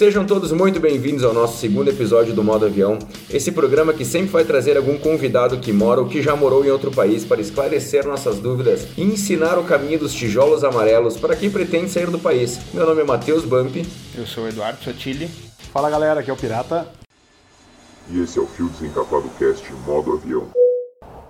Sejam 0.00 0.24
todos 0.24 0.50
muito 0.50 0.80
bem-vindos 0.80 1.22
ao 1.24 1.34
nosso 1.34 1.58
segundo 1.58 1.90
episódio 1.90 2.32
do 2.32 2.42
Modo 2.42 2.64
Avião, 2.64 2.98
esse 3.28 3.52
programa 3.52 3.92
que 3.92 4.02
sempre 4.02 4.30
vai 4.30 4.46
trazer 4.46 4.78
algum 4.78 4.96
convidado 4.96 5.58
que 5.58 5.74
mora 5.74 6.00
ou 6.00 6.08
que 6.08 6.22
já 6.22 6.34
morou 6.34 6.64
em 6.64 6.70
outro 6.70 6.90
país 6.90 7.22
para 7.22 7.38
esclarecer 7.38 8.06
nossas 8.06 8.38
dúvidas 8.38 8.88
e 8.96 9.02
ensinar 9.02 9.58
o 9.58 9.64
caminho 9.64 9.98
dos 9.98 10.14
tijolos 10.14 10.64
amarelos 10.64 11.18
para 11.18 11.36
quem 11.36 11.50
pretende 11.50 11.90
sair 11.90 12.10
do 12.10 12.18
país. 12.18 12.58
Meu 12.72 12.86
nome 12.86 13.02
é 13.02 13.04
Matheus 13.04 13.44
Bump. 13.44 13.86
Eu 14.16 14.26
sou 14.26 14.44
o 14.44 14.48
Eduardo 14.48 14.82
Sotile. 14.82 15.28
Fala 15.70 15.90
galera, 15.90 16.20
aqui 16.20 16.30
é 16.30 16.32
o 16.32 16.36
Pirata. 16.36 16.88
E 18.08 18.22
esse 18.22 18.38
é 18.38 18.40
o 18.40 18.46
Fio 18.46 18.70
Desencapado 18.70 19.30
Cast 19.38 19.70
Modo 19.86 20.14
Avião. 20.14 20.59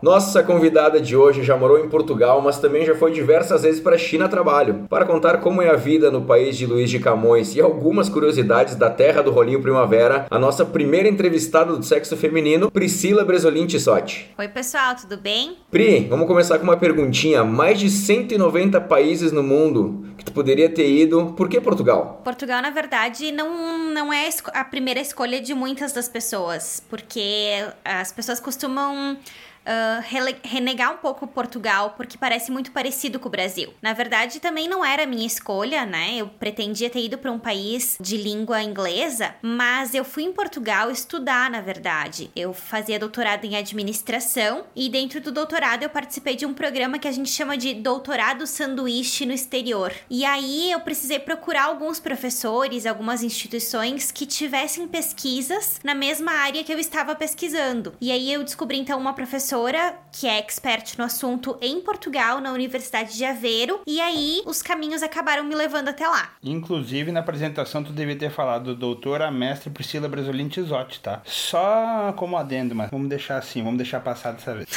Nossa 0.02 0.42
convidada 0.42 0.98
de 0.98 1.14
hoje 1.14 1.42
já 1.42 1.58
morou 1.58 1.78
em 1.78 1.86
Portugal, 1.86 2.40
mas 2.40 2.58
também 2.58 2.86
já 2.86 2.94
foi 2.94 3.12
diversas 3.12 3.64
vezes 3.64 3.82
para 3.82 3.96
a 3.96 3.98
China 3.98 4.24
a 4.24 4.28
trabalho, 4.28 4.86
para 4.88 5.04
contar 5.04 5.42
como 5.42 5.60
é 5.60 5.68
a 5.68 5.76
vida 5.76 6.10
no 6.10 6.22
país 6.22 6.56
de 6.56 6.64
Luiz 6.64 6.88
de 6.88 6.98
Camões 6.98 7.54
e 7.54 7.60
algumas 7.60 8.08
curiosidades 8.08 8.76
da 8.76 8.88
terra 8.88 9.22
do 9.22 9.30
Rolinho 9.30 9.60
Primavera, 9.60 10.26
a 10.30 10.38
nossa 10.38 10.64
primeira 10.64 11.06
entrevistada 11.06 11.76
do 11.76 11.82
sexo 11.82 12.16
feminino, 12.16 12.70
Priscila 12.70 13.26
Bresolin 13.26 13.66
Tissotti. 13.66 14.30
Oi 14.38 14.48
pessoal, 14.48 14.96
tudo 14.96 15.18
bem? 15.18 15.58
Pri, 15.70 16.06
vamos 16.08 16.26
começar 16.26 16.56
com 16.56 16.64
uma 16.64 16.78
perguntinha. 16.78 17.44
Mais 17.44 17.78
de 17.78 17.90
190 17.90 18.80
países 18.80 19.32
no 19.32 19.42
mundo 19.42 20.06
que 20.16 20.24
tu 20.24 20.32
poderia 20.32 20.70
ter 20.70 20.90
ido, 20.90 21.34
por 21.36 21.46
que 21.46 21.60
Portugal? 21.60 22.22
Portugal, 22.24 22.62
na 22.62 22.70
verdade, 22.70 23.32
não, 23.32 23.78
não 23.92 24.10
é 24.10 24.30
a 24.54 24.64
primeira 24.64 25.00
escolha 25.00 25.42
de 25.42 25.52
muitas 25.52 25.92
das 25.92 26.08
pessoas, 26.08 26.82
porque 26.88 27.66
as 27.84 28.12
pessoas 28.12 28.40
costumam 28.40 29.18
uh, 29.66 30.38
renegar 30.42 30.92
um 30.92 30.98
pouco 30.98 31.26
Portugal, 31.26 31.94
porque 31.96 32.18
parece 32.18 32.50
muito 32.50 32.72
parecido 32.72 33.18
com 33.18 33.28
o 33.28 33.30
Brasil. 33.30 33.72
Na 33.82 33.92
verdade, 33.92 34.40
também 34.40 34.68
não 34.68 34.84
era 34.84 35.06
minha 35.06 35.26
escolha, 35.26 35.84
né? 35.84 36.16
Eu 36.16 36.28
pretendia 36.28 36.90
ter 36.90 37.04
ido 37.04 37.18
para 37.18 37.32
um 37.32 37.38
país 37.38 37.96
de 38.00 38.16
língua 38.16 38.62
inglesa, 38.62 39.34
mas 39.42 39.94
eu 39.94 40.04
fui 40.04 40.24
em 40.24 40.32
Portugal 40.32 40.90
estudar, 40.90 41.50
na 41.50 41.60
verdade. 41.60 42.30
Eu 42.34 42.52
fazia 42.52 42.98
doutorado 42.98 43.44
em 43.44 43.56
administração 43.56 44.64
e 44.74 44.88
dentro 44.88 45.20
do 45.20 45.32
doutorado 45.32 45.82
eu 45.82 45.90
participei 45.90 46.36
de 46.36 46.46
um 46.46 46.54
programa 46.54 46.98
que 46.98 47.08
a 47.08 47.12
gente 47.12 47.30
chama 47.30 47.56
de 47.56 47.74
doutorado 47.74 48.46
sanduíche 48.46 49.26
no 49.26 49.32
exterior. 49.32 49.92
E 50.08 50.24
aí 50.24 50.70
eu 50.70 50.80
precisei 50.80 51.18
procurar 51.18 51.64
alguns 51.64 52.00
professores, 52.00 52.86
algumas 52.86 53.22
instituições 53.22 54.10
que 54.10 54.26
tivessem 54.26 54.88
pesquisas 54.88 55.78
na 55.84 55.94
mesma 55.94 56.32
área 56.32 56.64
que 56.64 56.72
eu 56.72 56.78
estava 56.78 57.14
pesquisando. 57.14 57.94
E 58.00 58.10
aí 58.10 58.32
eu 58.32 58.42
descobri 58.42 58.78
então 58.78 58.98
uma 58.98 59.12
professora 59.12 59.49
professora 59.50 59.94
que 60.12 60.28
é 60.28 60.38
expert 60.38 60.96
no 60.96 61.04
assunto 61.04 61.56
em 61.60 61.80
Portugal, 61.80 62.40
na 62.40 62.52
Universidade 62.52 63.16
de 63.16 63.24
Aveiro, 63.24 63.80
e 63.84 64.00
aí 64.00 64.42
os 64.46 64.62
caminhos 64.62 65.02
acabaram 65.02 65.42
me 65.42 65.56
levando 65.56 65.88
até 65.88 66.06
lá. 66.06 66.30
Inclusive, 66.42 67.10
na 67.10 67.18
apresentação, 67.18 67.82
tu 67.82 67.92
devia 67.92 68.14
ter 68.14 68.30
falado 68.30 68.76
doutora 68.76 69.28
mestre 69.28 69.68
Priscila 69.68 70.08
Brasolin 70.08 70.46
Tisotti, 70.46 71.00
tá? 71.00 71.20
Só 71.24 72.14
como 72.16 72.36
adendo, 72.36 72.76
mas 72.76 72.90
vamos 72.90 73.08
deixar 73.08 73.38
assim, 73.38 73.60
vamos 73.60 73.78
deixar 73.78 73.98
passar 74.00 74.32
dessa 74.32 74.54
vez. 74.54 74.68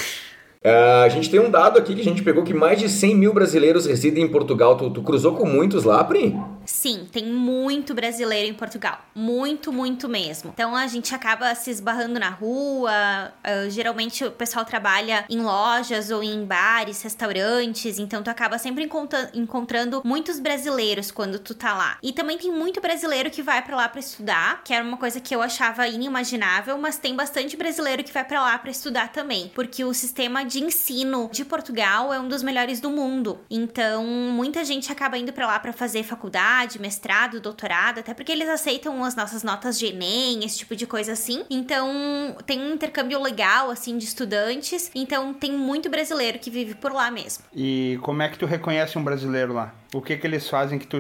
Uh, 0.64 1.04
a 1.06 1.10
gente 1.10 1.30
tem 1.30 1.40
um 1.40 1.52
dado 1.52 1.78
aqui 1.78 1.94
que 1.94 2.02
a 2.02 2.06
gente 2.06 2.24
pegou 2.24 2.44
que 2.44 2.54
mais 2.54 2.80
de 2.80 2.90
100 2.90 3.16
mil 3.16 3.34
brasileiros 3.34 3.86
residem 3.86 4.24
em 4.24 4.30
Portugal. 4.30 4.76
Tu, 4.76 4.90
tu, 4.90 5.04
cruzou 5.04 5.36
com 5.36 5.46
muitos 5.46 5.84
lá, 5.84 6.04
Pri? 6.04 6.36
Sim, 6.66 7.08
tem 7.12 7.26
muito 7.26 7.94
brasileiro 7.94 8.50
em 8.50 8.54
Portugal. 8.54 9.00
Muito, 9.16 9.72
muito 9.72 10.08
mesmo. 10.08 10.52
Então 10.54 10.76
a 10.76 10.88
gente 10.88 11.14
acaba 11.14 11.54
se 11.56 11.72
esbarrando 11.72 12.20
na 12.20 12.30
rua. 12.30 13.34
Uh, 13.44 13.70
geralmente 13.70 14.24
o 14.26 14.32
pessoal 14.32 14.66
trabalha 14.66 15.26
em 15.30 15.42
lojas 15.42 16.12
ou 16.12 16.24
em 16.24 16.46
bares, 16.46 17.02
restaurantes. 17.02 18.00
Então 18.00 18.24
tu 18.24 18.30
acaba 18.30 18.58
sempre 18.58 18.90
encontrando 19.34 20.02
muitos 20.04 20.40
brasileiros 20.40 21.12
quando 21.12 21.40
tu 21.40 21.54
tá 21.54 21.74
lá. 21.74 21.98
E 22.02 22.12
também 22.12 22.38
tem 22.38 22.52
muito 22.52 22.82
brasileiro 22.82 23.30
que 23.30 23.42
vai 23.42 23.62
para 23.62 23.76
lá 23.76 23.90
para 23.90 24.00
estudar, 24.00 24.62
que 24.64 24.74
era 24.74 24.84
uma 24.84 24.98
coisa 24.98 25.20
que 25.20 25.36
eu 25.36 25.42
achava 25.42 25.88
inimaginável, 25.88 26.78
mas 26.78 26.98
tem 26.98 27.16
bastante 27.16 27.56
brasileiro 27.56 28.04
que 28.04 28.14
vai 28.14 28.24
para 28.24 28.42
lá 28.42 28.58
para 28.58 28.72
estudar 28.72 29.12
também, 29.12 29.52
porque 29.54 29.84
o 29.84 29.94
sistema 29.94 30.44
de 30.44 30.64
ensino 30.64 31.30
de 31.32 31.46
Portugal 31.46 32.14
é 32.14 32.20
um 32.20 32.28
dos 32.28 32.44
melhores 32.44 32.80
do 32.80 32.90
mundo. 32.90 33.40
Então, 33.50 34.06
muita 34.06 34.64
gente 34.64 34.92
acaba 34.92 35.18
indo 35.18 35.32
para 35.34 35.48
lá 35.48 35.60
para 35.60 35.74
fazer 35.74 36.04
faculdade, 36.04 36.53
mestrado, 36.80 37.40
doutorado, 37.40 38.00
até 38.00 38.14
porque 38.14 38.32
eles 38.32 38.50
aceitam 38.50 39.04
as 39.04 39.16
nossas 39.16 39.44
notas 39.44 39.78
de 39.78 39.88
ENEM, 39.88 40.44
esse 40.44 40.60
tipo 40.60 40.76
de 40.76 40.86
coisa 40.86 41.14
assim. 41.14 41.44
Então, 41.50 42.36
tem 42.46 42.60
um 42.60 42.74
intercâmbio 42.74 43.22
legal 43.22 43.70
assim 43.70 43.98
de 43.98 44.06
estudantes. 44.06 44.92
Então, 44.94 45.34
tem 45.34 45.52
muito 45.52 45.90
brasileiro 45.90 46.40
que 46.40 46.50
vive 46.50 46.76
por 46.76 46.92
lá 46.92 47.10
mesmo. 47.12 47.44
E 47.54 48.00
como 48.02 48.22
é 48.22 48.30
que 48.30 48.38
tu 48.38 48.46
reconhece 48.46 48.98
um 48.98 49.04
brasileiro 49.04 49.54
lá? 49.54 49.74
O 49.94 50.02
que 50.02 50.18
que 50.18 50.26
eles 50.26 50.50
fazem 50.50 50.80
que 50.80 50.88
tu, 50.88 50.98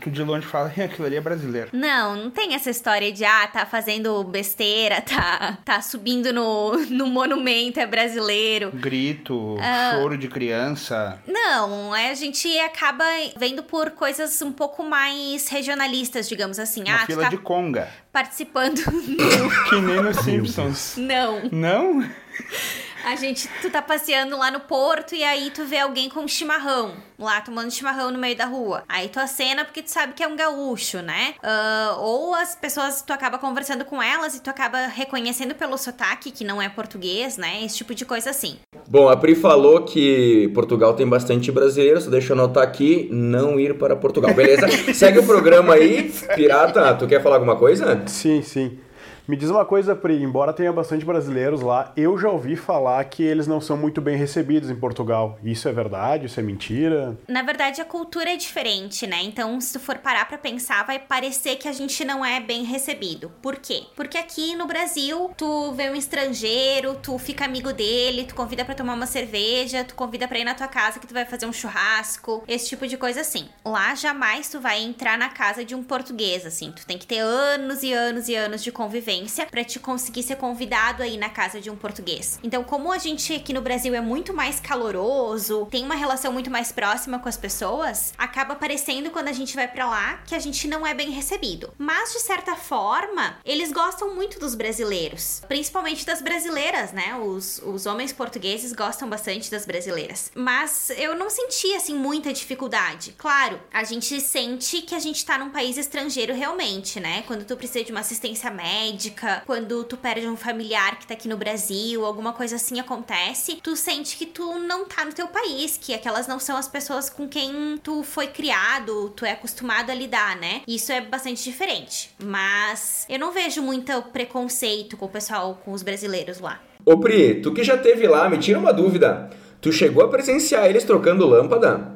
tu 0.00 0.10
de 0.10 0.22
longe 0.22 0.46
fala, 0.46 0.68
aquilo 0.68 1.06
ali 1.06 1.16
é 1.16 1.20
brasileiro? 1.20 1.68
Não, 1.72 2.16
não 2.16 2.30
tem 2.30 2.54
essa 2.54 2.70
história 2.70 3.12
de, 3.12 3.24
ah, 3.24 3.46
tá 3.46 3.66
fazendo 3.66 4.24
besteira, 4.24 5.02
tá, 5.02 5.58
tá 5.62 5.82
subindo 5.82 6.32
no, 6.32 6.72
no 6.88 7.06
monumento, 7.06 7.78
é 7.78 7.86
brasileiro. 7.86 8.70
Grito, 8.72 9.56
uh, 9.56 9.60
choro 9.92 10.16
de 10.16 10.28
criança. 10.28 11.20
Não, 11.26 11.92
a 11.92 12.14
gente 12.14 12.48
acaba 12.60 13.04
vendo 13.36 13.62
por 13.62 13.90
coisas 13.90 14.40
um 14.40 14.52
pouco 14.52 14.82
mais 14.82 15.48
regionalistas, 15.48 16.26
digamos 16.26 16.58
assim. 16.58 16.82
Uma 16.82 17.02
ah, 17.02 17.06
fila 17.06 17.24
tá 17.24 17.28
de 17.28 17.38
conga. 17.38 17.90
Participando. 18.10 18.80
que 19.68 19.80
nem 19.80 20.02
nos 20.02 20.16
Simpsons. 20.18 20.96
Não. 20.96 21.42
Não? 21.52 22.04
A 23.04 23.16
gente, 23.16 23.46
tu 23.60 23.68
tá 23.70 23.82
passeando 23.82 24.38
lá 24.38 24.50
no 24.50 24.60
porto 24.60 25.14
e 25.14 25.22
aí 25.22 25.50
tu 25.50 25.64
vê 25.64 25.78
alguém 25.78 26.08
com 26.08 26.20
um 26.20 26.28
chimarrão, 26.28 26.92
lá 27.18 27.38
tomando 27.42 27.70
chimarrão 27.70 28.10
no 28.10 28.18
meio 28.18 28.34
da 28.34 28.46
rua. 28.46 28.82
Aí 28.88 29.08
tu 29.08 29.20
acena 29.20 29.62
porque 29.62 29.82
tu 29.82 29.90
sabe 29.90 30.14
que 30.14 30.22
é 30.22 30.26
um 30.26 30.34
gaúcho, 30.34 31.02
né? 31.02 31.34
Uh, 31.42 32.00
ou 32.00 32.34
as 32.34 32.56
pessoas, 32.56 33.02
tu 33.02 33.12
acaba 33.12 33.36
conversando 33.36 33.84
com 33.84 34.02
elas 34.02 34.34
e 34.34 34.40
tu 34.40 34.48
acaba 34.48 34.86
reconhecendo 34.86 35.54
pelo 35.54 35.76
sotaque 35.76 36.30
que 36.30 36.44
não 36.44 36.62
é 36.62 36.68
português, 36.70 37.36
né? 37.36 37.62
Esse 37.62 37.76
tipo 37.76 37.94
de 37.94 38.06
coisa 38.06 38.30
assim. 38.30 38.56
Bom, 38.88 39.10
a 39.10 39.16
Pri 39.16 39.34
falou 39.34 39.82
que 39.82 40.50
Portugal 40.54 40.94
tem 40.94 41.06
bastante 41.06 41.52
brasileiros, 41.52 42.06
deixa 42.06 42.32
eu 42.32 42.38
anotar 42.38 42.62
aqui, 42.62 43.08
não 43.12 43.60
ir 43.60 43.76
para 43.76 43.94
Portugal, 43.94 44.32
beleza? 44.32 44.66
Segue 44.94 45.18
o 45.18 45.26
programa 45.26 45.74
aí, 45.74 46.10
Pirata, 46.34 46.94
tu 46.94 47.06
quer 47.06 47.22
falar 47.22 47.36
alguma 47.36 47.56
coisa? 47.56 48.02
Sim, 48.06 48.40
sim. 48.40 48.78
Me 49.26 49.36
diz 49.36 49.48
uma 49.48 49.64
coisa, 49.64 49.96
Pri, 49.96 50.22
embora 50.22 50.52
tenha 50.52 50.70
bastante 50.70 51.02
brasileiros 51.02 51.62
lá, 51.62 51.90
eu 51.96 52.18
já 52.18 52.28
ouvi 52.28 52.56
falar 52.56 53.02
que 53.06 53.22
eles 53.22 53.46
não 53.46 53.58
são 53.58 53.74
muito 53.74 53.98
bem 54.02 54.18
recebidos 54.18 54.68
em 54.68 54.76
Portugal. 54.76 55.38
Isso 55.42 55.66
é 55.66 55.72
verdade? 55.72 56.26
Isso 56.26 56.38
é 56.38 56.42
mentira? 56.42 57.16
Na 57.26 57.40
verdade, 57.40 57.80
a 57.80 57.86
cultura 57.86 58.34
é 58.34 58.36
diferente, 58.36 59.06
né? 59.06 59.22
Então, 59.22 59.58
se 59.62 59.72
tu 59.72 59.80
for 59.80 59.96
parar 59.96 60.28
pra 60.28 60.36
pensar, 60.36 60.84
vai 60.84 60.98
parecer 60.98 61.56
que 61.56 61.66
a 61.66 61.72
gente 61.72 62.04
não 62.04 62.22
é 62.22 62.38
bem 62.38 62.64
recebido. 62.64 63.32
Por 63.40 63.56
quê? 63.56 63.84
Porque 63.96 64.18
aqui 64.18 64.54
no 64.54 64.66
Brasil, 64.66 65.30
tu 65.38 65.72
vê 65.72 65.88
um 65.88 65.94
estrangeiro, 65.94 66.94
tu 67.02 67.16
fica 67.16 67.46
amigo 67.46 67.72
dele, 67.72 68.24
tu 68.24 68.34
convida 68.34 68.62
para 68.62 68.74
tomar 68.74 68.92
uma 68.92 69.06
cerveja, 69.06 69.84
tu 69.84 69.94
convida 69.94 70.28
pra 70.28 70.38
ir 70.38 70.44
na 70.44 70.54
tua 70.54 70.68
casa 70.68 71.00
que 71.00 71.06
tu 71.06 71.14
vai 71.14 71.24
fazer 71.24 71.46
um 71.46 71.52
churrasco, 71.52 72.44
esse 72.46 72.68
tipo 72.68 72.86
de 72.86 72.98
coisa 72.98 73.22
assim. 73.22 73.48
Lá, 73.64 73.94
jamais 73.94 74.50
tu 74.50 74.60
vai 74.60 74.82
entrar 74.82 75.16
na 75.16 75.30
casa 75.30 75.64
de 75.64 75.74
um 75.74 75.82
português, 75.82 76.44
assim. 76.44 76.70
Tu 76.72 76.84
tem 76.84 76.98
que 76.98 77.06
ter 77.06 77.20
anos 77.20 77.82
e 77.82 77.90
anos 77.90 78.28
e 78.28 78.34
anos 78.34 78.62
de 78.62 78.70
convivência 78.70 79.13
para 79.50 79.64
te 79.64 79.78
conseguir 79.78 80.22
ser 80.22 80.36
convidado 80.36 81.02
aí 81.02 81.16
na 81.16 81.28
casa 81.28 81.60
de 81.60 81.70
um 81.70 81.76
português. 81.76 82.38
Então, 82.42 82.64
como 82.64 82.92
a 82.92 82.98
gente 82.98 83.34
aqui 83.34 83.52
no 83.52 83.60
Brasil 83.60 83.94
é 83.94 84.00
muito 84.00 84.34
mais 84.34 84.60
caloroso, 84.60 85.66
tem 85.70 85.84
uma 85.84 85.94
relação 85.94 86.32
muito 86.32 86.50
mais 86.50 86.72
próxima 86.72 87.18
com 87.18 87.28
as 87.28 87.36
pessoas, 87.36 88.12
acaba 88.16 88.54
parecendo 88.54 89.10
quando 89.10 89.28
a 89.28 89.32
gente 89.32 89.54
vai 89.54 89.68
para 89.68 89.86
lá 89.86 90.18
que 90.26 90.34
a 90.34 90.38
gente 90.38 90.66
não 90.66 90.86
é 90.86 90.94
bem 90.94 91.10
recebido. 91.10 91.72
Mas 91.78 92.12
de 92.12 92.20
certa 92.20 92.56
forma, 92.56 93.38
eles 93.44 93.72
gostam 93.72 94.14
muito 94.14 94.38
dos 94.38 94.54
brasileiros, 94.54 95.42
principalmente 95.46 96.06
das 96.06 96.22
brasileiras, 96.22 96.92
né? 96.92 97.16
Os, 97.16 97.60
os 97.64 97.86
homens 97.86 98.12
portugueses 98.12 98.72
gostam 98.72 99.08
bastante 99.08 99.50
das 99.50 99.66
brasileiras. 99.66 100.30
Mas 100.34 100.90
eu 100.96 101.14
não 101.14 101.28
senti 101.28 101.74
assim 101.74 101.94
muita 101.94 102.32
dificuldade. 102.32 103.14
Claro, 103.16 103.60
a 103.72 103.84
gente 103.84 104.20
sente 104.20 104.82
que 104.82 104.94
a 104.94 104.98
gente 104.98 105.24
tá 105.24 105.38
num 105.38 105.50
país 105.50 105.76
estrangeiro 105.76 106.34
realmente, 106.34 106.98
né? 107.00 107.22
Quando 107.26 107.44
tu 107.44 107.56
precisa 107.56 107.84
de 107.84 107.90
uma 107.90 108.00
assistência 108.00 108.50
médica, 108.50 109.03
médica, 109.04 109.42
quando 109.46 109.84
tu 109.84 109.96
perde 109.96 110.26
um 110.26 110.36
familiar 110.36 110.98
que 110.98 111.06
tá 111.06 111.14
aqui 111.14 111.28
no 111.28 111.36
Brasil, 111.36 112.04
alguma 112.04 112.32
coisa 112.32 112.56
assim 112.56 112.80
acontece, 112.80 113.58
tu 113.62 113.76
sente 113.76 114.16
que 114.16 114.26
tu 114.26 114.58
não 114.58 114.84
tá 114.86 115.04
no 115.04 115.12
teu 115.12 115.28
país, 115.28 115.78
que 115.80 115.92
aquelas 115.92 116.26
não 116.26 116.38
são 116.38 116.56
as 116.56 116.68
pessoas 116.68 117.10
com 117.10 117.28
quem 117.28 117.78
tu 117.82 118.02
foi 118.02 118.28
criado, 118.28 119.10
tu 119.10 119.24
é 119.24 119.32
acostumado 119.32 119.90
a 119.90 119.94
lidar, 119.94 120.36
né? 120.36 120.62
Isso 120.66 120.92
é 120.92 121.00
bastante 121.00 121.42
diferente. 121.42 122.10
Mas 122.22 123.04
eu 123.08 123.18
não 123.18 123.32
vejo 123.32 123.62
muito 123.62 123.92
preconceito 124.12 124.96
com 124.96 125.06
o 125.06 125.08
pessoal, 125.08 125.60
com 125.64 125.72
os 125.72 125.82
brasileiros 125.82 126.40
lá. 126.40 126.60
Ô 126.84 126.98
Pri, 126.98 127.40
tu 127.40 127.52
que 127.52 127.62
já 127.62 127.76
teve 127.76 128.06
lá, 128.06 128.28
me 128.28 128.38
tira 128.38 128.58
uma 128.58 128.72
dúvida. 128.72 129.30
Tu 129.60 129.72
chegou 129.72 130.04
a 130.04 130.08
presenciar 130.08 130.66
eles 130.66 130.84
trocando 130.84 131.26
lâmpada? 131.26 131.92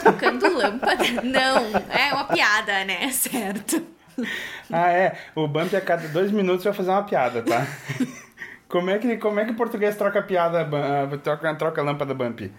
Trocando 0.00 0.56
lâmpada? 0.56 1.04
Não, 1.22 1.66
é 1.90 2.12
uma 2.12 2.24
piada, 2.24 2.84
né? 2.84 3.10
Certo. 3.12 3.95
ah, 4.72 4.90
é. 4.92 5.16
O 5.34 5.46
Bump 5.46 5.74
a 5.74 5.80
cada 5.80 6.08
dois 6.08 6.30
minutos 6.30 6.64
vai 6.64 6.72
fazer 6.72 6.90
uma 6.90 7.04
piada, 7.04 7.42
tá? 7.42 7.66
como, 8.68 8.90
é 8.90 8.98
que, 8.98 9.16
como 9.16 9.40
é 9.40 9.44
que 9.44 9.52
o 9.52 9.56
português 9.56 9.96
troca 9.96 10.22
piada, 10.22 10.68
troca, 11.22 11.54
troca 11.54 11.82
lâmpada 11.82 12.14
Bump? 12.14 12.50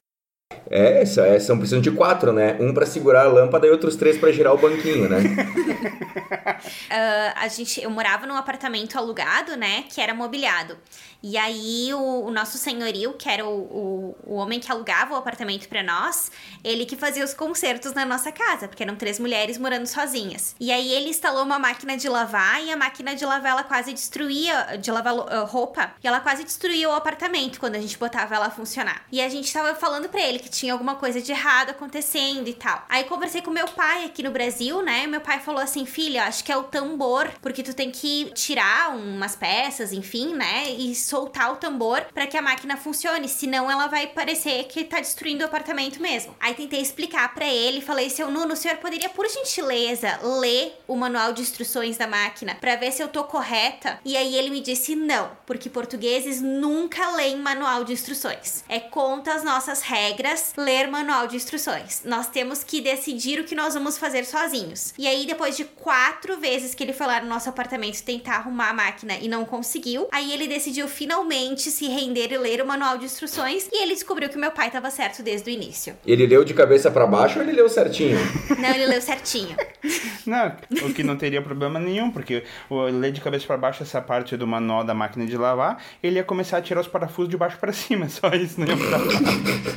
É, 0.69 1.01
é, 1.01 1.39
são 1.39 1.57
precisam 1.57 1.81
de 1.81 1.91
quatro, 1.91 2.31
né? 2.31 2.57
Um 2.59 2.73
para 2.73 2.85
segurar 2.85 3.25
a 3.25 3.27
lâmpada 3.27 3.67
e 3.67 3.69
outros 3.69 3.95
três 3.95 4.17
para 4.17 4.31
girar 4.31 4.53
o 4.53 4.57
banquinho, 4.57 5.09
né? 5.09 5.17
ah, 6.89 7.33
a 7.37 7.47
gente, 7.47 7.81
eu 7.81 7.89
morava 7.89 8.25
num 8.25 8.35
apartamento 8.35 8.97
alugado, 8.97 9.55
né? 9.55 9.83
Que 9.89 10.01
era 10.01 10.13
mobiliado. 10.13 10.77
E 11.21 11.37
aí 11.37 11.93
o, 11.93 12.25
o 12.25 12.31
nosso 12.31 12.57
senhorio, 12.57 13.13
que 13.13 13.27
era 13.27 13.45
o, 13.45 13.49
o, 13.49 14.15
o 14.23 14.33
homem 14.35 14.59
que 14.59 14.71
alugava 14.71 15.15
o 15.15 15.17
apartamento 15.17 15.67
pra 15.67 15.81
nós, 15.81 16.31
ele 16.63 16.85
que 16.85 16.95
fazia 16.95 17.23
os 17.23 17.33
concertos 17.33 17.93
na 17.93 18.05
nossa 18.05 18.31
casa, 18.31 18.67
porque 18.67 18.83
eram 18.83 18.95
três 18.95 19.19
mulheres 19.19 19.57
morando 19.57 19.87
sozinhas. 19.87 20.55
E 20.59 20.71
aí 20.71 20.91
ele 20.91 21.09
instalou 21.09 21.43
uma 21.43 21.57
máquina 21.57 21.97
de 21.97 22.07
lavar 22.07 22.63
e 22.63 22.71
a 22.71 22.77
máquina 22.77 23.15
de 23.15 23.25
lavar 23.25 23.51
ela 23.51 23.63
quase 23.63 23.93
destruía, 23.93 24.77
de 24.79 24.91
lavar 24.91 25.15
uh, 25.15 25.45
roupa, 25.45 25.91
e 26.03 26.07
ela 26.07 26.19
quase 26.19 26.43
destruía 26.43 26.89
o 26.89 26.93
apartamento 26.93 27.59
quando 27.59 27.75
a 27.75 27.79
gente 27.79 27.97
botava 27.97 28.35
ela 28.35 28.47
a 28.47 28.51
funcionar. 28.51 29.05
E 29.11 29.21
a 29.21 29.29
gente 29.29 29.51
tava 29.51 29.73
falando 29.75 30.09
pra 30.09 30.21
ele 30.21 30.39
que 30.39 30.49
tinha 30.57 30.73
alguma 30.73 30.95
coisa 30.95 31.21
de 31.21 31.31
errado 31.31 31.69
acontecendo 31.69 32.47
e 32.47 32.53
tal. 32.53 32.83
Aí 32.89 33.03
conversei 33.03 33.41
com 33.41 33.51
meu 33.51 33.67
pai 33.67 34.05
aqui 34.05 34.23
no 34.23 34.31
Brasil, 34.31 34.81
né? 34.81 35.05
Meu 35.05 35.21
pai 35.21 35.39
falou 35.39 35.61
assim: 35.61 35.85
filha, 35.85 36.23
acho 36.23 36.43
que 36.43 36.51
é 36.51 36.57
o 36.57 36.63
tambor, 36.63 37.29
porque 37.41 37.61
tu 37.61 37.73
tem 37.73 37.91
que 37.91 38.31
tirar 38.33 38.95
umas 38.95 39.35
peças, 39.35 39.93
enfim, 39.93 40.33
né? 40.33 40.69
E 40.71 40.95
soltar 40.95 41.53
o 41.53 41.57
tambor 41.57 42.01
para 42.13 42.25
que 42.25 42.35
a 42.35 42.41
máquina 42.41 42.75
funcione, 42.75 43.29
senão 43.29 43.69
ela 43.69 43.87
vai 43.87 44.07
parecer 44.07 44.63
que 44.65 44.83
tá 44.83 44.99
destruindo 44.99 45.43
o 45.43 45.47
apartamento 45.47 46.01
mesmo. 46.01 46.35
Aí 46.39 46.55
tentei 46.55 46.81
explicar 46.81 47.33
para 47.35 47.45
ele, 47.45 47.81
falei: 47.81 48.09
"Seu 48.09 48.31
Nuno, 48.31 48.53
o 48.53 48.57
senhor 48.57 48.77
poderia 48.77 49.09
por 49.09 49.27
gentileza 49.29 50.19
ler 50.23 50.79
o 50.87 50.95
manual 50.95 51.33
de 51.33 51.41
instruções 51.41 51.97
da 51.97 52.07
máquina 52.07 52.55
para 52.55 52.75
ver 52.75 52.91
se 52.91 53.03
eu 53.03 53.07
tô 53.07 53.23
correta?" 53.25 53.99
E 54.03 54.17
aí 54.17 54.35
ele 54.35 54.49
me 54.49 54.61
disse: 54.61 54.95
"Não, 54.95 55.31
porque 55.45 55.69
portugueses 55.69 56.41
nunca 56.41 57.11
leem 57.11 57.37
manual 57.37 57.83
de 57.83 57.93
instruções. 57.93 58.63
É 58.67 58.79
contra 58.79 59.35
as 59.35 59.43
nossas 59.43 59.81
regras 59.81 60.46
ler 60.55 60.87
manual 60.87 61.27
de 61.27 61.35
instruções. 61.35 62.01
Nós 62.05 62.27
temos 62.27 62.63
que 62.63 62.81
decidir 62.81 63.39
o 63.39 63.43
que 63.43 63.55
nós 63.55 63.73
vamos 63.73 63.97
fazer 63.97 64.25
sozinhos." 64.25 64.93
E 64.97 65.07
aí 65.07 65.25
depois 65.25 65.57
de 65.57 65.65
quatro 65.65 66.37
vezes 66.37 66.73
que 66.73 66.83
ele 66.83 66.93
foi 66.93 67.07
lá 67.07 67.21
no 67.21 67.27
nosso 67.27 67.49
apartamento 67.49 68.03
tentar 68.03 68.37
arrumar 68.37 68.69
a 68.69 68.73
máquina 68.73 69.15
e 69.15 69.27
não 69.27 69.45
conseguiu, 69.45 70.07
aí 70.11 70.31
ele 70.31 70.47
decidiu 70.47 70.87
finalmente 70.87 71.71
se 71.71 71.87
render 71.87 72.31
e 72.31 72.37
ler 72.37 72.61
o 72.61 72.67
manual 72.67 72.97
de 72.97 73.05
instruções 73.05 73.67
e 73.71 73.81
ele 73.83 73.93
descobriu 73.93 74.29
que 74.29 74.37
meu 74.37 74.51
pai 74.51 74.67
estava 74.67 74.89
certo 74.89 75.23
desde 75.23 75.49
o 75.49 75.53
início. 75.53 75.97
Ele 76.05 76.27
leu 76.27 76.43
de 76.43 76.53
cabeça 76.53 76.91
para 76.91 77.05
baixo 77.07 77.39
ou 77.39 77.43
ele 77.43 77.53
leu 77.53 77.69
certinho? 77.69 78.17
Não, 78.57 78.69
ele 78.69 78.85
leu 78.85 79.01
certinho. 79.01 79.55
Não, 80.25 80.55
o 80.81 80.93
que 80.93 81.03
não 81.03 81.15
teria 81.15 81.41
problema 81.41 81.79
nenhum, 81.79 82.11
porque 82.11 82.43
o 82.69 82.83
ler 82.83 83.11
de 83.13 83.21
cabeça 83.21 83.47
para 83.47 83.57
baixo 83.57 83.83
essa 83.83 84.01
parte 84.01 84.35
do 84.35 84.45
manual 84.45 84.83
da 84.83 84.93
máquina 84.93 85.25
de 85.25 85.37
lavar, 85.37 85.81
ele 86.03 86.17
ia 86.17 86.23
começar 86.23 86.57
a 86.57 86.61
tirar 86.61 86.81
os 86.81 86.87
parafusos 86.87 87.29
de 87.29 87.37
baixo 87.37 87.57
para 87.57 87.71
cima, 87.71 88.07
só 88.09 88.27
isso, 88.29 88.59
nada. 88.59 88.73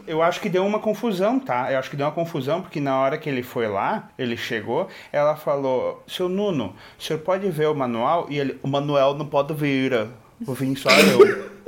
Eu 0.07 0.23
acho 0.23 0.41
que 0.41 0.49
deu 0.49 0.60
uma 0.67 0.79
confusão, 0.79 1.39
tá? 1.39 1.71
Eu 1.73 1.79
acho 1.79 1.91
que 1.91 1.97
deu 1.97 2.07
uma 2.07 2.13
confusão, 2.13 2.63
porque 2.63 2.81
na 2.81 2.99
hora 2.99 3.19
que 3.19 3.29
ele 3.29 3.43
foi 3.43 3.69
lá, 3.69 4.09
ele 4.19 4.37
chegou, 4.37 4.89
ela 5.13 5.37
falou, 5.37 6.03
seu 6.07 6.29
Nuno, 6.29 6.75
o 6.99 7.03
senhor 7.03 7.21
pode 7.21 7.49
ver 7.51 7.69
o 7.69 7.75
manual? 7.75 8.27
E 8.29 8.39
ele, 8.39 8.59
o 8.63 8.69
manual 8.69 9.15
não 9.15 9.27
pode 9.27 9.55
ver, 9.55 10.09
vou 10.41 10.55
vir 10.55 10.77
só 10.77 10.91
eu. 10.91 11.51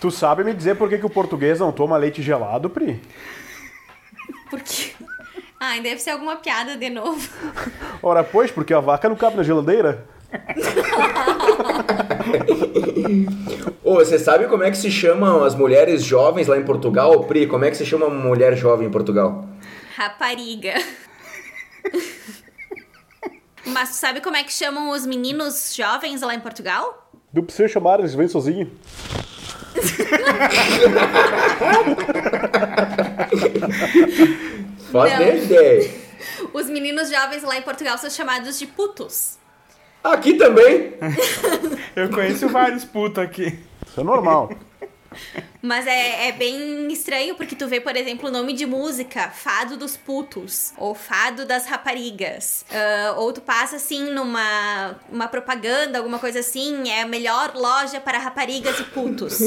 Tu 0.00 0.10
sabe 0.10 0.44
me 0.44 0.52
dizer 0.52 0.76
por 0.76 0.90
que, 0.90 0.98
que 0.98 1.06
o 1.06 1.10
português 1.10 1.58
não 1.58 1.72
toma 1.72 1.96
leite 1.96 2.20
gelado, 2.20 2.68
Pri? 2.68 3.00
Porque. 4.50 4.92
Ai, 5.58 5.80
deve 5.80 5.98
ser 5.98 6.10
alguma 6.10 6.36
piada 6.36 6.76
de 6.76 6.90
novo. 6.90 7.26
Ora, 8.02 8.22
pois, 8.22 8.50
porque 8.50 8.74
a 8.74 8.80
vaca 8.80 9.08
não 9.08 9.16
cabe 9.16 9.38
na 9.38 9.42
geladeira. 9.42 10.06
Ô, 13.82 13.94
você 13.96 14.18
sabe 14.18 14.46
como 14.46 14.62
é 14.62 14.70
que 14.70 14.76
se 14.76 14.90
chamam 14.90 15.44
as 15.44 15.54
mulheres 15.54 16.02
jovens 16.02 16.46
lá 16.46 16.56
em 16.58 16.64
Portugal? 16.64 17.24
Pri, 17.24 17.46
como 17.46 17.64
é 17.64 17.70
que 17.70 17.76
se 17.76 17.86
chama 17.86 18.06
uma 18.06 18.24
mulher 18.28 18.56
jovem 18.56 18.88
em 18.88 18.90
Portugal? 18.90 19.46
Rapariga. 19.96 20.74
Mas 23.66 23.90
sabe 23.90 24.20
como 24.20 24.36
é 24.36 24.44
que 24.44 24.52
chamam 24.52 24.90
os 24.90 25.06
meninos 25.06 25.74
jovens 25.74 26.20
lá 26.22 26.34
em 26.34 26.40
Portugal? 26.40 27.10
Não 27.32 27.42
precisa 27.42 27.68
chamar, 27.68 27.98
eles 28.00 28.14
vêm 28.14 28.28
sozinhos. 28.28 28.68
Faz 34.92 35.18
Não. 35.18 35.22
ideia. 35.22 35.90
Os 36.52 36.66
meninos 36.66 37.10
jovens 37.10 37.42
lá 37.42 37.56
em 37.56 37.62
Portugal 37.62 37.98
são 37.98 38.08
chamados 38.10 38.58
de 38.58 38.66
putos. 38.66 39.36
Aqui 40.04 40.34
também. 40.34 40.92
Eu 41.96 42.10
conheço 42.10 42.46
vários 42.48 42.84
putos 42.84 43.24
aqui. 43.24 43.58
Isso 43.86 44.00
é 44.00 44.04
normal. 44.04 44.50
Mas 45.62 45.86
é, 45.86 46.28
é 46.28 46.32
bem 46.32 46.92
estranho 46.92 47.34
porque 47.36 47.56
tu 47.56 47.66
vê, 47.66 47.80
por 47.80 47.96
exemplo, 47.96 48.28
o 48.28 48.32
nome 48.32 48.52
de 48.52 48.66
música, 48.66 49.30
Fado 49.30 49.76
dos 49.76 49.96
Putos, 49.96 50.74
ou 50.76 50.94
Fado 50.94 51.46
das 51.46 51.66
Raparigas. 51.66 52.66
Ah, 52.70 53.14
ou 53.16 53.32
tu 53.32 53.40
passa 53.40 53.76
assim 53.76 54.12
numa 54.12 54.96
uma 55.10 55.26
propaganda, 55.26 55.98
alguma 55.98 56.18
coisa 56.18 56.40
assim, 56.40 56.90
é 56.90 57.02
a 57.02 57.06
melhor 57.06 57.52
loja 57.54 57.98
para 57.98 58.18
raparigas 58.18 58.78
e 58.78 58.84
putos. 58.84 59.38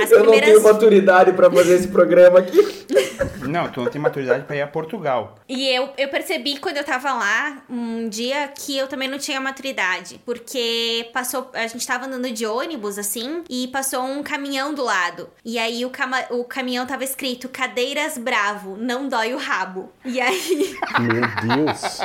As 0.00 0.10
Eu 0.10 0.24
não 0.24 0.32
tenho 0.32 0.62
maturidade 0.62 1.32
pra 1.32 1.50
fazer 1.50 1.74
esse 1.74 1.88
programa 1.88 2.38
aqui. 2.38 2.58
Não, 3.48 3.70
tu 3.70 3.82
não 3.82 3.90
tem 3.90 4.00
maturidade 4.00 4.44
pra 4.44 4.56
ir 4.56 4.62
a 4.62 4.66
Portugal. 4.66 5.36
E 5.48 5.68
eu, 5.68 5.90
eu 5.98 6.08
percebi 6.08 6.58
quando 6.58 6.76
eu 6.76 6.84
tava 6.84 7.12
lá, 7.12 7.62
um 7.68 8.08
dia, 8.08 8.48
que 8.48 8.76
eu 8.76 8.86
também 8.86 9.08
não 9.08 9.18
tinha 9.18 9.40
maturidade. 9.40 10.20
Porque 10.24 11.10
passou. 11.12 11.50
A 11.52 11.66
gente 11.66 11.86
tava 11.86 12.06
andando 12.06 12.30
de 12.30 12.46
ônibus, 12.46 12.98
assim, 12.98 13.42
e 13.48 13.68
passou 13.68 14.02
um 14.04 14.22
caminhão 14.22 14.72
do 14.72 14.82
lado. 14.82 15.28
E 15.44 15.58
aí 15.58 15.84
o, 15.84 15.90
cama, 15.90 16.18
o 16.30 16.44
caminhão 16.44 16.86
tava 16.86 17.04
escrito 17.04 17.48
Cadeiras 17.48 18.16
Bravo, 18.16 18.76
não 18.76 19.08
dói 19.08 19.34
o 19.34 19.38
rabo. 19.38 19.92
E 20.04 20.20
aí. 20.20 20.76
Meu 21.00 21.56
Deus. 21.56 22.00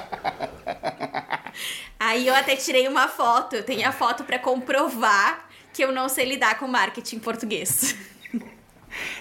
Aí 2.00 2.28
eu 2.28 2.36
até 2.36 2.56
tirei 2.56 2.88
uma 2.88 3.08
foto. 3.08 3.56
Eu 3.56 3.64
tenho 3.64 3.88
a 3.88 3.92
foto 3.92 4.24
pra 4.24 4.40
comprovar 4.40 5.47
que 5.78 5.84
eu 5.84 5.92
não 5.92 6.10
sei 6.10 6.26
lidar 6.26 6.58
com 6.58 6.68
marketing 6.68 7.20
português. 7.20 7.96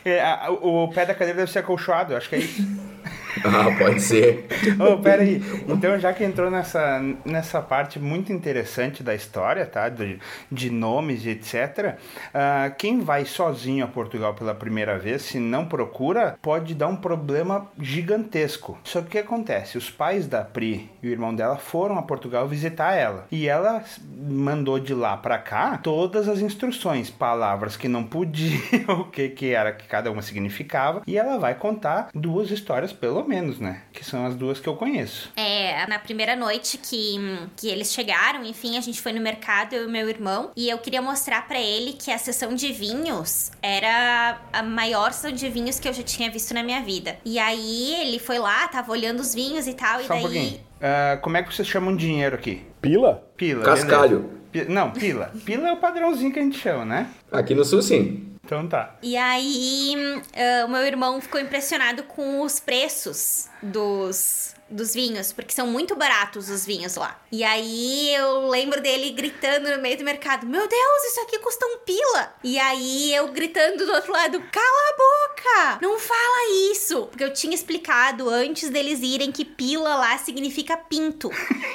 É, 0.03 0.23
a- 0.23 0.51
o, 0.51 0.89
pé 0.89 1.05
da 1.05 1.13
cadeira 1.13 1.35
deve 1.41 1.53
ser 1.53 1.59
acolchoado, 1.59 2.17
acho 2.17 2.31
que 2.31 2.37
é 2.37 2.39
isso. 2.39 2.63
Ah, 3.45 3.75
pode 3.79 4.01
ser. 4.01 4.47
Ô, 4.81 4.99
pera 4.99 5.23
aí. 5.23 5.43
Então, 5.69 5.99
já 5.99 6.13
que 6.13 6.25
entrou 6.25 6.51
nessa, 6.51 7.03
nessa 7.25 7.61
parte 7.61 7.99
muito 7.99 8.33
interessante 8.33 9.03
da 9.03 9.15
história, 9.15 9.67
tá? 9.67 9.89
De, 9.89 10.19
de 10.51 10.71
nomes 10.71 11.25
e 11.25 11.31
etc. 11.31 11.97
ah, 12.33 12.71
quem 12.77 13.01
vai 13.01 13.25
sozinho 13.25 13.85
a 13.85 13.89
Portugal 13.89 14.35
pela 14.35 14.55
primeira 14.55 14.99
vez, 14.99 15.23
se 15.23 15.39
não 15.39 15.67
procura, 15.67 16.39
pode 16.41 16.75
dar 16.75 16.89
um 16.89 16.97
problema 16.97 17.69
gigantesco. 17.79 18.79
Só 18.85 19.01
que 19.01 19.07
o 19.07 19.11
que 19.11 19.19
acontece? 19.19 19.79
Os 19.79 19.91
pais 19.91 20.27
da 20.27 20.43
Pri 20.43 20.91
e 21.03 21.09
o 21.09 21.11
irmão 21.11 21.35
dela 21.35 21.57
foram 21.57 21.99
a 21.99 22.03
Portugal 22.03 22.47
visitar 22.49 22.95
ela. 22.95 23.27
E 23.31 23.49
ela 23.49 23.83
mandou 24.29 24.79
de 24.79 24.95
lá 24.95 25.17
pra 25.17 25.39
cá 25.39 25.79
todas 25.83 26.29
as 26.29 26.41
instruções, 26.41 27.11
palavras 27.11 27.77
que 27.77 27.89
não 27.89 28.05
podiam, 28.05 28.61
o 29.01 29.05
que, 29.05 29.29
que 29.29 29.53
era 29.53 29.73
que 29.73 29.87
cada 29.87 30.11
uma 30.11 30.23
significava. 30.23 31.03
E 31.07 31.19
ela 31.19 31.39
vai 31.39 31.55
contar 31.55 32.09
duas 32.15 32.51
histórias, 32.51 32.93
pelo 32.93 33.26
menos, 33.27 33.59
né? 33.59 33.83
Que 33.93 34.05
são 34.05 34.27
as 34.27 34.35
duas 34.35 34.61
que 34.61 34.69
eu 34.69 34.77
conheço. 34.77 35.31
É, 35.37 35.87
na 35.87 35.99
primeira 35.99 36.37
noite 36.37 36.79
que, 36.79 37.17
que 37.57 37.69
eles 37.69 37.93
chegaram, 37.93 38.45
enfim, 38.45 38.77
a 38.77 38.81
gente 38.81 39.01
foi 39.01 39.13
no 39.13 39.21
mercado, 39.21 39.75
eu 39.75 39.89
e 39.89 39.91
meu 39.91 40.09
irmão, 40.09 40.51
e 40.57 40.69
eu 40.69 40.79
queria 40.79 41.03
mostrar 41.03 41.47
pra 41.47 41.61
ele 41.61 41.93
que 41.95 42.11
a 42.11 42.19
sessão 42.19 42.55
de 42.55 42.73
vinhos 42.73 43.51
era 43.63 44.41
a 44.53 44.63
maior 44.63 45.13
sessão 45.13 45.33
de 45.33 45.49
vinhos 45.49 45.79
que 45.79 45.89
eu 45.89 45.93
já 45.93 46.03
tinha 46.03 46.31
visto 46.31 46.53
na 46.55 46.63
minha 46.63 46.83
vida. 46.83 47.17
E 47.25 47.39
aí 47.39 47.95
ele 48.01 48.19
foi 48.19 48.39
lá, 48.39 48.69
tava 48.69 48.93
olhando 48.93 49.21
os 49.21 49.35
vinhos 49.35 49.67
e 49.67 49.75
tal, 49.75 50.01
e 50.01 50.05
Só 50.05 50.15
um 50.15 50.17
daí. 50.17 50.23
pouquinho. 50.23 50.61
Ah, 50.81 51.19
como 51.23 51.37
é 51.37 51.43
que 51.43 51.55
vocês 51.55 51.67
chamam 51.67 51.97
dinheiro 51.97 52.35
aqui? 52.37 52.65
Pila? 52.81 53.27
Pila. 53.37 53.65
Cascalho. 53.65 54.21
beleza. 54.21 54.46
Não, 54.65 54.91
pila. 54.91 55.31
Pila 55.45 55.69
é 55.69 55.73
o 55.73 55.77
padrãozinho 55.77 56.33
que 56.33 56.39
a 56.39 56.43
gente 56.43 56.59
chama, 56.59 56.85
né? 56.85 57.09
Aqui 57.31 57.55
no 57.55 57.65
sul, 57.65 57.83
sim. 57.83 58.27
Então 58.45 58.67
tá. 58.67 58.95
E 59.03 59.17
aí, 59.17 59.95
hum, 59.97 60.23
ah, 60.35 60.67
o 60.67 60.69
meu 60.69 60.83
irmão 60.83 61.21
ficou 61.21 61.41
impressionado 61.41 62.05
com 62.05 62.41
os 62.43 62.61
preços 62.61 63.49
dos, 63.61 64.55
dos 64.69 64.95
vinhos, 64.95 65.33
porque 65.33 65.55
são 65.55 65.67
muito 65.67 65.95
baratos 65.95 66.51
os 66.51 66.67
vinhos 66.67 66.97
lá. 66.97 67.21
E 67.31 67.45
aí 67.45 68.13
eu 68.15 68.49
lembro 68.49 68.81
dele 68.81 69.11
gritando 69.11 69.71
no 69.71 69.81
meio 69.81 69.97
do 69.97 70.05
mercado: 70.05 70.47
Meu 70.47 70.69
Deus, 70.69 71.05
isso 71.05 71.21
aqui 71.21 71.39
custa 71.39 71.65
um 71.67 71.79
pila! 71.79 72.35
E 72.43 72.59
aí 72.59 73.15
eu 73.15 73.29
gritando 73.29 73.87
do 73.87 73.93
outro 73.93 74.13
lado: 74.13 74.43
Cala 74.51 74.67
a 74.67 74.97
boca! 74.97 75.79
Não 75.83 75.99
fala 75.99 76.73
isso! 76.73 77.07
Porque 77.07 77.25
eu 77.25 77.33
tinha 77.33 77.55
explicado 77.55 78.29
antes 78.29 78.71
deles 78.71 79.01
irem 79.03 79.33
que 79.33 79.45
pila 79.45 79.97
lá 79.97 80.19
significa 80.19 80.77
pinto. 80.77 81.31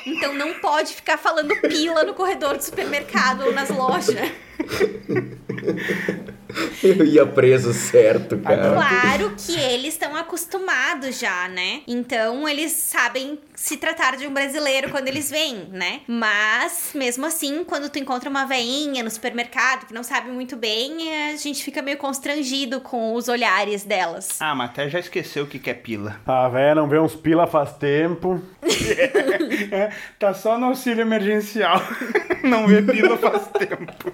Então 0.06 0.34
não 0.34 0.60
pode 0.60 0.94
ficar 0.94 1.18
falando 1.18 1.56
pila 1.62 2.04
no 2.04 2.14
corredor 2.14 2.58
do 2.58 2.64
supermercado 2.64 3.46
ou 3.46 3.54
nas 3.54 3.70
lojas. 3.70 4.16
Eu 6.84 7.06
ia 7.06 7.26
preso 7.26 7.74
certo, 7.74 8.38
cara. 8.38 8.74
Claro 8.74 9.34
que 9.38 9.58
eles 9.58 9.94
estão 9.94 10.16
acostumados 10.16 11.20
já, 11.20 11.48
né? 11.48 11.82
Então 11.88 12.48
eles 12.48 12.72
sabem 12.72 13.40
se 13.56 13.78
tratar 13.78 14.18
de 14.18 14.26
um 14.28 14.34
brasileiro 14.34 14.90
quando 14.90 15.08
eles 15.08 15.30
vêm, 15.30 15.68
né? 15.72 16.02
Mas, 16.08 16.92
mesmo 16.96 17.26
assim, 17.26 17.64
quando 17.64 17.90
tu 17.90 18.00
encontra 18.00 18.30
uma 18.30 18.46
veinha 18.46 19.04
no 19.04 19.10
supermercado 19.10 19.86
que 19.86 19.94
não 19.94 20.04
sabe 20.04 20.32
muito 20.32 20.56
bem, 20.56 21.32
a 21.32 21.36
gente 21.36 21.64
fica 21.64 21.82
meio 21.82 21.98
constrangido 21.98 22.82
com 22.82 23.14
os 23.14 23.28
olhares 23.28 23.84
delas. 23.84 24.30
Ah, 24.40 24.56
mas 24.56 24.72
até 24.72 24.90
já 24.90 25.00
esqueceu 25.00 25.44
o 25.44 25.48
que 25.48 25.70
é 25.70 25.74
pila. 25.74 26.20
A 26.26 26.50
véia 26.50 26.76
não 26.76 26.88
vê 26.88 27.00
uns 27.00 27.16
pila 27.16 27.48
faz 27.48 27.74
tempo. 27.74 28.42
É, 29.72 29.92
tá 30.20 30.34
só 30.34 30.58
no 30.58 30.68
auxílio 30.68 31.02
emergencial. 31.02 31.82
Não 32.44 32.68
vê 32.68 32.82
pila 32.82 33.18
faz 33.18 33.48
tempo. 33.48 34.12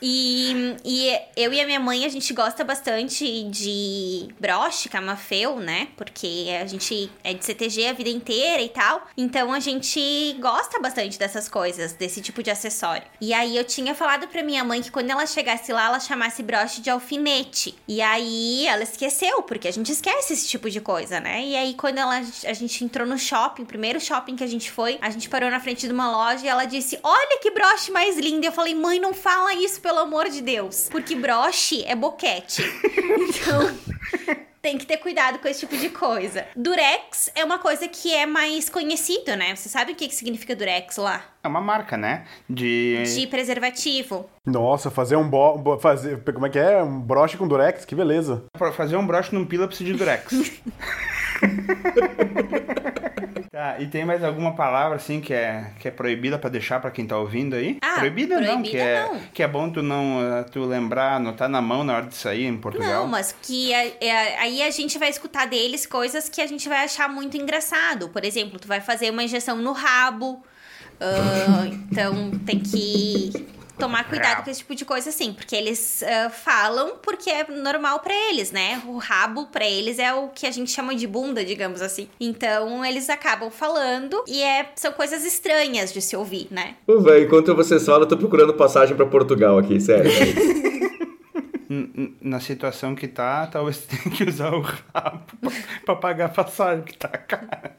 E, 0.00 0.76
e 0.84 1.18
eu 1.36 1.52
e 1.52 1.60
a 1.60 1.66
minha 1.66 1.80
mãe, 1.80 2.04
a 2.04 2.08
gente 2.08 2.32
gosta 2.32 2.64
bastante 2.64 3.44
de 3.44 4.28
broche, 4.38 4.88
camafeu, 4.88 5.56
né? 5.56 5.88
Porque 5.96 6.48
a 6.60 6.66
gente 6.66 7.10
é 7.24 7.34
de 7.34 7.44
CTG 7.44 7.88
a 7.88 7.92
vida 7.92 8.10
inteira 8.10 8.62
e 8.62 8.68
tal. 8.68 9.06
Então 9.16 9.52
a 9.52 9.60
gente 9.60 10.36
gosta 10.40 10.78
bastante 10.80 11.18
dessas 11.18 11.48
coisas, 11.48 11.92
desse 11.92 12.20
tipo 12.20 12.42
de 12.42 12.50
acessório. 12.50 13.06
E 13.20 13.32
aí 13.32 13.56
eu 13.56 13.64
tinha 13.64 13.94
falado 13.94 14.28
pra 14.28 14.42
minha 14.42 14.64
mãe 14.64 14.82
que 14.82 14.90
quando 14.90 15.10
ela 15.10 15.26
chegasse 15.26 15.72
lá, 15.72 15.86
ela 15.86 16.00
chamasse 16.00 16.42
broche 16.42 16.80
de 16.80 16.90
alfinete. 16.90 17.74
E 17.86 18.00
aí 18.00 18.66
ela 18.66 18.82
esqueceu, 18.82 19.42
porque 19.42 19.68
a 19.68 19.72
gente 19.72 19.92
esquece 19.92 20.32
esse 20.32 20.46
tipo 20.46 20.70
de 20.70 20.80
coisa, 20.80 21.20
né? 21.20 21.44
E 21.44 21.56
aí 21.56 21.74
quando 21.74 21.98
ela, 21.98 22.16
a 22.18 22.52
gente 22.52 22.84
entrou 22.84 23.06
no 23.06 23.18
shopping, 23.18 23.64
primeiro 23.64 24.00
shopping 24.00 24.36
que 24.36 24.44
a 24.44 24.48
gente 24.48 24.70
foi, 24.70 24.98
a 25.00 25.10
gente 25.10 25.28
parou 25.28 25.50
na 25.50 25.60
frente 25.60 25.86
de 25.86 25.92
uma 25.92 26.10
loja 26.10 26.44
e 26.44 26.48
ela 26.48 26.64
disse: 26.64 26.98
Olha 27.02 27.38
que 27.40 27.50
broche 27.50 27.90
mais 27.90 28.18
lindo. 28.18 28.44
Eu 28.44 28.52
falei, 28.52 28.74
mãe, 28.74 29.00
não 29.00 29.12
fala 29.12 29.54
isso, 29.54 29.80
pelo 29.88 30.00
amor 30.00 30.28
de 30.28 30.42
Deus. 30.42 30.86
Porque 30.90 31.16
broche 31.16 31.82
é 31.84 31.96
boquete. 31.96 32.62
Então. 33.18 33.74
Tem 34.60 34.76
que 34.76 34.84
ter 34.84 34.98
cuidado 34.98 35.38
com 35.38 35.48
esse 35.48 35.60
tipo 35.60 35.76
de 35.76 35.88
coisa. 35.88 36.44
Durex 36.54 37.30
é 37.34 37.44
uma 37.44 37.58
coisa 37.58 37.88
que 37.88 38.12
é 38.12 38.26
mais 38.26 38.68
conhecido, 38.68 39.34
né? 39.36 39.54
Você 39.54 39.68
sabe 39.68 39.92
o 39.92 39.94
que 39.94 40.08
que 40.08 40.14
significa 40.14 40.54
Durex 40.54 40.96
lá? 40.96 41.24
É 41.42 41.48
uma 41.48 41.60
marca, 41.60 41.96
né? 41.96 42.26
De. 42.48 43.02
De 43.04 43.26
preservativo. 43.28 44.28
Nossa, 44.44 44.90
fazer 44.90 45.16
um 45.16 45.28
bo... 45.28 45.78
fazer 45.78 46.20
Como 46.32 46.46
é 46.46 46.50
que 46.50 46.58
é? 46.58 46.82
Um 46.82 47.00
broche 47.00 47.36
com 47.36 47.46
durex, 47.46 47.84
que 47.84 47.94
beleza. 47.94 48.44
Pra 48.52 48.72
fazer 48.72 48.96
um 48.96 49.06
broche 49.06 49.34
num 49.34 49.46
pila 49.46 49.66
precisa 49.66 49.90
de 49.90 49.96
durex. 49.96 50.32
tá, 53.50 53.76
e 53.80 53.86
tem 53.86 54.04
mais 54.04 54.22
alguma 54.22 54.54
palavra 54.54 54.96
assim 54.96 55.20
que 55.20 55.32
é, 55.32 55.70
que 55.80 55.88
é 55.88 55.90
proibida 55.90 56.38
pra 56.38 56.50
deixar 56.50 56.80
pra 56.80 56.90
quem 56.90 57.06
tá 57.06 57.18
ouvindo 57.18 57.54
aí? 57.56 57.78
Ah, 57.82 57.98
proibida, 57.98 58.40
não, 58.40 58.62
que 58.62 58.70
proibida 58.70 58.84
é 58.84 59.02
não. 59.06 59.18
que 59.32 59.42
é 59.42 59.48
bom 59.48 59.70
tu 59.70 59.82
não 59.82 60.20
eh, 60.38 60.44
tu 60.44 60.64
lembrar, 60.64 61.14
anotar 61.16 61.48
na 61.48 61.60
mão 61.60 61.82
na 61.84 61.96
hora 61.96 62.06
de 62.06 62.14
sair 62.14 62.44
em 62.46 62.56
Portugal. 62.56 62.88
Não, 62.88 63.06
mas 63.06 63.34
que 63.42 63.72
é- 63.72 64.38
aí 64.38 64.62
a 64.62 64.70
gente 64.70 64.98
vai 64.98 65.08
escutar 65.10 65.46
deles 65.46 65.86
coisas 65.86 66.28
que 66.28 66.40
a 66.40 66.46
gente 66.46 66.68
vai 66.68 66.84
achar 66.84 67.08
muito 67.08 67.36
engraçado. 67.36 68.08
Por 68.08 68.24
exemplo, 68.24 68.58
tu 68.58 68.68
vai 68.68 68.80
fazer 68.80 69.10
uma 69.10 69.22
injeção 69.24 69.56
no 69.56 69.72
rabo. 69.72 70.42
ah, 71.00 71.66
então 71.90 72.30
tem 72.46 72.60
que 72.60 73.32
tomar 73.78 74.04
cuidado 74.08 74.44
com 74.44 74.50
esse 74.50 74.60
tipo 74.60 74.74
de 74.74 74.84
coisa 74.84 75.10
assim, 75.10 75.32
porque 75.32 75.54
eles 75.54 76.02
ah, 76.02 76.30
falam 76.30 76.96
porque 77.02 77.30
é 77.30 77.46
normal 77.50 78.00
pra 78.00 78.14
eles, 78.30 78.50
né? 78.52 78.82
O 78.86 78.98
rabo 78.98 79.46
pra 79.46 79.66
eles 79.66 79.98
é 79.98 80.12
o 80.12 80.28
que 80.28 80.46
a 80.46 80.50
gente 80.50 80.70
chama 80.70 80.94
de 80.94 81.06
bunda, 81.06 81.44
digamos 81.44 81.80
assim. 81.80 82.08
Então 82.20 82.84
eles 82.84 83.08
acabam 83.08 83.50
falando 83.50 84.22
e 84.26 84.42
é, 84.42 84.70
são 84.76 84.92
coisas 84.92 85.24
estranhas 85.24 85.92
de 85.92 86.02
se 86.02 86.16
ouvir, 86.16 86.48
né? 86.50 86.76
Ô, 86.86 87.00
velho, 87.00 87.24
enquanto 87.24 87.54
vocês 87.54 87.84
falam, 87.84 88.02
eu 88.02 88.08
tô 88.08 88.16
procurando 88.16 88.54
passagem 88.54 88.96
pra 88.96 89.06
Portugal 89.06 89.58
aqui, 89.58 89.80
sério. 89.80 90.10
Na 92.20 92.40
situação 92.40 92.94
que 92.94 93.06
tá, 93.06 93.46
talvez 93.46 93.78
tenha 93.86 94.16
que 94.16 94.24
usar 94.24 94.54
o 94.54 94.60
rabo 94.60 95.24
pra, 95.40 95.50
pra 95.84 95.96
pagar 95.96 96.26
a 96.26 96.30
passagem 96.30 96.82
que 96.82 96.96
tá 96.96 97.08
cara. 97.08 97.76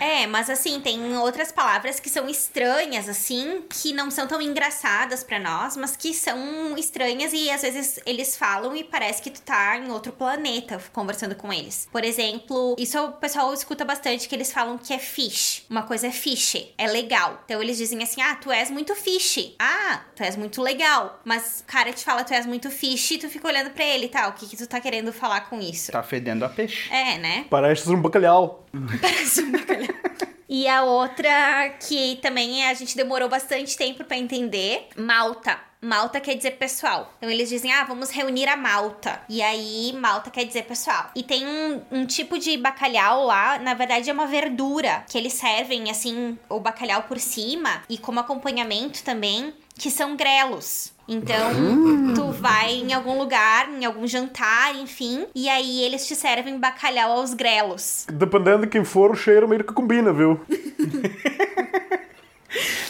É, 0.00 0.26
mas 0.26 0.50
assim, 0.50 0.80
tem 0.80 1.16
outras 1.16 1.52
palavras 1.52 2.00
que 2.00 2.08
são 2.08 2.28
estranhas, 2.28 3.08
assim, 3.08 3.64
que 3.68 3.92
não 3.92 4.10
são 4.10 4.26
tão 4.26 4.40
engraçadas 4.40 5.22
pra 5.24 5.38
nós, 5.38 5.76
mas 5.76 5.96
que 5.96 6.12
são 6.14 6.76
estranhas 6.76 7.32
e 7.32 7.50
às 7.50 7.62
vezes 7.62 8.00
eles 8.06 8.36
falam 8.36 8.74
e 8.76 8.84
parece 8.84 9.22
que 9.22 9.30
tu 9.30 9.40
tá 9.42 9.76
em 9.76 9.90
outro 9.90 10.12
planeta 10.12 10.80
conversando 10.92 11.34
com 11.34 11.52
eles. 11.52 11.88
Por 11.90 12.04
exemplo, 12.04 12.76
isso 12.78 12.98
o 12.98 13.12
pessoal 13.12 13.52
escuta 13.52 13.84
bastante 13.84 14.28
que 14.28 14.34
eles 14.34 14.52
falam 14.52 14.78
que 14.78 14.92
é 14.92 14.98
fish. 14.98 15.64
Uma 15.68 15.82
coisa 15.82 16.06
é 16.06 16.10
fish, 16.10 16.66
é 16.76 16.86
legal. 16.86 17.42
Então 17.44 17.62
eles 17.62 17.76
dizem 17.76 18.02
assim: 18.02 18.20
ah, 18.22 18.34
tu 18.36 18.50
és 18.50 18.70
muito 18.70 18.94
fish. 18.94 19.54
Ah, 19.58 20.02
tu 20.14 20.22
és 20.22 20.36
muito 20.36 20.62
legal. 20.62 21.20
Mas 21.24 21.60
o 21.60 21.64
cara 21.64 21.92
te 21.92 22.04
fala, 22.04 22.24
tu 22.24 22.34
és 22.34 22.46
muito 22.46 22.70
fish 22.70 23.12
e 23.12 23.18
tu 23.18 23.28
fica 23.28 23.46
olhando 23.48 23.70
pra 23.70 23.84
ele 23.84 24.06
e 24.06 24.08
tal. 24.08 24.30
O 24.30 24.32
que, 24.32 24.46
que 24.46 24.56
tu 24.56 24.66
tá 24.66 24.80
querendo 24.80 25.12
falar 25.12 25.42
com 25.42 25.60
isso? 25.60 25.92
Tá 25.92 26.02
fedendo 26.02 26.44
a 26.44 26.48
peixe. 26.48 26.92
É, 26.92 27.18
né? 27.18 27.46
Parece 27.48 27.88
um 27.90 28.00
bacalhau. 28.00 28.64
Parece 29.00 29.42
um 29.42 29.52
bacalhau. 29.52 29.85
E 30.48 30.68
a 30.68 30.84
outra 30.84 31.70
que 31.80 32.16
também 32.22 32.64
a 32.66 32.74
gente 32.74 32.96
demorou 32.96 33.28
bastante 33.28 33.76
tempo 33.76 34.04
pra 34.04 34.16
entender, 34.16 34.88
malta. 34.96 35.58
Malta 35.80 36.20
quer 36.20 36.34
dizer 36.34 36.52
pessoal. 36.52 37.12
Então 37.18 37.28
eles 37.28 37.48
dizem, 37.48 37.72
ah, 37.72 37.84
vamos 37.84 38.10
reunir 38.10 38.48
a 38.48 38.56
malta. 38.56 39.20
E 39.28 39.42
aí, 39.42 39.92
malta 39.92 40.30
quer 40.30 40.44
dizer 40.44 40.62
pessoal. 40.62 41.10
E 41.14 41.22
tem 41.22 41.46
um, 41.46 41.82
um 41.90 42.06
tipo 42.06 42.38
de 42.38 42.56
bacalhau 42.56 43.24
lá, 43.24 43.58
na 43.58 43.74
verdade 43.74 44.08
é 44.08 44.12
uma 44.12 44.26
verdura, 44.26 45.04
que 45.08 45.18
eles 45.18 45.34
servem 45.34 45.90
assim, 45.90 46.38
o 46.48 46.58
bacalhau 46.58 47.02
por 47.02 47.18
cima 47.18 47.82
e 47.88 47.98
como 47.98 48.20
acompanhamento 48.20 49.02
também, 49.02 49.52
que 49.76 49.90
são 49.90 50.16
grelos. 50.16 50.95
Então, 51.08 52.14
tu 52.14 52.32
vai 52.32 52.74
em 52.74 52.92
algum 52.92 53.18
lugar, 53.18 53.68
em 53.68 53.84
algum 53.84 54.06
jantar, 54.06 54.74
enfim, 54.74 55.26
e 55.34 55.48
aí 55.48 55.82
eles 55.82 56.06
te 56.06 56.16
servem 56.16 56.58
bacalhau 56.58 57.12
aos 57.12 57.32
grelos. 57.32 58.06
Dependendo 58.12 58.62
de 58.62 58.68
quem 58.68 58.84
for, 58.84 59.12
o 59.12 59.14
cheiro 59.14 59.46
meio 59.46 59.62
que 59.62 59.72
combina, 59.72 60.12
viu? 60.12 60.40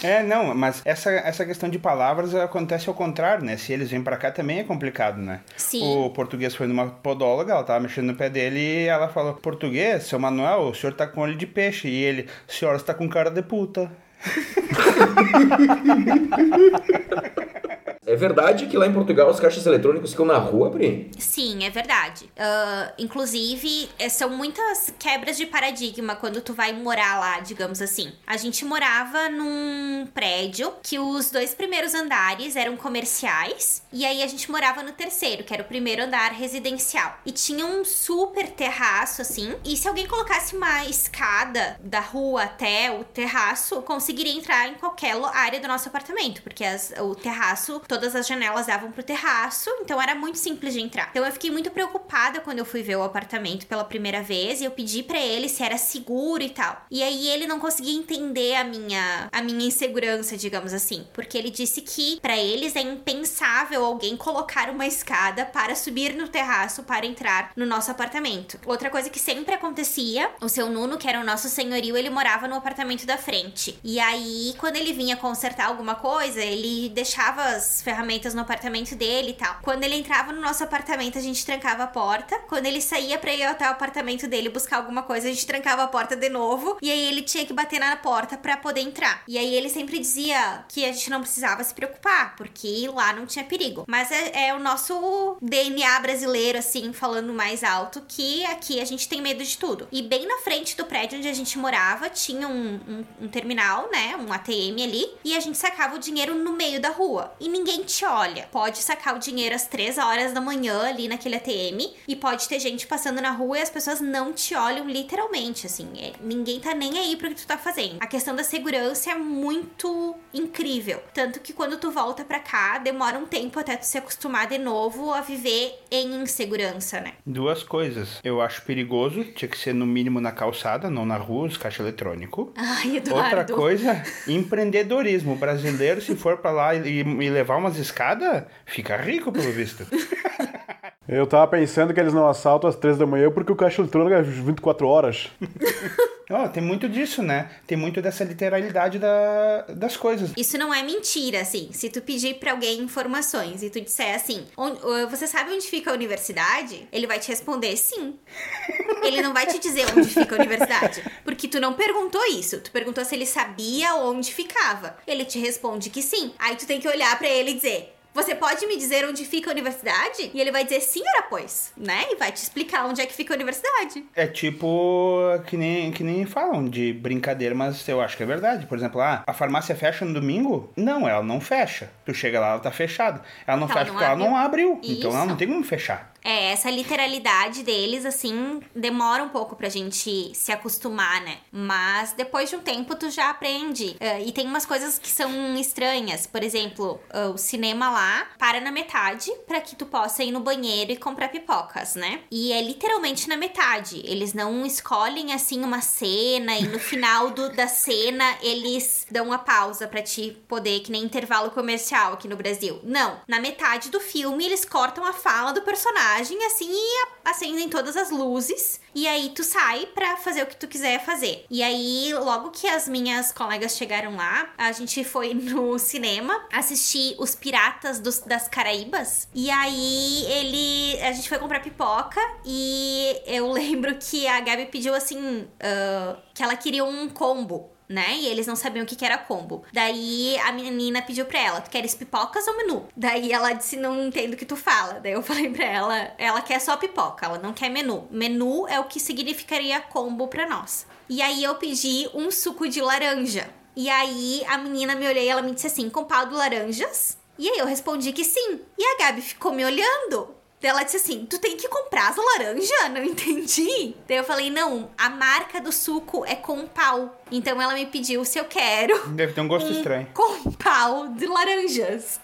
É, 0.03 0.23
não, 0.23 0.55
mas 0.55 0.81
essa, 0.85 1.11
essa 1.11 1.45
questão 1.45 1.69
de 1.69 1.79
palavras 1.79 2.35
acontece 2.35 2.89
ao 2.89 2.95
contrário, 2.95 3.45
né? 3.45 3.57
Se 3.57 3.73
eles 3.73 3.91
vêm 3.91 4.03
pra 4.03 4.17
cá 4.17 4.31
também 4.31 4.61
é 4.61 4.65
complicado, 4.65 5.19
né? 5.19 5.41
Sim. 5.57 5.83
O 5.83 6.11
português 6.11 6.55
foi 6.55 6.69
numa 6.69 6.87
podóloga, 6.87 7.53
ela 7.53 7.65
tava 7.65 7.81
mexendo 7.81 8.07
no 8.07 8.15
pé 8.15 8.31
dele 8.31 8.61
e 8.61 8.87
ela 8.87 9.09
falou: 9.09 9.35
Português, 9.35 10.05
seu 10.05 10.19
Manuel, 10.19 10.69
o 10.69 10.75
senhor 10.75 10.93
tá 10.93 11.07
com 11.07 11.23
olho 11.23 11.35
de 11.35 11.47
peixe. 11.47 11.89
E 11.89 12.05
ele, 12.05 12.29
senhora 12.47 12.77
está 12.77 12.95
com 12.95 13.09
cara 13.09 13.31
de 13.31 13.43
puta. 13.43 13.91
É 18.07 18.15
verdade 18.15 18.67
que 18.67 18.77
lá 18.79 18.87
em 18.87 18.93
Portugal 18.93 19.29
os 19.29 19.41
caixas 19.41 19.67
eletrônicos 19.67 20.13
ficam 20.13 20.25
na 20.25 20.39
rua, 20.39 20.71
Pri? 20.71 21.11
Sim, 21.19 21.65
é 21.65 21.71
verdade. 21.71 22.31
Ah, 22.39 22.93
inclusive, 22.99 23.89
eh, 23.99 24.09
são 24.09 24.31
muitas 24.31 24.93
quebras 24.97 25.37
de 25.37 25.45
paradigma 25.47 26.15
quando 26.15 26.41
tu 26.41 26.55
vai 26.55 26.73
morar 26.73 27.19
lá, 27.19 27.41
digamos 27.41 27.83
assim. 27.83 28.13
A 28.25 28.37
gente 28.37 28.65
morava 28.65 29.29
num 29.29 30.07
prédio 30.15 30.73
que 30.85 30.99
os 31.01 31.31
dois 31.31 31.53
primeiros 31.53 31.95
andares 31.95 32.55
eram 32.55 32.77
comerciais 32.77 33.83
e 33.93 34.07
aí 34.07 34.23
a 34.23 34.27
gente 34.29 34.51
morava 34.53 34.85
no 34.85 34.93
terceiro, 34.93 35.43
que 35.43 35.53
era 35.53 35.65
o 35.65 35.67
primeiro 35.67 36.05
andar 36.05 36.31
residencial. 36.31 37.19
E 37.27 37.33
tinha 37.33 37.67
um 37.67 37.85
super 37.85 38.49
terraço 38.51 39.21
assim, 39.21 39.53
e 39.65 39.77
se 39.77 39.89
alguém 39.89 40.07
colocasse 40.07 40.57
uma 40.57 40.85
escada 40.85 41.77
da 41.83 41.99
rua 42.01 42.45
até 42.45 42.91
o 42.91 43.03
terraço, 43.03 43.83
conseguiria 43.83 44.33
entrar 44.33 44.69
em 44.69 44.75
qualquer 44.75 45.17
área 45.35 45.59
do 45.59 45.67
nosso 45.67 45.89
apartamento, 45.89 46.41
porque 46.43 46.65
as- 46.65 46.93
o 47.01 47.15
terraço, 47.17 47.81
todas 47.97 48.15
as 48.15 48.27
janelas 48.27 48.67
davam 48.67 48.93
pro 48.93 49.03
terraço, 49.03 49.71
então 49.81 50.01
era 50.01 50.15
muito 50.15 50.37
simples 50.37 50.75
de 50.75 50.81
entrar. 50.81 51.09
Então 51.11 51.25
eu 51.25 51.33
fiquei 51.33 51.51
muito 51.51 51.71
preocupada 51.71 52.41
quando 52.41 52.59
eu 52.59 52.65
fui 52.67 52.83
ver 52.83 52.97
o 52.97 53.03
apartamento 53.03 53.67
pela 53.67 53.85
primeira 53.85 54.23
vez 54.23 54.61
e 54.61 54.65
eu 54.65 54.71
pedi 54.71 55.03
pra 55.03 55.19
ele 55.19 55.49
se 55.49 55.63
era 55.63 55.79
seguro 55.79 56.43
e 56.43 56.51
tal. 56.51 56.85
E 56.91 57.03
aí 57.03 57.27
ele 57.29 57.47
não 57.47 57.59
conseguia 57.59 57.99
entender 57.99 58.55
a 58.55 58.65
minha 58.65 59.29
a 59.33 59.41
minha 59.41 59.67
insegurança, 59.67 60.37
digamos 60.37 60.75
assim, 60.75 61.07
porque 61.15 61.39
ele 61.39 61.49
disse 61.49 61.81
que 61.81 62.21
pra 62.21 62.37
eles 62.37 62.77
é 62.77 62.83
impensável 62.83 63.83
alguém 63.83 64.15
colocar 64.15 64.69
uma 64.69 64.87
escada 64.87 65.47
para 65.47 65.75
subir 65.75 66.15
no 66.15 66.29
terraço 66.29 66.83
para 66.83 67.07
entrar 67.07 67.53
no 67.57 67.65
nosso 67.65 67.91
apartamento. 67.91 68.59
Outra 68.67 68.91
coisa 68.91 69.09
que 69.09 69.19
sempre 69.19 69.55
acontecia, 69.55 70.31
o 70.43 70.51
seu 70.51 70.69
Nuno, 70.69 70.99
que 70.99 71.09
era 71.09 71.21
o 71.21 71.25
nosso 71.25 71.49
senhorio, 71.49 71.97
ele 71.97 72.11
morava 72.11 72.47
no 72.47 72.57
apartamento 72.57 73.07
da 73.07 73.17
frente. 73.17 73.79
E 73.83 73.99
aí, 73.99 74.55
quando 74.59 74.77
ele 74.77 74.93
vinha 74.93 75.17
consertar 75.17 75.69
alguma 75.69 75.95
coisa, 75.95 76.43
ele 76.43 76.91
deixava 76.91 77.43
as 77.43 77.81
ferramentas 77.87 78.35
no 78.35 78.41
apartamento 78.43 78.97
dele 78.97 79.31
e 79.31 79.35
tal. 79.35 79.59
Quando 79.63 79.85
ele 79.85 79.95
entrava 79.95 80.33
no 80.33 80.41
nosso 80.41 80.65
apartamento, 80.65 81.17
a 81.17 81.21
gente 81.23 81.47
trancava 81.47 81.85
a 81.85 81.87
porta. 81.87 82.37
Quando 82.49 82.67
ele 82.67 82.81
saía 82.81 83.17
pra 83.17 83.33
ir 83.33 83.45
até 83.45 83.65
o 83.67 83.71
apartamento 83.71 84.27
dele 84.27 84.49
buscar 84.49 84.79
alguma 84.79 85.05
coisa, 85.05 85.29
a 85.29 85.31
gente 85.33 85.47
trancava 85.47 85.85
a 85.85 85.87
porta 85.89 86.17
de 86.17 86.29
novo. 86.29 86.77
E 86.83 86.91
aí 86.91 87.05
ele 87.07 87.23
tinha 87.23 87.47
que 87.47 87.53
bater 87.53 87.79
na 87.79 87.95
porta 87.97 88.37
pra 88.37 88.57
poder 88.57 88.81
entrar. 88.81 89.23
E 89.29 89.39
aí 89.39 89.55
ele 89.55 89.69
sempre 89.69 89.99
dizia 90.01 90.65
que 90.69 90.85
a 90.85 90.91
gente 90.93 91.09
não 91.11 91.21
precisava 91.21 91.63
se 91.63 91.73
preocupar, 91.73 92.35
porque 92.37 92.89
lá 92.93 93.13
não 93.13 93.25
tinha 93.25 93.45
perigo. 93.45 93.85
Mas 93.87 94.11
é, 94.11 94.49
é 94.49 94.55
o 94.55 94.59
nosso 94.59 95.37
DNA 95.41 96.01
brasileiro, 96.01 96.59
assim, 96.59 96.93
falando 96.93 97.33
mais 97.33 97.63
alto, 97.63 98.03
que 98.09 98.45
aqui 98.47 98.81
a 98.81 98.85
gente 98.85 99.09
tem 99.09 99.23
medo 99.23 99.45
de 99.45 99.57
tudo. 99.57 99.87
E 99.93 100.03
bem 100.03 100.27
na 100.27 100.39
frente 100.39 100.77
do 100.77 100.85
prédio 100.85 101.19
onde 101.19 101.29
a 101.29 101.33
gente 101.33 101.57
morava, 101.59 102.11
tinha 102.11 102.49
um, 102.49 102.75
um- 102.89 103.05
um 103.23 103.29
terminal, 103.29 103.89
né? 103.93 104.17
Um 104.17 104.33
ATM 104.33 104.83
ali. 104.83 105.07
E 105.25 105.37
a 105.37 105.41
gente 105.41 105.57
sacava 105.57 105.95
o 105.95 105.99
dinheiro 105.99 106.35
no 106.35 106.53
meio 106.53 106.81
da 106.81 106.89
rua. 106.89 107.33
E 107.39 107.49
ninguém 107.49 107.76
ninguém 107.77 107.85
te 107.85 108.05
olha. 108.05 108.49
Pode 108.51 108.79
sacar 108.79 109.15
o 109.15 109.19
dinheiro 109.19 109.55
às 109.55 109.67
3 109.67 109.99
horas 109.99 110.33
da 110.33 110.41
manhã 110.41 110.83
ali 110.83 111.09
naquele 111.09 111.37
ATM 111.37 111.93
e 112.09 112.17
pode 112.17 112.49
ter 112.49 112.59
gente 112.59 112.87
passando 112.87 113.21
na 113.21 113.31
rua 113.31 113.59
e 113.59 113.63
as 113.63 113.71
pessoas 113.71 114.01
não 114.01 114.33
te 114.33 114.55
olham 114.55 114.89
literalmente, 114.89 115.67
assim. 115.67 115.89
É, 115.99 116.13
ninguém 116.21 116.61
tá 116.61 116.75
nem 116.75 116.99
aí 116.99 117.17
pro 117.17 117.29
que 117.29 117.35
tu 117.35 117.47
tá 117.47 117.59
fazendo. 117.59 117.97
A 118.01 118.07
questão 118.07 118.35
da 118.35 118.45
segurança 118.45 119.11
é 119.11 119.15
muito 119.15 120.15
incrível. 120.33 121.01
Tanto 121.13 121.41
que 121.41 121.53
quando 121.53 121.79
tu 121.79 121.91
volta 121.91 122.25
pra 122.25 122.39
cá, 122.39 122.79
demora 122.79 123.19
um 123.19 123.27
tempo 123.27 123.59
até 123.59 123.77
tu 123.77 123.85
se 123.85 123.99
acostumar 123.99 124.47
de 124.47 124.59
novo 124.59 125.13
a 125.13 125.21
viver 125.21 125.79
em 125.91 126.23
insegurança, 126.23 127.01
né? 127.01 127.15
Duas 127.25 127.63
coisas. 127.63 128.21
Eu 128.23 128.41
acho 128.41 128.63
perigoso, 128.63 129.25
tinha 129.25 129.49
que 129.49 129.59
ser 129.59 129.75
no 129.75 129.87
mínimo 129.87 130.21
na 130.21 130.33
calçada, 130.33 130.89
não 130.89 131.05
na 131.05 131.17
rua, 131.17 131.47
os 131.47 131.57
caixa 131.57 131.83
eletrônico. 131.83 132.53
Ai, 132.57 132.97
Eduardo. 132.97 133.41
Outra 133.41 133.55
coisa, 133.55 134.03
empreendedorismo. 134.27 135.33
O 135.33 135.37
brasileiro, 135.37 136.01
se 136.01 136.15
for 136.15 136.39
pra 136.39 136.51
lá 136.51 136.75
e, 136.75 137.01
e 137.01 137.31
levar 137.31 137.56
umas 137.59 137.77
escadas, 137.79 138.45
fica 138.65 138.97
rico, 138.97 139.33
pelo 139.33 139.53
visto. 139.53 139.87
Eu 141.09 141.27
tava 141.27 141.47
pensando 141.47 141.95
que 141.95 142.01
eles 142.01 142.13
não 142.13 142.27
assaltam 142.27 142.69
às 142.69 142.75
três 142.75 142.99
da 142.99 143.07
manhã 143.07 143.31
porque 143.31 143.53
o 143.53 143.57
caixa 143.57 143.81
eletrônico 143.81 144.15
é 144.15 144.23
24 144.23 144.89
horas. 144.89 145.31
Ó, 146.29 146.49
tem 146.49 146.63
muito 146.63 146.89
disso, 146.89 147.23
né? 147.23 147.51
Tem 147.67 147.79
muito 147.79 148.03
dessa 148.03 148.25
literalidade 148.25 148.99
da, 148.99 149.63
das 149.69 149.97
coisas. 149.97 150.33
Isso 150.37 150.59
não 150.59 150.75
é 150.75 150.83
mentira, 150.83 151.41
assim. 151.41 151.71
Se 151.73 151.89
tu 151.89 152.01
pedir 152.03 152.35
pra 152.41 152.51
alguém 152.51 152.81
informações 152.81 153.63
e 153.63 153.71
tu 153.71 153.81
disser 153.81 154.15
assim, 154.15 154.45
"On- 154.57 154.73
uh, 154.73 155.09
você 155.09 155.27
sabe 155.29 155.53
onde 155.53 155.67
fica 155.69 155.91
a 155.91 155.95
universidade? 155.95 156.89
Ele 156.93 157.07
vai 157.07 157.21
te 157.21 157.29
responder 157.29 157.77
sim. 157.77 158.17
Ele 159.03 159.23
não 159.23 159.33
vai 159.33 159.47
te 159.47 159.59
dizer 159.61 159.87
onde 159.97 160.09
fica 160.09 160.35
a 160.35 160.39
universidade. 160.39 161.03
Porque 161.25 161.47
tu 161.47 161.61
não 161.61 161.75
perguntou 161.75 162.25
isso. 162.27 162.61
Tu 162.61 162.71
perguntou 162.73 163.05
se 163.05 163.15
ele 163.15 163.27
sabia 163.27 163.95
onde 163.95 164.33
ficava. 164.35 164.97
Ele 165.07 165.25
te 165.25 165.39
responde 165.39 165.91
que 165.91 166.03
sim. 166.03 166.33
Aí 166.39 166.57
tu 166.57 166.67
tem 166.67 166.81
que 166.81 166.89
olhar 166.89 167.17
pra 167.19 167.29
ele 167.29 167.53
e 167.53 167.55
dizer. 167.55 167.93
Você 168.17 168.35
pode 168.35 168.67
me 168.67 168.79
dizer 168.79 169.05
onde 169.05 169.27
fica 169.27 169.51
a 169.51 169.53
universidade? 169.53 170.31
E 170.33 170.41
ele 170.41 170.51
vai 170.51 170.65
dizer 170.65 170.81
sim, 170.81 171.03
ora 171.17 171.27
pois, 171.29 171.71
né? 171.77 172.07
E 172.09 172.17
vai 172.17 172.33
te 172.33 172.39
explicar 172.39 172.87
onde 172.87 173.03
é 173.03 173.05
que 173.05 173.13
fica 173.13 173.35
a 173.35 173.37
universidade. 173.37 174.03
É 174.15 174.27
tipo 174.27 175.23
que 175.47 175.55
nem, 175.55 175.93
que 175.93 176.03
nem 176.03 176.25
falam 176.25 176.67
de 176.67 176.95
brincadeira, 176.95 177.55
mas 177.55 177.87
eu 177.87 178.01
acho 178.01 178.17
que 178.17 178.23
é 178.23 178.27
verdade. 178.27 178.65
Por 178.65 178.79
exemplo, 178.79 179.03
ah, 179.03 179.23
a 179.27 179.35
farmácia 179.35 179.77
fecha 179.77 180.07
no 180.07 180.15
domingo? 180.15 180.73
Não, 180.75 181.07
ela 181.07 181.23
não 181.23 181.43
fecha. 181.43 181.91
Tu 182.07 182.15
chega 182.15 182.41
lá, 182.41 182.53
ela 182.53 182.59
tá 182.59 182.71
fechada. 182.71 183.21
Ela 183.47 183.59
não 183.59 183.67
Então, 183.67 183.77
fecha 183.77 183.87
não 183.89 183.93
porque 183.93 184.05
ela 184.07 184.17
não 184.17 184.35
abriu. 184.35 184.81
Isso. 184.83 184.93
Então 184.93 185.11
ela 185.11 185.27
não 185.27 185.37
tem 185.37 185.47
como 185.47 185.63
fechar. 185.63 186.11
É, 186.27 186.51
essa 186.51 186.69
literalidade 186.69 187.63
deles, 187.63 188.05
assim, 188.05 188.61
demora 188.75 189.23
um 189.23 189.29
pouco 189.29 189.55
pra 189.55 189.69
gente 189.69 190.33
se 190.35 190.51
acostumar, 190.51 191.21
né? 191.21 191.39
Mas 191.53 192.15
depois 192.15 192.51
de 192.51 192.57
um 192.57 192.61
tempo 192.61 192.97
tu 192.97 193.09
já 193.11 193.31
aprende. 193.31 193.97
Ah, 194.01 194.21
e 194.21 194.33
tem 194.33 194.45
umas 194.45 194.67
coisas 194.67 194.99
que 194.99 195.09
são 195.09 195.55
estranhas. 195.57 196.27
Por 196.27 196.43
exemplo, 196.43 197.01
ah, 197.11 197.29
o 197.29 197.39
cinema 197.39 197.91
lá 197.91 198.27
para 198.41 198.61
na 198.61 198.73
metade 198.73 199.31
pra 199.47 199.61
que 199.61 199.77
tu 199.77 199.87
possa 199.87 200.25
ir 200.25 200.33
no 200.33 200.41
banheiro 200.41 200.91
e 200.91 200.97
comprar 200.97 201.29
pipocas, 201.29 201.95
né? 201.95 202.23
E 202.29 202.53
é 202.53 202.61
literalmente 202.61 203.29
na 203.29 203.37
metade. 203.37 204.03
Eles 204.05 204.35
não 204.35 204.67
escolhem, 204.67 205.33
assim, 205.33 205.63
uma 205.63 205.81
cena 205.81 206.59
e 206.59 206.67
no 206.67 206.81
final 206.81 207.31
do, 207.31 207.55
da 207.55 207.69
cena 207.69 208.37
eles 208.43 209.07
dão 209.09 209.27
uma 209.27 209.39
pausa 209.39 209.87
pra 209.87 210.03
te 210.03 210.33
poder, 210.49 210.81
que 210.81 210.91
nem 210.91 211.05
intervalo 211.05 211.53
comercial 211.53 212.15
aqui 212.15 212.27
no 212.27 212.37
Brasil. 212.37 212.81
Não. 212.83 213.21
Na 213.29 213.39
metade 213.39 213.91
do 213.91 214.01
filme 214.01 214.45
eles 214.45 214.65
cortam 214.65 215.05
a 215.05 215.13
fala 215.13 215.53
do 215.53 215.63
personagem 215.63 216.16
assim 216.23 216.69
e 216.71 217.07
acendem 217.25 217.69
todas 217.69 217.97
as 217.97 218.11
luzes. 218.11 218.81
E 218.95 219.07
aí 219.07 219.31
tu 219.35 219.45
sai 219.45 219.87
pra 219.87 220.17
fazer 220.17 220.43
o 220.43 220.47
que 220.47 220.57
tu 220.57 220.67
quiser 220.67 221.05
fazer. 221.05 221.45
E 221.51 221.63
aí, 221.63 222.13
logo 222.15 222.51
que 222.51 222.67
as 222.67 222.89
minhas 222.89 223.33
colegas 223.33 223.77
chegaram 223.77 224.17
lá, 224.17 224.53
a 224.57 224.73
gente 224.73 225.03
foi 225.05 225.33
no 225.35 225.79
cinema 225.79 226.47
assistir 226.53 227.15
Os 227.19 227.35
Piratas 227.35 227.99
dos- 228.01 228.21
das 228.21 228.49
Caraíbas. 228.49 229.29
E 229.35 229.51
aí 229.51 230.25
ele. 230.27 231.01
A 231.03 231.13
gente 231.13 231.29
foi 231.29 231.39
comprar 231.39 231.61
pipoca 231.61 232.21
e 232.45 233.21
eu 233.27 233.51
lembro 233.53 233.97
que 233.99 234.27
a 234.27 234.41
Gabi 234.41 234.67
pediu 234.67 234.95
assim. 234.95 235.47
ah, 235.61 236.17
que 236.35 236.43
ela 236.43 236.55
queria 236.57 236.85
um 236.85 237.09
combo 237.09 237.71
né? 237.89 238.17
E 238.17 238.27
eles 238.27 238.47
não 238.47 238.57
sabiam 238.57 238.85
o 238.85 238.87
que, 238.87 238.97
que 238.97 239.05
era 239.05 239.19
combo. 239.19 239.65
Daí 239.73 240.37
a 240.39 240.53
menina 240.53 241.03
pediu 241.03 241.27
pra 241.27 241.41
ela: 241.41 241.61
Tu 241.61 241.71
queres 241.71 241.95
pipocas 241.95 242.47
ou 242.47 242.57
menu? 242.57 242.89
Daí 242.97 243.33
ela 243.33 243.53
disse: 243.53 243.77
Não 243.77 244.07
entendo 244.07 244.35
o 244.35 244.37
que 244.37 244.45
tu 244.45 244.57
fala. 244.57 245.01
Daí 245.01 245.13
eu 245.13 245.23
falei 245.25 245.51
pra 245.51 245.65
ela: 245.65 246.15
Ela 246.19 246.41
quer 246.41 246.61
só 246.61 246.77
pipoca, 246.77 247.27
ela 247.27 247.39
não 247.39 247.53
quer 247.53 247.69
menu. 247.69 248.07
Menu 248.11 248.67
é 248.69 248.79
o 248.81 248.85
que 248.85 249.01
significaria 249.01 249.81
combo 249.81 250.29
pra 250.29 250.49
nós. 250.49 250.87
E 251.09 251.23
aí 251.23 251.45
eu 251.45 251.55
pedi 251.55 252.09
um 252.15 252.31
suco 252.31 252.69
de 252.69 252.81
laranja. 252.81 253.49
E 253.77 253.89
aí 253.89 254.43
a 254.49 254.59
menina 254.59 254.95
me 254.95 255.07
olhou 255.07 255.23
e 255.23 255.29
ela 255.29 255.43
me 255.43 255.53
disse 255.53 255.67
assim: 255.67 255.89
Com 255.89 256.05
pau 256.05 256.27
de 256.27 256.35
laranjas? 256.35 257.19
E 257.39 257.49
aí 257.49 257.59
eu 257.59 257.67
respondi 257.67 258.13
que 258.13 258.25
sim. 258.25 258.61
E 258.79 258.85
a 258.85 258.99
Gabi 258.99 259.21
ficou 259.21 259.53
me 259.53 259.65
olhando. 259.65 260.35
Daí 260.61 260.71
ela 260.71 260.83
disse 260.83 260.97
assim: 260.97 261.27
Tu 261.27 261.39
tem 261.39 261.57
que 261.57 261.69
comprar 261.69 262.09
as 262.09 262.17
laranja? 262.17 262.89
Não 262.91 263.05
entendi. 263.05 263.95
Daí 264.09 264.17
eu 264.17 264.25
falei: 264.25 264.51
Não, 264.51 264.91
a 264.97 265.11
marca 265.11 265.61
do 265.61 265.71
suco 265.73 266.25
é 266.27 266.35
com 266.35 266.67
pau. 266.67 267.21
Então 267.31 267.61
ela 267.61 267.75
me 267.75 267.87
pediu 267.87 268.25
se 268.25 268.39
eu 268.39 268.45
quero 268.47 269.09
Deve 269.09 269.33
ter 269.33 269.41
um 269.41 269.49
gosto 269.49 269.69
um 269.69 269.73
estranho. 269.73 270.07
com 270.15 270.51
pau 270.53 271.09
de 271.09 271.27
laranjas. 271.27 272.21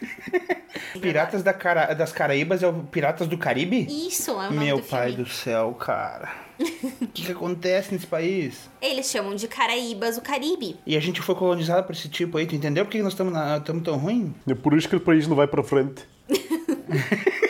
Piratas 1.00 1.42
da 1.42 1.52
Cara... 1.54 1.94
das 1.94 2.12
Caraíbas 2.12 2.62
é 2.62 2.68
o 2.68 2.72
Piratas 2.84 3.26
do 3.26 3.38
Caribe? 3.38 3.86
Isso 4.08 4.30
é 4.30 4.34
o 4.34 4.42
nome 4.42 4.58
Meu 4.58 4.76
do 4.78 4.82
pai 4.82 5.08
filme. 5.08 5.24
do 5.24 5.30
céu, 5.30 5.72
cara. 5.74 6.30
O 6.58 7.06
que, 7.08 7.24
que 7.26 7.32
acontece 7.32 7.92
nesse 7.92 8.06
país? 8.06 8.68
Eles 8.80 9.10
chamam 9.10 9.34
de 9.34 9.48
Caraíbas 9.48 10.16
o 10.18 10.22
Caribe. 10.22 10.78
E 10.86 10.96
a 10.96 11.00
gente 11.00 11.20
foi 11.22 11.34
colonizado 11.34 11.86
por 11.86 11.94
esse 11.94 12.08
tipo 12.08 12.36
aí, 12.38 12.46
tu 12.46 12.54
entendeu 12.54 12.84
por 12.84 12.90
que 12.90 13.02
nós 13.02 13.12
estamos 13.12 13.32
na... 13.32 13.60
tão 13.60 13.96
ruim? 13.96 14.34
É 14.46 14.54
por 14.54 14.74
isso 14.76 14.88
que 14.88 14.96
o 14.96 15.00
país 15.00 15.26
não 15.26 15.36
vai 15.36 15.46
pra 15.46 15.62
frente. 15.62 16.02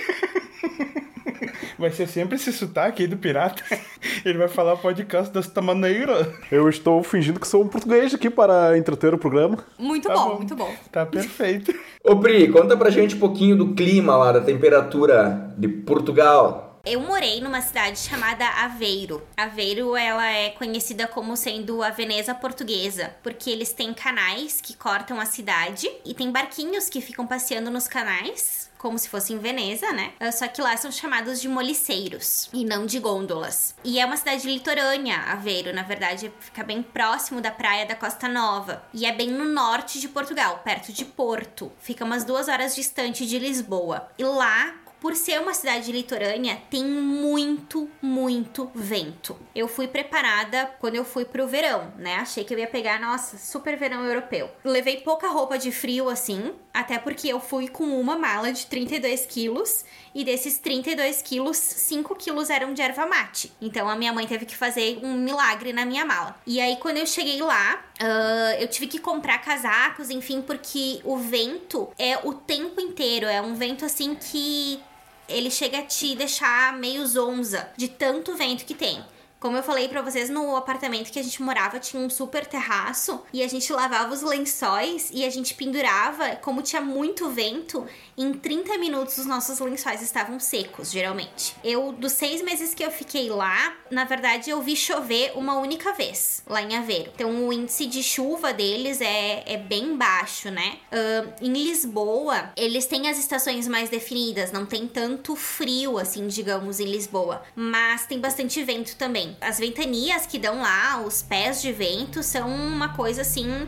Vai 1.78 1.90
ser 1.90 2.06
sempre 2.06 2.36
esse 2.36 2.52
sotaque 2.52 3.02
aí 3.02 3.08
do 3.08 3.16
pirata. 3.16 3.62
Ele 4.24 4.38
vai 4.38 4.48
falar 4.48 4.76
podcast 4.76 5.32
desta 5.32 5.60
maneira. 5.60 6.32
Eu 6.50 6.68
estou 6.68 7.02
fingindo 7.02 7.38
que 7.38 7.46
sou 7.46 7.62
um 7.62 7.68
português 7.68 8.14
aqui 8.14 8.30
para 8.30 8.76
entreter 8.78 9.12
o 9.12 9.18
programa. 9.18 9.58
Muito 9.78 10.08
Tá 10.08 10.14
bom, 10.14 10.28
bom. 10.30 10.34
muito 10.36 10.56
bom. 10.56 10.74
Tá 10.90 11.04
perfeito. 11.04 11.74
Ô 12.02 12.16
Pri, 12.16 12.48
conta 12.50 12.76
pra 12.76 12.88
gente 12.90 13.14
um 13.16 13.18
pouquinho 13.18 13.56
do 13.56 13.74
clima 13.74 14.16
lá, 14.16 14.32
da 14.32 14.40
temperatura 14.40 15.52
de 15.58 15.68
Portugal. 15.68 16.80
Eu 16.86 17.00
morei 17.00 17.40
numa 17.40 17.60
cidade 17.60 17.98
chamada 17.98 18.46
Aveiro. 18.46 19.20
Aveiro, 19.36 19.96
ela 19.96 20.24
é 20.30 20.50
conhecida 20.50 21.08
como 21.08 21.36
sendo 21.36 21.82
a 21.82 21.90
Veneza 21.90 22.32
portuguesa, 22.32 23.10
porque 23.24 23.50
eles 23.50 23.72
têm 23.72 23.92
canais 23.92 24.60
que 24.60 24.76
cortam 24.76 25.18
a 25.20 25.26
cidade 25.26 25.90
e 26.04 26.14
tem 26.14 26.30
barquinhos 26.30 26.88
que 26.88 27.00
ficam 27.00 27.26
passeando 27.26 27.72
nos 27.72 27.88
canais. 27.88 28.65
Como 28.78 28.98
se 28.98 29.08
fosse 29.08 29.32
em 29.32 29.38
Veneza, 29.38 29.92
né? 29.92 30.12
Ah, 30.20 30.30
Só 30.30 30.46
que 30.48 30.60
lá 30.60 30.76
são 30.76 30.92
chamados 30.92 31.40
de 31.40 31.48
moliceiros 31.48 32.48
e 32.52 32.64
não 32.64 32.86
de 32.86 32.98
gôndolas. 32.98 33.74
E 33.84 33.98
é 33.98 34.06
uma 34.06 34.16
cidade 34.16 34.46
litorânea, 34.46 35.16
Aveiro, 35.28 35.72
na 35.72 35.82
verdade, 35.82 36.32
fica 36.40 36.62
bem 36.62 36.82
próximo 36.82 37.40
da 37.40 37.50
praia 37.50 37.86
da 37.86 37.94
Costa 37.94 38.28
Nova. 38.28 38.84
E 38.92 39.06
é 39.06 39.12
bem 39.12 39.30
no 39.30 39.44
norte 39.44 40.00
de 40.00 40.08
Portugal, 40.08 40.60
perto 40.64 40.92
de 40.92 41.04
Porto. 41.04 41.72
Fica 41.80 42.04
umas 42.04 42.24
duas 42.24 42.48
horas 42.48 42.74
distante 42.74 43.26
de 43.26 43.38
Lisboa. 43.38 44.08
E 44.18 44.24
lá 44.24 44.74
por 45.06 45.14
ser 45.14 45.40
uma 45.40 45.54
cidade 45.54 45.92
litorânea, 45.92 46.60
tem 46.68 46.84
muito, 46.84 47.88
muito 48.02 48.68
vento. 48.74 49.38
Eu 49.54 49.68
fui 49.68 49.86
preparada 49.86 50.68
quando 50.80 50.96
eu 50.96 51.04
fui 51.04 51.24
pro 51.24 51.46
verão, 51.46 51.92
né? 51.96 52.16
Achei 52.16 52.42
que 52.42 52.52
eu 52.52 52.58
ia 52.58 52.66
pegar, 52.66 52.98
nossa, 53.00 53.38
super 53.38 53.76
verão 53.76 54.04
europeu. 54.04 54.50
Levei 54.64 54.96
pouca 55.02 55.28
roupa 55.28 55.58
de 55.58 55.70
frio 55.70 56.08
assim, 56.08 56.52
até 56.74 56.98
porque 56.98 57.28
eu 57.28 57.38
fui 57.38 57.68
com 57.68 57.84
uma 57.84 58.18
mala 58.18 58.52
de 58.52 58.66
32 58.66 59.26
quilos 59.26 59.84
e 60.12 60.24
desses 60.24 60.58
32 60.58 61.22
quilos, 61.22 61.56
5 61.56 62.16
quilos 62.16 62.50
eram 62.50 62.74
de 62.74 62.82
erva 62.82 63.06
mate. 63.06 63.52
Então 63.62 63.88
a 63.88 63.94
minha 63.94 64.12
mãe 64.12 64.26
teve 64.26 64.44
que 64.44 64.56
fazer 64.56 64.98
um 65.04 65.14
milagre 65.14 65.72
na 65.72 65.86
minha 65.86 66.04
mala. 66.04 66.34
E 66.44 66.60
aí 66.60 66.78
quando 66.78 66.96
eu 66.96 67.06
cheguei 67.06 67.40
lá, 67.40 67.84
ah, 68.00 68.56
eu 68.58 68.66
tive 68.66 68.88
que 68.88 68.98
comprar 68.98 69.38
casacos, 69.38 70.10
enfim, 70.10 70.42
porque 70.42 71.00
o 71.04 71.16
vento 71.16 71.88
é 71.96 72.18
o 72.24 72.34
tempo 72.34 72.80
inteiro. 72.80 73.26
É 73.26 73.40
um 73.40 73.54
vento 73.54 73.84
assim 73.84 74.16
que 74.16 74.82
ele 75.28 75.50
chega 75.50 75.78
a 75.78 75.82
te 75.82 76.14
deixar 76.14 76.72
meio 76.76 77.06
zonza 77.06 77.70
de 77.76 77.88
tanto 77.88 78.34
vento 78.36 78.64
que 78.64 78.74
tem. 78.74 79.02
Como 79.38 79.56
eu 79.56 79.62
falei 79.62 79.86
pra 79.86 80.00
vocês, 80.00 80.30
no 80.30 80.56
apartamento 80.56 81.12
que 81.12 81.18
a 81.18 81.22
gente 81.22 81.42
morava 81.42 81.78
tinha 81.78 82.02
um 82.02 82.08
super 82.08 82.46
terraço 82.46 83.22
e 83.32 83.42
a 83.42 83.48
gente 83.48 83.70
lavava 83.70 84.12
os 84.12 84.22
lençóis 84.22 85.10
e 85.12 85.24
a 85.24 85.30
gente 85.30 85.54
pendurava, 85.54 86.36
como 86.36 86.62
tinha 86.62 86.80
muito 86.80 87.28
vento, 87.28 87.86
em 88.16 88.32
30 88.32 88.78
minutos 88.78 89.18
os 89.18 89.26
nossos 89.26 89.58
lençóis 89.60 90.00
estavam 90.00 90.40
secos, 90.40 90.90
geralmente. 90.90 91.54
Eu, 91.62 91.92
dos 91.92 92.12
seis 92.12 92.40
meses 92.40 92.72
que 92.72 92.82
eu 92.82 92.90
fiquei 92.90 93.28
lá, 93.28 93.76
na 93.90 94.04
verdade 94.04 94.48
eu 94.48 94.62
vi 94.62 94.74
chover 94.74 95.32
uma 95.34 95.58
única 95.58 95.92
vez 95.92 96.42
lá 96.46 96.62
em 96.62 96.74
Aveiro. 96.74 97.12
Então 97.14 97.46
o 97.46 97.52
índice 97.52 97.86
de 97.86 98.02
chuva 98.02 98.54
deles 98.54 99.00
é, 99.02 99.44
é 99.46 99.58
bem 99.58 99.96
baixo, 99.96 100.50
né? 100.50 100.78
Ahn, 100.90 101.28
em 101.42 101.52
Lisboa, 101.52 102.52
eles 102.56 102.86
têm 102.86 103.08
as 103.08 103.18
estações 103.18 103.68
mais 103.68 103.90
definidas, 103.90 104.50
não 104.50 104.64
tem 104.64 104.88
tanto 104.88 105.36
frio 105.36 105.98
assim, 105.98 106.26
digamos, 106.26 106.80
em 106.80 106.86
Lisboa, 106.86 107.42
mas 107.54 108.06
tem 108.06 108.18
bastante 108.18 108.62
vento 108.62 108.96
também. 108.96 109.25
As 109.40 109.58
ventanias 109.58 110.26
que 110.26 110.38
dão 110.38 110.60
lá, 110.60 111.02
os 111.02 111.22
pés 111.22 111.62
de 111.62 111.72
vento, 111.72 112.22
são 112.22 112.48
uma 112.48 112.90
coisa 112.90 113.22
assim 113.22 113.66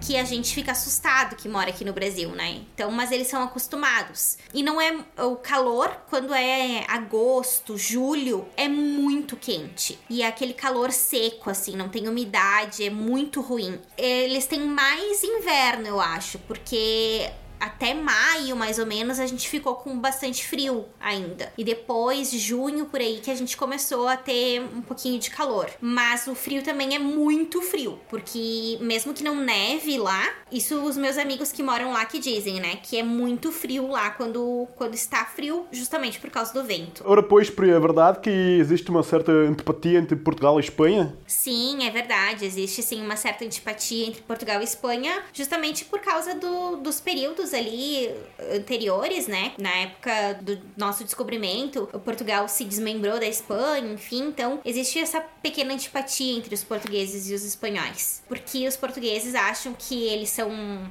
que 0.00 0.16
a 0.16 0.24
gente 0.24 0.54
fica 0.54 0.72
assustado 0.72 1.36
que 1.36 1.48
mora 1.48 1.68
aqui 1.68 1.84
no 1.84 1.92
Brasil, 1.92 2.30
né? 2.30 2.62
Então, 2.74 2.90
mas 2.90 3.12
eles 3.12 3.28
são 3.28 3.42
acostumados. 3.42 4.38
E 4.52 4.62
não 4.62 4.80
é 4.80 4.96
o 5.18 5.36
calor 5.36 5.88
quando 6.08 6.32
é 6.32 6.84
agosto, 6.88 7.76
julho, 7.76 8.48
é 8.56 8.66
muito 8.66 9.36
quente. 9.36 9.98
E 10.08 10.22
é 10.22 10.26
aquele 10.26 10.54
calor 10.54 10.90
seco 10.90 11.50
assim, 11.50 11.76
não 11.76 11.88
tem 11.88 12.08
umidade, 12.08 12.84
é 12.84 12.90
muito 12.90 13.40
ruim. 13.40 13.78
Eles 13.96 14.46
têm 14.46 14.60
mais 14.60 15.22
inverno, 15.22 15.86
eu 15.86 16.00
acho, 16.00 16.38
porque 16.40 17.30
até 17.60 17.92
maio, 17.92 18.56
mais 18.56 18.78
ou 18.78 18.86
menos, 18.86 19.20
a 19.20 19.26
gente 19.26 19.48
ficou 19.48 19.74
com 19.74 19.98
bastante 19.98 20.46
frio 20.46 20.86
ainda. 20.98 21.52
E 21.56 21.62
depois, 21.62 22.30
junho 22.32 22.86
por 22.86 23.00
aí, 23.00 23.20
que 23.22 23.30
a 23.30 23.34
gente 23.34 23.56
começou 23.56 24.08
a 24.08 24.16
ter 24.16 24.62
um 24.74 24.80
pouquinho 24.80 25.18
de 25.18 25.30
calor. 25.30 25.70
Mas 25.80 26.26
o 26.26 26.34
frio 26.34 26.62
também 26.62 26.94
é 26.94 26.98
muito 26.98 27.60
frio, 27.60 28.00
porque 28.08 28.78
mesmo 28.80 29.12
que 29.12 29.22
não 29.22 29.36
neve 29.36 29.98
lá, 29.98 30.22
isso 30.50 30.80
os 30.82 30.96
meus 30.96 31.18
amigos 31.18 31.52
que 31.52 31.62
moram 31.62 31.92
lá 31.92 32.04
que 32.06 32.18
dizem, 32.18 32.60
né? 32.60 32.76
Que 32.76 32.98
é 32.98 33.02
muito 33.02 33.52
frio 33.52 33.88
lá 33.88 34.10
quando, 34.10 34.66
quando 34.76 34.94
está 34.94 35.24
frio, 35.24 35.66
justamente 35.70 36.18
por 36.18 36.30
causa 36.30 36.52
do 36.54 36.64
vento. 36.64 37.02
Ora, 37.04 37.22
pois, 37.22 37.48
é 37.50 37.80
verdade 37.80 38.20
que 38.20 38.30
existe 38.30 38.90
uma 38.90 39.02
certa 39.02 39.30
antipatia 39.32 39.98
entre 39.98 40.16
Portugal 40.16 40.58
e 40.58 40.62
Espanha? 40.62 41.14
Sim, 41.26 41.84
é 41.86 41.90
verdade. 41.90 42.44
Existe 42.44 42.82
sim 42.82 43.02
uma 43.02 43.16
certa 43.16 43.44
antipatia 43.44 44.06
entre 44.06 44.22
Portugal 44.22 44.60
e 44.60 44.64
Espanha, 44.64 45.22
justamente 45.32 45.84
por 45.84 46.00
causa 46.00 46.34
do, 46.34 46.76
dos 46.76 47.00
períodos 47.00 47.49
ali 47.54 48.10
anteriores, 48.52 49.26
né? 49.26 49.52
Na 49.58 49.70
época 49.70 50.34
do 50.42 50.60
nosso 50.76 51.04
descobrimento, 51.04 51.86
Portugal 52.04 52.48
se 52.48 52.64
desmembrou 52.64 53.18
da 53.18 53.26
Espanha, 53.26 53.92
enfim. 53.92 54.28
Então, 54.28 54.60
existe 54.64 54.98
essa 54.98 55.20
pequena 55.20 55.74
antipatia 55.74 56.36
entre 56.36 56.54
os 56.54 56.64
portugueses 56.64 57.30
e 57.30 57.34
os 57.34 57.44
espanhóis. 57.44 58.22
Porque 58.28 58.66
os 58.66 58.76
portugueses 58.76 59.34
acham 59.34 59.74
que 59.74 60.08
eles 60.08 60.30
são 60.30 60.50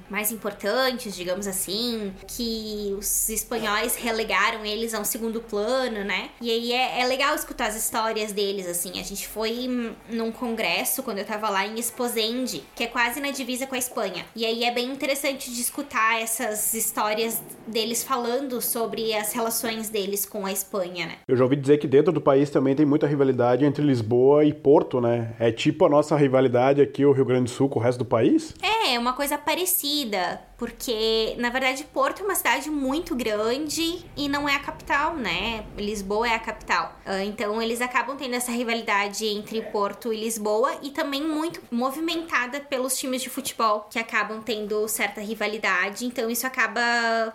mais 0.09 0.31
importantes, 0.31 1.15
digamos 1.15 1.47
assim, 1.47 2.13
que 2.27 2.95
os 2.97 3.29
espanhóis 3.29 3.95
relegaram 3.95 4.65
eles 4.65 4.93
a 4.93 4.99
um 4.99 5.05
segundo 5.05 5.41
plano, 5.41 6.03
né? 6.03 6.29
E 6.41 6.49
aí 6.49 6.73
é, 6.73 7.01
é 7.01 7.05
legal 7.05 7.35
escutar 7.35 7.67
as 7.67 7.75
histórias 7.75 8.31
deles, 8.31 8.67
assim. 8.67 8.99
A 8.99 9.03
gente 9.03 9.27
foi 9.27 9.67
num 10.09 10.31
congresso 10.31 11.03
quando 11.03 11.19
eu 11.19 11.25
tava 11.25 11.49
lá 11.49 11.65
em 11.65 11.79
Esposende, 11.79 12.63
que 12.75 12.83
é 12.83 12.87
quase 12.87 13.19
na 13.19 13.31
divisa 13.31 13.67
com 13.67 13.75
a 13.75 13.77
Espanha. 13.77 14.25
E 14.35 14.45
aí 14.45 14.63
é 14.63 14.71
bem 14.71 14.91
interessante 14.91 15.51
de 15.51 15.61
escutar 15.61 16.21
essas 16.49 16.73
histórias 16.73 17.41
deles 17.67 18.03
falando 18.03 18.61
sobre 18.61 19.13
as 19.13 19.33
relações 19.33 19.89
deles 19.89 20.25
com 20.25 20.45
a 20.45 20.51
Espanha, 20.51 21.05
né? 21.05 21.15
Eu 21.27 21.35
já 21.35 21.43
ouvi 21.43 21.55
dizer 21.55 21.77
que 21.77 21.87
dentro 21.87 22.11
do 22.11 22.21
país 22.21 22.49
também 22.49 22.75
tem 22.75 22.85
muita 22.85 23.07
rivalidade 23.07 23.65
entre 23.65 23.83
Lisboa 23.83 24.43
e 24.43 24.53
Porto, 24.53 24.99
né? 24.99 25.33
É 25.39 25.51
tipo 25.51 25.85
a 25.85 25.89
nossa 25.89 26.15
rivalidade 26.15 26.81
aqui, 26.81 27.05
o 27.05 27.11
Rio 27.11 27.25
Grande 27.25 27.45
do 27.45 27.49
Sul, 27.49 27.69
com 27.69 27.79
o 27.79 27.81
resto 27.81 27.99
do 27.99 28.05
país? 28.05 28.53
É, 28.61 28.95
é 28.95 28.99
uma 28.99 29.13
coisa 29.13 29.37
parecida, 29.37 30.41
porque 30.59 31.35
na 31.37 31.49
verdade 31.49 31.85
Porto 31.85 32.21
é 32.21 32.25
uma 32.25 32.35
cidade 32.35 32.69
muito 32.69 33.15
grande 33.15 34.05
e 34.15 34.27
não 34.27 34.47
é 34.47 34.55
a 34.55 34.59
capital, 34.59 35.15
né? 35.15 35.65
Lisboa 35.77 36.27
é 36.27 36.35
a 36.35 36.39
capital. 36.39 36.93
Ah, 37.05 37.23
então 37.23 37.61
eles 37.61 37.81
acabam 37.81 38.17
tendo 38.17 38.35
essa 38.35 38.51
rivalidade 38.51 39.25
entre 39.25 39.61
Porto 39.61 40.13
e 40.13 40.19
Lisboa 40.19 40.77
e 40.83 40.91
também 40.91 41.23
muito 41.23 41.61
movimentada 41.71 42.59
pelos 42.59 42.97
times 42.97 43.21
de 43.21 43.29
futebol 43.29 43.87
que 43.89 43.97
acabam 43.97 44.41
tendo 44.41 44.85
certa 44.89 45.21
rivalidade. 45.21 46.05
Então 46.05 46.29
isso 46.29 46.45
acaba 46.45 46.81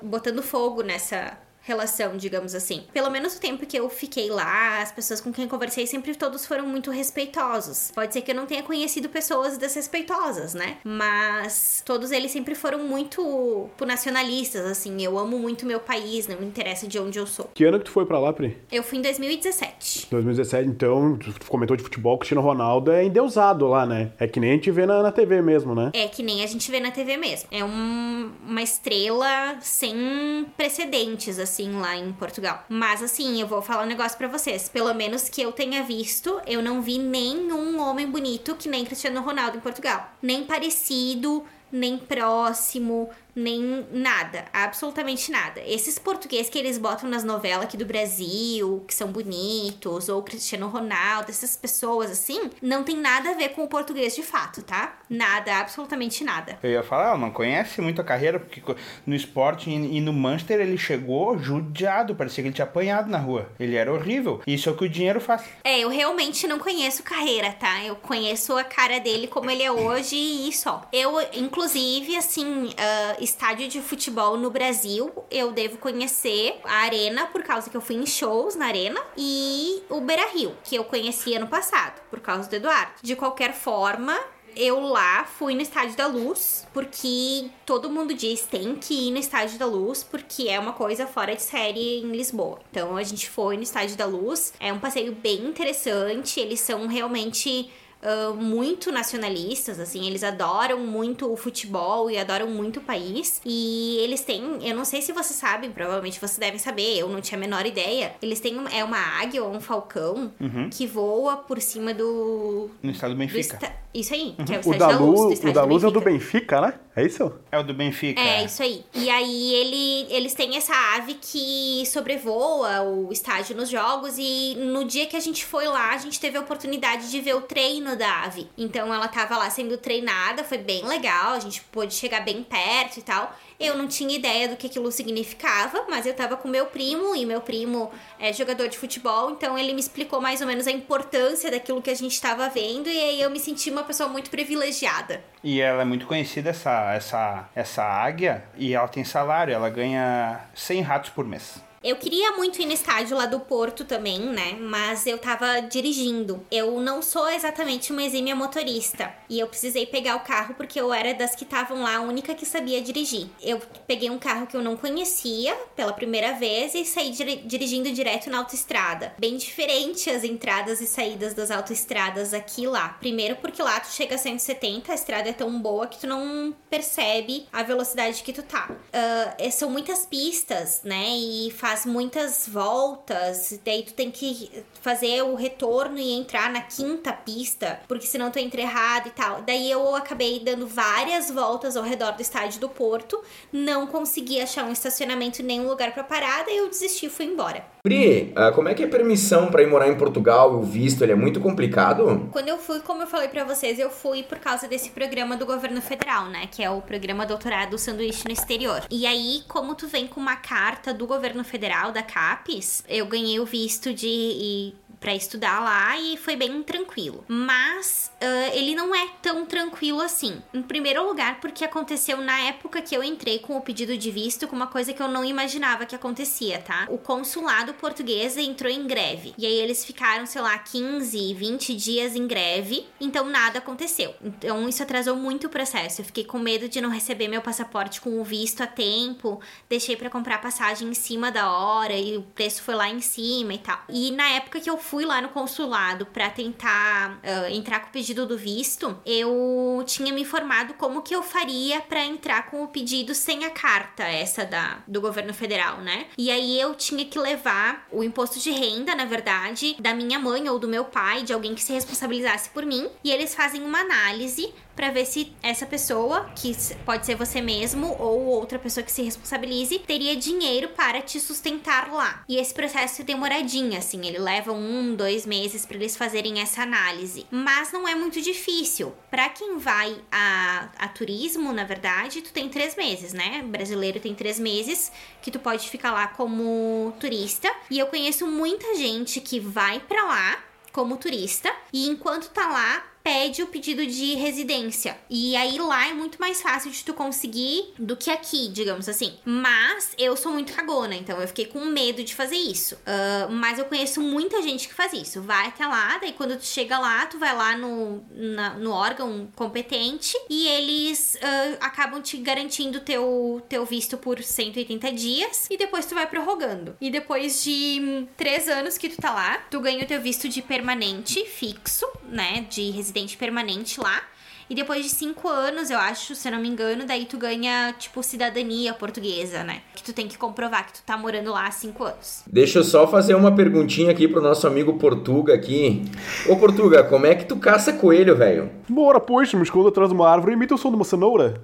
botando 0.02 0.42
fogo 0.42 0.82
nessa 0.82 1.43
relação, 1.64 2.16
digamos 2.16 2.54
assim. 2.54 2.84
Pelo 2.92 3.10
menos 3.10 3.36
o 3.36 3.40
tempo 3.40 3.66
que 3.66 3.76
eu 3.76 3.88
fiquei 3.88 4.28
lá, 4.30 4.82
as 4.82 4.92
pessoas 4.92 5.20
com 5.20 5.32
quem 5.32 5.48
conversei 5.48 5.86
sempre 5.86 6.14
todos 6.14 6.46
foram 6.46 6.66
muito 6.66 6.90
respeitosos. 6.90 7.90
Pode 7.94 8.12
ser 8.12 8.20
que 8.20 8.30
eu 8.30 8.34
não 8.34 8.46
tenha 8.46 8.62
conhecido 8.62 9.08
pessoas 9.08 9.56
desrespeitosas, 9.56 10.54
né? 10.54 10.76
Mas 10.84 11.82
todos 11.84 12.12
eles 12.12 12.30
sempre 12.30 12.54
foram 12.54 12.80
muito 12.80 13.68
nacionalistas, 13.84 14.66
assim. 14.66 15.02
Eu 15.02 15.18
amo 15.18 15.38
muito 15.38 15.64
meu 15.66 15.80
país, 15.80 16.28
não 16.28 16.38
me 16.38 16.46
interessa 16.46 16.86
de 16.86 16.98
onde 16.98 17.18
eu 17.18 17.26
sou. 17.26 17.50
Que 17.54 17.64
ano 17.64 17.78
que 17.78 17.86
tu 17.86 17.90
foi 17.90 18.04
para 18.04 18.18
lá, 18.18 18.32
Pri? 18.32 18.58
Eu 18.70 18.82
fui 18.82 18.98
em 18.98 19.02
2017. 19.02 20.08
2017, 20.10 20.68
então, 20.68 21.16
tu 21.18 21.34
comentou 21.48 21.76
de 21.76 21.82
futebol, 21.82 22.18
Cristiano 22.18 22.42
Ronaldo 22.42 22.92
é 22.92 23.04
endeusado 23.04 23.66
lá, 23.66 23.86
né? 23.86 24.12
É 24.18 24.28
que 24.28 24.38
nem 24.38 24.50
a 24.50 24.54
gente 24.54 24.70
vê 24.70 24.84
na, 24.84 25.02
na 25.02 25.12
TV 25.12 25.40
mesmo, 25.40 25.74
né? 25.74 25.90
É 25.94 26.06
que 26.08 26.22
nem 26.22 26.42
a 26.42 26.46
gente 26.46 26.70
vê 26.70 26.78
na 26.78 26.90
TV 26.90 27.16
mesmo. 27.16 27.48
É 27.50 27.64
um, 27.64 28.32
uma 28.46 28.62
estrela 28.62 29.56
sem 29.60 30.46
precedentes, 30.56 31.38
assim 31.38 31.53
assim, 31.54 31.72
lá 31.80 31.96
em 31.96 32.12
Portugal. 32.12 32.64
Mas 32.68 33.02
assim, 33.02 33.40
eu 33.40 33.46
vou 33.46 33.62
falar 33.62 33.84
um 33.84 33.88
negócio 33.88 34.18
para 34.18 34.28
vocês. 34.28 34.68
Pelo 34.68 34.92
menos 34.92 35.28
que 35.28 35.40
eu 35.40 35.52
tenha 35.52 35.82
visto, 35.84 36.40
eu 36.46 36.60
não 36.60 36.82
vi 36.82 36.98
nenhum 36.98 37.80
homem 37.80 38.10
bonito 38.10 38.56
que 38.56 38.68
nem 38.68 38.84
Cristiano 38.84 39.22
Ronaldo 39.22 39.56
em 39.56 39.60
Portugal. 39.60 40.10
Nem 40.20 40.44
parecido, 40.44 41.44
nem 41.70 41.96
próximo, 41.96 43.08
nem 43.34 43.86
nada, 43.90 44.44
absolutamente 44.52 45.30
nada. 45.30 45.60
Esses 45.66 45.98
portugueses 45.98 46.48
que 46.50 46.58
eles 46.58 46.78
botam 46.78 47.08
nas 47.08 47.24
novelas 47.24 47.64
aqui 47.64 47.76
do 47.76 47.84
Brasil, 47.84 48.84
que 48.86 48.94
são 48.94 49.08
bonitos, 49.08 50.08
ou 50.08 50.22
Cristiano 50.22 50.68
Ronaldo, 50.68 51.30
essas 51.30 51.56
pessoas 51.56 52.10
assim, 52.10 52.50
não 52.62 52.84
tem 52.84 52.96
nada 52.96 53.30
a 53.30 53.34
ver 53.34 53.50
com 53.50 53.64
o 53.64 53.68
português 53.68 54.14
de 54.14 54.22
fato, 54.22 54.62
tá? 54.62 54.96
Nada, 55.08 55.58
absolutamente 55.58 56.22
nada. 56.24 56.58
Eu 56.62 56.70
ia 56.70 56.82
falar, 56.82 57.08
ela 57.08 57.18
não 57.18 57.30
conhece 57.30 57.80
muito 57.80 58.00
a 58.00 58.04
carreira, 58.04 58.38
porque 58.38 58.62
no 59.06 59.14
esporte 59.14 59.70
e 59.70 60.00
no 60.00 60.12
Manchester 60.12 60.60
ele 60.60 60.78
chegou 60.78 61.38
judiado, 61.38 62.14
parecia 62.14 62.42
que 62.42 62.48
ele 62.48 62.54
tinha 62.54 62.64
apanhado 62.64 63.10
na 63.10 63.18
rua. 63.18 63.48
Ele 63.58 63.76
era 63.76 63.92
horrível. 63.92 64.40
Isso 64.46 64.68
é 64.68 64.72
o 64.72 64.76
que 64.76 64.84
o 64.84 64.88
dinheiro 64.88 65.20
faz. 65.20 65.42
É, 65.64 65.80
eu 65.80 65.88
realmente 65.88 66.46
não 66.46 66.58
conheço 66.58 67.02
carreira, 67.02 67.52
tá? 67.52 67.82
Eu 67.84 67.96
conheço 67.96 68.56
a 68.56 68.64
cara 68.64 68.98
dele 69.00 69.26
como 69.26 69.50
ele 69.50 69.62
é 69.62 69.70
hoje 69.70 70.16
e 70.16 70.52
só. 70.52 70.82
Eu, 70.92 71.14
inclusive, 71.32 72.16
assim, 72.16 72.66
uh, 72.66 73.23
estádio 73.24 73.68
de 73.68 73.80
futebol 73.80 74.36
no 74.36 74.50
Brasil, 74.50 75.10
eu 75.30 75.52
devo 75.52 75.78
conhecer 75.78 76.60
a 76.64 76.82
Arena, 76.82 77.26
por 77.26 77.42
causa 77.42 77.68
que 77.68 77.76
eu 77.76 77.80
fui 77.80 77.96
em 77.96 78.06
shows 78.06 78.54
na 78.54 78.66
Arena, 78.66 79.00
e 79.16 79.82
o 79.88 80.00
Beira 80.00 80.28
Rio, 80.28 80.56
que 80.62 80.76
eu 80.76 80.84
conheci 80.84 81.34
ano 81.34 81.48
passado, 81.48 82.00
por 82.10 82.20
causa 82.20 82.48
do 82.48 82.56
Eduardo. 82.56 82.92
De 83.02 83.16
qualquer 83.16 83.52
forma, 83.52 84.18
eu 84.56 84.80
lá 84.80 85.24
fui 85.24 85.54
no 85.54 85.60
Estádio 85.60 85.96
da 85.96 86.06
Luz, 86.06 86.66
porque 86.72 87.50
todo 87.66 87.90
mundo 87.90 88.14
diz 88.14 88.42
tem 88.42 88.74
que 88.76 89.08
ir 89.08 89.10
no 89.10 89.18
Estádio 89.18 89.58
da 89.58 89.66
Luz, 89.66 90.02
porque 90.04 90.48
é 90.48 90.58
uma 90.58 90.72
coisa 90.72 91.06
fora 91.06 91.34
de 91.34 91.42
série 91.42 92.00
em 92.00 92.12
Lisboa. 92.12 92.60
Então 92.70 92.96
a 92.96 93.02
gente 93.02 93.28
foi 93.28 93.56
no 93.56 93.62
Estádio 93.62 93.96
da 93.96 94.06
Luz, 94.06 94.52
é 94.60 94.72
um 94.72 94.78
passeio 94.78 95.12
bem 95.12 95.44
interessante, 95.44 96.38
eles 96.38 96.60
são 96.60 96.86
realmente 96.86 97.70
uh, 98.04 98.34
muito 98.34 98.92
nacionalistas, 98.92 99.80
assim, 99.80 100.06
eles 100.06 100.22
adoram 100.22 100.78
muito 100.80 101.32
o 101.32 101.36
futebol 101.36 102.10
e 102.10 102.18
adoram 102.18 102.48
muito 102.48 102.78
o 102.78 102.82
país. 102.82 103.40
E 103.44 103.98
eles 104.00 104.20
têm, 104.22 104.58
eu 104.62 104.76
não 104.76 104.84
sei 104.84 105.02
se 105.02 105.12
vocês 105.12 105.38
sabem, 105.38 105.70
provavelmente 105.70 106.20
vocês 106.20 106.38
devem 106.38 106.58
saber, 106.58 106.98
eu 106.98 107.08
não 107.08 107.20
tinha 107.20 107.38
a 107.38 107.40
menor 107.40 107.66
ideia. 107.66 108.14
Eles 108.20 108.40
têm 108.40 108.54
é 108.72 108.84
uma 108.84 108.98
águia 109.20 109.42
ou 109.42 109.52
um 109.52 109.60
falcão 109.60 110.32
uhum. 110.40 110.68
que 110.70 110.86
voa 110.86 111.36
por 111.36 111.60
cima 111.60 111.92
do. 111.92 112.70
No 112.82 112.90
estado 112.90 113.14
do 113.14 113.18
Benfica. 113.18 113.56
Do 113.56 113.66
isso 113.94 114.12
aí, 114.12 114.34
uhum. 114.36 114.44
que 114.44 114.54
é 114.54 114.60
o, 114.64 114.68
o 114.68 114.78
da, 114.78 114.98
Luz. 114.98 115.44
O 115.44 115.52
da 115.52 115.64
Luz 115.64 115.84
é 115.84 115.86
o 115.86 115.90
do 115.90 116.00
Benfica, 116.00 116.60
né? 116.60 116.74
É 116.96 117.04
isso? 117.04 117.32
É 117.50 117.58
o 117.58 117.62
do 117.64 117.74
Benfica. 117.74 118.20
É, 118.20 118.44
isso 118.44 118.62
aí. 118.62 118.84
E 118.94 119.10
aí 119.10 119.52
ele, 119.54 120.14
eles 120.14 120.32
têm 120.32 120.56
essa 120.56 120.74
ave 120.96 121.14
que 121.14 121.84
sobrevoa 121.86 122.82
o 122.82 123.12
estádio 123.12 123.56
nos 123.56 123.68
jogos. 123.68 124.14
E 124.16 124.54
no 124.56 124.84
dia 124.84 125.06
que 125.06 125.16
a 125.16 125.20
gente 125.20 125.44
foi 125.44 125.66
lá, 125.66 125.90
a 125.90 125.98
gente 125.98 126.20
teve 126.20 126.38
a 126.38 126.40
oportunidade 126.40 127.10
de 127.10 127.20
ver 127.20 127.34
o 127.34 127.42
treino 127.42 127.96
da 127.96 128.22
ave. 128.22 128.48
Então 128.56 128.94
ela 128.94 129.08
tava 129.08 129.36
lá 129.36 129.50
sendo 129.50 129.76
treinada, 129.76 130.44
foi 130.44 130.58
bem 130.58 130.86
legal. 130.86 131.32
A 131.32 131.40
gente 131.40 131.62
pôde 131.72 131.94
chegar 131.94 132.20
bem 132.20 132.44
perto 132.44 132.98
e 132.98 133.02
tal. 133.02 133.36
Eu 133.58 133.76
não 133.76 133.86
tinha 133.86 134.16
ideia 134.16 134.48
do 134.48 134.56
que 134.56 134.66
aquilo 134.66 134.90
significava, 134.90 135.84
mas 135.88 136.06
eu 136.06 136.14
tava 136.14 136.36
com 136.36 136.48
meu 136.48 136.66
primo 136.66 137.14
e 137.14 137.24
meu 137.24 137.40
primo 137.40 137.90
é 138.18 138.32
jogador 138.32 138.68
de 138.68 138.76
futebol, 138.76 139.30
então 139.30 139.58
ele 139.58 139.72
me 139.72 139.80
explicou 139.80 140.20
mais 140.20 140.40
ou 140.40 140.46
menos 140.46 140.66
a 140.66 140.72
importância 140.72 141.50
daquilo 141.50 141.80
que 141.80 141.90
a 141.90 141.94
gente 141.94 142.12
estava 142.12 142.48
vendo 142.48 142.88
e 142.88 142.98
aí 142.98 143.20
eu 143.20 143.30
me 143.30 143.38
senti 143.38 143.70
uma 143.70 143.84
pessoa 143.84 144.08
muito 144.08 144.30
privilegiada. 144.30 145.22
E 145.42 145.60
ela 145.60 145.82
é 145.82 145.84
muito 145.84 146.06
conhecida 146.06 146.50
essa 146.50 146.92
essa 146.92 147.48
essa 147.54 147.82
águia 147.82 148.44
e 148.56 148.74
ela 148.74 148.88
tem 148.88 149.04
salário, 149.04 149.54
ela 149.54 149.70
ganha 149.70 150.40
100 150.54 150.80
ratos 150.82 151.10
por 151.10 151.24
mês. 151.24 151.63
Eu 151.84 151.96
queria 151.96 152.32
muito 152.32 152.62
ir 152.62 152.64
no 152.64 152.72
estádio 152.72 153.14
lá 153.14 153.26
do 153.26 153.40
Porto 153.40 153.84
também, 153.84 154.18
né? 154.18 154.56
Mas 154.58 155.06
eu 155.06 155.18
tava 155.18 155.60
dirigindo. 155.60 156.42
Eu 156.50 156.80
não 156.80 157.02
sou 157.02 157.28
exatamente 157.28 157.92
uma 157.92 158.02
exímia 158.02 158.34
motorista. 158.34 159.14
E 159.28 159.38
eu 159.38 159.46
precisei 159.46 159.84
pegar 159.84 160.16
o 160.16 160.20
carro 160.20 160.54
porque 160.54 160.80
eu 160.80 160.94
era 160.94 161.12
das 161.12 161.34
que 161.34 161.44
estavam 161.44 161.82
lá, 161.82 161.96
a 161.96 162.00
única 162.00 162.34
que 162.34 162.46
sabia 162.46 162.80
dirigir. 162.80 163.28
Eu 163.42 163.60
peguei 163.86 164.08
um 164.08 164.18
carro 164.18 164.46
que 164.46 164.56
eu 164.56 164.62
não 164.62 164.78
conhecia 164.78 165.54
pela 165.76 165.92
primeira 165.92 166.32
vez 166.32 166.74
e 166.74 166.86
saí 166.86 167.10
dirigindo 167.44 167.92
direto 167.92 168.30
na 168.30 168.38
autoestrada. 168.38 169.12
Bem 169.18 169.36
diferente 169.36 170.08
as 170.08 170.24
entradas 170.24 170.80
e 170.80 170.86
saídas 170.86 171.34
das 171.34 171.50
autoestradas 171.50 172.32
aqui 172.32 172.62
e 172.62 172.66
lá. 172.66 172.96
Primeiro 172.98 173.36
porque 173.36 173.62
lá 173.62 173.78
tu 173.78 173.88
chega 173.88 174.14
a 174.14 174.18
170, 174.18 174.90
a 174.90 174.94
estrada 174.94 175.28
é 175.28 175.34
tão 175.34 175.60
boa 175.60 175.86
que 175.86 175.98
tu 175.98 176.06
não 176.06 176.56
percebe 176.70 177.46
a 177.52 177.62
velocidade 177.62 178.22
que 178.22 178.32
tu 178.32 178.42
tá. 178.42 178.70
Uh, 178.70 179.50
são 179.52 179.68
muitas 179.68 180.06
pistas, 180.06 180.80
né? 180.82 181.10
E 181.10 181.50
faz 181.50 181.73
muitas 181.84 182.48
voltas, 182.48 183.58
daí 183.64 183.82
tu 183.82 183.94
tem 183.94 184.10
que 184.10 184.50
fazer 184.80 185.22
o 185.22 185.34
retorno 185.34 185.98
e 185.98 186.12
entrar 186.12 186.50
na 186.50 186.60
quinta 186.60 187.12
pista, 187.12 187.80
porque 187.88 188.06
senão 188.06 188.30
tu 188.30 188.38
entra 188.38 188.60
errado 188.60 189.08
e 189.08 189.10
tal. 189.10 189.42
Daí 189.42 189.70
eu 189.70 189.94
acabei 189.96 190.40
dando 190.40 190.66
várias 190.66 191.30
voltas 191.30 191.76
ao 191.76 191.82
redor 191.82 192.12
do 192.12 192.22
estádio 192.22 192.60
do 192.60 192.68
Porto, 192.68 193.20
não 193.52 193.86
consegui 193.86 194.40
achar 194.40 194.64
um 194.64 194.72
estacionamento 194.72 195.42
nem 195.42 195.60
um 195.60 195.68
lugar 195.68 195.92
para 195.92 196.04
parar, 196.04 196.44
daí 196.44 196.58
eu 196.58 196.68
desisti 196.68 197.06
e 197.06 197.10
fui 197.10 197.26
embora. 197.26 197.64
Pri, 197.86 198.32
ah, 198.34 198.50
como 198.50 198.70
é 198.70 198.74
que 198.74 198.82
é 198.82 198.86
a 198.86 198.88
permissão 198.88 199.50
para 199.50 199.62
ir 199.62 199.66
morar 199.66 199.88
em 199.88 199.94
Portugal? 199.94 200.54
O 200.54 200.62
visto 200.62 201.04
ele 201.04 201.12
é 201.12 201.14
muito 201.14 201.38
complicado? 201.38 202.30
Quando 202.32 202.48
eu 202.48 202.56
fui, 202.56 202.80
como 202.80 203.02
eu 203.02 203.06
falei 203.06 203.28
para 203.28 203.44
vocês, 203.44 203.78
eu 203.78 203.90
fui 203.90 204.22
por 204.22 204.38
causa 204.38 204.66
desse 204.66 204.88
programa 204.88 205.36
do 205.36 205.44
governo 205.44 205.82
federal, 205.82 206.30
né? 206.30 206.48
Que 206.50 206.62
é 206.62 206.70
o 206.70 206.80
programa 206.80 207.26
Doutorado 207.26 207.76
Sanduíche 207.76 208.24
no 208.24 208.32
Exterior. 208.32 208.80
E 208.90 209.06
aí, 209.06 209.42
como 209.46 209.74
tu 209.74 209.86
vem 209.86 210.06
com 210.06 210.18
uma 210.18 210.36
carta 210.36 210.94
do 210.94 211.06
governo 211.06 211.44
federal, 211.44 211.63
da 211.92 212.02
CAPES, 212.02 212.84
eu 212.88 213.06
ganhei 213.06 213.40
o 213.40 213.46
visto 213.46 213.92
de 213.92 214.74
para 215.04 215.14
estudar 215.14 215.60
lá 215.60 215.98
e 215.98 216.16
foi 216.16 216.34
bem 216.34 216.62
tranquilo. 216.62 217.26
Mas 217.28 218.10
uh, 218.22 218.56
ele 218.56 218.74
não 218.74 218.94
é 218.94 219.06
tão 219.20 219.44
tranquilo 219.44 220.00
assim. 220.00 220.42
Em 220.54 220.62
primeiro 220.62 221.06
lugar, 221.06 221.40
porque 221.40 221.62
aconteceu 221.62 222.22
na 222.22 222.40
época 222.40 222.80
que 222.80 222.96
eu 222.96 223.04
entrei 223.04 223.38
com 223.38 223.54
o 223.54 223.60
pedido 223.60 223.98
de 223.98 224.10
visto 224.10 224.48
com 224.48 224.56
uma 224.56 224.66
coisa 224.66 224.94
que 224.94 225.02
eu 225.02 225.08
não 225.08 225.22
imaginava 225.22 225.84
que 225.84 225.94
acontecia, 225.94 226.58
tá? 226.58 226.86
O 226.88 226.96
consulado 226.96 227.74
português 227.74 228.38
entrou 228.38 228.72
em 228.72 228.86
greve. 228.86 229.34
E 229.36 229.44
aí 229.44 229.52
eles 229.52 229.84
ficaram, 229.84 230.24
sei 230.24 230.40
lá, 230.40 230.56
15, 230.56 231.34
20 231.34 231.74
dias 231.74 232.16
em 232.16 232.26
greve, 232.26 232.86
então 232.98 233.26
nada 233.26 233.58
aconteceu. 233.58 234.14
Então 234.22 234.66
isso 234.66 234.82
atrasou 234.82 235.16
muito 235.16 235.48
o 235.48 235.50
processo. 235.50 236.00
Eu 236.00 236.06
fiquei 236.06 236.24
com 236.24 236.38
medo 236.38 236.66
de 236.66 236.80
não 236.80 236.88
receber 236.88 237.28
meu 237.28 237.42
passaporte 237.42 238.00
com 238.00 238.18
o 238.18 238.24
visto 238.24 238.62
a 238.62 238.66
tempo, 238.66 239.38
deixei 239.68 239.96
para 239.96 240.08
comprar 240.08 240.40
passagem 240.40 240.88
em 240.88 240.94
cima 240.94 241.30
da 241.30 241.52
hora 241.52 241.92
e 241.92 242.16
o 242.16 242.22
preço 242.22 242.62
foi 242.62 242.74
lá 242.74 242.88
em 242.88 243.02
cima 243.02 243.52
e 243.52 243.58
tal. 243.58 243.84
E 243.90 244.10
na 244.10 244.30
época 244.30 244.60
que 244.60 244.70
eu 244.70 244.78
fui 244.78 244.93
fui 244.94 245.04
lá 245.04 245.20
no 245.20 245.30
consulado 245.30 246.06
para 246.06 246.30
tentar 246.30 247.18
uh, 247.18 247.52
entrar 247.52 247.80
com 247.80 247.88
o 247.88 247.90
pedido 247.90 248.24
do 248.24 248.38
visto, 248.38 248.96
eu 249.04 249.82
tinha 249.84 250.14
me 250.14 250.22
informado 250.22 250.74
como 250.74 251.02
que 251.02 251.12
eu 251.12 251.20
faria 251.20 251.80
para 251.80 252.04
entrar 252.04 252.48
com 252.48 252.62
o 252.62 252.68
pedido 252.68 253.12
sem 253.12 253.44
a 253.44 253.50
carta 253.50 254.04
essa 254.04 254.44
da 254.44 254.78
do 254.86 255.00
governo 255.00 255.34
federal, 255.34 255.78
né? 255.78 256.06
E 256.16 256.30
aí 256.30 256.60
eu 256.60 256.76
tinha 256.76 257.04
que 257.04 257.18
levar 257.18 257.88
o 257.90 258.04
imposto 258.04 258.38
de 258.38 258.52
renda, 258.52 258.94
na 258.94 259.04
verdade, 259.04 259.74
da 259.80 259.92
minha 259.92 260.16
mãe 260.16 260.48
ou 260.48 260.60
do 260.60 260.68
meu 260.68 260.84
pai, 260.84 261.24
de 261.24 261.32
alguém 261.32 261.56
que 261.56 261.62
se 261.64 261.72
responsabilizasse 261.72 262.50
por 262.50 262.64
mim, 262.64 262.88
e 263.02 263.10
eles 263.10 263.34
fazem 263.34 263.64
uma 263.64 263.80
análise 263.80 264.54
para 264.74 264.90
ver 264.90 265.06
se 265.06 265.32
essa 265.42 265.66
pessoa, 265.66 266.30
que 266.36 266.54
pode 266.84 267.06
ser 267.06 267.14
você 267.14 267.40
mesmo 267.40 267.96
ou 267.98 268.26
outra 268.26 268.58
pessoa 268.58 268.84
que 268.84 268.92
se 268.92 269.02
responsabilize, 269.02 269.78
teria 269.80 270.16
dinheiro 270.16 270.68
para 270.70 271.00
te 271.00 271.20
sustentar 271.20 271.92
lá. 271.92 272.24
E 272.28 272.36
esse 272.36 272.52
processo 272.52 273.02
é 273.02 273.04
demoradinho, 273.04 273.76
assim, 273.76 274.06
ele 274.06 274.18
leva 274.18 274.52
um, 274.52 274.94
dois 274.94 275.26
meses 275.26 275.64
para 275.64 275.76
eles 275.76 275.96
fazerem 275.96 276.40
essa 276.40 276.62
análise. 276.62 277.26
Mas 277.30 277.72
não 277.72 277.86
é 277.86 277.94
muito 277.94 278.20
difícil. 278.20 278.92
Para 279.10 279.28
quem 279.28 279.58
vai 279.58 279.96
a, 280.10 280.68
a 280.78 280.88
turismo, 280.88 281.52
na 281.52 281.64
verdade, 281.64 282.22
tu 282.22 282.32
tem 282.32 282.48
três 282.48 282.76
meses, 282.76 283.12
né? 283.12 283.42
O 283.44 283.48
brasileiro 283.48 284.00
tem 284.00 284.14
três 284.14 284.38
meses 284.38 284.90
que 285.22 285.30
tu 285.30 285.38
pode 285.38 285.68
ficar 285.68 285.92
lá 285.92 286.06
como 286.08 286.92
turista. 286.98 287.50
E 287.70 287.78
eu 287.78 287.86
conheço 287.86 288.26
muita 288.26 288.74
gente 288.74 289.20
que 289.20 289.38
vai 289.38 289.80
para 289.80 290.04
lá 290.04 290.44
como 290.72 290.96
turista 290.96 291.54
e 291.72 291.88
enquanto 291.88 292.30
tá 292.30 292.48
lá 292.48 292.84
pede 293.04 293.42
o 293.42 293.46
pedido 293.46 293.86
de 293.86 294.14
residência. 294.14 294.96
E 295.10 295.36
aí 295.36 295.58
lá 295.58 295.88
é 295.88 295.92
muito 295.92 296.18
mais 296.18 296.40
fácil 296.40 296.70
de 296.70 296.82
tu 296.82 296.94
conseguir 296.94 297.74
do 297.78 297.94
que 297.94 298.10
aqui, 298.10 298.48
digamos 298.48 298.88
assim. 298.88 299.18
Mas 299.26 299.92
eu 299.98 300.16
sou 300.16 300.32
muito 300.32 300.54
cagona, 300.54 300.94
então 300.94 301.20
eu 301.20 301.28
fiquei 301.28 301.44
com 301.44 301.66
medo 301.66 302.02
de 302.02 302.14
fazer 302.14 302.36
isso. 302.36 302.76
Uh, 302.76 303.30
mas 303.30 303.58
eu 303.58 303.66
conheço 303.66 304.00
muita 304.00 304.40
gente 304.40 304.66
que 304.66 304.74
faz 304.74 304.94
isso. 304.94 305.20
Vai 305.20 305.48
até 305.48 305.66
lá, 305.66 305.98
daí 305.98 306.12
quando 306.12 306.38
tu 306.38 306.46
chega 306.46 306.78
lá, 306.78 307.04
tu 307.04 307.18
vai 307.18 307.36
lá 307.36 307.54
no, 307.58 308.02
na, 308.10 308.54
no 308.54 308.70
órgão 308.70 309.28
competente 309.36 310.16
e 310.30 310.48
eles 310.48 311.16
uh, 311.16 311.58
acabam 311.60 312.00
te 312.00 312.16
garantindo 312.16 312.80
teu, 312.80 313.42
teu 313.50 313.66
visto 313.66 313.98
por 313.98 314.22
180 314.22 314.92
dias 314.92 315.46
e 315.50 315.58
depois 315.58 315.84
tu 315.84 315.94
vai 315.94 316.06
prorrogando. 316.06 316.74
E 316.80 316.90
depois 316.90 317.44
de 317.44 317.80
hum, 317.82 318.08
três 318.16 318.48
anos 318.48 318.78
que 318.78 318.88
tu 318.88 318.96
tá 318.96 319.12
lá, 319.12 319.36
tu 319.50 319.60
ganha 319.60 319.84
o 319.84 319.86
teu 319.86 320.00
visto 320.00 320.26
de 320.26 320.40
permanente, 320.40 321.26
fixo, 321.26 321.86
né? 322.08 322.46
De 322.48 322.70
residência 322.70 322.93
residente 322.94 323.16
permanente 323.16 323.80
lá. 323.80 324.02
E 324.48 324.54
depois 324.54 324.84
de 324.84 324.90
cinco 324.90 325.26
anos, 325.26 325.70
eu 325.70 325.78
acho, 325.78 326.14
se 326.14 326.28
eu 326.28 326.32
não 326.32 326.38
me 326.38 326.48
engano, 326.48 326.84
daí 326.86 327.06
tu 327.06 327.16
ganha, 327.16 327.74
tipo, 327.78 328.02
cidadania 328.02 328.74
portuguesa, 328.74 329.42
né? 329.42 329.62
Que 329.74 329.82
tu 329.82 329.94
tem 329.94 330.06
que 330.06 330.18
comprovar 330.18 330.66
que 330.66 330.74
tu 330.74 330.82
tá 330.84 330.98
morando 330.98 331.32
lá 331.32 331.46
há 331.46 331.50
cinco 331.50 331.82
anos. 331.82 332.22
Deixa 332.26 332.58
eu 332.58 332.64
só 332.64 332.86
fazer 332.86 333.14
uma 333.14 333.34
perguntinha 333.34 333.90
aqui 333.90 334.06
pro 334.06 334.20
nosso 334.20 334.46
amigo 334.46 334.74
Portuga 334.74 335.34
aqui. 335.34 335.82
Ô, 336.28 336.36
Portuga, 336.36 336.84
como 336.84 337.06
é 337.06 337.14
que 337.14 337.24
tu 337.24 337.36
caça 337.36 337.72
coelho, 337.72 338.14
velho? 338.14 338.50
Bora, 338.68 339.00
pois, 339.00 339.32
me 339.32 339.42
escondo 339.42 339.68
atrás 339.68 339.88
de 339.88 339.94
uma 339.94 340.10
árvore 340.10 340.32
e 340.32 340.36
imita 340.36 340.54
o 340.54 340.58
som 340.58 340.68
de 340.68 340.76
uma 340.76 340.84
cenoura. 340.84 341.40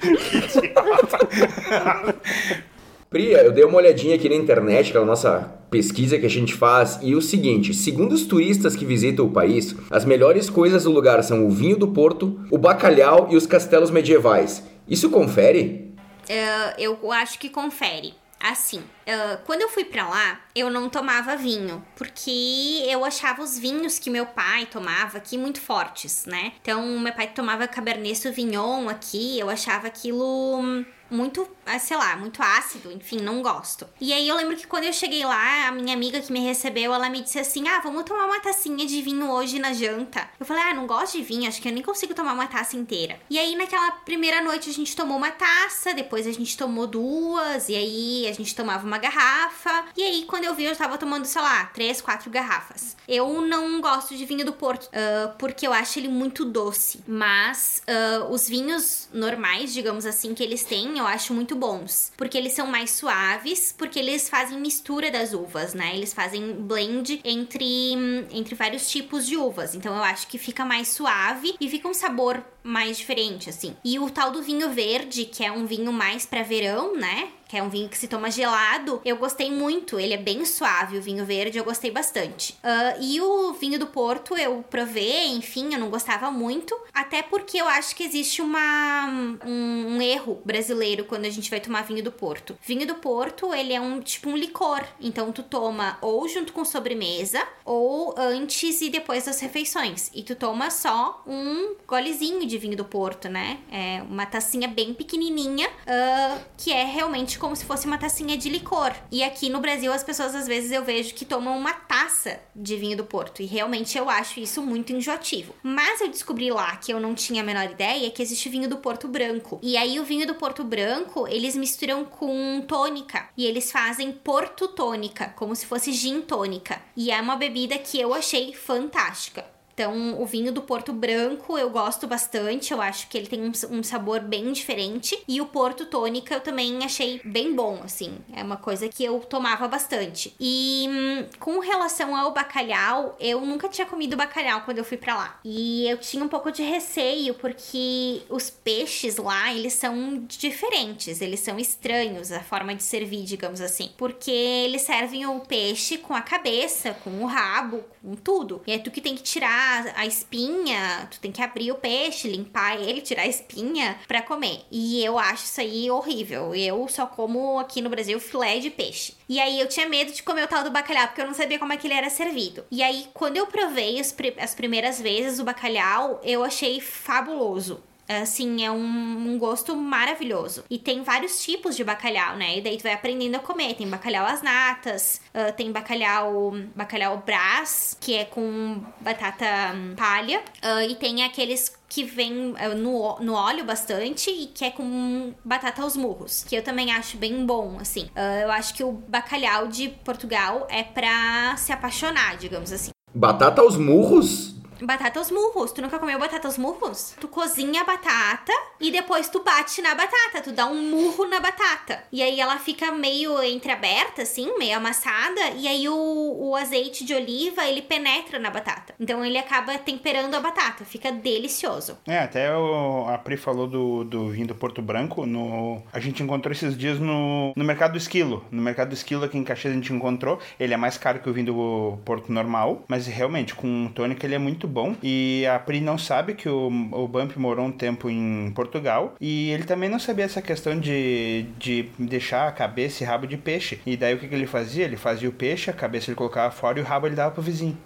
Priya, 3.10 3.42
eu 3.42 3.52
dei 3.52 3.64
uma 3.64 3.76
olhadinha 3.76 4.14
aqui 4.14 4.30
na 4.30 4.34
internet, 4.34 4.88
aquela 4.88 5.04
nossa 5.04 5.59
pesquisa 5.70 6.18
que 6.18 6.26
a 6.26 6.30
gente 6.30 6.54
faz, 6.54 6.98
e 7.02 7.14
o 7.14 7.22
seguinte: 7.22 7.72
segundo 7.72 8.12
os 8.12 8.26
turistas 8.26 8.74
que 8.74 8.84
visitam 8.84 9.26
o 9.26 9.30
país, 9.30 9.74
as 9.90 10.04
melhores 10.04 10.50
coisas 10.50 10.84
do 10.84 10.90
lugar 10.90 11.22
são 11.22 11.46
o 11.46 11.50
vinho 11.50 11.76
do 11.76 11.88
Porto, 11.88 12.40
o 12.50 12.58
bacalhau 12.58 13.28
e 13.30 13.36
os 13.36 13.46
castelos 13.46 13.90
medievais. 13.90 14.62
Isso 14.88 15.08
confere? 15.10 15.94
Uh, 16.28 16.74
eu 16.78 17.12
acho 17.12 17.38
que 17.38 17.48
confere. 17.48 18.14
Assim, 18.42 18.78
uh, 18.78 19.38
quando 19.44 19.60
eu 19.60 19.68
fui 19.68 19.84
pra 19.84 20.08
lá, 20.08 20.40
eu 20.54 20.70
não 20.70 20.88
tomava 20.88 21.36
vinho, 21.36 21.84
porque 21.94 22.82
eu 22.88 23.04
achava 23.04 23.42
os 23.42 23.58
vinhos 23.58 23.98
que 23.98 24.08
meu 24.08 24.24
pai 24.24 24.64
tomava 24.64 25.18
aqui 25.18 25.36
muito 25.36 25.60
fortes, 25.60 26.24
né? 26.24 26.54
Então, 26.62 26.98
meu 26.98 27.12
pai 27.12 27.26
tomava 27.26 27.68
Cabernet 27.68 28.16
Sauvignon 28.16 28.88
aqui, 28.88 29.38
eu 29.38 29.50
achava 29.50 29.88
aquilo 29.88 30.62
muito, 31.10 31.46
ah, 31.59 31.59
sei 31.78 31.96
lá, 31.96 32.16
muito 32.16 32.42
ácido, 32.42 32.90
enfim, 32.92 33.18
não 33.18 33.42
gosto. 33.42 33.86
E 34.00 34.12
aí 34.12 34.26
eu 34.28 34.36
lembro 34.36 34.56
que 34.56 34.66
quando 34.66 34.84
eu 34.84 34.92
cheguei 34.92 35.24
lá, 35.24 35.68
a 35.68 35.72
minha 35.72 35.94
amiga 35.94 36.20
que 36.20 36.32
me 36.32 36.40
recebeu, 36.40 36.92
ela 36.92 37.08
me 37.08 37.20
disse 37.20 37.38
assim: 37.38 37.68
"Ah, 37.68 37.80
vamos 37.80 38.04
tomar 38.04 38.26
uma 38.26 38.40
tacinha 38.40 38.86
de 38.86 39.02
vinho 39.02 39.30
hoje 39.30 39.58
na 39.58 39.72
janta". 39.72 40.28
Eu 40.38 40.46
falei: 40.46 40.62
"Ah, 40.62 40.74
não 40.74 40.86
gosto 40.86 41.16
de 41.16 41.22
vinho, 41.22 41.48
acho 41.48 41.60
que 41.60 41.68
eu 41.68 41.72
nem 41.72 41.82
consigo 41.82 42.14
tomar 42.14 42.32
uma 42.32 42.46
taça 42.46 42.76
inteira". 42.76 43.20
E 43.28 43.38
aí 43.38 43.54
naquela 43.56 43.90
primeira 43.92 44.40
noite 44.42 44.70
a 44.70 44.72
gente 44.72 44.96
tomou 44.96 45.16
uma 45.16 45.30
taça, 45.30 45.94
depois 45.94 46.26
a 46.26 46.32
gente 46.32 46.56
tomou 46.56 46.86
duas, 46.86 47.68
e 47.68 47.74
aí 47.74 48.26
a 48.28 48.32
gente 48.32 48.54
tomava 48.54 48.86
uma 48.86 48.98
garrafa. 48.98 49.84
E 49.96 50.02
aí 50.02 50.24
quando 50.24 50.44
eu 50.44 50.54
vi 50.54 50.64
eu 50.64 50.76
tava 50.76 50.98
tomando, 50.98 51.24
sei 51.24 51.42
lá, 51.42 51.66
três, 51.66 52.00
quatro 52.00 52.30
garrafas. 52.30 52.96
Eu 53.06 53.42
não 53.42 53.80
gosto 53.80 54.16
de 54.16 54.24
vinho 54.24 54.44
do 54.44 54.52
Porto, 54.52 54.84
uh, 54.86 55.34
porque 55.38 55.66
eu 55.66 55.72
acho 55.72 55.98
ele 55.98 56.08
muito 56.08 56.44
doce, 56.44 57.02
mas 57.06 57.82
uh, 57.88 58.32
os 58.32 58.48
vinhos 58.48 59.08
normais, 59.12 59.72
digamos 59.72 60.06
assim, 60.06 60.34
que 60.34 60.42
eles 60.42 60.64
têm, 60.64 60.98
eu 60.98 61.06
acho 61.06 61.34
muito 61.34 61.56
bons, 61.60 62.12
porque 62.16 62.36
eles 62.36 62.54
são 62.54 62.66
mais 62.66 62.90
suaves, 62.90 63.74
porque 63.76 63.98
eles 63.98 64.28
fazem 64.28 64.58
mistura 64.58 65.10
das 65.10 65.34
uvas, 65.34 65.74
né? 65.74 65.94
Eles 65.94 66.14
fazem 66.14 66.54
blend 66.54 67.20
entre, 67.22 67.92
entre 68.30 68.54
vários 68.54 68.90
tipos 68.90 69.26
de 69.26 69.36
uvas. 69.36 69.74
Então 69.74 69.94
eu 69.94 70.02
acho 70.02 70.26
que 70.26 70.38
fica 70.38 70.64
mais 70.64 70.88
suave 70.88 71.54
e 71.60 71.68
fica 71.68 71.86
um 71.86 71.94
sabor 71.94 72.42
mais 72.62 72.98
diferente, 72.98 73.48
assim. 73.48 73.76
E 73.84 73.98
o 73.98 74.10
tal 74.10 74.30
do 74.30 74.42
vinho 74.42 74.70
verde, 74.70 75.24
que 75.24 75.44
é 75.44 75.50
um 75.50 75.66
vinho 75.66 75.92
mais 75.92 76.26
para 76.26 76.42
verão, 76.42 76.96
né? 76.96 77.30
Que 77.48 77.56
é 77.56 77.62
um 77.62 77.68
vinho 77.68 77.88
que 77.88 77.98
se 77.98 78.06
toma 78.06 78.30
gelado, 78.30 79.00
eu 79.04 79.16
gostei 79.16 79.50
muito. 79.50 79.98
Ele 79.98 80.14
é 80.14 80.16
bem 80.16 80.44
suave, 80.44 80.98
o 80.98 81.02
vinho 81.02 81.24
verde, 81.24 81.58
eu 81.58 81.64
gostei 81.64 81.90
bastante. 81.90 82.52
Uh, 82.62 83.02
e 83.02 83.20
o 83.20 83.52
vinho 83.54 83.76
do 83.76 83.88
Porto 83.88 84.36
eu 84.36 84.64
provei, 84.70 85.26
enfim, 85.26 85.72
eu 85.72 85.80
não 85.80 85.90
gostava 85.90 86.30
muito. 86.30 86.78
Até 86.94 87.22
porque 87.22 87.60
eu 87.60 87.66
acho 87.66 87.96
que 87.96 88.04
existe 88.04 88.40
uma, 88.40 89.38
um, 89.44 89.96
um 89.96 90.02
erro 90.02 90.40
brasileiro 90.44 91.04
quando 91.06 91.24
a 91.24 91.30
gente 91.30 91.50
vai 91.50 91.58
tomar 91.58 91.82
vinho 91.82 92.04
do 92.04 92.12
Porto. 92.12 92.56
Vinho 92.62 92.86
do 92.86 92.94
Porto, 92.94 93.52
ele 93.52 93.72
é 93.72 93.80
um 93.80 94.00
tipo 94.00 94.30
um 94.30 94.36
licor. 94.36 94.84
Então 95.00 95.32
tu 95.32 95.42
toma 95.42 95.98
ou 96.00 96.28
junto 96.28 96.52
com 96.52 96.64
sobremesa, 96.64 97.42
ou 97.64 98.14
antes 98.16 98.80
e 98.80 98.90
depois 98.90 99.24
das 99.24 99.40
refeições. 99.40 100.08
E 100.14 100.22
tu 100.22 100.36
toma 100.36 100.70
só 100.70 101.22
um 101.26 101.74
golezinho 101.86 102.46
de 102.50 102.58
vinho 102.58 102.76
do 102.76 102.84
Porto, 102.84 103.28
né? 103.28 103.58
É 103.70 104.02
uma 104.02 104.26
tacinha 104.26 104.68
bem 104.68 104.92
pequenininha, 104.92 105.68
uh, 105.68 106.40
que 106.56 106.72
é 106.72 106.84
realmente 106.84 107.38
como 107.38 107.54
se 107.54 107.64
fosse 107.64 107.86
uma 107.86 107.96
tacinha 107.96 108.36
de 108.36 108.48
licor. 108.48 108.92
E 109.10 109.22
aqui 109.22 109.48
no 109.48 109.60
Brasil, 109.60 109.92
as 109.92 110.02
pessoas 110.02 110.34
às 110.34 110.46
vezes 110.46 110.72
eu 110.72 110.84
vejo 110.84 111.14
que 111.14 111.24
tomam 111.24 111.56
uma 111.56 111.72
taça 111.72 112.40
de 112.54 112.76
vinho 112.76 112.96
do 112.96 113.04
Porto. 113.04 113.40
E 113.40 113.46
realmente 113.46 113.96
eu 113.96 114.10
acho 114.10 114.40
isso 114.40 114.60
muito 114.60 114.92
enjoativo. 114.92 115.54
Mas 115.62 116.00
eu 116.00 116.08
descobri 116.08 116.50
lá 116.50 116.76
que 116.76 116.92
eu 116.92 117.00
não 117.00 117.14
tinha 117.14 117.42
a 117.42 117.46
menor 117.46 117.70
ideia 117.70 118.10
que 118.10 118.22
existe 118.22 118.48
vinho 118.48 118.68
do 118.68 118.78
Porto 118.78 119.06
branco. 119.06 119.58
E 119.62 119.76
aí 119.76 120.00
o 120.00 120.04
vinho 120.04 120.26
do 120.26 120.34
Porto 120.34 120.64
branco, 120.64 121.26
eles 121.28 121.56
misturam 121.56 122.04
com 122.04 122.62
tônica. 122.66 123.28
E 123.36 123.46
eles 123.46 123.70
fazem 123.70 124.10
Porto 124.12 124.68
tônica, 124.68 125.32
como 125.36 125.54
se 125.54 125.66
fosse 125.66 125.92
gin 125.92 126.20
tônica. 126.20 126.82
E 126.96 127.10
é 127.10 127.20
uma 127.20 127.36
bebida 127.36 127.78
que 127.78 128.00
eu 128.00 128.12
achei 128.12 128.52
fantástica 128.52 129.59
Então, 129.72 130.20
o 130.20 130.26
vinho 130.26 130.52
do 130.52 130.62
Porto 130.62 130.92
Branco 130.92 131.56
eu 131.56 131.70
gosto 131.70 132.06
bastante, 132.06 132.72
eu 132.72 132.82
acho 132.82 133.08
que 133.08 133.16
ele 133.16 133.26
tem 133.26 133.42
um, 133.42 133.52
um, 133.70 133.82
sabor 133.82 134.20
bem 134.20 134.52
diferente. 134.52 135.18
E 135.26 135.40
o 135.40 135.46
Porto 135.46 135.86
Tônica 135.86 136.34
eu 136.34 136.40
também 136.40 136.84
achei 136.84 137.20
bem 137.24 137.54
bom, 137.54 137.80
assim. 137.82 138.18
É 138.32 138.42
uma 138.42 138.56
coisa 138.56 138.88
que 138.88 139.02
eu 139.04 139.20
tomava 139.20 139.66
bastante. 139.68 140.34
E 140.38 140.86
hum, 140.88 141.26
com 141.38 141.60
relação 141.60 142.14
ao 142.14 142.32
bacalhau, 142.32 143.16
eu 143.18 143.40
nunca 143.40 143.68
tinha 143.68 143.86
comido 143.86 144.16
bacalhau 144.16 144.62
quando 144.62 144.78
eu 144.78 144.84
fui 144.84 144.96
para 144.96 145.14
lá. 145.14 145.40
E 145.44 145.88
eu 145.88 145.96
tinha 145.98 146.24
um 146.24 146.28
pouco 146.28 146.50
de 146.50 146.62
receio, 146.62 147.34
porque 147.34 148.22
os 148.28 148.50
peixes 148.50 149.16
lá, 149.16 149.52
eles 149.54 149.72
são 149.72 150.22
diferentes, 150.26 151.20
eles 151.20 151.40
são 151.40 151.58
estranhos, 151.58 152.32
a 152.32 152.40
forma 152.40 152.74
de 152.74 152.82
servir, 152.82 153.24
digamos 153.24 153.60
assim. 153.60 153.90
Porque 153.96 154.30
eles 154.30 154.82
servem 154.82 155.26
o 155.26 155.40
peixe 155.40 155.96
com 155.96 156.14
a 156.14 156.20
cabeça, 156.20 156.94
com 157.02 157.22
o 157.22 157.26
rabo, 157.26 157.82
com 158.02 158.14
tudo. 158.14 158.62
E 158.66 158.72
é 158.72 158.78
tu 158.78 158.90
que 158.90 159.00
tem 159.00 159.14
que 159.14 159.22
tirar 159.22 159.59
a 159.96 160.06
espinha, 160.06 161.08
tu 161.10 161.20
tem 161.20 161.32
que 161.32 161.42
abrir 161.42 161.72
o 161.72 161.76
peixe, 161.76 162.28
limpar 162.28 162.80
ele, 162.80 163.00
tirar 163.00 163.22
a 163.22 163.26
espinha 163.26 163.98
para 164.06 164.22
comer. 164.22 164.62
E 164.70 165.04
eu 165.04 165.18
acho 165.18 165.44
isso 165.44 165.60
aí 165.60 165.90
horrível. 165.90 166.54
Eu 166.54 166.86
só 166.88 167.06
como 167.06 167.58
aqui 167.58 167.80
no 167.80 167.90
Brasil 167.90 168.18
filé 168.20 168.58
de 168.58 168.70
peixe. 168.70 169.14
E 169.28 169.38
aí 169.38 169.60
eu 169.60 169.68
tinha 169.68 169.88
medo 169.88 170.12
de 170.12 170.22
comer 170.22 170.44
o 170.44 170.48
tal 170.48 170.64
do 170.64 170.70
bacalhau, 170.70 171.08
porque 171.08 171.20
eu 171.20 171.26
não 171.26 171.34
sabia 171.34 171.58
como 171.58 171.72
é 171.72 171.76
que 171.76 171.86
ele 171.86 171.94
era 171.94 172.10
servido. 172.10 172.64
E 172.70 172.82
aí, 172.82 173.06
quando 173.14 173.36
eu 173.36 173.46
provei 173.46 174.00
as 174.00 174.54
primeiras 174.54 175.00
vezes 175.00 175.38
o 175.38 175.44
bacalhau, 175.44 176.20
eu 176.24 176.42
achei 176.42 176.80
fabuloso. 176.80 177.82
Assim, 178.10 178.64
é 178.64 178.70
um, 178.70 178.76
um, 178.76 179.38
gosto 179.38 179.76
maravilhoso. 179.76 180.64
E 180.68 180.78
tem 180.78 181.02
vários 181.02 181.42
tipos 181.42 181.76
de 181.76 181.84
bacalhau, 181.84 182.36
né? 182.36 182.58
E 182.58 182.60
daí 182.60 182.76
tu 182.76 182.82
vai 182.82 182.92
aprendendo 182.92 183.36
a 183.36 183.38
comer. 183.38 183.74
Tem 183.74 183.88
bacalhau 183.88 184.26
às 184.26 184.42
natas, 184.42 185.20
uh, 185.32 185.52
tem 185.56 185.70
bacalhau 185.70 186.52
bacalhau 186.74 187.22
brás, 187.24 187.96
que 188.00 188.16
é 188.16 188.24
com 188.24 188.82
batata 189.00 189.46
hum, 189.74 189.94
palha. 189.96 190.42
Uh, 190.62 190.90
e 190.90 190.96
tem 190.96 191.22
aqueles 191.22 191.78
que 191.88 192.02
vem 192.02 192.50
uh, 192.50 192.76
no, 192.76 193.20
no 193.20 193.34
óleo 193.34 193.64
bastante 193.64 194.30
e 194.30 194.46
que 194.46 194.64
é 194.64 194.70
com 194.70 195.32
batata 195.44 195.82
aos 195.82 195.96
murros, 195.96 196.44
que 196.44 196.56
eu 196.56 196.62
também 196.62 196.92
acho 196.92 197.16
bem 197.16 197.46
bom, 197.46 197.78
assim. 197.80 198.08
Eu 198.42 198.50
acho 198.50 198.74
que 198.74 198.84
o 198.84 198.92
bacalhau 198.92 199.68
de 199.68 199.88
Portugal 199.88 200.66
é 200.68 200.82
pra 200.82 201.56
se 201.56 201.72
apaixonar, 201.72 202.36
digamos 202.36 202.72
assim. 202.72 202.90
Batata 203.14 203.60
aos 203.60 203.76
murros? 203.76 204.59
Batata 204.82 205.18
aos 205.18 205.30
murros. 205.30 205.72
Tu 205.72 205.82
nunca 205.82 205.98
comeu 205.98 206.18
batata 206.18 206.48
aos 206.48 206.58
murros? 206.58 207.14
Tu 207.20 207.28
cozinha 207.28 207.82
a 207.82 207.84
batata 207.84 208.52
e 208.80 208.90
depois 208.90 209.28
tu 209.28 209.42
bate 209.42 209.82
na 209.82 209.94
batata. 209.94 210.40
Tu 210.42 210.52
dá 210.52 210.66
um 210.66 210.82
murro 210.90 211.26
na 211.26 211.40
batata. 211.40 212.02
E 212.12 212.22
aí 212.22 212.40
ela 212.40 212.58
fica 212.58 212.90
meio 212.92 213.42
entreaberta, 213.42 214.22
assim, 214.22 214.56
meio 214.58 214.76
amassada. 214.76 215.40
E 215.56 215.68
aí 215.68 215.88
o, 215.88 215.94
o 215.94 216.56
azeite 216.56 217.04
de 217.04 217.14
oliva, 217.14 217.64
ele 217.64 217.82
penetra 217.82 218.38
na 218.38 218.50
batata. 218.50 218.94
Então 218.98 219.24
ele 219.24 219.38
acaba 219.38 219.76
temperando 219.78 220.34
a 220.34 220.40
batata. 220.40 220.84
Fica 220.84 221.12
delicioso. 221.12 221.98
É, 222.06 222.18
até 222.18 222.54
o, 222.56 223.06
a 223.08 223.18
Pri 223.18 223.36
falou 223.36 223.66
do, 223.66 224.04
do 224.04 224.30
vinho 224.30 224.46
do 224.46 224.54
Porto 224.54 224.80
Branco. 224.80 225.26
No, 225.26 225.82
a 225.92 226.00
gente 226.00 226.22
encontrou 226.22 226.52
esses 226.52 226.76
dias 226.76 226.98
no, 226.98 227.52
no 227.54 227.64
Mercado 227.64 227.92
do 227.92 227.98
Esquilo. 227.98 228.44
No 228.50 228.62
Mercado 228.62 228.88
do 228.88 228.94
Esquilo 228.94 229.24
aqui 229.24 229.36
em 229.36 229.44
Caxias 229.44 229.72
a 229.72 229.76
gente 229.76 229.92
encontrou. 229.92 230.38
Ele 230.58 230.74
é 230.74 230.76
mais 230.76 230.96
caro 230.96 231.20
que 231.20 231.28
o 231.28 231.32
vinho 231.32 231.46
do 231.46 231.98
Porto 232.04 232.32
normal. 232.32 232.84
Mas 232.88 233.06
realmente, 233.06 233.54
com 233.54 233.88
tônica 233.94 234.26
ele 234.26 234.34
é 234.34 234.38
muito 234.38 234.66
bom. 234.70 234.94
E 235.02 235.44
a 235.46 235.58
Pri 235.58 235.80
não 235.80 235.98
sabe 235.98 236.34
que 236.34 236.48
o, 236.48 236.68
o 236.92 237.08
Bump 237.08 237.36
morou 237.36 237.66
um 237.66 237.72
tempo 237.72 238.08
em 238.08 238.52
Portugal. 238.54 239.14
E 239.20 239.50
ele 239.50 239.64
também 239.64 239.88
não 239.88 239.98
sabia 239.98 240.24
essa 240.24 240.40
questão 240.40 240.78
de, 240.78 241.46
de 241.58 241.86
deixar 241.98 242.48
a 242.48 242.52
cabeça 242.52 243.02
e 243.02 243.06
rabo 243.06 243.26
de 243.26 243.36
peixe. 243.36 243.80
E 243.84 243.96
daí 243.96 244.14
o 244.14 244.18
que, 244.18 244.28
que 244.28 244.34
ele 244.34 244.46
fazia? 244.46 244.84
Ele 244.84 244.96
fazia 244.96 245.28
o 245.28 245.32
peixe, 245.32 245.70
a 245.70 245.74
cabeça 245.74 246.10
ele 246.10 246.16
colocava 246.16 246.50
fora 246.50 246.78
e 246.78 246.82
o 246.82 246.84
rabo 246.84 247.06
ele 247.06 247.16
dava 247.16 247.30
pro 247.32 247.42
vizinho. 247.42 247.76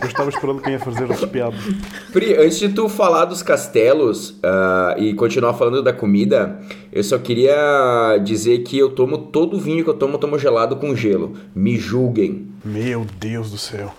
Eu 0.00 0.08
estava 0.08 0.28
esperando 0.28 0.60
quem 0.60 0.74
ia 0.74 0.78
fazer 0.78 1.10
essa 1.10 1.26
piada. 1.26 1.56
Pri, 2.12 2.36
antes 2.36 2.58
de 2.58 2.68
tu 2.68 2.88
falar 2.88 3.24
dos 3.24 3.42
castelos 3.42 4.30
uh, 4.30 4.98
e 4.98 5.14
continuar 5.14 5.54
falando 5.54 5.82
da 5.82 5.92
comida, 5.92 6.60
eu 6.92 7.02
só 7.02 7.18
queria 7.18 8.18
dizer 8.22 8.58
que 8.58 8.78
eu 8.78 8.90
tomo 8.90 9.18
todo 9.18 9.56
o 9.56 9.60
vinho 9.60 9.82
que 9.82 9.90
eu 9.90 9.94
tomo, 9.94 10.14
eu 10.14 10.18
tomo 10.18 10.38
gelado 10.38 10.76
com 10.76 10.94
gelo. 10.94 11.34
Me 11.54 11.76
julguem. 11.76 12.48
Meu 12.64 13.06
Deus 13.18 13.50
do 13.50 13.58
céu. 13.58 13.94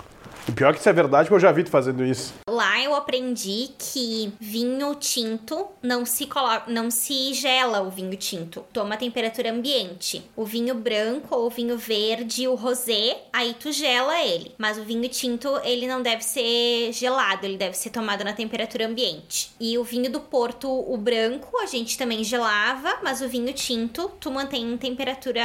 O 0.48 0.52
pior 0.52 0.70
é 0.70 0.74
que 0.74 0.80
isso 0.80 0.90
é 0.90 0.94
verdade, 0.94 1.28
porque 1.28 1.36
eu 1.36 1.40
já 1.40 1.52
vi 1.52 1.64
tu 1.64 1.72
fazendo 1.72 2.04
isso. 2.04 2.34
Lá 2.56 2.82
eu 2.82 2.96
aprendi 2.96 3.72
que 3.78 4.32
vinho 4.40 4.96
tinto 4.96 5.68
não 5.84 6.06
se 6.06 6.26
não 6.68 6.90
se 6.90 7.34
gela 7.34 7.82
o 7.82 7.90
vinho 7.90 8.16
tinto. 8.16 8.66
Toma 8.72 8.96
temperatura 8.96 9.52
ambiente. 9.52 10.24
O 10.38 10.46
vinho 10.46 10.74
branco 10.74 11.36
ou 11.36 11.48
o 11.48 11.50
vinho 11.50 11.78
verde, 11.78 12.48
o 12.48 12.56
rosé, 12.56 13.24
aí 13.34 13.54
tu 13.60 13.74
gela 13.74 14.22
ele. 14.22 14.56
Mas 14.58 14.78
o 14.78 14.86
vinho 14.86 15.10
tinto, 15.10 15.50
ele 15.66 15.86
não 15.86 16.02
deve 16.02 16.24
ser 16.24 16.94
gelado, 16.94 17.46
ele 17.46 17.58
deve 17.58 17.76
ser 17.76 17.90
tomado 17.90 18.24
na 18.24 18.32
temperatura 18.32 18.88
ambiente. 18.88 19.52
E 19.60 19.78
o 19.78 19.84
vinho 19.84 20.10
do 20.10 20.22
Porto, 20.22 20.70
o 20.70 20.96
branco, 20.96 21.58
a 21.60 21.66
gente 21.66 21.98
também 21.98 22.24
gelava, 22.24 23.00
mas 23.04 23.22
o 23.22 23.28
vinho 23.28 23.52
tinto, 23.52 24.10
tu 24.18 24.32
mantém 24.32 24.64
em 24.64 24.78
temperatura, 24.78 25.44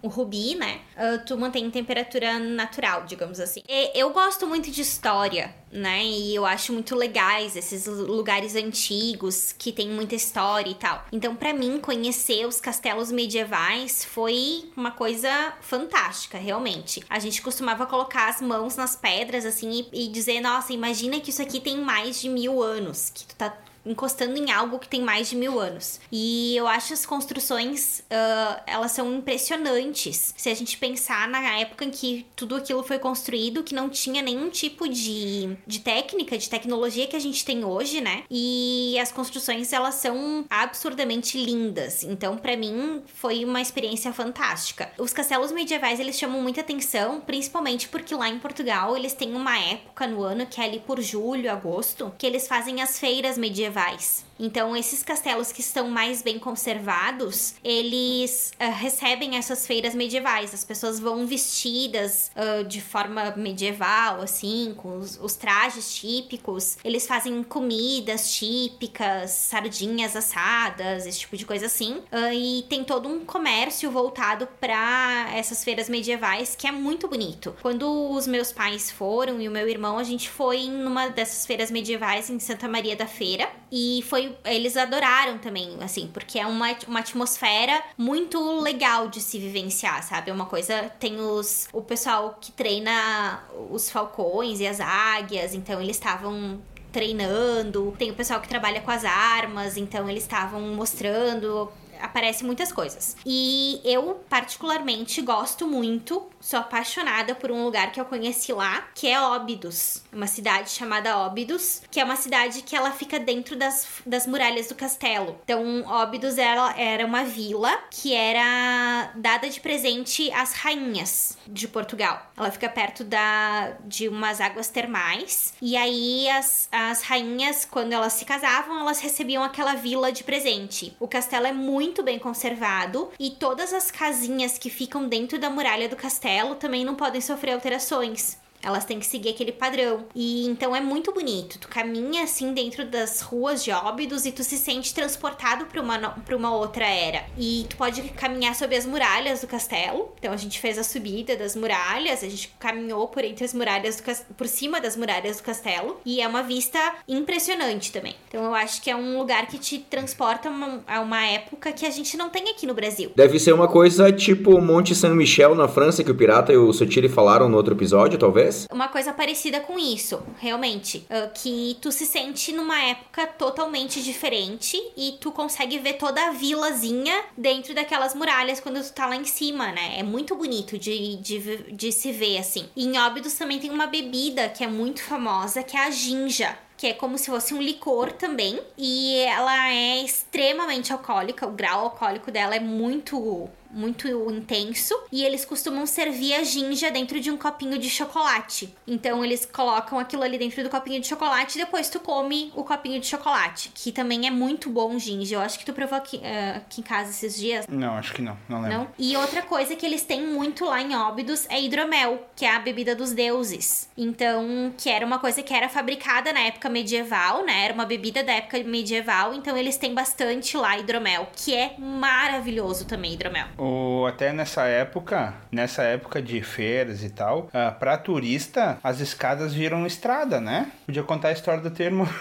o 0.00 0.06
rubi, 0.06 0.54
né? 0.54 0.80
Uh, 0.96 1.24
tu 1.26 1.36
mantém 1.36 1.64
em 1.64 1.70
temperatura 1.72 2.38
natural, 2.38 3.04
digamos 3.04 3.40
assim. 3.40 3.62
E 3.68 3.98
eu 3.98 4.10
gosto 4.10 4.46
muito 4.46 4.70
de 4.70 4.80
história, 4.80 5.52
né? 5.72 6.04
E 6.04 6.34
eu 6.34 6.44
acho 6.52 6.72
muito 6.72 6.94
legais 6.94 7.56
esses 7.56 7.86
lugares 7.86 8.54
antigos 8.54 9.54
que 9.56 9.72
tem 9.72 9.88
muita 9.88 10.14
história 10.14 10.70
e 10.70 10.74
tal. 10.74 11.04
Então, 11.10 11.34
para 11.34 11.52
mim, 11.52 11.80
conhecer 11.80 12.46
os 12.46 12.60
castelos 12.60 13.10
medievais 13.10 14.04
foi 14.04 14.70
uma 14.76 14.90
coisa 14.90 15.54
fantástica, 15.60 16.38
realmente. 16.38 17.02
A 17.08 17.18
gente 17.18 17.42
costumava 17.42 17.86
colocar 17.86 18.28
as 18.28 18.40
mãos 18.40 18.76
nas 18.76 18.94
pedras 18.94 19.44
assim 19.44 19.86
e, 19.92 20.04
e 20.04 20.08
dizer: 20.08 20.40
Nossa, 20.40 20.72
imagina 20.72 21.20
que 21.20 21.30
isso 21.30 21.42
aqui 21.42 21.60
tem 21.60 21.78
mais 21.80 22.20
de 22.20 22.28
mil 22.28 22.62
anos, 22.62 23.10
que 23.10 23.26
tu 23.26 23.34
tá 23.34 23.56
encostando 23.84 24.36
em 24.36 24.50
algo 24.50 24.78
que 24.78 24.88
tem 24.88 25.02
mais 25.02 25.30
de 25.30 25.36
mil 25.36 25.58
anos. 25.58 26.00
E 26.10 26.56
eu 26.56 26.66
acho 26.66 26.92
as 26.92 27.04
construções, 27.04 28.00
uh, 28.00 28.62
elas 28.66 28.92
são 28.92 29.12
impressionantes. 29.12 30.34
Se 30.36 30.48
a 30.48 30.54
gente 30.54 30.76
pensar 30.78 31.28
na 31.28 31.58
época 31.58 31.84
em 31.84 31.90
que 31.90 32.26
tudo 32.36 32.56
aquilo 32.56 32.82
foi 32.82 32.98
construído, 32.98 33.62
que 33.62 33.74
não 33.74 33.88
tinha 33.88 34.22
nenhum 34.22 34.48
tipo 34.50 34.88
de, 34.88 35.56
de 35.66 35.80
técnica, 35.80 36.38
de 36.38 36.48
tecnologia 36.48 37.06
que 37.06 37.16
a 37.16 37.20
gente 37.20 37.44
tem 37.44 37.64
hoje, 37.64 38.00
né? 38.00 38.24
E 38.30 38.96
as 39.00 39.10
construções, 39.10 39.72
elas 39.72 39.96
são 39.96 40.44
absurdamente 40.48 41.42
lindas. 41.42 42.04
Então, 42.04 42.36
para 42.36 42.56
mim, 42.56 43.02
foi 43.14 43.44
uma 43.44 43.60
experiência 43.60 44.12
fantástica. 44.12 44.90
Os 44.98 45.12
castelos 45.12 45.50
medievais, 45.50 45.98
eles 45.98 46.18
chamam 46.18 46.40
muita 46.40 46.60
atenção, 46.60 47.20
principalmente 47.20 47.88
porque 47.88 48.14
lá 48.14 48.28
em 48.28 48.38
Portugal, 48.38 48.96
eles 48.96 49.12
têm 49.12 49.34
uma 49.34 49.58
época 49.58 50.06
no 50.06 50.22
ano, 50.22 50.46
que 50.46 50.60
é 50.60 50.64
ali 50.64 50.80
por 50.80 51.00
julho, 51.00 51.50
agosto, 51.50 52.12
que 52.16 52.26
eles 52.26 52.46
fazem 52.46 52.80
as 52.80 52.98
feiras 52.98 53.36
medievais 53.36 53.71
medievais. 53.72 54.24
Então, 54.38 54.76
esses 54.76 55.02
castelos 55.02 55.52
que 55.52 55.60
estão 55.60 55.88
mais 55.88 56.22
bem 56.22 56.38
conservados, 56.38 57.54
eles 57.62 58.52
uh, 58.60 58.72
recebem 58.72 59.36
essas 59.36 59.66
feiras 59.66 59.94
medievais. 59.94 60.52
As 60.54 60.64
pessoas 60.64 60.98
vão 60.98 61.26
vestidas 61.26 62.30
uh, 62.36 62.64
de 62.64 62.80
forma 62.80 63.34
medieval, 63.36 64.20
assim, 64.20 64.74
com 64.76 64.98
os, 64.98 65.18
os, 65.20 65.34
trajes 65.34 65.94
típicos. 65.94 66.78
Eles 66.84 67.06
fazem 67.06 67.42
comidas 67.42 68.34
típicas, 68.34 69.30
sardinhas 69.30 70.16
assadas, 70.16 71.06
esse 71.06 71.20
tipo 71.20 71.36
de 71.36 71.44
coisa 71.44 71.66
assim. 71.66 71.94
Uh, 72.12 72.32
e 72.32 72.64
tem 72.68 72.84
todo 72.84 73.08
um 73.08 73.24
comércio 73.24 73.90
voltado 73.90 74.48
para 74.60 75.30
essas 75.34 75.62
feiras 75.64 75.88
medievais 75.88 76.54
que 76.56 76.66
é 76.66 76.72
muito 76.72 77.08
bonito. 77.08 77.54
Quando 77.62 78.10
os 78.10 78.26
meus 78.26 78.52
pais 78.52 78.90
foram 78.90 79.40
e 79.40 79.48
o 79.48 79.50
meu 79.50 79.68
irmão, 79.68 79.98
a 79.98 80.04
gente 80.04 80.28
foi 80.28 80.68
numa 80.68 81.08
dessas 81.08 81.46
feiras 81.46 81.70
medievais 81.70 82.30
em 82.30 82.38
Santa 82.38 82.68
Maria 82.68 82.96
da 82.96 83.06
Feira. 83.06 83.48
E 83.70 84.04
foi. 84.08 84.31
Eles 84.44 84.76
adoraram 84.76 85.38
também, 85.38 85.76
assim, 85.80 86.08
porque 86.12 86.38
é 86.38 86.46
uma, 86.46 86.76
uma 86.86 87.00
atmosfera 87.00 87.82
muito 87.96 88.60
legal 88.60 89.08
de 89.08 89.20
se 89.20 89.38
vivenciar, 89.38 90.02
sabe? 90.02 90.30
É 90.30 90.34
uma 90.34 90.46
coisa. 90.46 90.90
Tem 90.98 91.18
os. 91.20 91.68
O 91.72 91.82
pessoal 91.82 92.38
que 92.40 92.52
treina 92.52 93.42
os 93.70 93.90
falcões 93.90 94.60
e 94.60 94.66
as 94.66 94.80
águias, 94.80 95.54
então 95.54 95.80
eles 95.80 95.96
estavam 95.96 96.60
treinando. 96.90 97.94
Tem 97.98 98.10
o 98.10 98.14
pessoal 98.14 98.40
que 98.40 98.48
trabalha 98.48 98.80
com 98.80 98.90
as 98.90 99.04
armas, 99.04 99.76
então 99.76 100.08
eles 100.08 100.22
estavam 100.22 100.60
mostrando 100.60 101.72
aparece 102.02 102.44
muitas 102.44 102.72
coisas. 102.72 103.16
E 103.24 103.80
eu, 103.84 104.20
particularmente, 104.28 105.22
gosto 105.22 105.68
muito, 105.68 106.26
sou 106.42 106.58
apaixonada 106.58 107.34
por 107.34 107.50
um 107.50 107.64
lugar 107.64 107.92
que 107.92 108.00
eu 108.00 108.04
conheci 108.04 108.52
lá, 108.52 108.88
que 108.94 109.08
é 109.08 109.18
Óbidos. 109.20 110.02
Uma 110.12 110.26
cidade 110.26 110.70
chamada 110.70 111.16
Óbidos, 111.16 111.82
que 111.90 112.00
é 112.00 112.04
uma 112.04 112.16
cidade 112.16 112.62
que 112.62 112.74
ela 112.74 112.90
fica 112.90 113.18
dentro 113.18 113.56
das, 113.56 113.86
das 114.04 114.26
muralhas 114.26 114.66
do 114.66 114.74
castelo. 114.74 115.38
Então, 115.44 115.84
Óbidos 115.86 116.36
era, 116.36 116.74
era 116.76 117.06
uma 117.06 117.24
vila 117.24 117.72
que 117.90 118.12
era 118.12 119.12
dada 119.14 119.48
de 119.48 119.60
presente 119.60 120.30
às 120.32 120.52
rainhas 120.52 121.38
de 121.46 121.68
Portugal. 121.68 122.30
Ela 122.36 122.50
fica 122.50 122.68
perto 122.68 123.04
da, 123.04 123.76
de 123.84 124.08
umas 124.08 124.40
águas 124.40 124.68
termais. 124.68 125.54
E 125.62 125.76
aí, 125.76 126.28
as, 126.28 126.68
as 126.72 127.02
rainhas, 127.02 127.64
quando 127.64 127.92
elas 127.92 128.14
se 128.14 128.24
casavam, 128.24 128.80
elas 128.80 129.00
recebiam 129.00 129.44
aquela 129.44 129.74
vila 129.74 130.10
de 130.10 130.24
presente. 130.24 130.96
O 130.98 131.06
castelo 131.06 131.46
é 131.46 131.52
muito 131.52 132.02
bem 132.02 132.18
conservado 132.18 133.10
e 133.18 133.30
todas 133.30 133.72
as 133.72 133.90
casinhas 133.90 134.58
que 134.58 134.68
ficam 134.68 135.06
dentro 135.06 135.38
da 135.38 135.48
muralha 135.48 135.88
do 135.88 135.96
castelo 135.96 136.31
também 136.56 136.84
não 136.84 136.94
podem 136.94 137.20
sofrer 137.20 137.52
alterações. 137.52 138.41
Elas 138.62 138.84
têm 138.84 138.98
que 138.98 139.06
seguir 139.06 139.30
aquele 139.30 139.52
padrão. 139.52 140.04
E 140.14 140.46
então 140.46 140.74
é 140.74 140.80
muito 140.80 141.12
bonito. 141.12 141.58
Tu 141.58 141.68
caminha 141.68 142.24
assim 142.24 142.52
dentro 142.52 142.86
das 142.86 143.20
ruas 143.20 143.62
de 143.64 143.70
Óbidos 143.70 144.24
e 144.26 144.32
tu 144.32 144.44
se 144.44 144.56
sente 144.56 144.94
transportado 144.94 145.66
para 145.66 145.80
uma, 145.80 145.98
pra 145.98 146.36
uma 146.36 146.54
outra 146.54 146.86
era. 146.86 147.24
E 147.36 147.66
tu 147.68 147.76
pode 147.76 148.02
caminhar 148.10 148.54
sobre 148.54 148.76
as 148.76 148.86
muralhas 148.86 149.40
do 149.40 149.46
castelo. 149.46 150.12
Então 150.18 150.32
a 150.32 150.36
gente 150.36 150.60
fez 150.60 150.78
a 150.78 150.84
subida 150.84 151.36
das 151.36 151.56
muralhas, 151.56 152.22
a 152.22 152.28
gente 152.28 152.54
caminhou 152.58 153.08
por 153.08 153.24
entre 153.24 153.44
as 153.44 153.54
muralhas 153.54 153.96
do, 153.96 154.34
por 154.34 154.46
cima 154.46 154.80
das 154.80 154.96
muralhas 154.96 155.38
do 155.38 155.42
castelo. 155.42 156.00
E 156.04 156.20
é 156.20 156.28
uma 156.28 156.42
vista 156.42 156.78
impressionante 157.08 157.90
também. 157.92 158.14
Então 158.28 158.44
eu 158.44 158.54
acho 158.54 158.80
que 158.80 158.90
é 158.90 158.96
um 158.96 159.18
lugar 159.18 159.46
que 159.46 159.58
te 159.58 159.78
transporta 159.78 160.50
a 160.86 161.00
uma 161.00 161.24
época 161.26 161.72
que 161.72 161.86
a 161.86 161.90
gente 161.90 162.16
não 162.16 162.28
tem 162.28 162.48
aqui 162.48 162.66
no 162.66 162.74
Brasil. 162.74 163.12
Deve 163.16 163.38
ser 163.38 163.52
uma 163.52 163.68
coisa 163.68 164.12
tipo 164.12 164.60
Monte 164.60 164.94
Saint-Michel 164.94 165.54
na 165.54 165.68
França, 165.68 166.04
que 166.04 166.10
o 166.10 166.14
Pirata 166.14 166.52
e 166.52 166.56
o 166.56 166.72
Sotiri 166.72 167.08
falaram 167.08 167.48
no 167.48 167.56
outro 167.56 167.74
episódio, 167.74 168.18
talvez? 168.18 168.51
Uma 168.70 168.88
coisa 168.88 169.12
parecida 169.12 169.60
com 169.60 169.78
isso, 169.78 170.22
realmente. 170.38 170.98
Uh, 171.10 171.30
que 171.34 171.76
tu 171.80 171.90
se 171.92 172.06
sente 172.06 172.52
numa 172.52 172.80
época 172.82 173.26
totalmente 173.26 174.02
diferente 174.02 174.80
e 174.96 175.18
tu 175.20 175.32
consegue 175.32 175.78
ver 175.78 175.94
toda 175.94 176.28
a 176.28 176.30
vilazinha 176.30 177.24
dentro 177.36 177.74
daquelas 177.74 178.14
muralhas 178.14 178.60
quando 178.60 178.82
tu 178.82 178.92
tá 178.92 179.06
lá 179.06 179.16
em 179.16 179.24
cima, 179.24 179.72
né? 179.72 179.98
É 179.98 180.02
muito 180.02 180.34
bonito 180.36 180.78
de, 180.78 181.16
de, 181.16 181.72
de 181.72 181.92
se 181.92 182.12
ver, 182.12 182.38
assim. 182.38 182.68
E 182.76 182.86
em 182.86 182.98
Óbidos 182.98 183.34
também 183.34 183.58
tem 183.58 183.70
uma 183.70 183.86
bebida 183.86 184.48
que 184.48 184.64
é 184.64 184.68
muito 184.68 185.02
famosa, 185.02 185.62
que 185.62 185.76
é 185.76 185.84
a 185.84 185.90
ginja 185.90 186.56
que 186.82 186.88
é 186.88 186.92
como 186.92 187.16
se 187.16 187.26
fosse 187.26 187.54
um 187.54 187.62
licor 187.62 188.10
também. 188.10 188.60
E 188.76 189.18
ela 189.20 189.68
é 189.68 190.02
extremamente 190.02 190.92
alcoólica, 190.92 191.46
o 191.46 191.52
grau 191.52 191.84
alcoólico 191.84 192.28
dela 192.32 192.56
é 192.56 192.60
muito 192.60 193.48
muito 193.72 194.08
intenso 194.30 194.94
e 195.10 195.24
eles 195.24 195.44
costumam 195.44 195.86
servir 195.86 196.34
a 196.34 196.44
ginja 196.44 196.90
dentro 196.90 197.18
de 197.18 197.30
um 197.30 197.36
copinho 197.36 197.78
de 197.78 197.88
chocolate. 197.88 198.72
Então 198.86 199.24
eles 199.24 199.46
colocam 199.46 199.98
aquilo 199.98 200.22
ali 200.22 200.38
dentro 200.38 200.62
do 200.62 200.70
copinho 200.70 201.00
de 201.00 201.06
chocolate 201.06 201.58
e 201.58 201.64
depois 201.64 201.88
tu 201.88 201.98
come 202.00 202.52
o 202.54 202.62
copinho 202.62 203.00
de 203.00 203.06
chocolate, 203.06 203.70
que 203.74 203.90
também 203.90 204.26
é 204.26 204.30
muito 204.30 204.70
bom 204.70 204.98
ginja. 204.98 205.36
Eu 205.36 205.40
acho 205.40 205.58
que 205.58 205.64
tu 205.64 205.72
provou 205.72 205.98
aqui, 205.98 206.18
uh, 206.18 206.56
aqui 206.58 206.80
em 206.80 206.84
casa 206.84 207.10
esses 207.10 207.36
dias. 207.36 207.66
Não, 207.66 207.94
acho 207.94 208.12
que 208.12 208.22
não, 208.22 208.36
não 208.48 208.60
lembro. 208.60 208.78
Não? 208.78 208.88
E 208.98 209.16
outra 209.16 209.42
coisa 209.42 209.74
que 209.74 209.86
eles 209.86 210.02
têm 210.02 210.26
muito 210.26 210.64
lá 210.64 210.80
em 210.80 210.94
Óbidos 210.94 211.46
é 211.48 211.60
hidromel, 211.60 212.26
que 212.36 212.44
é 212.44 212.54
a 212.54 212.58
bebida 212.58 212.94
dos 212.94 213.12
deuses. 213.12 213.88
Então, 213.96 214.72
que 214.76 214.88
era 214.88 215.04
uma 215.04 215.18
coisa 215.18 215.42
que 215.42 215.54
era 215.54 215.68
fabricada 215.68 216.32
na 216.32 216.40
época 216.40 216.68
medieval, 216.68 217.44
né? 217.44 217.64
Era 217.64 217.74
uma 217.74 217.84
bebida 217.84 218.22
da 218.22 218.32
época 218.32 218.62
medieval, 218.62 219.34
então 219.34 219.56
eles 219.56 219.76
têm 219.76 219.94
bastante 219.94 220.56
lá 220.56 220.78
hidromel, 220.78 221.28
que 221.34 221.54
é 221.54 221.74
maravilhoso 221.78 222.84
também 222.84 223.14
hidromel. 223.14 223.46
O, 223.62 224.06
até 224.06 224.32
nessa 224.32 224.64
época, 224.64 225.34
nessa 225.52 225.84
época 225.84 226.20
de 226.20 226.42
feiras 226.42 227.04
e 227.04 227.10
tal, 227.10 227.42
uh, 227.42 227.78
pra 227.78 227.96
turista, 227.96 228.76
as 228.82 228.98
escadas 228.98 229.54
viram 229.54 229.86
estrada, 229.86 230.40
né? 230.40 230.72
Podia 230.84 231.04
contar 231.04 231.28
a 231.28 231.32
história 231.32 231.62
do 231.62 231.70
termo. 231.70 232.08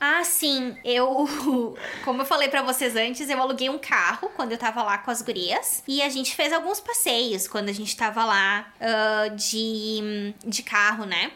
Ah, 0.00 0.22
sim. 0.22 0.76
Eu, 0.84 1.28
como 2.04 2.22
eu 2.22 2.26
falei 2.26 2.48
para 2.48 2.62
vocês 2.62 2.94
antes, 2.94 3.28
eu 3.28 3.40
aluguei 3.40 3.68
um 3.68 3.78
carro 3.78 4.30
quando 4.36 4.52
eu 4.52 4.58
tava 4.58 4.80
lá 4.82 4.98
com 4.98 5.10
as 5.10 5.22
gurias. 5.22 5.82
E 5.88 6.00
a 6.00 6.08
gente 6.08 6.36
fez 6.36 6.52
alguns 6.52 6.78
passeios 6.78 7.48
quando 7.48 7.68
a 7.68 7.72
gente 7.72 7.96
tava 7.96 8.24
lá 8.24 8.72
uh, 8.80 9.34
de, 9.34 10.32
de 10.46 10.62
carro, 10.62 11.04
né? 11.04 11.32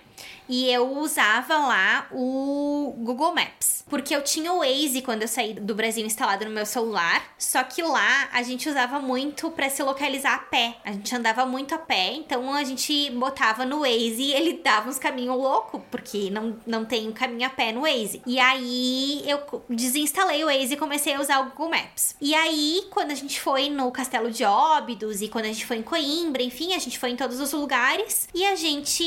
E 0.48 0.70
eu 0.70 0.98
usava 0.98 1.56
lá 1.56 2.06
o 2.10 2.94
Google 2.98 3.34
Maps. 3.34 3.84
Porque 3.88 4.14
eu 4.14 4.22
tinha 4.22 4.52
o 4.52 4.60
Waze 4.60 5.02
quando 5.02 5.22
eu 5.22 5.28
saí 5.28 5.54
do 5.54 5.74
Brasil 5.74 6.04
instalado 6.04 6.44
no 6.44 6.50
meu 6.50 6.64
celular, 6.64 7.22
só 7.38 7.62
que 7.62 7.82
lá 7.82 8.28
a 8.32 8.42
gente 8.42 8.68
usava 8.68 8.98
muito 8.98 9.50
para 9.50 9.68
se 9.68 9.82
localizar 9.82 10.34
a 10.34 10.38
pé. 10.38 10.76
A 10.84 10.92
gente 10.92 11.14
andava 11.14 11.44
muito 11.44 11.74
a 11.74 11.78
pé, 11.78 12.12
então 12.14 12.52
a 12.54 12.64
gente 12.64 13.10
botava 13.10 13.64
no 13.64 13.80
Waze 13.80 14.22
e 14.22 14.32
ele 14.32 14.54
dava 14.64 14.88
uns 14.88 14.98
caminhos 14.98 15.36
loucos, 15.36 15.80
porque 15.90 16.30
não, 16.30 16.56
não 16.66 16.84
tem 16.84 17.10
caminho 17.12 17.46
a 17.46 17.50
pé 17.50 17.72
no 17.72 17.82
Waze. 17.82 18.22
E 18.26 18.38
aí 18.38 19.22
eu 19.26 19.62
desinstalei 19.68 20.42
o 20.42 20.46
Waze 20.46 20.74
e 20.74 20.76
comecei 20.76 21.14
a 21.14 21.20
usar 21.20 21.40
o 21.40 21.50
Google 21.50 21.70
Maps. 21.70 22.16
E 22.20 22.34
aí, 22.34 22.86
quando 22.90 23.10
a 23.10 23.14
gente 23.14 23.40
foi 23.40 23.68
no 23.68 23.90
Castelo 23.90 24.30
de 24.30 24.44
Óbidos 24.44 25.20
e 25.22 25.28
quando 25.28 25.44
a 25.44 25.48
gente 25.48 25.66
foi 25.66 25.76
em 25.76 25.82
Coimbra, 25.82 26.42
enfim, 26.42 26.74
a 26.74 26.78
gente 26.78 26.98
foi 26.98 27.10
em 27.10 27.16
todos 27.16 27.40
os 27.40 27.52
lugares 27.52 28.28
e 28.34 28.44
a 28.44 28.56
gente 28.56 29.04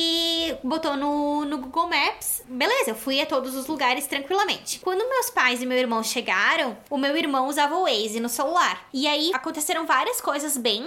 botou 0.63 0.95
no 0.95 1.34
no, 1.43 1.57
Google 1.57 1.89
Maps. 1.89 2.43
Beleza, 2.47 2.91
eu 2.91 2.95
fui 2.95 3.19
a 3.19 3.25
todos 3.25 3.55
os 3.55 3.67
lugares 3.67 4.07
tranquilamente. 4.07 4.79
Quando 4.79 5.09
meus 5.09 5.29
pais 5.29 5.61
e 5.61 5.65
meu 5.65 5.77
irmão 5.77 6.03
chegaram, 6.03 6.77
o 6.89 6.97
meu 6.97 7.17
irmão 7.17 7.47
usava 7.47 7.75
o 7.75 7.83
Waze 7.83 8.19
no 8.19 8.29
celular. 8.29 8.87
E 8.93 9.07
aí 9.07 9.31
aconteceram 9.33 9.85
várias 9.85 10.21
coisas 10.21 10.55
bem 10.55 10.85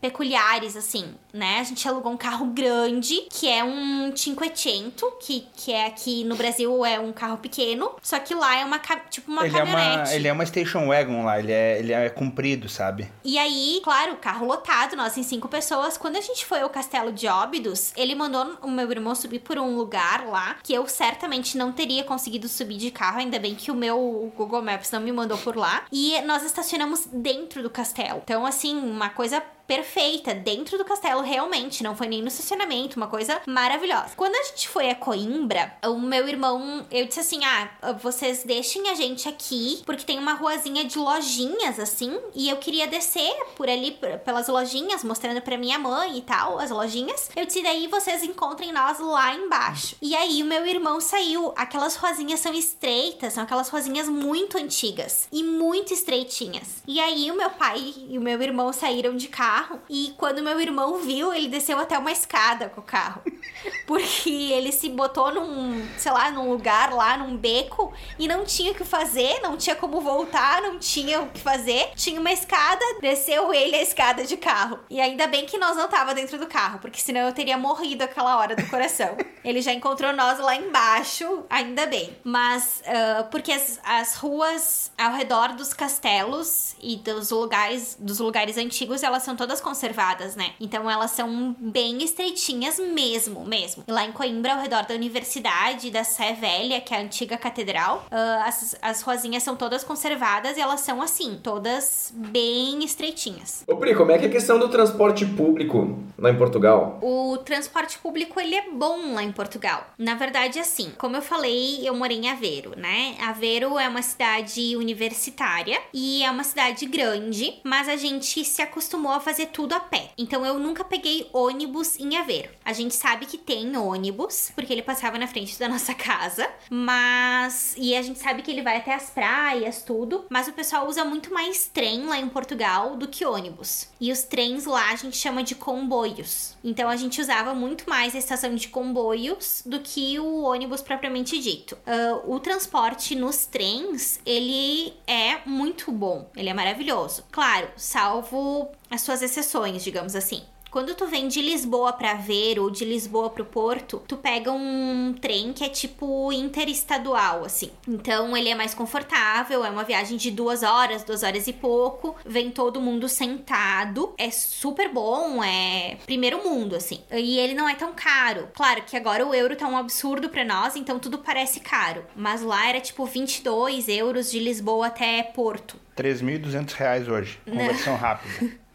peculiares, 0.00 0.76
assim, 0.76 1.14
né? 1.32 1.60
A 1.60 1.62
gente 1.62 1.86
alugou 1.88 2.12
um 2.12 2.16
carro 2.16 2.46
grande, 2.46 3.26
que 3.30 3.48
é 3.48 3.62
um 3.64 4.14
Cinquecento, 4.16 5.10
que, 5.20 5.46
que 5.54 5.72
é 5.72 5.86
aqui 5.86 6.24
no 6.24 6.34
Brasil 6.34 6.84
é 6.84 6.98
um 6.98 7.12
carro 7.12 7.38
pequeno, 7.38 7.92
só 8.02 8.18
que 8.18 8.34
lá 8.34 8.58
é 8.58 8.64
uma 8.64 8.78
tipo 9.08 9.30
uma 9.30 9.46
ele 9.46 9.54
caminhonete. 9.54 9.88
É 9.88 9.96
uma, 9.96 10.14
ele 10.14 10.28
é 10.28 10.32
uma 10.32 10.46
station 10.46 10.88
wagon 10.88 11.24
lá, 11.24 11.38
ele 11.38 11.52
é, 11.52 11.78
ele 11.78 11.92
é 11.92 12.08
comprido, 12.08 12.68
sabe? 12.68 13.10
E 13.24 13.38
aí, 13.38 13.80
claro, 13.84 14.16
carro 14.16 14.46
lotado, 14.46 14.96
nós 14.96 15.16
em 15.16 15.22
cinco 15.22 15.48
pessoas. 15.48 15.96
Quando 15.96 16.16
a 16.16 16.20
gente 16.20 16.44
foi 16.44 16.60
ao 16.60 16.70
Castelo 16.70 17.12
de 17.12 17.26
Óbidos, 17.26 17.92
ele 17.96 18.14
mandou 18.14 18.56
o 18.62 18.70
meu 18.70 18.90
irmão 18.90 19.14
subir 19.14 19.40
por 19.40 19.58
um 19.58 19.67
um 19.68 19.76
lugar 19.76 20.26
lá 20.26 20.56
que 20.62 20.72
eu 20.72 20.86
certamente 20.86 21.56
não 21.56 21.72
teria 21.72 22.04
conseguido 22.04 22.48
subir 22.48 22.78
de 22.78 22.90
carro, 22.90 23.18
ainda 23.18 23.38
bem 23.38 23.54
que 23.54 23.70
o 23.70 23.74
meu 23.74 24.32
Google 24.36 24.62
Maps 24.62 24.90
não 24.90 25.00
me 25.00 25.12
mandou 25.12 25.38
por 25.38 25.56
lá. 25.56 25.84
E 25.92 26.20
nós 26.22 26.42
estacionamos 26.42 27.06
dentro 27.12 27.62
do 27.62 27.70
castelo. 27.70 28.20
Então, 28.24 28.46
assim, 28.46 28.76
uma 28.76 29.10
coisa 29.10 29.42
perfeita 29.68 30.34
dentro 30.34 30.78
do 30.78 30.84
castelo, 30.84 31.20
realmente. 31.20 31.82
Não 31.84 31.94
foi 31.94 32.08
nem 32.08 32.22
no 32.22 32.28
estacionamento, 32.28 32.96
uma 32.96 33.06
coisa 33.06 33.40
maravilhosa. 33.46 34.14
Quando 34.16 34.34
a 34.34 34.42
gente 34.44 34.66
foi 34.66 34.90
a 34.90 34.94
Coimbra, 34.94 35.74
o 35.84 35.98
meu 35.98 36.26
irmão, 36.26 36.86
eu 36.90 37.06
disse 37.06 37.20
assim: 37.20 37.44
ah, 37.44 37.92
vocês 38.00 38.42
deixem 38.44 38.88
a 38.88 38.94
gente 38.94 39.28
aqui, 39.28 39.82
porque 39.84 40.06
tem 40.06 40.18
uma 40.18 40.32
ruazinha 40.32 40.84
de 40.86 40.98
lojinhas, 40.98 41.78
assim, 41.78 42.18
e 42.34 42.48
eu 42.48 42.56
queria 42.56 42.86
descer 42.86 43.34
por 43.54 43.68
ali, 43.68 43.96
pelas 44.24 44.48
lojinhas, 44.48 45.04
mostrando 45.04 45.42
pra 45.42 45.58
minha 45.58 45.78
mãe 45.78 46.16
e 46.16 46.22
tal, 46.22 46.58
as 46.58 46.70
lojinhas. 46.70 47.30
Eu 47.36 47.44
disse: 47.44 47.62
daí 47.62 47.86
vocês 47.88 48.22
encontrem 48.22 48.72
nós 48.72 48.98
lá 48.98 49.34
embaixo. 49.34 49.96
E 50.00 50.16
aí 50.16 50.42
o 50.42 50.46
meu 50.46 50.64
irmão 50.66 50.98
saiu. 50.98 51.52
Aquelas 51.54 51.96
ruazinhas 51.96 52.40
são 52.40 52.54
estreitas, 52.54 53.34
são 53.34 53.42
aquelas 53.42 53.68
ruazinhas 53.68 54.08
muito 54.08 54.56
antigas 54.56 55.28
e 55.30 55.42
muito 55.42 55.92
estreitinhas. 55.92 56.82
E 56.86 56.98
aí 56.98 57.30
o 57.30 57.36
meu 57.36 57.50
pai 57.50 57.94
e 58.08 58.16
o 58.16 58.20
meu 58.22 58.40
irmão 58.40 58.72
saíram 58.72 59.14
de 59.14 59.28
carro 59.28 59.57
carro. 59.58 59.80
E 59.88 60.14
quando 60.16 60.42
meu 60.42 60.60
irmão 60.60 60.98
viu, 60.98 61.32
ele 61.32 61.48
desceu 61.48 61.78
até 61.78 61.98
uma 61.98 62.12
escada 62.12 62.68
com 62.68 62.80
o 62.80 62.84
carro. 62.84 63.22
Porque 63.86 64.30
ele 64.52 64.70
se 64.70 64.88
botou 64.88 65.32
num, 65.34 65.86
sei 65.96 66.12
lá, 66.12 66.30
num 66.30 66.50
lugar 66.50 66.92
lá, 66.92 67.16
num 67.16 67.36
beco, 67.36 67.92
e 68.18 68.28
não 68.28 68.44
tinha 68.44 68.72
o 68.72 68.74
que 68.74 68.84
fazer, 68.84 69.40
não 69.40 69.56
tinha 69.56 69.74
como 69.74 70.00
voltar, 70.00 70.62
não 70.62 70.78
tinha 70.78 71.20
o 71.20 71.28
que 71.28 71.40
fazer. 71.40 71.90
Tinha 71.96 72.20
uma 72.20 72.30
escada, 72.30 72.84
desceu 73.00 73.52
ele 73.52 73.76
a 73.76 73.82
escada 73.82 74.24
de 74.24 74.36
carro. 74.36 74.78
E 74.88 75.00
ainda 75.00 75.26
bem 75.26 75.46
que 75.46 75.58
nós 75.58 75.76
não 75.76 75.88
tava 75.88 76.14
dentro 76.14 76.38
do 76.38 76.46
carro, 76.46 76.78
porque 76.78 77.00
senão 77.00 77.22
eu 77.22 77.32
teria 77.32 77.56
morrido 77.56 78.04
aquela 78.04 78.36
hora 78.36 78.54
do 78.54 78.66
coração. 78.68 79.16
ele 79.42 79.62
já 79.62 79.72
encontrou 79.72 80.12
nós 80.12 80.38
lá 80.38 80.54
embaixo, 80.54 81.44
ainda 81.48 81.86
bem. 81.86 82.16
Mas, 82.22 82.82
uh, 82.86 83.28
porque 83.30 83.52
as, 83.52 83.80
as 83.82 84.14
ruas 84.14 84.92
ao 84.98 85.12
redor 85.12 85.54
dos 85.54 85.72
castelos 85.72 86.76
e 86.80 86.96
dos 86.96 87.30
lugares, 87.30 87.96
dos 87.98 88.18
lugares 88.18 88.58
antigos, 88.58 89.02
elas 89.02 89.22
são 89.22 89.34
todas 89.34 89.47
todas 89.48 89.62
conservadas, 89.62 90.36
né? 90.36 90.50
Então 90.60 90.90
elas 90.90 91.12
são 91.12 91.56
bem 91.58 92.04
estreitinhas 92.04 92.78
mesmo, 92.78 93.46
mesmo. 93.46 93.82
E 93.88 93.90
lá 93.90 94.04
em 94.04 94.12
Coimbra, 94.12 94.52
ao 94.52 94.60
redor 94.60 94.84
da 94.84 94.94
Universidade 94.94 95.90
da 95.90 96.04
Sé 96.04 96.34
Velha, 96.34 96.82
que 96.82 96.92
é 96.92 96.98
a 96.98 97.00
antiga 97.00 97.38
catedral, 97.38 98.04
uh, 98.12 98.46
as, 98.46 98.76
as 98.82 99.00
ruazinhas 99.00 99.42
são 99.42 99.56
todas 99.56 99.82
conservadas 99.82 100.58
e 100.58 100.60
elas 100.60 100.80
são 100.80 101.00
assim, 101.00 101.40
todas 101.42 102.12
bem 102.14 102.84
estreitinhas. 102.84 103.64
Ô 103.66 103.76
Pri, 103.76 103.94
como 103.94 104.12
é 104.12 104.18
que 104.18 104.26
é 104.26 104.28
a 104.28 104.30
questão 104.30 104.58
do 104.58 104.68
transporte 104.68 105.24
público 105.24 105.98
lá 106.18 106.30
em 106.30 106.36
Portugal? 106.36 106.98
O 107.00 107.38
transporte 107.38 107.98
público, 107.98 108.38
ele 108.38 108.54
é 108.54 108.68
bom 108.70 109.14
lá 109.14 109.22
em 109.22 109.32
Portugal. 109.32 109.86
Na 109.96 110.14
verdade, 110.14 110.58
assim, 110.58 110.92
como 110.98 111.16
eu 111.16 111.22
falei, 111.22 111.88
eu 111.88 111.94
morei 111.94 112.18
em 112.18 112.28
Aveiro, 112.28 112.74
né? 112.76 113.16
Aveiro 113.22 113.78
é 113.78 113.88
uma 113.88 114.02
cidade 114.02 114.76
universitária 114.76 115.80
e 115.94 116.22
é 116.22 116.30
uma 116.30 116.44
cidade 116.44 116.84
grande, 116.84 117.54
mas 117.64 117.88
a 117.88 117.96
gente 117.96 118.44
se 118.44 118.60
acostumou 118.60 119.12
a 119.12 119.20
fazer 119.20 119.37
fazer 119.38 119.46
tudo 119.46 119.72
a 119.72 119.80
pé. 119.80 120.10
Então 120.18 120.44
eu 120.44 120.58
nunca 120.58 120.82
peguei 120.82 121.28
ônibus 121.32 121.98
em 121.98 122.16
Aveiro. 122.16 122.50
A 122.64 122.72
gente 122.72 122.94
sabe 122.94 123.24
que 123.24 123.38
tem 123.38 123.76
ônibus, 123.76 124.50
porque 124.54 124.72
ele 124.72 124.82
passava 124.82 125.16
na 125.16 125.28
frente 125.28 125.56
da 125.58 125.68
nossa 125.68 125.94
casa, 125.94 126.48
mas 126.68 127.74
e 127.76 127.94
a 127.94 128.02
gente 128.02 128.18
sabe 128.18 128.42
que 128.42 128.50
ele 128.50 128.62
vai 128.62 128.78
até 128.78 128.94
as 128.94 129.10
praias, 129.10 129.82
tudo, 129.82 130.24
mas 130.28 130.48
o 130.48 130.52
pessoal 130.52 130.88
usa 130.88 131.04
muito 131.04 131.32
mais 131.32 131.68
trem 131.68 132.04
lá 132.06 132.18
em 132.18 132.28
Portugal 132.28 132.96
do 132.96 133.06
que 133.06 133.24
ônibus. 133.24 133.88
E 134.00 134.10
os 134.10 134.24
trens 134.24 134.64
lá 134.64 134.90
a 134.90 134.96
gente 134.96 135.16
chama 135.16 135.42
de 135.44 135.54
comboios. 135.54 136.56
Então 136.64 136.88
a 136.88 136.96
gente 136.96 137.20
usava 137.20 137.54
muito 137.54 137.88
mais 137.88 138.14
a 138.16 138.18
estação 138.18 138.54
de 138.56 138.68
comboios 138.68 139.62
do 139.64 139.78
que 139.78 140.18
o 140.18 140.42
ônibus 140.42 140.82
propriamente 140.82 141.38
dito. 141.38 141.76
Uh, 141.86 142.34
o 142.34 142.40
transporte 142.40 143.14
nos 143.14 143.46
trens, 143.46 144.18
ele 144.26 144.92
é 145.06 145.38
muito 145.46 145.92
bom, 145.92 146.28
ele 146.36 146.48
é 146.48 146.54
maravilhoso. 146.54 147.24
Claro, 147.30 147.68
salvo 147.76 148.72
as 148.90 149.00
suas 149.02 149.22
exceções, 149.22 149.82
digamos 149.84 150.14
assim 150.16 150.42
Quando 150.70 150.94
tu 150.94 151.06
vem 151.06 151.28
de 151.28 151.40
Lisboa 151.40 151.94
pra 151.94 152.12
Aveiro 152.12 152.64
ou 152.64 152.70
de 152.70 152.84
Lisboa 152.84 153.30
pro 153.30 153.44
Porto, 153.44 154.02
tu 154.06 154.18
pega 154.18 154.52
um 154.52 155.14
trem 155.18 155.52
que 155.52 155.64
é 155.64 155.68
tipo 155.68 156.30
interestadual, 156.30 157.44
assim. 157.44 157.70
Então 157.86 158.36
ele 158.36 158.50
é 158.50 158.54
mais 158.54 158.74
confortável, 158.74 159.64
é 159.64 159.70
uma 159.70 159.82
viagem 159.82 160.18
de 160.18 160.30
duas 160.30 160.62
horas, 160.62 161.02
duas 161.02 161.22
horas 161.22 161.46
e 161.46 161.54
pouco. 161.54 162.14
Vem 162.24 162.50
todo 162.50 162.82
mundo 162.82 163.08
sentado. 163.08 164.12
É 164.18 164.30
super 164.30 164.92
bom, 164.92 165.42
é 165.42 165.96
primeiro 166.04 166.44
mundo, 166.44 166.76
assim. 166.76 167.00
E 167.10 167.38
ele 167.38 167.54
não 167.54 167.66
é 167.66 167.74
tão 167.74 167.94
caro. 167.94 168.48
Claro 168.54 168.82
que 168.82 168.96
agora 168.96 169.26
o 169.26 169.34
euro 169.34 169.56
tá 169.56 169.66
um 169.66 169.76
absurdo 169.76 170.28
pra 170.28 170.44
nós, 170.44 170.76
então 170.76 170.98
tudo 170.98 171.18
parece 171.18 171.60
caro. 171.60 172.04
Mas 172.14 172.42
lá 172.42 172.68
era 172.68 172.80
tipo 172.80 173.06
22 173.06 173.88
euros 173.88 174.30
de 174.30 174.38
Lisboa 174.38 174.88
até 174.88 175.22
Porto. 175.22 175.76
3.200 175.96 176.72
reais 176.74 177.08
hoje. 177.08 177.40
Conversão 177.46 177.96
rápida. 177.96 178.58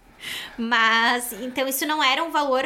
Mas, 0.57 1.33
então 1.33 1.67
isso 1.67 1.85
não 1.85 2.03
era 2.03 2.23
um 2.23 2.31
valor 2.31 2.65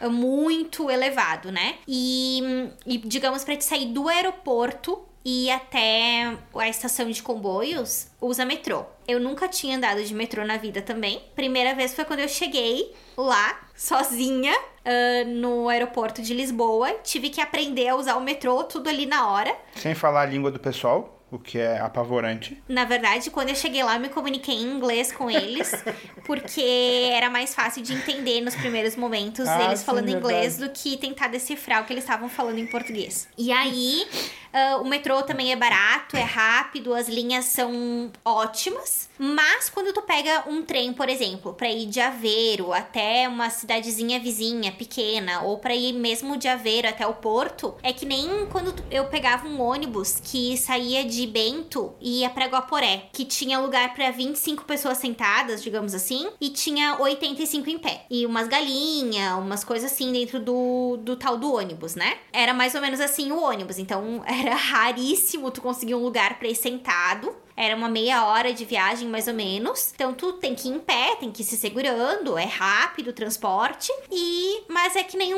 uh, 0.00 0.10
muito 0.10 0.90
elevado, 0.90 1.50
né? 1.52 1.76
E, 1.86 2.70
e 2.86 2.98
digamos, 2.98 3.44
para 3.44 3.56
te 3.56 3.64
sair 3.64 3.86
do 3.86 4.08
aeroporto 4.08 5.04
e 5.24 5.50
até 5.50 6.36
a 6.54 6.68
estação 6.68 7.10
de 7.10 7.22
comboios, 7.22 8.08
usa 8.20 8.44
metrô. 8.44 8.84
Eu 9.06 9.20
nunca 9.20 9.48
tinha 9.48 9.76
andado 9.76 10.02
de 10.02 10.14
metrô 10.14 10.44
na 10.44 10.56
vida 10.56 10.80
também. 10.80 11.22
Primeira 11.34 11.74
vez 11.74 11.94
foi 11.94 12.04
quando 12.04 12.20
eu 12.20 12.28
cheguei 12.28 12.94
lá, 13.16 13.60
sozinha, 13.74 14.54
uh, 14.54 15.28
no 15.28 15.68
aeroporto 15.68 16.22
de 16.22 16.32
Lisboa. 16.32 16.94
Tive 17.02 17.30
que 17.30 17.40
aprender 17.40 17.88
a 17.88 17.96
usar 17.96 18.16
o 18.16 18.20
metrô, 18.20 18.64
tudo 18.64 18.88
ali 18.88 19.06
na 19.06 19.30
hora. 19.30 19.54
Sem 19.74 19.94
falar 19.94 20.22
a 20.22 20.26
língua 20.26 20.50
do 20.50 20.58
pessoal 20.58 21.17
o 21.30 21.38
que 21.38 21.58
é 21.58 21.78
apavorante. 21.78 22.62
Na 22.68 22.84
verdade, 22.84 23.30
quando 23.30 23.50
eu 23.50 23.54
cheguei 23.54 23.82
lá, 23.82 23.96
eu 23.96 24.00
me 24.00 24.08
comuniquei 24.08 24.54
em 24.54 24.62
inglês 24.62 25.12
com 25.12 25.30
eles, 25.30 25.70
porque 26.24 27.10
era 27.12 27.28
mais 27.28 27.54
fácil 27.54 27.82
de 27.82 27.92
entender 27.92 28.40
nos 28.40 28.54
primeiros 28.54 28.96
momentos 28.96 29.46
Ah, 29.46 29.64
eles 29.64 29.80
sim, 29.80 29.84
falando 29.86 30.08
inglês 30.08 30.56
verdade. 30.58 30.72
do 30.72 30.80
que 30.82 30.96
tentar 30.96 31.28
decifrar 31.28 31.82
o 31.82 31.84
que 31.86 31.92
eles 31.92 32.04
estavam 32.04 32.28
falando 32.28 32.58
em 32.58 32.66
português. 32.66 33.28
E 33.36 33.52
aí, 33.52 34.06
ah, 34.52 34.78
o 34.78 34.84
metrô 34.88 35.22
também 35.22 35.52
é 35.52 35.56
barato, 35.56 36.16
é 36.16 36.22
rápido, 36.22 36.94
as 36.94 37.08
linhas 37.08 37.44
são 37.46 38.10
ótimas, 38.24 39.07
mas 39.18 39.68
quando 39.68 39.92
tu 39.92 40.02
pega 40.02 40.44
um 40.48 40.62
trem, 40.62 40.92
por 40.92 41.08
exemplo, 41.08 41.52
pra 41.52 41.70
ir 41.70 41.86
de 41.86 42.00
Aveiro 42.00 42.72
até 42.72 43.28
uma 43.28 43.50
cidadezinha 43.50 44.20
vizinha, 44.20 44.72
pequena, 44.72 45.42
ou 45.42 45.58
pra 45.58 45.74
ir 45.74 45.92
mesmo 45.92 46.36
de 46.36 46.48
Aveiro 46.48 46.88
até 46.88 47.06
o 47.06 47.14
Porto, 47.14 47.74
é 47.82 47.92
que 47.92 48.06
nem 48.06 48.46
quando 48.46 48.74
eu 48.90 49.06
pegava 49.06 49.46
um 49.46 49.60
ônibus 49.60 50.20
que 50.22 50.56
saía 50.56 51.04
de 51.04 51.26
Bento 51.26 51.94
e 52.00 52.20
ia 52.20 52.30
pra 52.30 52.46
Guaporé, 52.46 53.08
que 53.12 53.24
tinha 53.24 53.58
lugar 53.58 53.94
pra 53.94 54.10
25 54.10 54.64
pessoas 54.64 54.98
sentadas, 54.98 55.62
digamos 55.62 55.94
assim, 55.94 56.28
e 56.40 56.50
tinha 56.50 56.96
85 57.00 57.70
em 57.70 57.78
pé. 57.78 58.04
E 58.10 58.24
umas 58.24 58.48
galinhas, 58.48 59.38
umas 59.38 59.64
coisas 59.64 59.92
assim 59.92 60.12
dentro 60.12 60.38
do, 60.40 60.98
do 60.98 61.16
tal 61.16 61.36
do 61.36 61.54
ônibus, 61.54 61.94
né? 61.94 62.18
Era 62.32 62.54
mais 62.54 62.74
ou 62.74 62.80
menos 62.80 63.00
assim 63.00 63.32
o 63.32 63.42
ônibus, 63.42 63.78
então 63.78 64.22
era 64.26 64.54
raríssimo 64.54 65.50
tu 65.50 65.60
conseguir 65.60 65.94
um 65.94 66.02
lugar 66.02 66.38
pra 66.38 66.48
ir 66.48 66.54
sentado. 66.54 67.34
Era 67.58 67.74
uma 67.74 67.88
meia 67.88 68.24
hora 68.24 68.54
de 68.54 68.64
viagem, 68.64 69.08
mais 69.08 69.26
ou 69.26 69.34
menos. 69.34 69.92
Então, 69.92 70.14
tu 70.14 70.34
tem 70.34 70.54
que 70.54 70.68
ir 70.68 70.70
em 70.74 70.78
pé, 70.78 71.16
tem 71.16 71.32
que 71.32 71.42
ir 71.42 71.44
se 71.44 71.56
segurando, 71.56 72.38
é 72.38 72.44
rápido 72.44 73.08
o 73.08 73.12
transporte. 73.12 73.90
E... 74.12 74.62
Mas 74.68 74.94
é 74.94 75.02
que 75.02 75.16
nem 75.16 75.34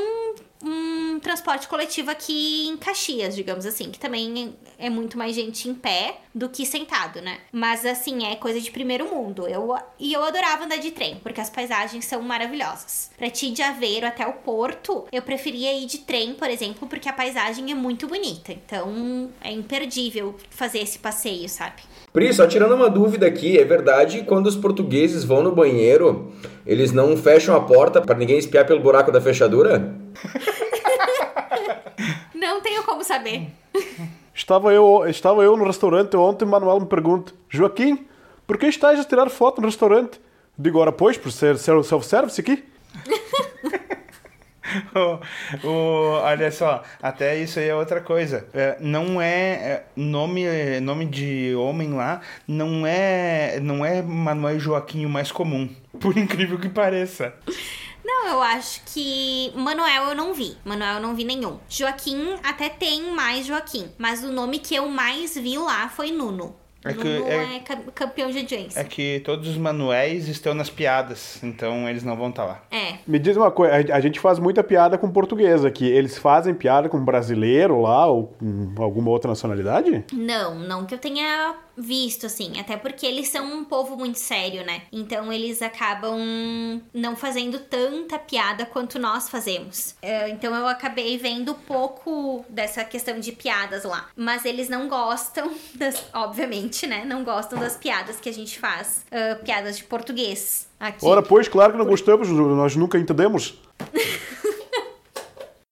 um, 0.62 1.18
transporte 1.20 1.66
coletivo 1.66 2.10
aqui 2.10 2.68
em 2.68 2.76
Caxias, 2.76 3.34
digamos 3.34 3.64
assim. 3.64 3.90
Que 3.90 3.98
também 3.98 4.54
é 4.78 4.90
muito 4.90 5.16
mais 5.16 5.34
gente 5.34 5.66
em 5.66 5.74
pé 5.74 6.18
do 6.34 6.50
que 6.50 6.66
sentado, 6.66 7.22
né? 7.22 7.38
Mas, 7.50 7.86
assim, 7.86 8.26
é 8.26 8.36
coisa 8.36 8.60
de 8.60 8.70
primeiro 8.70 9.08
mundo. 9.08 9.48
Eu, 9.48 9.74
e 9.98 10.12
eu 10.12 10.22
adorava 10.22 10.64
andar 10.64 10.76
de 10.76 10.90
trem, 10.90 11.16
porque 11.22 11.40
as 11.40 11.48
paisagens 11.48 12.04
são 12.04 12.20
maravilhosas. 12.20 13.10
Pra 13.16 13.30
ti 13.30 13.50
de 13.50 13.62
Aveiro 13.62 14.06
até 14.06 14.26
o 14.26 14.34
Porto, 14.34 15.06
eu 15.10 15.22
preferia 15.22 15.72
ir 15.72 15.86
de 15.86 15.98
trem, 15.98 16.34
por 16.34 16.50
exemplo, 16.50 16.86
porque 16.86 17.08
a 17.08 17.14
paisagem 17.14 17.70
é 17.70 17.74
muito 17.74 18.06
bonita. 18.06 18.52
Então, 18.52 19.30
é 19.40 19.50
imperdível 19.50 20.36
fazer 20.50 20.80
esse 20.80 20.98
passeio, 20.98 21.48
sabe? 21.48 21.82
Pri, 22.12 22.32
só 22.34 22.46
tirando 22.46 22.74
uma 22.74 22.90
dúvida 22.90 23.26
aqui, 23.26 23.56
é 23.56 23.64
verdade 23.64 24.18
que 24.18 24.24
quando 24.24 24.48
os 24.48 24.56
portugueses 24.56 25.22
vão 25.22 25.42
no 25.42 25.54
banheiro, 25.54 26.32
eles 26.66 26.90
não 26.90 27.16
fecham 27.16 27.54
a 27.54 27.60
porta 27.60 28.00
para 28.00 28.18
ninguém 28.18 28.36
espiar 28.36 28.66
pelo 28.66 28.80
buraco 28.80 29.12
da 29.12 29.20
fechadura? 29.20 29.94
Não 32.34 32.62
tenho 32.62 32.82
como 32.84 33.04
saber. 33.04 33.48
Estava 34.34 34.72
eu, 34.72 35.04
estava 35.06 35.42
eu 35.42 35.54
no 35.58 35.66
restaurante 35.66 36.16
ontem, 36.16 36.46
Manuel 36.46 36.80
me 36.80 36.86
pergunta: 36.86 37.34
Joaquim, 37.50 38.06
por 38.46 38.56
que 38.56 38.66
estás 38.66 38.98
a 38.98 39.04
tirar 39.04 39.28
foto 39.28 39.60
no 39.60 39.66
restaurante? 39.66 40.18
Digo, 40.58 40.78
ora, 40.78 40.90
pois, 40.90 41.18
por 41.18 41.30
ser 41.30 41.58
ser 41.58 41.84
self-service 41.84 42.40
aqui. 42.40 42.64
O- 44.94 45.68
o- 45.68 46.20
olha 46.22 46.50
só, 46.50 46.82
até 47.02 47.36
isso 47.38 47.58
aí 47.58 47.68
é 47.68 47.74
outra 47.74 48.00
coisa. 48.00 48.46
É, 48.52 48.76
não 48.80 49.20
é, 49.20 49.52
é, 49.52 49.84
nome 49.96 50.44
nome 50.80 51.06
de 51.06 51.54
homem 51.54 51.92
lá, 51.92 52.20
não 52.46 52.86
é 52.86 53.58
não 53.60 53.84
é 53.84 54.02
Manuel 54.02 54.58
Joaquim 54.58 55.04
o 55.04 55.08
mais 55.08 55.30
comum, 55.32 55.68
por 56.00 56.16
incrível 56.16 56.58
que 56.58 56.68
pareça. 56.68 57.34
Não, 58.04 58.26
eu 58.28 58.42
acho 58.42 58.80
que. 58.86 59.52
Manuel 59.54 60.04
eu 60.08 60.14
não 60.14 60.32
vi. 60.34 60.56
Manuel 60.64 60.94
eu 60.94 61.00
não 61.00 61.14
vi 61.14 61.22
nenhum. 61.24 61.58
Joaquim 61.68 62.34
até 62.42 62.68
tem 62.68 63.12
mais 63.12 63.46
Joaquim. 63.46 63.90
Mas 63.98 64.24
o 64.24 64.32
nome 64.32 64.58
que 64.58 64.74
eu 64.74 64.88
mais 64.88 65.36
vi 65.36 65.56
lá 65.58 65.88
foi 65.88 66.10
Nuno. 66.10 66.56
É 66.82 66.94
que- 66.94 67.04
Nuno 67.04 67.26
é- 67.30 67.56
é, 67.56 67.60
cam- 67.60 67.82
campeão 67.94 68.30
de 68.30 68.38
audiência. 68.38 68.80
É 68.80 68.84
que 68.84 69.20
todos 69.20 69.46
os 69.48 69.56
Manuéis 69.58 70.28
estão 70.28 70.54
nas 70.54 70.70
piadas, 70.70 71.38
então 71.42 71.86
eles 71.88 72.02
não 72.02 72.16
vão 72.16 72.30
estar 72.30 72.44
lá. 72.44 72.62
É. 72.70 72.94
Me 73.06 73.18
diz 73.18 73.36
uma 73.36 73.50
coisa, 73.50 73.74
a- 73.92 73.96
a 73.96 74.00
gente 74.00 74.18
faz 74.18 74.38
muita 74.38 74.64
piada 74.64 74.96
com 74.96 75.10
português 75.10 75.62
aqui. 75.64 75.86
Eles 75.86 76.16
fazem 76.16 76.54
piada 76.54 76.88
com 76.88 77.04
brasileiro 77.04 77.80
lá 77.82 78.06
ou 78.06 78.34
com 78.38 78.82
alguma 78.82 79.10
outra 79.10 79.28
nacionalidade? 79.28 80.04
Não, 80.12 80.54
não 80.54 80.86
que 80.86 80.94
eu 80.94 80.98
tenha 80.98 81.54
visto, 81.80 82.26
assim. 82.26 82.58
Até 82.60 82.76
porque 82.76 83.06
eles 83.06 83.28
são 83.28 83.44
um 83.44 83.64
povo 83.64 83.96
muito 83.96 84.18
sério, 84.18 84.64
né? 84.64 84.82
Então 84.92 85.32
eles 85.32 85.62
acabam 85.62 86.18
não 86.92 87.16
fazendo 87.16 87.58
tanta 87.58 88.18
piada 88.18 88.66
quanto 88.66 88.98
nós 88.98 89.28
fazemos. 89.28 89.94
É, 90.02 90.28
Então 90.28 90.54
eu 90.54 90.66
acabei 90.68 91.16
vendo 91.18 91.54
pouco 91.54 92.44
dessa 92.48 92.84
questão 92.84 93.18
de 93.18 93.32
piadas 93.32 93.84
lá. 93.84 94.08
Mas 94.16 94.44
eles 94.44 94.68
não 94.68 94.88
gostam, 94.88 95.50
das, 95.74 96.04
obviamente, 96.12 96.86
né? 96.86 97.04
Não 97.04 97.24
gostam 97.24 97.58
das 97.58 97.76
piadas 97.76 98.20
que 98.20 98.28
a 98.28 98.32
gente 98.32 98.58
faz. 98.58 99.04
ah, 99.10 99.36
piadas 99.44 99.76
de 99.76 99.84
português 99.84 100.68
aqui. 100.78 101.04
Ora, 101.04 101.22
pois, 101.22 101.48
claro 101.48 101.72
que 101.72 101.78
não 101.78 101.86
gostamos, 101.86 102.28
nós 102.28 102.76
nunca 102.76 102.98
entendemos. 102.98 103.54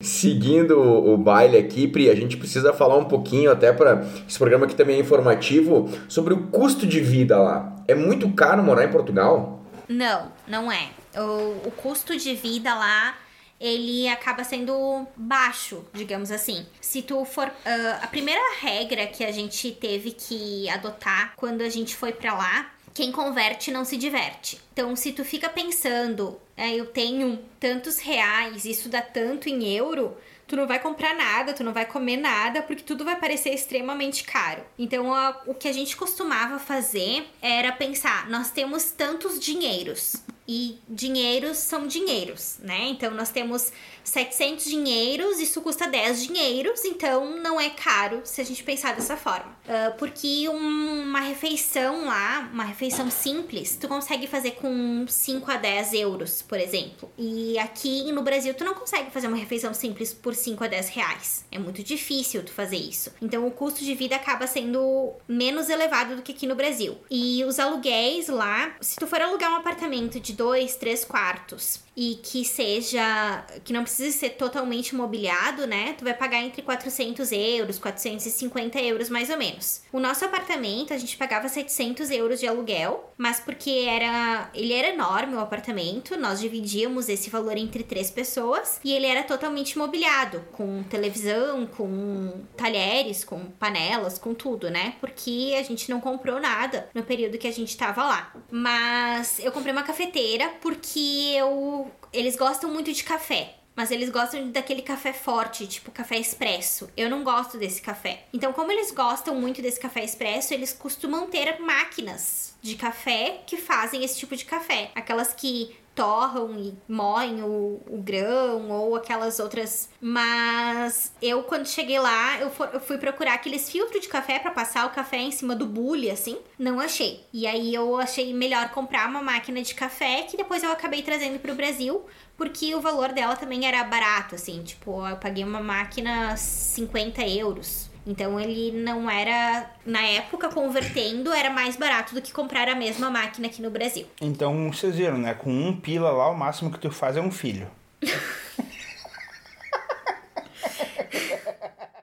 Seguindo 0.09 0.81
o 0.81 1.19
baile 1.19 1.59
aqui, 1.59 1.87
Pri, 1.87 2.09
a 2.09 2.15
gente 2.15 2.39
precisa 2.39 2.73
falar 2.73 2.97
um 2.97 3.05
pouquinho, 3.05 3.51
até 3.51 3.71
para 3.75 4.07
esse 4.27 4.39
programa 4.39 4.65
aqui 4.65 4.75
também 4.75 4.97
é 4.97 5.01
informativo, 5.01 5.87
sobre 6.09 6.33
o 6.33 6.47
custo 6.47 6.87
de 6.87 6.99
vida 6.99 7.37
lá. 7.37 7.77
É 7.87 7.95
muito 7.95 8.31
caro 8.31 8.63
morar 8.63 8.85
em 8.85 8.91
Portugal? 8.91 9.63
Não, 9.87 10.33
não 10.47 10.73
é. 10.73 10.89
O, 11.15 11.69
o 11.69 11.71
custo 11.77 12.17
de 12.17 12.35
vida 12.35 12.75
lá, 12.75 13.19
ele 13.61 14.09
acaba 14.09 14.45
sendo 14.45 15.07
baixo, 15.15 15.85
digamos 15.93 16.31
assim. 16.31 16.65
Se 16.81 17.03
tu 17.03 17.27
for. 17.27 17.53
ah, 17.67 17.99
a 18.01 18.07
primeira 18.07 18.41
regra 18.63 19.07
que 19.07 19.23
a 19.23 19.31
gente 19.31 19.73
teve 19.73 20.13
que 20.13 20.71
adotar 20.71 21.35
quando 21.37 21.61
a 21.61 21.69
gente 21.69 21.95
foi 21.95 22.13
pra 22.13 22.33
lá. 22.33 22.71
Quem 22.99 23.13
converte 23.13 23.71
não 23.71 23.85
se 23.85 23.97
diverte. 23.97 24.61
Então, 24.73 24.97
se 24.97 25.13
tu 25.13 25.25
fica 25.25 25.49
pensando, 25.49 26.37
"Ah, 26.57 26.69
eu 26.69 26.85
tenho 26.87 27.39
tantos 27.61 28.01
reais, 28.01 28.65
isso 28.65 28.89
dá 28.89 29.01
tanto 29.01 29.49
em 29.49 29.73
euro, 29.73 30.17
tu 30.49 30.57
não 30.57 30.67
vai 30.67 30.81
comprar 30.81 31.15
nada, 31.15 31.53
tu 31.53 31.63
não 31.63 31.73
vai 31.73 31.87
comer 31.87 32.17
nada, 32.17 32.61
porque 32.61 32.83
tudo 32.83 33.05
vai 33.05 33.15
parecer 33.15 33.51
extremamente 33.55 34.25
caro. 34.25 34.65
Então, 34.77 35.15
a- 35.15 35.41
o 35.47 35.55
que 35.55 35.69
a 35.69 35.73
gente 35.73 35.97
costumava 35.97 36.59
fazer 36.59 37.25
era 37.41 37.71
pensar: 37.71 38.29
nós 38.29 38.51
temos 38.51 38.91
tantos 38.91 39.39
dinheiros. 39.39 40.17
E 40.49 40.79
dinheiros 40.89 41.59
são 41.59 41.87
dinheiros, 41.87 42.57
né? 42.61 42.89
Então, 42.89 43.11
nós 43.11 43.29
temos 43.29 43.71
700 44.03 44.65
dinheiros, 44.65 45.39
isso 45.39 45.61
custa 45.61 45.87
10 45.87 46.23
dinheiros, 46.27 46.83
então 46.87 47.37
não 47.43 47.61
é 47.61 47.69
caro 47.69 48.23
se 48.25 48.41
a 48.41 48.45
gente 48.45 48.65
pensar 48.65 48.95
dessa 48.95 49.15
forma. 49.17 49.55
Ah, 49.69 49.93
porque 49.99 50.49
um- 50.49 51.03
uma 51.03 51.21
refeição 51.21 52.07
lá, 52.07 52.49
uma 52.53 52.65
refeição 52.65 53.11
simples, 53.11 53.77
tu 53.79 53.87
consegue 53.87 54.27
fazer 54.27 54.53
com 54.53 55.05
5 55.07 55.51
a 55.51 55.57
10 55.59 55.93
euros, 55.93 56.41
por 56.41 56.59
exemplo. 56.59 57.11
E 57.19 57.59
aqui 57.59 58.11
no 58.13 58.23
Brasil, 58.23 58.55
tu 58.55 58.65
não 58.65 58.73
consegue 58.75 59.11
fazer 59.11 59.27
uma 59.27 59.37
refeição 59.37 59.75
simples 59.75 60.15
por 60.15 60.35
5 60.35 60.65
a 60.65 60.67
10 60.69 60.89
reais. 60.89 61.45
É 61.53 61.59
muito 61.59 61.83
difícil 61.83 62.43
tu 62.43 62.53
fazer 62.53 62.77
isso. 62.79 63.13
Então, 63.21 63.47
o 63.47 63.51
custo 63.51 63.85
de 63.85 63.95
vida 63.95 64.17
acaba 64.17 64.47
sendo 64.47 65.13
menos 65.29 65.69
elevado 65.69 66.17
do 66.17 66.23
que 66.23 66.33
aqui 66.33 66.47
no 66.47 66.55
Brasil. 66.55 66.97
E 67.11 67.45
os 67.45 67.59
aluguéis 67.59 68.29
lá, 68.29 68.75
se 68.81 68.97
tu 68.97 69.07
for 69.07 69.21
alugar 69.21 69.53
um 69.53 69.57
apartamento 69.57 70.19
de 70.19 70.33
dois, 70.39 70.77
três 70.77 71.05
quartos 71.05 71.83
e 71.97 72.15
que 72.23 72.45
seja. 72.45 73.45
que 73.65 73.73
não 73.73 73.83
precise 73.83 74.17
ser 74.17 74.31
totalmente 74.31 74.95
mobiliado, 74.95 75.67
né? 75.67 75.97
Tu 75.99 76.05
vai 76.05 76.15
pagar 76.15 76.41
entre 76.41 76.63
400 76.63 77.33
euros, 77.33 77.77
450 77.81 78.79
euros 78.81 79.11
mais 79.11 79.29
ou 79.31 79.37
menos. 79.37 79.83
O 79.93 79.99
nosso 79.99 80.25
apartamento, 80.25 80.95
a 80.95 80.97
gente 80.97 81.17
pagava 81.17 81.49
700 81.49 82.13
euros 82.13 82.39
de 82.39 82.47
aluguel, 82.47 83.13
mas 83.19 83.41
porque 83.41 83.85
era. 83.89 84.49
ele 84.55 84.73
era 84.73 84.95
enorme 84.95 85.35
o 85.35 85.41
apartamento, 85.41 86.17
nós 86.17 86.39
dividíamos 86.39 87.09
esse 87.09 87.29
valor 87.31 87.57
entre 87.57 87.83
três 87.83 88.13
pessoas 88.13 88.79
e 88.85 88.93
ele 88.93 89.07
era 89.07 89.25
totalmente 89.25 89.77
mobiliado, 89.77 90.45
com 90.53 90.85
televisão, 90.85 91.67
com 91.67 92.45
talheres, 92.57 93.25
com 93.25 93.41
panelas, 93.47 94.21
com 94.21 94.33
tudo, 94.35 94.71
né? 94.71 94.95
Porque 95.01 95.57
a 95.59 95.65
gente 95.65 95.91
não 95.91 96.01
comprou 96.01 96.39
nada 96.39 96.89
no 96.95 97.03
período 97.03 97.39
que 97.39 97.49
a 97.49 97.53
gente 97.53 97.77
tava 97.77 98.05
lá. 98.05 98.33
Mas 98.49 99.41
eu 99.41 99.51
comprei 99.51 99.73
uma 99.73 99.83
cafeteira 99.83 100.28
porque 100.61 101.35
eu 101.37 101.91
eles 102.13 102.37
gostam 102.37 102.71
muito 102.71 102.93
de 102.93 103.05
café. 103.05 103.55
Mas 103.79 103.93
eles 103.93 104.11
gostam 104.11 104.51
daquele 104.51 104.83
café 104.83 105.13
forte, 105.13 105.65
tipo 105.65 105.93
café 105.93 106.19
expresso. 106.19 106.91
Eu 106.97 107.09
não 107.09 107.23
gosto 107.23 107.57
desse 107.57 107.81
café. 107.81 108.25
Então, 108.33 108.53
como 108.53 108.73
eles 108.73 108.91
gostam 108.91 109.37
muito 109.37 109.63
desse 109.63 109.79
café 109.79 110.03
expresso, 110.03 110.53
eles 110.53 110.73
costumam 110.73 111.29
ter 111.29 111.61
máquinas 111.61 112.57
de 112.61 112.75
café 112.75 113.41
que 113.47 113.57
fazem 113.57 114.03
esse 114.03 114.19
tipo 114.19 114.35
de 114.35 114.45
café. 114.45 114.91
Aquelas 114.97 115.33
que 115.33 115.77
torram 115.99 116.57
e 116.57 116.73
moem 116.89 117.43
o, 117.43 117.83
o, 117.91 118.01
grão 118.01 118.71
ou 118.71 118.95
aquelas 118.95 119.41
outras. 119.41 119.91
Mas 120.01 121.13
eu, 121.21 121.43
quando 121.43 121.67
cheguei 121.67 121.99
lá, 121.99 122.39
eu, 122.39 122.53
eu 122.73 122.79
fui 122.79 122.99
procurar 122.99 123.35
aqueles 123.35 123.69
filtros 123.69 124.01
de 124.01 124.09
café 124.09 124.39
para 124.39 124.53
passar 124.53 124.87
o 124.87 124.91
café 124.91 125.17
em 125.17 125.33
cima 125.33 125.57
do 125.57 125.67
bule, 125.67 126.09
assim. 126.09 126.39
Não 126.57 126.79
achei. 126.79 127.27
E 127.33 127.49
aí 127.49 127.75
eu 127.75 127.97
achei 127.97 128.33
melhor 128.33 128.71
comprar 128.71 129.09
uma 129.09 129.21
máquina 129.21 129.61
de 129.61 129.75
café 129.75 130.23
que 130.23 130.37
depois 130.37 130.63
eu 130.63 130.71
acabei 130.71 131.03
trazendo 131.03 131.41
para 131.41 131.51
o 131.51 131.57
Brasil. 131.57 132.07
Porque 132.37 132.73
o 132.77 132.81
valor 132.81 133.11
dela 133.13 133.35
também 133.35 133.67
era 133.67 133.83
barato, 133.83 134.37
assim. 134.37 134.63
Tipo, 134.63 135.05
eu 135.05 135.17
paguei 135.17 135.43
uma 135.43 135.61
máquina 135.61 136.37
50 136.37 137.27
euros 137.27 137.88
então 138.09 138.41
ele 138.41 138.73
não 138.73 139.09
era, 139.11 139.71
na 139.85 140.01
época, 140.01 140.49
convertendo, 140.49 141.31
era 141.31 141.51
mais 141.51 141.77
barato 141.77 142.15
do 142.15 142.23
que 142.23 142.33
comprar 142.33 142.67
a 142.67 142.75
mesma 142.75 143.11
máquina 143.11 143.49
aqui 143.49 143.61
no 143.61 143.71
Brasil. 143.71 144.07
Então 144.19 144.73
vocês 144.73 144.97
viram, 144.97 145.19
né? 145.19 145.35
Com 145.35 145.51
um 145.51 145.79
pila 145.79 146.11
lá, 146.11 146.31
o 146.31 146.35
máximo 146.35 146.71
que 146.71 146.79
tu 146.79 146.91
faz 146.91 147.19
é 147.19 147.21
um 147.21 147.31
filho. 147.31 147.71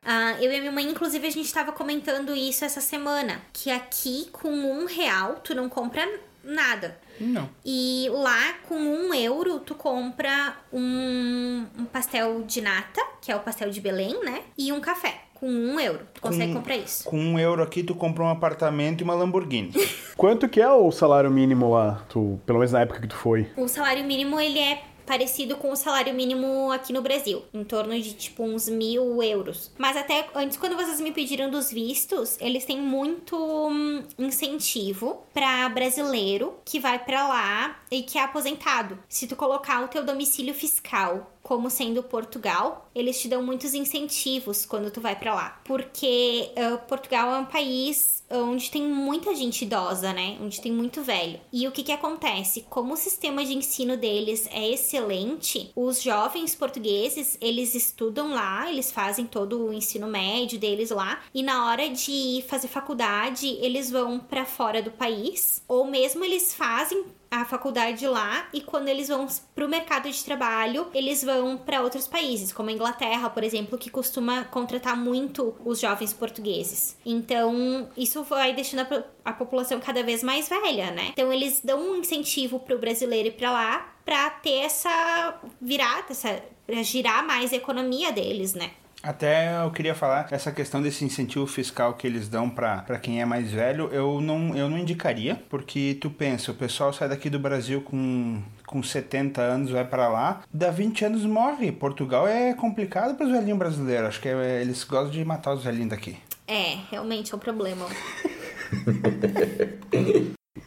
Uh, 0.03 0.37
eu 0.39 0.51
e 0.51 0.55
a 0.55 0.59
minha 0.59 0.71
mãe, 0.71 0.87
inclusive, 0.87 1.25
a 1.25 1.31
gente 1.31 1.47
estava 1.47 1.71
comentando 1.71 2.35
isso 2.35 2.63
essa 2.63 2.81
semana. 2.81 3.41
Que 3.51 3.71
aqui, 3.71 4.29
com 4.31 4.51
um 4.51 4.85
real, 4.85 5.37
tu 5.43 5.55
não 5.55 5.67
compra 5.67 6.07
nada. 6.43 6.99
Não. 7.19 7.49
E 7.65 8.07
lá, 8.11 8.53
com 8.69 8.75
um 8.75 9.11
euro, 9.11 9.59
tu 9.59 9.73
compra 9.73 10.55
um, 10.71 11.65
um 11.79 11.85
pastel 11.85 12.43
de 12.43 12.61
nata, 12.61 13.01
que 13.19 13.31
é 13.31 13.35
o 13.35 13.39
pastel 13.39 13.71
de 13.71 13.81
Belém, 13.81 14.23
né? 14.23 14.43
E 14.55 14.71
um 14.71 14.79
café 14.79 15.24
com 15.35 15.47
um 15.47 15.79
euro. 15.79 15.99
Tu 16.13 16.21
consegue 16.21 16.53
com, 16.53 16.59
comprar 16.59 16.77
isso. 16.77 17.03
Com 17.03 17.19
um 17.19 17.37
euro 17.37 17.61
aqui, 17.61 17.83
tu 17.83 17.93
compra 17.93 18.23
um 18.23 18.29
apartamento 18.29 19.01
e 19.01 19.03
uma 19.03 19.13
Lamborghini. 19.13 19.71
Quanto 20.17 20.49
que 20.49 20.59
é 20.59 20.69
o 20.69 20.91
salário 20.91 21.29
mínimo 21.29 21.71
lá? 21.71 22.03
Tu, 22.09 22.39
pelo 22.45 22.59
menos 22.59 22.71
na 22.71 22.81
época 22.81 23.01
que 23.01 23.07
tu 23.07 23.15
foi? 23.15 23.47
O 23.55 23.67
salário 23.67 24.03
mínimo, 24.03 24.39
ele 24.39 24.59
é 24.59 24.81
parecido 25.05 25.55
com 25.57 25.71
o 25.71 25.75
salário 25.75 26.13
mínimo 26.13 26.71
aqui 26.71 26.91
no 26.91 27.01
Brasil, 27.01 27.43
em 27.53 27.63
torno 27.63 27.99
de 27.99 28.13
tipo 28.13 28.43
uns 28.43 28.67
mil 28.67 29.21
euros. 29.21 29.71
Mas 29.77 29.95
até 29.95 30.27
antes, 30.35 30.57
quando 30.57 30.75
vocês 30.75 30.99
me 30.99 31.11
pediram 31.11 31.49
dos 31.49 31.71
vistos, 31.71 32.37
eles 32.39 32.65
têm 32.65 32.81
muito 32.81 33.35
hum, 33.37 34.03
incentivo 34.17 35.23
para 35.33 35.69
brasileiro 35.69 36.55
que 36.65 36.79
vai 36.79 36.99
para 36.99 37.27
lá 37.27 37.79
e 37.91 38.01
que 38.03 38.17
é 38.17 38.23
aposentado. 38.23 38.97
Se 39.07 39.27
tu 39.27 39.35
colocar 39.35 39.83
o 39.83 39.87
teu 39.87 40.03
domicílio 40.03 40.53
fiscal 40.53 41.31
como 41.41 41.69
sendo 41.69 42.01
Portugal, 42.01 42.89
eles 42.95 43.21
te 43.21 43.27
dão 43.27 43.43
muitos 43.43 43.75
incentivos 43.75 44.65
quando 44.65 44.89
tu 44.89 44.99
vai 44.99 45.15
para 45.15 45.35
lá, 45.35 45.61
porque 45.63 46.49
uh, 46.57 46.79
Portugal 46.87 47.35
é 47.35 47.37
um 47.37 47.45
país 47.45 48.14
onde 48.29 48.71
tem 48.71 48.81
muita 48.83 49.35
gente 49.35 49.63
idosa, 49.63 50.13
né? 50.13 50.37
Onde 50.41 50.61
tem 50.61 50.71
muito 50.71 51.01
velho. 51.01 51.39
E 51.51 51.67
o 51.67 51.71
que 51.71 51.83
que 51.83 51.91
acontece? 51.91 52.65
Como 52.69 52.93
o 52.93 52.97
sistema 52.97 53.43
de 53.43 53.53
ensino 53.53 53.97
deles 53.97 54.47
é 54.51 54.69
excelente, 54.69 55.71
os 55.75 56.01
jovens 56.01 56.55
portugueses, 56.55 57.37
eles 57.41 57.75
estudam 57.75 58.33
lá, 58.33 58.69
eles 58.69 58.91
fazem 58.91 59.25
todo 59.25 59.65
o 59.65 59.73
ensino 59.73 60.07
médio 60.07 60.59
deles 60.59 60.89
lá, 60.89 61.21
e 61.33 61.43
na 61.43 61.67
hora 61.67 61.89
de 61.89 62.43
fazer 62.47 62.67
faculdade, 62.67 63.47
eles 63.61 63.91
vão 63.91 64.19
para 64.19 64.45
fora 64.45 64.81
do 64.81 64.91
país, 64.91 65.63
ou 65.67 65.85
mesmo 65.85 66.23
eles 66.23 66.53
fazem 66.53 67.05
a 67.29 67.45
faculdade 67.45 68.07
lá 68.07 68.47
e 68.53 68.61
quando 68.61 68.87
eles 68.87 69.07
vão 69.07 69.27
para 69.53 69.65
o 69.65 69.69
mercado 69.69 70.09
de 70.09 70.23
trabalho, 70.23 70.87
eles 70.93 71.23
vão 71.23 71.57
para 71.57 71.81
outros 71.81 72.07
países, 72.07 72.53
como 72.53 72.69
a 72.69 72.73
Inglaterra, 72.73 73.29
por 73.29 73.43
exemplo, 73.43 73.77
que 73.77 73.89
costuma 73.89 74.45
contratar 74.45 74.95
muito 74.95 75.55
os 75.63 75.79
jovens 75.79 76.13
portugueses. 76.13 76.97
Então, 77.05 77.89
isso 77.97 78.23
vai 78.23 78.53
deixando 78.53 78.81
a, 78.81 79.03
a 79.31 79.33
população 79.33 79.79
cada 79.79 80.03
vez 80.03 80.23
mais 80.23 80.47
velha, 80.47 80.91
né? 80.91 81.09
Então, 81.11 81.31
eles 81.31 81.61
dão 81.63 81.79
um 81.79 81.95
incentivo 81.97 82.59
para 82.59 82.75
o 82.75 82.79
brasileiro 82.79 83.29
ir 83.29 83.31
para 83.31 83.51
lá 83.51 83.95
para 84.05 84.29
ter 84.29 84.59
essa 84.59 85.39
virada, 85.59 86.05
essa 86.11 86.41
girar 86.83 87.25
mais 87.25 87.51
a 87.51 87.55
economia 87.55 88.11
deles, 88.11 88.53
né? 88.53 88.71
Até 89.03 89.63
eu 89.63 89.69
queria 89.71 89.93
falar 89.93 90.27
essa 90.31 90.51
questão 90.51 90.81
desse 90.81 91.05
incentivo 91.05 91.45
fiscal 91.45 91.93
que 91.93 92.07
eles 92.07 92.27
dão 92.27 92.49
para 92.49 92.97
quem 92.99 93.21
é 93.21 93.25
mais 93.25 93.51
velho, 93.51 93.89
eu 93.91 94.19
não, 94.19 94.55
eu 94.55 94.67
não 94.67 94.77
indicaria, 94.77 95.41
porque 95.49 95.97
tu 96.01 96.09
pensa, 96.09 96.51
o 96.51 96.55
pessoal 96.55 96.91
sai 96.91 97.07
daqui 97.07 97.29
do 97.29 97.37
Brasil 97.37 97.81
com, 97.81 98.41
com 98.65 98.81
70 98.81 99.41
anos, 99.41 99.69
vai 99.69 99.85
para 99.85 100.07
lá, 100.07 100.41
dá 100.51 100.71
20 100.71 101.05
anos 101.05 101.23
morre. 101.23 101.71
Portugal 101.71 102.27
é 102.27 102.53
complicado 102.53 103.15
para 103.15 103.27
os 103.27 103.31
velhinhos 103.31 103.59
brasileiros, 103.59 104.07
acho 104.07 104.21
que 104.21 104.27
é, 104.27 104.61
eles 104.61 104.83
gostam 104.83 105.11
de 105.11 105.23
matar 105.23 105.53
os 105.53 105.63
velhinhos 105.63 105.89
daqui. 105.89 106.17
É, 106.47 106.77
realmente 106.89 107.31
é 107.33 107.35
um 107.35 107.39
problema. 107.39 107.85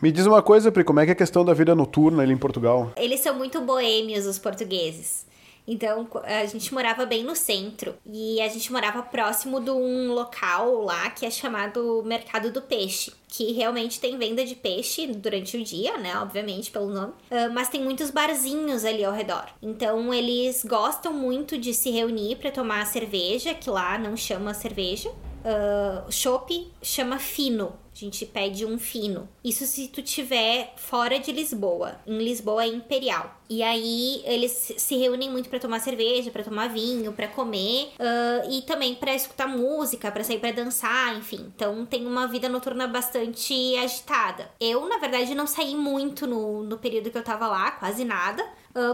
Me 0.01 0.13
diz 0.13 0.27
uma 0.27 0.41
coisa, 0.43 0.71
Pri, 0.71 0.85
como 0.85 1.01
é 1.01 1.05
que 1.05 1.11
é 1.11 1.13
a 1.13 1.17
questão 1.17 1.45
da 1.45 1.53
vida 1.53 1.75
noturna 1.75 2.23
ali 2.23 2.33
em 2.33 2.37
Portugal? 2.37 2.93
Eles 2.97 3.19
são 3.19 3.35
muito 3.35 3.61
boêmios, 3.63 4.27
os 4.27 4.39
portugueses. 4.39 5.27
Então 5.69 6.09
a 6.25 6.47
gente 6.47 6.73
morava 6.73 7.05
bem 7.05 7.23
no 7.23 7.37
centro 7.37 7.95
e 8.07 8.41
a 8.41 8.49
gente 8.49 8.73
morava 8.73 9.03
próximo 9.03 9.61
de 9.61 9.71
um 9.71 10.13
local 10.15 10.83
lá 10.83 11.11
que 11.11 11.27
é 11.27 11.31
chamado 11.31 12.03
Mercado 12.07 12.51
do 12.51 12.63
Peixe, 12.63 13.13
que 13.29 13.53
realmente 13.53 14.01
tem 14.01 14.17
venda 14.17 14.43
de 14.47 14.55
peixe 14.55 15.07
durante 15.07 15.59
o 15.59 15.63
dia, 15.63 15.99
né? 15.99 16.19
Obviamente 16.19 16.71
pelo 16.71 16.89
nome, 16.89 17.13
uh, 17.31 17.53
mas 17.53 17.69
tem 17.69 17.83
muitos 17.83 18.11
barzinhos 18.11 18.83
ali 18.87 19.05
ao 19.05 19.13
redor. 19.13 19.47
Então 19.61 20.13
eles 20.15 20.65
gostam 20.65 21.13
muito 21.13 21.59
de 21.59 21.75
se 21.75 21.91
reunir 21.91 22.37
para 22.37 22.51
tomar 22.51 22.87
cerveja, 22.87 23.53
que 23.53 23.69
lá 23.69 23.99
não 23.99 24.17
chama 24.17 24.55
cerveja. 24.55 25.11
Uh, 25.39 26.11
chopp 26.11 26.73
chama 26.83 27.19
fino, 27.19 27.73
a 28.05 28.09
gente 28.09 28.25
pede 28.27 28.65
um 28.65 28.79
fino. 28.79 29.29
Isso 29.45 29.67
se 29.67 29.89
tu 29.89 30.03
tiver 30.03 30.73
fora 30.77 31.19
de 31.19 31.33
Lisboa. 31.33 31.97
Em 32.07 32.19
Lisboa 32.19 32.63
é 32.63 32.69
imperial. 32.69 33.39
E 33.51 33.63
aí 33.63 34.23
eles 34.25 34.75
se 34.77 34.97
reúnem 34.97 35.31
muito 35.31 35.49
para 35.49 35.59
tomar 35.59 35.81
cerveja, 35.81 36.31
para 36.31 36.45
tomar 36.45 36.69
vinho, 36.69 37.13
para 37.13 37.29
comer 37.29 37.93
uh, 37.99 38.51
e 38.51 38.63
também 38.63 38.95
para 38.95 39.15
escutar 39.15 39.49
música, 39.49 40.11
para 40.13 40.23
sair 40.23 40.39
para 40.39 40.53
dançar, 40.53 41.17
enfim. 41.17 41.51
Então 41.57 41.85
tem 41.87 42.07
uma 42.07 42.29
vida 42.29 42.49
noturna 42.49 42.87
bastante 42.87 43.75
agitada. 43.77 44.51
Eu, 44.61 44.87
na 44.89 44.99
verdade, 44.99 45.35
não 45.35 45.47
saí 45.47 45.75
muito 45.75 46.27
no, 46.27 46.63
no 46.63 46.79
período 46.79 47.11
que 47.11 47.19
eu 47.19 47.25
tava 47.25 47.49
lá, 47.49 47.71
quase 47.73 48.05
nada 48.05 48.45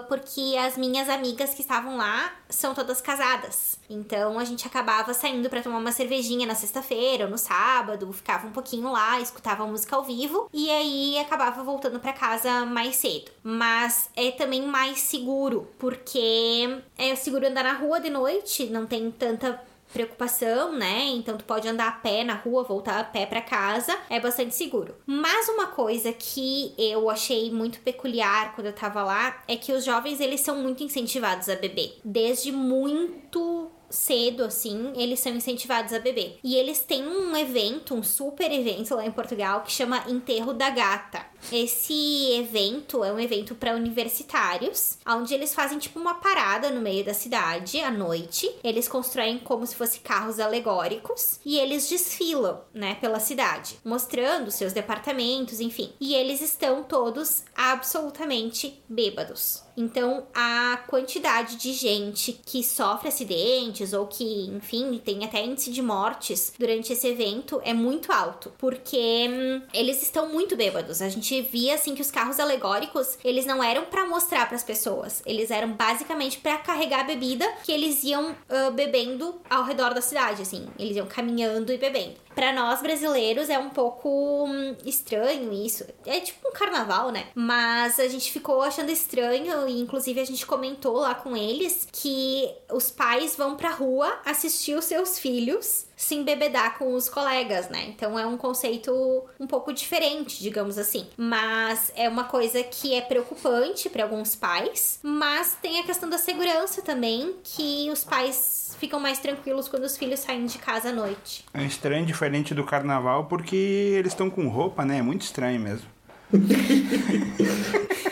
porque 0.08 0.56
as 0.58 0.76
minhas 0.76 1.08
amigas 1.08 1.54
que 1.54 1.60
estavam 1.60 1.96
lá 1.96 2.32
são 2.48 2.74
todas 2.74 3.00
casadas. 3.00 3.78
Então 3.88 4.38
a 4.38 4.44
gente 4.44 4.66
acabava 4.66 5.12
saindo 5.12 5.48
para 5.50 5.62
tomar 5.62 5.78
uma 5.78 5.92
cervejinha 5.92 6.46
na 6.46 6.54
sexta-feira 6.54 7.24
ou 7.24 7.30
no 7.30 7.38
sábado, 7.38 8.12
ficava 8.12 8.46
um 8.46 8.52
pouquinho 8.52 8.90
lá, 8.90 9.20
escutava 9.20 9.66
música 9.66 9.96
ao 9.96 10.04
vivo 10.04 10.48
e 10.52 10.70
aí 10.70 11.18
acabava 11.18 11.62
voltando 11.62 12.00
para 12.00 12.12
casa 12.12 12.64
mais 12.64 12.96
cedo. 12.96 13.30
Mas 13.42 14.08
é 14.16 14.30
também 14.30 14.62
mais 14.66 15.00
seguro, 15.00 15.68
porque 15.78 16.82
é 16.96 17.14
seguro 17.14 17.46
andar 17.46 17.64
na 17.64 17.74
rua 17.74 18.00
de 18.00 18.10
noite, 18.10 18.66
não 18.66 18.86
tem 18.86 19.10
tanta 19.10 19.60
preocupação, 19.94 20.72
né? 20.72 21.04
Então 21.10 21.38
tu 21.38 21.44
pode 21.44 21.68
andar 21.68 21.88
a 21.88 21.92
pé 21.92 22.24
na 22.24 22.34
rua, 22.34 22.64
voltar 22.64 22.98
a 22.98 23.04
pé 23.04 23.24
para 23.24 23.40
casa, 23.40 23.96
é 24.10 24.18
bastante 24.18 24.54
seguro. 24.54 24.96
Mas 25.06 25.48
uma 25.48 25.68
coisa 25.68 26.12
que 26.12 26.74
eu 26.76 27.08
achei 27.08 27.50
muito 27.52 27.78
peculiar 27.78 28.54
quando 28.54 28.66
eu 28.66 28.72
tava 28.72 29.04
lá 29.04 29.42
é 29.46 29.56
que 29.56 29.72
os 29.72 29.84
jovens 29.84 30.20
eles 30.20 30.40
são 30.40 30.56
muito 30.56 30.82
incentivados 30.82 31.48
a 31.48 31.54
beber, 31.54 32.00
desde 32.04 32.50
muito 32.50 33.70
cedo, 33.94 34.44
assim, 34.44 34.92
eles 34.96 35.20
são 35.20 35.32
incentivados 35.32 35.92
a 35.92 35.98
beber. 35.98 36.38
E 36.42 36.56
eles 36.56 36.80
têm 36.80 37.06
um 37.06 37.36
evento, 37.36 37.94
um 37.94 38.02
super 38.02 38.50
evento 38.50 38.94
lá 38.94 39.06
em 39.06 39.12
Portugal, 39.12 39.62
que 39.62 39.70
chama 39.70 40.04
Enterro 40.08 40.52
da 40.52 40.68
Gata. 40.70 41.24
Esse 41.52 42.32
evento 42.32 43.04
é 43.04 43.12
um 43.12 43.20
evento 43.20 43.54
para 43.54 43.74
universitários, 43.74 44.98
onde 45.06 45.34
eles 45.34 45.54
fazem 45.54 45.78
tipo 45.78 45.98
uma 45.98 46.14
parada 46.14 46.70
no 46.70 46.80
meio 46.80 47.04
da 47.04 47.14
cidade 47.14 47.80
à 47.80 47.90
noite. 47.90 48.50
Eles 48.62 48.88
constroem 48.88 49.38
como 49.38 49.66
se 49.66 49.76
fossem 49.76 50.00
carros 50.02 50.40
alegóricos 50.40 51.38
e 51.44 51.58
eles 51.58 51.88
desfilam, 51.88 52.60
né, 52.72 52.96
pela 52.96 53.20
cidade, 53.20 53.78
mostrando 53.84 54.50
seus 54.50 54.72
departamentos, 54.72 55.60
enfim. 55.60 55.92
E 56.00 56.14
eles 56.14 56.40
estão 56.40 56.82
todos 56.82 57.44
absolutamente 57.54 58.82
bêbados. 58.88 59.62
Então, 59.76 60.26
a 60.32 60.82
quantidade 60.86 61.56
de 61.56 61.72
gente 61.72 62.32
que 62.32 62.62
sofre 62.62 63.08
acidentes 63.08 63.92
ou 63.92 64.06
que, 64.06 64.46
enfim, 64.46 65.00
tem 65.04 65.24
até 65.24 65.44
índice 65.44 65.70
de 65.70 65.82
mortes 65.82 66.52
durante 66.58 66.92
esse 66.92 67.08
evento 67.08 67.60
é 67.64 67.74
muito 67.74 68.12
alto, 68.12 68.52
porque 68.56 69.28
hum, 69.28 69.62
eles 69.72 70.00
estão 70.02 70.28
muito 70.28 70.56
bêbados. 70.56 71.02
A 71.02 71.08
gente 71.08 71.33
via 71.42 71.74
assim 71.74 71.94
que 71.94 72.02
os 72.02 72.10
carros 72.10 72.40
alegóricos, 72.40 73.18
eles 73.24 73.46
não 73.46 73.62
eram 73.62 73.84
para 73.84 74.06
mostrar 74.06 74.46
para 74.46 74.56
as 74.56 74.64
pessoas, 74.64 75.22
eles 75.26 75.50
eram 75.50 75.72
basicamente 75.72 76.38
para 76.38 76.58
carregar 76.58 77.00
a 77.00 77.04
bebida 77.04 77.46
que 77.62 77.72
eles 77.72 78.02
iam 78.04 78.30
uh, 78.30 78.70
bebendo 78.72 79.40
ao 79.48 79.64
redor 79.64 79.94
da 79.94 80.00
cidade, 80.00 80.42
assim. 80.42 80.66
Eles 80.78 80.96
iam 80.96 81.06
caminhando 81.06 81.72
e 81.72 81.78
bebendo. 81.78 82.23
Para 82.34 82.52
nós 82.52 82.82
brasileiros 82.82 83.48
é 83.48 83.58
um 83.58 83.70
pouco 83.70 84.46
hum, 84.46 84.76
estranho 84.84 85.52
isso. 85.52 85.84
É 86.04 86.20
tipo 86.20 86.48
um 86.48 86.52
carnaval, 86.52 87.10
né? 87.10 87.26
Mas 87.34 88.00
a 88.00 88.08
gente 88.08 88.30
ficou 88.30 88.62
achando 88.62 88.90
estranho 88.90 89.68
e 89.68 89.80
inclusive 89.80 90.20
a 90.20 90.24
gente 90.24 90.44
comentou 90.44 90.96
lá 90.96 91.14
com 91.14 91.36
eles 91.36 91.86
que 91.90 92.50
os 92.72 92.90
pais 92.90 93.36
vão 93.36 93.56
pra 93.56 93.70
rua 93.70 94.20
assistir 94.24 94.74
os 94.74 94.84
seus 94.84 95.18
filhos 95.18 95.86
se 95.96 96.14
embebedar 96.14 96.78
com 96.78 96.94
os 96.94 97.08
colegas, 97.08 97.68
né? 97.68 97.84
Então 97.88 98.18
é 98.18 98.26
um 98.26 98.36
conceito 98.36 99.24
um 99.38 99.46
pouco 99.46 99.72
diferente, 99.72 100.42
digamos 100.42 100.78
assim. 100.78 101.06
Mas 101.16 101.92
é 101.94 102.08
uma 102.08 102.24
coisa 102.24 102.62
que 102.62 102.94
é 102.94 103.00
preocupante 103.00 103.88
para 103.88 104.04
alguns 104.04 104.34
pais, 104.34 104.98
mas 105.02 105.56
tem 105.62 105.80
a 105.80 105.84
questão 105.84 106.08
da 106.08 106.18
segurança 106.18 106.82
também, 106.82 107.36
que 107.42 107.90
os 107.90 108.04
pais 108.04 108.63
ficam 108.74 109.00
mais 109.00 109.18
tranquilos 109.18 109.68
quando 109.68 109.84
os 109.84 109.96
filhos 109.96 110.20
saem 110.20 110.46
de 110.46 110.58
casa 110.58 110.90
à 110.90 110.92
noite. 110.92 111.44
É 111.54 111.62
estranho, 111.64 112.04
diferente 112.04 112.54
do 112.54 112.64
carnaval, 112.64 113.26
porque 113.26 113.56
eles 113.56 114.12
estão 114.12 114.28
com 114.28 114.48
roupa, 114.48 114.84
né? 114.84 114.98
É 114.98 115.02
muito 115.02 115.22
estranho 115.22 115.60
mesmo. 115.60 115.86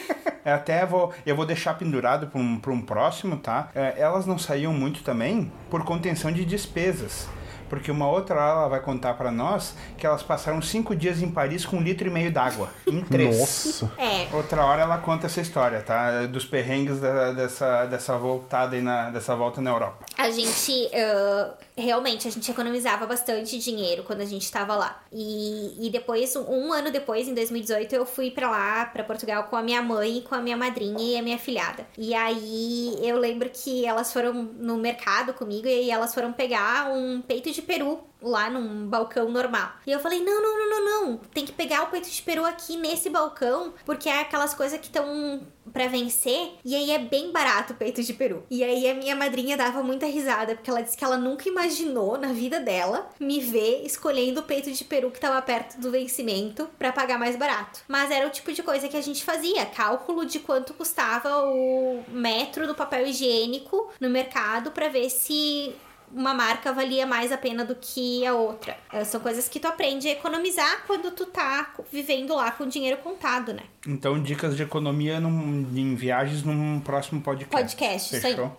É, 0.45 0.53
até 0.53 0.85
vou, 0.85 1.15
eu 1.25 1.37
vou 1.37 1.47
deixar 1.47 1.75
pendurado 1.75 2.27
para 2.27 2.41
um, 2.41 2.61
um 2.67 2.83
próximo, 2.83 3.37
tá? 3.37 3.71
É, 3.77 3.95
elas 3.97 4.27
não 4.27 4.37
saíam 4.37 4.73
muito 4.73 5.05
também 5.05 5.53
por 5.71 5.85
contenção 5.85 6.33
de 6.33 6.45
despesas 6.45 7.29
porque 7.73 7.91
uma 7.91 8.07
outra 8.07 8.35
hora 8.35 8.51
ela 8.51 8.68
vai 8.68 8.81
contar 8.81 9.14
para 9.14 9.31
nós 9.31 9.75
que 9.97 10.07
elas 10.07 10.23
passaram 10.23 10.61
cinco 10.61 10.95
dias 10.95 11.23
em 11.23 11.31
Paris 11.31 11.64
com 11.64 11.79
um 11.79 11.81
litro 11.81 12.07
e 12.07 12.11
meio 12.11 12.31
d'água. 12.31 12.68
Em 12.87 13.01
três. 13.09 13.39
Nossa. 13.39 13.91
É. 13.97 14.29
Outra 14.31 14.62
hora 14.62 14.83
ela 14.83 14.99
conta 14.99 15.25
essa 15.25 15.41
história, 15.41 15.81
tá? 15.81 16.27
Dos 16.27 16.45
perrengues 16.45 17.01
da, 17.01 17.33
dessa, 17.33 17.87
dessa 17.87 18.18
voltada 18.18 18.77
aí 18.77 18.83
na, 18.83 19.09
dessa 19.09 19.35
volta 19.35 19.62
na 19.62 19.70
Europa. 19.70 20.05
A 20.18 20.31
gente 20.31 20.91
uh, 20.93 21.55
realmente 21.77 22.29
a 22.29 22.31
gente 22.31 22.51
economizava 22.51 23.07
bastante 23.07 23.59
dinheiro 23.59 24.03
quando 24.03 24.20
a 24.20 24.25
gente 24.25 24.43
estava 24.43 24.75
lá. 24.75 25.03
E, 25.11 25.87
e 25.87 25.91
depois, 25.91 26.35
um, 26.37 26.43
um 26.43 26.73
ano 26.73 26.91
depois, 26.91 27.29
em 27.29 27.35
2018, 27.35 27.95
eu 27.95 28.07
fui 28.07 28.31
para 28.31 28.51
lá, 28.51 28.87
para 28.87 29.05
Portugal, 29.05 29.45
com 29.45 29.57
a 29.57 29.62
minha 29.62 29.83
mãe, 29.83 30.23
com 30.23 30.35
a 30.35 30.41
minha 30.41 30.57
madrinha 30.57 31.14
e 31.14 31.16
a 31.16 31.23
minha 31.23 31.39
filhada. 31.39 31.87
E 31.97 32.14
aí 32.14 32.97
eu 33.01 33.18
lembro 33.18 33.51
que 33.51 33.85
elas 33.85 34.12
foram 34.12 34.33
no 34.33 34.77
mercado 34.77 35.33
comigo 35.35 35.66
e 35.66 35.91
elas 35.91 36.14
foram 36.14 36.33
pegar 36.33 36.91
um 36.93 37.20
peito 37.20 37.51
de 37.51 37.62
peru 37.62 38.01
lá 38.23 38.49
num 38.49 38.87
balcão 38.87 39.31
normal. 39.31 39.73
E 39.87 39.91
eu 39.93 40.01
falei: 40.01 40.23
não, 40.23 40.43
não, 40.43 40.59
não, 40.59 40.70
não, 40.70 40.85
não. 40.85 41.16
Tem 41.33 41.45
que 41.45 41.53
pegar 41.53 41.83
o 41.83 41.87
peito 41.89 42.09
de 42.09 42.23
peru 42.23 42.45
aqui 42.45 42.77
nesse 42.77 43.11
balcão, 43.11 43.73
porque 43.85 44.09
é 44.09 44.20
aquelas 44.20 44.55
coisas 44.55 44.79
que 44.79 44.87
estão 44.87 45.41
para 45.73 45.89
vencer. 45.89 46.55
E 46.64 46.75
aí 46.75 46.91
é 46.91 46.99
bem 46.99 47.31
barato 47.31 47.73
o 47.73 47.77
peito 47.77 48.03
de 48.03 48.12
peru. 48.12 48.45
E 48.51 48.64
aí 48.64 48.89
a 48.89 48.95
minha 48.95 49.14
madrinha 49.14 49.57
dava 49.57 49.83
muita 49.83 50.07
risada, 50.07 50.55
porque 50.55 50.70
ela 50.70 50.83
disse 50.83 50.97
que 50.97 51.05
ela 51.05 51.16
nunca 51.16 51.49
imaginou 51.49 52.18
na 52.18 52.33
vida 52.33 52.61
dela 52.61 53.09
me 53.20 53.41
ver 53.41 53.85
escolhendo 53.85 54.41
o 54.41 54.45
peito 54.45 54.70
de 54.70 54.85
peru 54.85 55.11
que 55.11 55.20
tava 55.20 55.41
perto 55.43 55.79
do 55.81 55.91
vencimento 55.91 56.68
para 56.79 56.93
pagar 56.93 57.18
mais 57.18 57.37
barato. 57.37 57.81
Mas 57.89 58.11
era 58.11 58.27
o 58.27 58.31
tipo 58.31 58.53
de 58.53 58.62
coisa 58.62 58.89
que 58.89 58.97
a 58.97 59.01
gente 59.01 59.25
fazia, 59.25 59.66
cálculo 59.66 60.25
de 60.25 60.41
quanto 60.41 60.75
custava 60.75 61.45
o 61.45 62.03
metro 62.09 62.66
do 62.66 62.75
papel 62.75 63.07
higiênico 63.07 63.91
no 64.01 64.11
mercado 64.11 64.70
para 64.70 64.89
ver 64.89 65.11
se 65.11 65.75
uma 66.15 66.35
marca 66.35 66.73
valia 66.73 67.07
mais 67.07 67.33
a 67.33 67.39
pena 67.39 67.65
do 67.65 67.75
que 67.75 68.27
a 68.27 68.35
outra. 68.35 68.77
Uh, 68.93 69.05
são 69.05 69.21
coisas 69.21 69.49
que 69.49 69.59
tu 69.59 69.67
aprende 69.67 70.09
a 70.09 70.13
economizar 70.13 70.85
quando 70.87 71.11
tu 71.11 71.27
tá 71.27 71.73
vivendo 71.91 72.35
lá 72.35 72.51
com 72.51 72.67
dinheiro 72.67 72.99
contado, 72.99 73.53
né? 73.53 73.63
Então, 73.87 74.21
dicas 74.23 74.57
de 74.57 74.63
economia 74.63 75.19
num, 75.19 75.67
em 75.75 75.95
viagens 75.95 76.43
num 76.43 76.81
próximo 76.81 77.21
podcast. 77.21 77.57
Podcast, 77.57 78.17
isso 78.17 78.27
aí. 78.27 78.35
Fechou? 78.35 78.57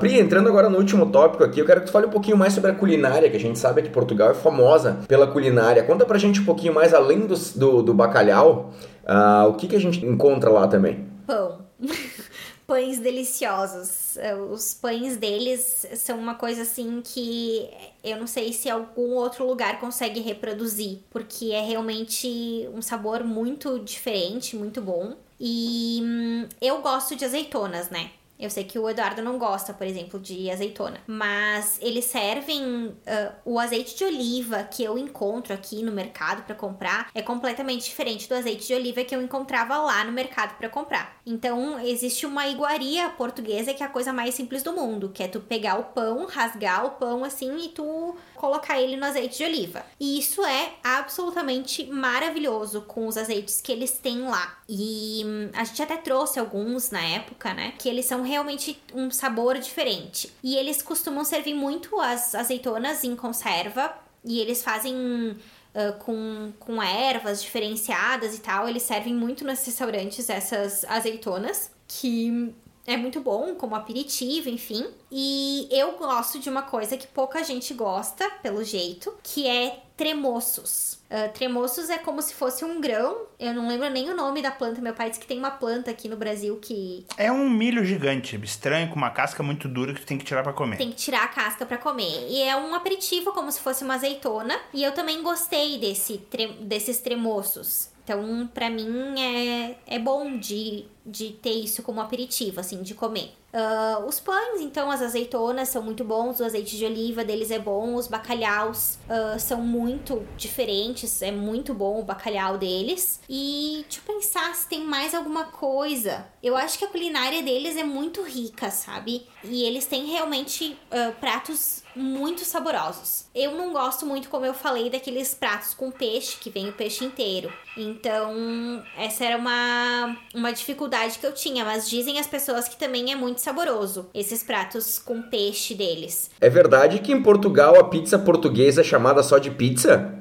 Pri, 0.00 0.18
entrando 0.18 0.48
agora 0.48 0.70
no 0.70 0.78
último 0.78 1.10
tópico 1.10 1.44
aqui, 1.44 1.60
eu 1.60 1.66
quero 1.66 1.80
que 1.80 1.86
tu 1.86 1.92
fale 1.92 2.06
um 2.06 2.10
pouquinho 2.10 2.36
mais 2.36 2.54
sobre 2.54 2.70
a 2.70 2.74
culinária, 2.74 3.28
que 3.28 3.36
a 3.36 3.40
gente 3.40 3.58
sabe 3.58 3.82
que 3.82 3.90
Portugal 3.90 4.30
é 4.30 4.34
famosa 4.34 5.00
pela 5.06 5.26
culinária. 5.26 5.82
Conta 5.82 6.06
pra 6.06 6.16
gente 6.16 6.40
um 6.40 6.44
pouquinho 6.46 6.72
mais, 6.72 6.94
além 6.94 7.26
do, 7.26 7.34
do, 7.36 7.82
do 7.82 7.92
bacalhau, 7.92 8.72
uh, 9.04 9.48
o 9.48 9.54
que, 9.54 9.68
que 9.68 9.76
a 9.76 9.80
gente 9.80 10.04
encontra 10.04 10.48
lá 10.50 10.66
também? 10.66 11.06
Pão. 11.26 11.66
Pães 12.70 13.00
deliciosos. 13.00 14.16
Os 14.48 14.74
pães 14.74 15.16
deles 15.16 15.84
são 15.96 16.16
uma 16.16 16.36
coisa 16.36 16.62
assim 16.62 17.02
que 17.02 17.68
eu 18.04 18.16
não 18.16 18.28
sei 18.28 18.52
se 18.52 18.70
algum 18.70 19.14
outro 19.14 19.44
lugar 19.44 19.80
consegue 19.80 20.20
reproduzir, 20.20 21.00
porque 21.10 21.46
é 21.50 21.62
realmente 21.62 22.68
um 22.72 22.80
sabor 22.80 23.24
muito 23.24 23.80
diferente, 23.80 24.54
muito 24.54 24.80
bom. 24.80 25.16
E 25.40 25.98
hum, 26.00 26.48
eu 26.60 26.80
gosto 26.80 27.16
de 27.16 27.24
azeitonas, 27.24 27.90
né? 27.90 28.12
Eu 28.40 28.50
sei 28.50 28.64
que 28.64 28.78
o 28.78 28.88
Eduardo 28.88 29.22
não 29.22 29.38
gosta, 29.38 29.72
por 29.72 29.86
exemplo, 29.86 30.18
de 30.18 30.50
azeitona, 30.50 31.00
mas 31.06 31.78
eles 31.82 32.06
servem 32.06 32.96
ah, 33.06 33.32
o 33.44 33.58
azeite 33.58 33.96
de 33.96 34.04
oliva 34.04 34.64
que 34.64 34.82
eu 34.82 34.96
encontro 34.96 35.52
aqui 35.52 35.82
no 35.82 35.92
mercado 35.92 36.42
para 36.42 36.54
comprar 36.54 37.10
é 37.14 37.22
completamente 37.22 37.84
diferente 37.84 38.28
do 38.28 38.34
azeite 38.34 38.66
de 38.66 38.74
oliva 38.74 39.04
que 39.04 39.14
eu 39.14 39.22
encontrava 39.22 39.76
lá 39.78 40.04
no 40.04 40.12
mercado 40.12 40.56
para 40.56 40.68
comprar. 40.68 41.20
Então 41.26 41.78
existe 41.80 42.26
uma 42.26 42.46
iguaria 42.48 43.10
portuguesa 43.10 43.74
que 43.74 43.82
é 43.82 43.86
a 43.86 43.90
coisa 43.90 44.12
mais 44.12 44.34
simples 44.34 44.62
do 44.62 44.72
mundo, 44.72 45.10
que 45.10 45.22
é 45.22 45.28
tu 45.28 45.40
pegar 45.40 45.78
o 45.78 45.84
pão, 45.84 46.26
rasgar 46.26 46.86
o 46.86 46.90
pão 46.92 47.24
assim 47.24 47.64
e 47.64 47.68
tu 47.68 48.16
colocar 48.40 48.80
ele 48.80 48.96
no 48.96 49.04
azeite 49.04 49.36
de 49.36 49.44
oliva. 49.44 49.84
E 50.00 50.18
isso 50.18 50.42
é 50.42 50.72
absolutamente 50.82 51.84
maravilhoso 51.84 52.80
com 52.80 53.06
os 53.06 53.18
azeites 53.18 53.60
que 53.60 53.70
eles 53.70 53.98
têm 53.98 54.22
lá. 54.22 54.58
E 54.66 55.22
hum, 55.26 55.50
a 55.52 55.62
gente 55.62 55.82
até 55.82 55.98
trouxe 55.98 56.40
alguns 56.40 56.90
na 56.90 57.02
época, 57.02 57.52
né? 57.52 57.74
Que 57.78 57.86
eles 57.86 58.06
são 58.06 58.22
realmente 58.22 58.82
um 58.94 59.10
sabor 59.10 59.58
diferente. 59.58 60.32
E 60.42 60.56
eles 60.56 60.80
costumam 60.80 61.22
servir 61.22 61.52
muito 61.52 62.00
as 62.00 62.34
azeitonas 62.34 63.04
em 63.04 63.14
conserva. 63.14 63.94
E 64.24 64.40
eles 64.40 64.62
fazem 64.62 65.36
ah, 65.74 65.92
com, 65.98 66.50
com 66.58 66.82
ervas 66.82 67.42
diferenciadas 67.42 68.34
e 68.34 68.40
tal. 68.40 68.66
Eles 68.66 68.84
servem 68.84 69.12
muito 69.12 69.44
nos 69.44 69.62
restaurantes 69.64 70.30
essas 70.30 70.82
azeitonas. 70.86 71.70
Que 71.86 72.54
é 72.86 72.96
muito 72.96 73.20
bom 73.20 73.54
como 73.54 73.74
aperitivo, 73.74 74.48
enfim. 74.48 74.86
E 75.10 75.68
eu 75.70 75.92
gosto 75.92 76.38
de 76.38 76.48
uma 76.48 76.62
coisa 76.62 76.96
que 76.96 77.06
pouca 77.06 77.42
gente 77.44 77.74
gosta, 77.74 78.28
pelo 78.42 78.62
jeito, 78.64 79.12
que 79.22 79.46
é 79.46 79.80
tremoços. 79.96 80.98
Ah, 81.12 81.28
tremoços 81.28 81.90
é 81.90 81.98
como 81.98 82.22
se 82.22 82.32
fosse 82.34 82.64
um 82.64 82.80
grão. 82.80 83.26
Eu 83.38 83.52
não 83.52 83.66
lembro 83.68 83.90
nem 83.90 84.08
o 84.10 84.16
nome 84.16 84.40
da 84.40 84.50
planta. 84.50 84.80
Meu 84.80 84.94
pai 84.94 85.08
disse 85.10 85.20
que 85.20 85.26
tem 85.26 85.38
uma 85.38 85.50
planta 85.50 85.90
aqui 85.90 86.08
no 86.08 86.16
Brasil 86.16 86.56
que 86.62 87.04
É 87.18 87.30
um 87.32 87.50
milho 87.50 87.84
gigante, 87.84 88.36
estranho, 88.42 88.88
com 88.88 88.94
uma 88.96 89.10
casca 89.10 89.42
muito 89.42 89.68
dura 89.68 89.92
que 89.92 90.00
tu 90.00 90.06
tem 90.06 90.16
que 90.18 90.24
tirar 90.24 90.42
pra 90.42 90.52
comer. 90.52 90.76
tem 90.78 90.90
que 90.90 90.96
tirar 90.96 91.24
a 91.24 91.28
casca 91.28 91.66
pra 91.66 91.76
comer. 91.78 92.28
E 92.30 92.40
é 92.40 92.56
um 92.56 92.74
aperitivo 92.74 93.32
como 93.32 93.50
se 93.50 93.60
fosse 93.60 93.82
uma 93.84 93.94
azeitona. 93.96 94.58
E 94.72 94.82
eu 94.84 94.92
também 94.92 95.20
gostei 95.22 95.78
desse 95.78 96.16
tre- 96.30 96.56
desses 96.60 97.00
tremoços. 97.00 97.89
Então, 98.10 98.50
pra 98.52 98.68
mim, 98.68 99.20
é, 99.20 99.76
é 99.86 99.98
bom 100.00 100.36
de, 100.36 100.84
de 101.06 101.30
ter 101.30 101.52
isso 101.52 101.80
como 101.80 102.00
aperitivo, 102.00 102.58
assim, 102.58 102.82
de 102.82 102.92
comer. 102.92 103.32
Ah, 103.52 104.02
os 104.04 104.18
pães, 104.18 104.60
então, 104.60 104.90
as 104.90 105.00
azeitonas 105.00 105.68
são 105.68 105.80
muito 105.80 106.02
bons, 106.02 106.40
o 106.40 106.44
azeite 106.44 106.76
de 106.76 106.84
oliva 106.84 107.24
deles 107.24 107.52
é 107.52 107.58
bom, 107.58 107.94
os 107.94 108.08
bacalhaus 108.08 108.98
ah, 109.08 109.38
são 109.38 109.60
muito 109.60 110.26
diferentes, 110.36 111.22
é 111.22 111.30
muito 111.30 111.72
bom 111.72 112.00
o 112.00 112.02
bacalhau 112.02 112.58
deles. 112.58 113.20
E 113.28 113.84
deixa 113.88 114.00
eu 114.00 114.14
pensar 114.14 114.54
se 114.56 114.68
tem 114.68 114.84
mais 114.84 115.14
alguma 115.14 115.44
coisa. 115.44 116.26
Eu 116.42 116.56
acho 116.56 116.78
que 116.80 116.84
a 116.84 116.88
culinária 116.88 117.44
deles 117.44 117.76
é 117.76 117.84
muito 117.84 118.22
rica, 118.22 118.72
sabe? 118.72 119.24
E 119.44 119.62
eles 119.62 119.86
têm 119.86 120.06
realmente 120.06 120.76
ah, 120.90 121.12
pratos 121.20 121.79
muito 121.94 122.44
saborosos. 122.44 123.26
Eu 123.34 123.52
não 123.52 123.72
gosto 123.72 124.06
muito, 124.06 124.28
como 124.28 124.46
eu 124.46 124.54
falei, 124.54 124.90
daqueles 124.90 125.34
pratos 125.34 125.74
com 125.74 125.90
peixe, 125.90 126.36
que 126.38 126.50
vem 126.50 126.68
o 126.68 126.72
peixe 126.72 127.04
inteiro. 127.04 127.52
Então, 127.76 128.82
essa 128.96 129.24
era 129.24 129.36
uma, 129.36 130.16
uma 130.34 130.52
dificuldade 130.52 131.18
que 131.18 131.26
eu 131.26 131.32
tinha, 131.32 131.64
mas 131.64 131.88
dizem 131.88 132.18
as 132.18 132.26
pessoas 132.26 132.68
que 132.68 132.76
também 132.76 133.12
é 133.12 133.16
muito 133.16 133.40
saboroso 133.40 134.08
esses 134.14 134.42
pratos 134.42 134.98
com 134.98 135.22
peixe 135.22 135.74
deles. 135.74 136.30
É 136.40 136.48
verdade 136.48 136.98
que 137.00 137.12
em 137.12 137.22
Portugal 137.22 137.78
a 137.78 137.84
pizza 137.84 138.18
portuguesa 138.18 138.80
é 138.80 138.84
chamada 138.84 139.22
só 139.22 139.38
de 139.38 139.50
pizza? 139.50 140.14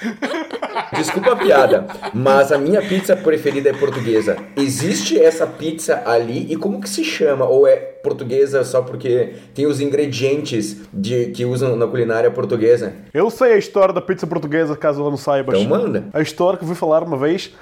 desculpa 0.92 1.32
a 1.32 1.36
piada, 1.36 1.86
mas 2.12 2.52
a 2.52 2.58
minha 2.58 2.82
pizza 2.82 3.16
preferida 3.16 3.70
é 3.70 3.72
portuguesa. 3.72 4.36
Existe 4.56 5.18
essa 5.18 5.46
pizza 5.46 6.02
ali 6.06 6.46
e 6.50 6.56
como 6.56 6.80
que 6.80 6.88
se 6.88 7.04
chama? 7.04 7.44
Ou 7.46 7.66
é 7.66 7.76
portuguesa 7.76 8.64
só 8.64 8.82
porque 8.82 9.34
tem 9.54 9.66
os 9.66 9.80
ingredientes 9.80 10.76
de, 10.92 11.26
que 11.26 11.44
usam 11.44 11.76
na 11.76 11.86
culinária 11.86 12.30
portuguesa? 12.30 12.94
Eu 13.12 13.30
sei 13.30 13.54
a 13.54 13.58
história 13.58 13.92
da 13.92 14.00
pizza 14.00 14.26
portuguesa, 14.26 14.76
caso 14.76 15.00
ela 15.00 15.10
não 15.10 15.16
saiba. 15.16 15.56
Então 15.56 15.68
manda. 15.68 16.04
A 16.12 16.20
história 16.20 16.58
que 16.58 16.64
eu 16.64 16.68
fui 16.68 16.76
falar 16.76 17.02
uma 17.02 17.16
vez 17.16 17.52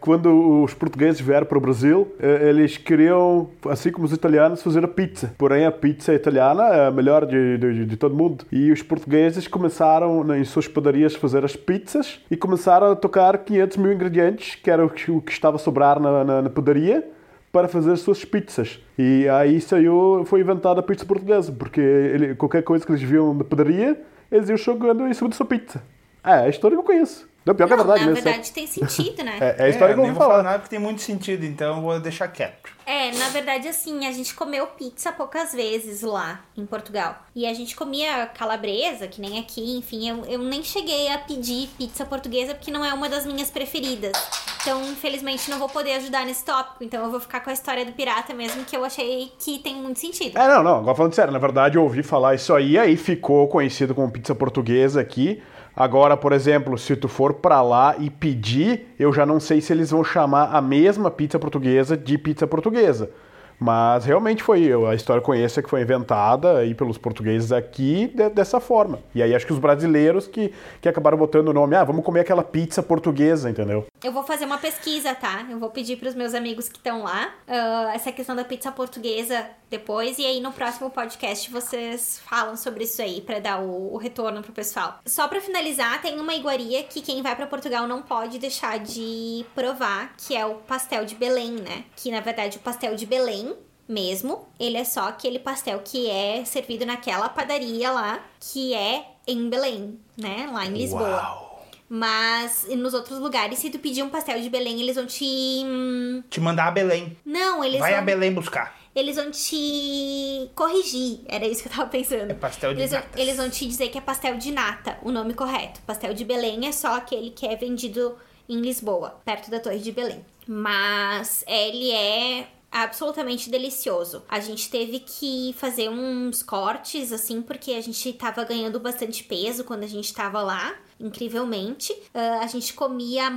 quando 0.00 0.62
os 0.62 0.74
portugueses 0.74 1.20
vieram 1.20 1.46
para 1.46 1.56
o 1.56 1.60
Brasil, 1.60 2.14
eh, 2.20 2.50
eles 2.50 2.76
queriam, 2.76 3.48
assim 3.70 3.90
como 3.90 4.04
os 4.04 4.12
italianos, 4.12 4.62
fazer 4.62 4.84
a 4.84 4.88
pizza. 4.88 5.34
Porém, 5.38 5.64
a 5.64 5.72
pizza 5.72 6.12
italiana 6.12 6.62
é 6.64 6.86
a 6.88 6.90
melhor 6.90 7.24
de, 7.24 7.56
de, 7.56 7.86
de 7.86 7.96
todo 7.96 8.14
mundo. 8.14 8.44
E 8.52 8.70
os 8.70 8.82
portugueses 8.82 9.48
começaram 9.48 10.34
em 10.36 10.44
suas 10.44 10.68
padarias 10.68 11.14
a 11.14 11.18
fazer 11.18 11.42
as 11.42 11.56
pizzas 11.56 12.20
e 12.30 12.36
começaram 12.36 12.92
a 12.92 12.96
tocar 12.96 13.38
500 13.38 13.76
mil 13.78 13.92
ingredientes, 13.92 14.56
que 14.56 14.70
era 14.70 14.84
o 14.84 14.90
que, 14.90 15.10
o 15.10 15.22
que 15.22 15.32
estava 15.32 15.56
a 15.56 15.58
sobrar 15.58 15.98
na, 15.98 16.22
na, 16.22 16.42
na 16.42 16.50
padaria 16.50 17.08
para 17.50 17.66
fazer 17.66 17.92
as 17.92 18.00
suas 18.00 18.24
pizzas. 18.24 18.78
E 18.98 19.28
aí 19.28 19.60
saiu, 19.60 20.22
foi 20.26 20.40
inventada 20.40 20.80
a 20.80 20.82
pizza 20.82 21.04
portuguesa, 21.06 21.52
porque 21.52 21.80
ele, 21.80 22.34
qualquer 22.34 22.62
coisa 22.62 22.84
que 22.84 22.92
eles 22.92 23.02
viam 23.02 23.32
na 23.32 23.44
padaria, 23.44 24.00
eles 24.30 24.48
iam 24.48 24.56
jogando 24.56 25.06
em 25.06 25.14
cima 25.14 25.30
da 25.30 25.36
sua 25.36 25.46
pizza. 25.46 25.82
É, 26.24 26.30
é 26.30 26.34
a 26.44 26.48
história 26.48 26.76
que 26.76 26.80
eu 26.80 26.86
conheço. 26.86 27.31
Não, 27.44 27.54
pior 27.54 27.66
que 27.66 27.72
é 27.72 27.76
Não, 27.76 27.84
verdade 27.84 28.06
na 28.06 28.12
mesmo. 28.12 28.24
verdade 28.24 28.52
tem 28.52 28.66
sentido, 28.66 29.22
né? 29.24 29.38
É, 29.42 29.56
é 29.58 29.64
a 29.64 29.68
história 29.68 29.94
que 29.94 30.00
eu 30.00 30.06
vou 30.06 30.14
falar 30.14 30.28
falar. 30.34 30.42
nada 30.42 30.58
porque 30.60 30.70
tem 30.70 30.78
muito 30.78 31.00
sentido, 31.02 31.44
então 31.44 31.76
eu 31.76 31.82
vou 31.82 31.98
deixar 32.00 32.28
quieto. 32.28 32.70
É, 32.84 33.12
na 33.12 33.28
verdade, 33.28 33.68
assim, 33.68 34.06
a 34.06 34.12
gente 34.12 34.34
comeu 34.34 34.66
pizza 34.66 35.12
poucas 35.12 35.52
vezes 35.52 36.02
lá 36.02 36.40
em 36.56 36.66
Portugal. 36.66 37.16
E 37.34 37.46
a 37.46 37.54
gente 37.54 37.74
comia 37.76 38.26
calabresa, 38.26 39.06
que 39.06 39.20
nem 39.20 39.38
aqui, 39.38 39.76
enfim, 39.76 40.08
eu, 40.08 40.24
eu 40.26 40.38
nem 40.38 40.62
cheguei 40.62 41.08
a 41.10 41.18
pedir 41.18 41.68
pizza 41.78 42.04
portuguesa 42.04 42.54
porque 42.54 42.70
não 42.70 42.84
é 42.84 42.92
uma 42.92 43.08
das 43.08 43.24
minhas 43.24 43.50
preferidas. 43.50 44.12
Então, 44.60 44.82
infelizmente, 44.82 45.50
não 45.50 45.58
vou 45.58 45.68
poder 45.68 45.94
ajudar 45.94 46.24
nesse 46.26 46.44
tópico. 46.44 46.82
Então, 46.84 47.04
eu 47.04 47.10
vou 47.10 47.20
ficar 47.20 47.40
com 47.40 47.50
a 47.50 47.52
história 47.52 47.84
do 47.84 47.92
pirata 47.92 48.34
mesmo, 48.34 48.64
que 48.64 48.76
eu 48.76 48.84
achei 48.84 49.32
que 49.38 49.58
tem 49.58 49.74
muito 49.76 49.98
sentido. 49.98 50.36
É, 50.38 50.48
não, 50.48 50.62
não, 50.62 50.78
agora 50.78 50.96
falando 50.96 51.14
sério, 51.14 51.32
na 51.32 51.38
verdade 51.38 51.76
eu 51.76 51.82
ouvi 51.82 52.02
falar 52.02 52.34
isso 52.34 52.54
aí, 52.54 52.78
aí 52.78 52.96
ficou 52.96 53.48
conhecido 53.48 53.94
como 53.94 54.10
pizza 54.10 54.34
portuguesa 54.34 55.00
aqui. 55.00 55.42
Agora, 55.74 56.16
por 56.16 56.32
exemplo, 56.32 56.76
se 56.76 56.94
tu 56.96 57.08
for 57.08 57.34
pra 57.34 57.62
lá 57.62 57.96
e 57.98 58.10
pedir, 58.10 58.94
eu 58.98 59.12
já 59.12 59.24
não 59.24 59.40
sei 59.40 59.60
se 59.60 59.72
eles 59.72 59.90
vão 59.90 60.04
chamar 60.04 60.54
a 60.54 60.60
mesma 60.60 61.10
pizza 61.10 61.38
portuguesa 61.38 61.96
de 61.96 62.18
pizza 62.18 62.46
portuguesa. 62.46 63.10
Mas 63.58 64.04
realmente 64.04 64.42
foi, 64.42 64.62
eu- 64.64 64.88
a 64.88 64.94
história 64.94 65.22
conheço 65.22 65.62
que 65.62 65.70
foi 65.70 65.82
inventada 65.82 66.58
aí 66.58 66.74
pelos 66.74 66.98
portugueses 66.98 67.52
aqui 67.52 68.08
de- 68.12 68.28
dessa 68.30 68.58
forma. 68.58 68.98
E 69.14 69.22
aí 69.22 69.32
acho 69.34 69.46
que 69.46 69.52
os 69.52 69.58
brasileiros 69.60 70.26
que, 70.26 70.52
que 70.80 70.88
acabaram 70.88 71.16
botando 71.16 71.48
o 71.48 71.52
nome, 71.52 71.76
ah, 71.76 71.84
vamos 71.84 72.04
comer 72.04 72.20
aquela 72.20 72.42
pizza 72.42 72.82
portuguesa, 72.82 73.48
entendeu? 73.48 73.86
Eu 74.02 74.10
vou 74.12 74.24
fazer 74.24 74.46
uma 74.46 74.58
pesquisa, 74.58 75.14
tá? 75.14 75.44
Eu 75.48 75.60
vou 75.60 75.70
pedir 75.70 75.96
pros 75.96 76.12
meus 76.14 76.34
amigos 76.34 76.68
que 76.68 76.78
estão 76.78 77.04
lá 77.04 77.28
ah, 77.46 77.92
essa 77.94 78.10
questão 78.10 78.34
da 78.34 78.44
pizza 78.44 78.72
portuguesa 78.72 79.46
depois. 79.72 80.18
E 80.18 80.24
aí 80.24 80.40
no 80.40 80.52
próximo 80.52 80.88
podcast 80.90 81.50
vocês 81.50 82.20
falam 82.24 82.56
sobre 82.56 82.84
isso 82.84 83.02
aí 83.02 83.20
pra 83.20 83.40
dar 83.40 83.60
o, 83.60 83.92
o 83.94 83.96
retorno 83.96 84.40
pro 84.42 84.52
pessoal. 84.52 85.00
Só 85.04 85.26
pra 85.26 85.40
finalizar, 85.40 86.00
tem 86.00 86.20
uma 86.20 86.34
iguaria 86.34 86.84
que 86.84 87.00
quem 87.00 87.20
vai 87.22 87.34
pra 87.34 87.46
Portugal 87.48 87.88
não 87.88 88.00
pode 88.02 88.38
deixar 88.38 88.78
de 88.78 89.44
provar, 89.54 90.14
que 90.16 90.36
é 90.36 90.46
o 90.46 90.54
pastel 90.56 91.04
de 91.04 91.16
Belém, 91.16 91.50
né? 91.52 91.84
Que 91.96 92.10
na 92.12 92.20
verdade 92.20 92.58
o 92.58 92.60
pastel 92.60 92.94
de 92.94 93.04
Belém 93.06 93.56
mesmo, 93.88 94.46
ele 94.60 94.76
é 94.76 94.84
só 94.84 95.08
aquele 95.08 95.38
pastel 95.40 95.80
que 95.84 96.08
é 96.08 96.44
servido 96.44 96.86
naquela 96.86 97.28
padaria 97.28 97.90
lá, 97.90 98.20
que 98.38 98.72
é 98.72 99.04
em 99.26 99.50
Belém, 99.50 99.98
né? 100.16 100.48
Lá 100.52 100.64
em 100.64 100.72
Lisboa. 100.72 101.50
Mas 101.88 102.66
nos 102.70 102.94
outros 102.94 103.18
lugares, 103.18 103.58
se 103.58 103.68
tu 103.68 103.78
pedir 103.78 104.02
um 104.02 104.08
pastel 104.08 104.40
de 104.40 104.48
Belém, 104.48 104.80
eles 104.80 104.96
vão 104.96 105.04
te. 105.04 105.24
hum, 105.66 106.22
Te 106.30 106.40
mandar 106.40 106.68
a 106.68 106.70
Belém. 106.70 107.18
Não, 107.22 107.62
eles 107.62 107.80
Vai 107.80 107.92
a 107.92 107.96
vão. 107.96 108.06
Belém 108.06 108.32
buscar. 108.32 108.74
Eles 108.94 109.16
vão 109.16 109.30
te 109.30 110.50
corrigir. 110.54 111.20
Era 111.26 111.46
isso 111.46 111.62
que 111.62 111.68
eu 111.68 111.72
tava 111.72 111.88
pensando. 111.88 112.30
É 112.30 112.34
pastel 112.34 112.74
de 112.74 112.80
eles, 112.80 112.92
natas. 112.92 113.20
eles 113.20 113.36
vão 113.36 113.48
te 113.48 113.66
dizer 113.66 113.88
que 113.88 113.98
é 113.98 114.00
pastel 114.00 114.36
de 114.36 114.50
nata, 114.50 114.98
o 115.02 115.10
nome 115.10 115.34
correto. 115.34 115.80
Pastel 115.82 116.12
de 116.14 116.24
Belém 116.24 116.66
é 116.66 116.72
só 116.72 116.96
aquele 116.96 117.30
que 117.30 117.46
é 117.46 117.56
vendido 117.56 118.16
em 118.48 118.60
Lisboa, 118.60 119.20
perto 119.24 119.50
da 119.50 119.58
Torre 119.58 119.78
de 119.78 119.92
Belém. 119.92 120.24
Mas 120.46 121.44
ele 121.46 121.90
é 121.90 122.48
absolutamente 122.72 123.50
delicioso. 123.50 124.24
A 124.28 124.40
gente 124.40 124.70
teve 124.70 125.00
que 125.00 125.54
fazer 125.58 125.90
uns 125.90 126.42
cortes, 126.42 127.12
assim, 127.12 127.42
porque 127.42 127.72
a 127.72 127.80
gente 127.80 128.12
tava 128.14 128.42
ganhando 128.44 128.80
bastante 128.80 129.22
peso 129.24 129.62
quando 129.62 129.84
a 129.84 129.88
gente 129.88 130.12
tava 130.12 130.40
lá, 130.40 130.74
incrivelmente. 131.02 131.94
Ah, 132.14 132.40
a 132.42 132.46
gente 132.46 132.72
comia, 132.74 133.30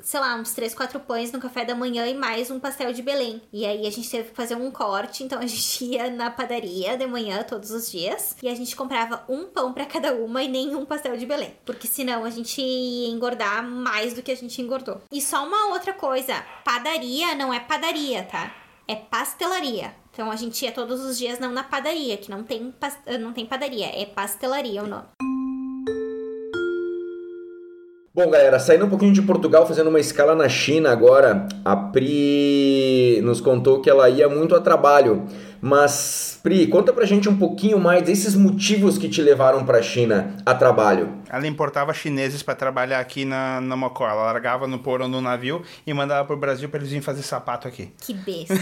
sei 0.00 0.18
lá, 0.18 0.34
uns 0.36 0.52
3, 0.52 0.74
4 0.74 1.00
pães 1.00 1.30
no 1.30 1.38
café 1.38 1.64
da 1.64 1.74
manhã 1.74 2.06
e 2.06 2.14
mais 2.14 2.50
um 2.50 2.58
pastel 2.58 2.92
de 2.92 3.02
Belém. 3.02 3.40
E 3.52 3.64
aí 3.64 3.86
a 3.86 3.90
gente 3.90 4.10
teve 4.10 4.30
que 4.30 4.36
fazer 4.36 4.56
um 4.56 4.70
corte, 4.70 5.22
então 5.22 5.38
a 5.38 5.46
gente 5.46 5.84
ia 5.84 6.10
na 6.10 6.30
padaria 6.30 6.96
de 6.96 7.06
manhã 7.06 7.42
todos 7.42 7.70
os 7.70 7.90
dias 7.90 8.36
e 8.42 8.48
a 8.48 8.54
gente 8.54 8.74
comprava 8.74 9.24
um 9.28 9.44
pão 9.44 9.72
pra 9.72 9.84
cada 9.84 10.14
uma 10.14 10.42
e 10.42 10.48
nenhum 10.48 10.84
pastel 10.84 11.16
de 11.16 11.26
Belém, 11.26 11.54
porque 11.64 11.86
senão 11.86 12.24
a 12.24 12.30
gente 12.30 12.60
ia 12.60 13.08
engordar 13.08 13.62
mais 13.62 14.14
do 14.14 14.22
que 14.22 14.32
a 14.32 14.36
gente 14.36 14.60
engordou. 14.60 15.00
E 15.10 15.20
só 15.20 15.46
uma 15.46 15.68
outra 15.72 15.92
coisa, 15.92 16.34
padaria 16.64 17.34
não 17.34 17.52
é 17.52 17.60
padaria, 17.60 18.22
tá? 18.24 18.54
É 18.88 18.96
pastelaria. 18.96 19.94
Então 20.12 20.30
a 20.30 20.36
gente 20.36 20.62
ia 20.62 20.72
todos 20.72 21.00
os 21.02 21.16
dias 21.16 21.38
não 21.38 21.52
na 21.52 21.64
padaria, 21.64 22.18
que 22.18 22.30
não 22.30 22.42
tem, 22.42 22.74
não 23.20 23.32
tem 23.32 23.46
padaria, 23.46 23.86
é 23.86 24.04
pastelaria 24.04 24.82
o 24.82 24.86
nome. 24.86 25.06
Bom, 28.22 28.30
galera, 28.30 28.56
saindo 28.60 28.84
um 28.84 28.88
pouquinho 28.88 29.12
de 29.12 29.20
Portugal, 29.20 29.66
fazendo 29.66 29.88
uma 29.88 29.98
escala 29.98 30.32
na 30.32 30.48
China 30.48 30.92
agora, 30.92 31.48
a 31.64 31.74
Pri 31.74 33.20
nos 33.24 33.40
contou 33.40 33.80
que 33.80 33.90
ela 33.90 34.08
ia 34.08 34.28
muito 34.28 34.54
a 34.54 34.60
trabalho. 34.60 35.24
Mas, 35.64 36.40
Pri, 36.42 36.66
conta 36.66 36.92
pra 36.92 37.06
gente 37.06 37.28
um 37.28 37.36
pouquinho 37.36 37.78
mais 37.78 38.02
desses 38.02 38.34
motivos 38.34 38.98
que 38.98 39.08
te 39.08 39.22
levaram 39.22 39.64
pra 39.64 39.80
China 39.80 40.36
a 40.44 40.52
trabalho. 40.52 41.22
Ela 41.30 41.46
importava 41.46 41.94
chineses 41.94 42.42
pra 42.42 42.56
trabalhar 42.56 42.98
aqui 42.98 43.24
na, 43.24 43.60
na 43.60 43.76
Mocó. 43.76 44.08
Ela 44.08 44.24
largava 44.24 44.66
no 44.66 44.80
porão 44.80 45.08
do 45.08 45.20
navio 45.20 45.62
e 45.86 45.94
mandava 45.94 46.26
pro 46.26 46.36
Brasil 46.36 46.68
pra 46.68 46.78
eles 46.78 46.88
virem 46.88 47.00
fazer 47.00 47.22
sapato 47.22 47.68
aqui. 47.68 47.92
Que 48.00 48.12
besta. 48.12 48.54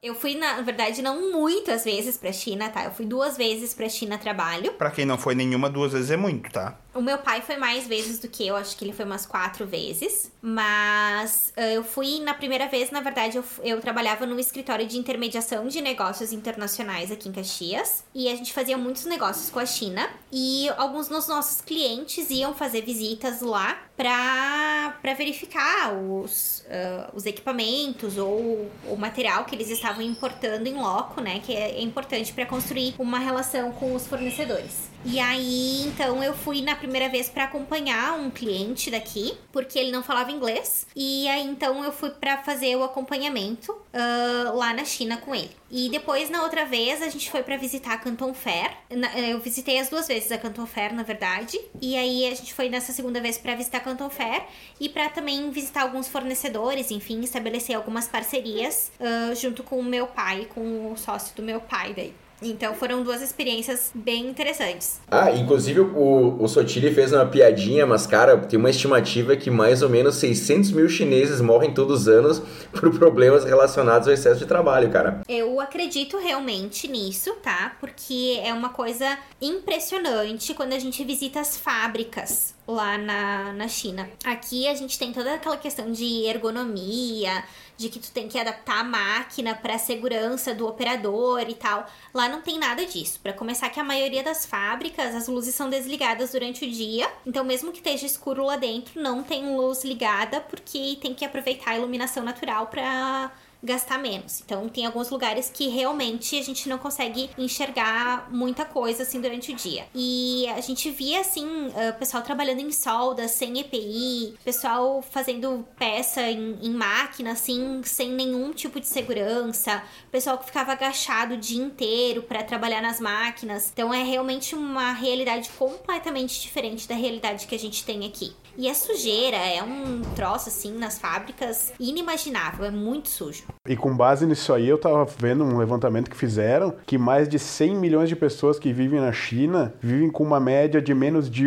Eu 0.00 0.14
fui, 0.14 0.36
na 0.36 0.62
verdade, 0.62 1.02
não 1.02 1.32
muitas 1.32 1.84
vezes 1.84 2.16
pra 2.16 2.32
China, 2.32 2.68
tá? 2.68 2.84
Eu 2.84 2.92
fui 2.92 3.04
duas 3.04 3.36
vezes 3.36 3.74
pra 3.74 3.88
China 3.88 4.14
a 4.14 4.18
trabalho. 4.18 4.72
Pra 4.74 4.88
quem 4.88 5.04
não 5.04 5.18
foi 5.18 5.34
nenhuma, 5.34 5.68
duas 5.68 5.92
vezes 5.92 6.12
é 6.12 6.16
muito, 6.16 6.48
tá? 6.48 6.78
O 6.96 7.02
meu 7.02 7.18
pai 7.18 7.42
foi 7.42 7.58
mais 7.58 7.86
vezes 7.86 8.18
do 8.18 8.26
que 8.26 8.46
eu, 8.46 8.56
acho 8.56 8.74
que 8.74 8.84
ele 8.84 8.92
foi 8.92 9.04
umas 9.04 9.26
quatro 9.26 9.66
vezes. 9.66 10.32
Mas 10.40 11.52
ah, 11.56 11.72
eu 11.72 11.84
fui 11.84 12.20
na 12.20 12.32
primeira 12.32 12.68
vez, 12.68 12.90
na 12.90 13.00
verdade, 13.00 13.36
eu, 13.36 13.44
eu 13.62 13.80
trabalhava 13.80 14.24
no 14.24 14.40
escritório 14.40 14.86
de 14.86 14.96
intermediação 14.96 15.68
de 15.68 15.80
negócios 15.82 16.32
internacionais 16.32 17.12
aqui 17.12 17.28
em 17.28 17.32
Caxias. 17.32 18.02
E 18.14 18.28
a 18.28 18.34
gente 18.34 18.52
fazia 18.52 18.78
muitos 18.78 19.04
negócios 19.04 19.50
com 19.50 19.58
a 19.58 19.66
China. 19.66 20.08
E 20.32 20.68
alguns 20.78 21.08
dos 21.08 21.28
nossos 21.28 21.60
clientes 21.60 22.30
iam 22.30 22.54
fazer 22.54 22.82
visitas 22.82 23.42
lá 23.42 23.85
pra 23.96 25.14
verificar 25.16 25.94
os, 25.94 26.64
ah, 26.70 27.10
os 27.14 27.24
equipamentos 27.26 28.18
ou 28.18 28.70
o 28.84 28.96
material 28.96 29.44
que 29.44 29.54
eles 29.54 29.70
estavam 29.70 30.02
importando 30.02 30.68
em 30.68 30.74
loco, 30.74 31.20
né? 31.20 31.40
Que 31.40 31.54
é 31.54 31.80
importante 31.80 32.32
pra 32.32 32.44
construir 32.44 32.94
uma 32.98 33.18
relação 33.18 33.72
com 33.72 33.94
os 33.94 34.06
fornecedores. 34.06 34.90
E 35.04 35.20
aí, 35.20 35.82
então, 35.86 36.22
eu 36.22 36.34
fui 36.34 36.62
na 36.62 36.74
primeira 36.74 37.08
vez 37.08 37.28
pra 37.28 37.44
acompanhar 37.44 38.18
um 38.18 38.28
cliente 38.28 38.90
daqui, 38.90 39.38
porque 39.52 39.78
ele 39.78 39.92
não 39.92 40.02
falava 40.02 40.32
inglês. 40.32 40.86
E 40.96 41.28
aí, 41.28 41.46
então, 41.46 41.84
eu 41.84 41.92
fui 41.92 42.10
pra 42.10 42.38
fazer 42.38 42.74
o 42.76 42.82
acompanhamento 42.82 43.76
ah, 43.94 44.50
lá 44.52 44.74
na 44.74 44.84
China 44.84 45.16
com 45.16 45.34
ele. 45.34 45.50
E 45.70 45.88
depois, 45.90 46.30
na 46.30 46.42
outra 46.44 46.64
vez, 46.64 47.02
a 47.02 47.08
gente 47.08 47.28
foi 47.30 47.42
pra 47.42 47.56
visitar 47.56 47.94
a 47.94 47.98
Canton 47.98 48.32
Fair. 48.32 48.70
Na- 48.90 49.18
Eu 49.18 49.40
visitei 49.40 49.78
as 49.80 49.88
duas 49.88 50.06
vezes 50.06 50.30
a 50.30 50.38
Canton 50.38 50.64
Fair, 50.66 50.94
na 50.94 51.02
verdade. 51.02 51.58
E 51.82 51.96
aí, 51.96 52.26
a 52.30 52.34
gente 52.34 52.54
foi 52.54 52.68
nessa 52.68 52.92
segunda 52.92 53.20
vez 53.20 53.36
pra 53.36 53.54
visitar 53.56 53.78
a 53.78 53.80
Canton 53.80 54.08
Fair 54.08 54.44
e 54.80 54.88
pra 54.88 55.08
também 55.08 55.50
visitar 55.50 55.82
alguns 55.82 56.06
fornecedores, 56.08 56.90
enfim, 56.92 57.20
estabelecer 57.20 57.74
algumas 57.74 58.06
parcerias 58.06 58.92
ah, 59.00 59.34
junto 59.34 59.62
com 59.64 59.78
o 59.80 59.84
meu 59.84 60.06
pai, 60.06 60.46
com 60.54 60.92
o 60.92 60.96
sócio 60.96 61.34
do 61.34 61.42
meu 61.42 61.60
pai 61.60 61.92
daí. 61.94 62.14
Então 62.40 62.74
foram 62.74 63.02
duas 63.02 63.22
experiências 63.22 63.90
bem 63.94 64.26
interessantes. 64.28 65.00
Ah, 65.10 65.30
inclusive 65.30 65.80
o, 65.80 66.36
o 66.40 66.48
Sotile 66.48 66.92
fez 66.92 67.12
uma 67.12 67.26
piadinha, 67.26 67.86
mas 67.86 68.06
cara, 68.06 68.36
tem 68.36 68.58
uma 68.58 68.70
estimativa 68.70 69.36
que 69.36 69.50
mais 69.50 69.82
ou 69.82 69.88
menos 69.88 70.16
600 70.16 70.70
mil 70.72 70.88
chineses 70.88 71.40
morrem 71.40 71.72
todos 71.72 72.02
os 72.02 72.08
anos 72.08 72.42
por 72.72 72.90
problemas 72.98 73.44
relacionados 73.44 74.06
ao 74.08 74.14
excesso 74.14 74.38
de 74.38 74.46
trabalho, 74.46 74.90
cara. 74.90 75.22
Eu 75.28 75.60
acredito 75.60 76.18
realmente 76.18 76.88
nisso, 76.88 77.34
tá? 77.42 77.76
Porque 77.80 78.40
é 78.42 78.52
uma 78.52 78.68
coisa 78.70 79.18
impressionante 79.40 80.54
quando 80.54 80.72
a 80.72 80.78
gente 80.78 81.02
visita 81.04 81.40
as 81.40 81.56
fábricas 81.56 82.54
lá 82.66 82.98
na, 82.98 83.52
na 83.52 83.68
China. 83.68 84.08
Aqui 84.24 84.66
a 84.66 84.74
gente 84.74 84.98
tem 84.98 85.12
toda 85.12 85.34
aquela 85.34 85.56
questão 85.56 85.90
de 85.92 86.24
ergonomia, 86.26 87.44
de 87.76 87.88
que 87.88 87.98
tu 87.98 88.10
tem 88.10 88.28
que 88.28 88.38
adaptar 88.38 88.80
a 88.80 88.84
máquina 88.84 89.54
para 89.54 89.74
a 89.74 89.78
segurança 89.78 90.54
do 90.54 90.66
operador 90.66 91.48
e 91.48 91.54
tal. 91.54 91.86
Lá 92.12 92.28
não 92.28 92.40
tem 92.40 92.58
nada 92.58 92.84
disso. 92.84 93.20
Para 93.22 93.32
começar 93.32 93.68
que 93.70 93.80
a 93.80 93.84
maioria 93.84 94.22
das 94.22 94.46
fábricas, 94.46 95.14
as 95.14 95.28
luzes 95.28 95.54
são 95.54 95.68
desligadas 95.68 96.32
durante 96.32 96.64
o 96.64 96.70
dia. 96.70 97.10
Então 97.26 97.44
mesmo 97.44 97.72
que 97.72 97.78
esteja 97.78 98.06
escuro 98.06 98.44
lá 98.44 98.56
dentro, 98.56 99.00
não 99.00 99.22
tem 99.22 99.56
luz 99.56 99.84
ligada 99.84 100.40
porque 100.40 100.98
tem 101.00 101.14
que 101.14 101.24
aproveitar 101.24 101.72
a 101.72 101.76
iluminação 101.76 102.22
natural 102.22 102.66
para 102.66 103.30
gastar 103.66 103.98
menos. 103.98 104.40
Então, 104.40 104.68
tem 104.68 104.86
alguns 104.86 105.10
lugares 105.10 105.50
que 105.52 105.68
realmente 105.68 106.38
a 106.38 106.42
gente 106.42 106.68
não 106.68 106.78
consegue 106.78 107.28
enxergar 107.36 108.28
muita 108.30 108.64
coisa 108.64 109.02
assim 109.02 109.20
durante 109.20 109.52
o 109.52 109.56
dia. 109.56 109.86
E 109.94 110.46
a 110.48 110.60
gente 110.60 110.90
via 110.90 111.20
assim, 111.20 111.46
o 111.68 111.98
pessoal 111.98 112.22
trabalhando 112.22 112.60
em 112.60 112.72
solda, 112.72 113.28
sem 113.28 113.58
EPI, 113.58 114.34
pessoal 114.44 115.02
fazendo 115.02 115.66
peça 115.78 116.22
em, 116.22 116.58
em 116.62 116.70
máquina, 116.70 117.32
assim, 117.32 117.82
sem 117.84 118.10
nenhum 118.10 118.52
tipo 118.52 118.80
de 118.80 118.86
segurança, 118.86 119.82
pessoal 120.10 120.38
que 120.38 120.46
ficava 120.46 120.72
agachado 120.72 121.34
o 121.34 121.36
dia 121.36 121.62
inteiro 121.62 122.22
para 122.22 122.42
trabalhar 122.42 122.80
nas 122.80 123.00
máquinas. 123.00 123.70
Então, 123.72 123.92
é 123.92 124.02
realmente 124.02 124.54
uma 124.54 124.92
realidade 124.92 125.50
completamente 125.50 126.40
diferente 126.40 126.88
da 126.88 126.94
realidade 126.94 127.46
que 127.46 127.54
a 127.54 127.58
gente 127.58 127.84
tem 127.84 128.06
aqui. 128.06 128.34
E 128.58 128.70
a 128.70 128.74
sujeira 128.74 129.36
é 129.36 129.62
um 129.62 130.00
troço 130.14 130.48
assim 130.48 130.72
nas 130.78 130.98
fábricas 130.98 131.74
inimaginável, 131.78 132.64
é 132.64 132.70
muito 132.70 133.08
sujo. 133.08 133.44
E 133.68 133.76
com 133.76 133.94
base 133.94 134.24
nisso 134.26 134.52
aí, 134.52 134.66
eu 134.66 134.78
tava 134.78 135.04
vendo 135.04 135.44
um 135.44 135.58
levantamento 135.58 136.08
que 136.08 136.16
fizeram 136.16 136.74
que 136.86 136.96
mais 136.96 137.28
de 137.28 137.38
100 137.38 137.76
milhões 137.76 138.08
de 138.08 138.16
pessoas 138.16 138.58
que 138.58 138.72
vivem 138.72 139.00
na 139.00 139.12
China 139.12 139.74
vivem 139.80 140.10
com 140.10 140.24
uma 140.24 140.40
média 140.40 140.80
de 140.80 140.94
menos 140.94 141.28
de 141.30 141.46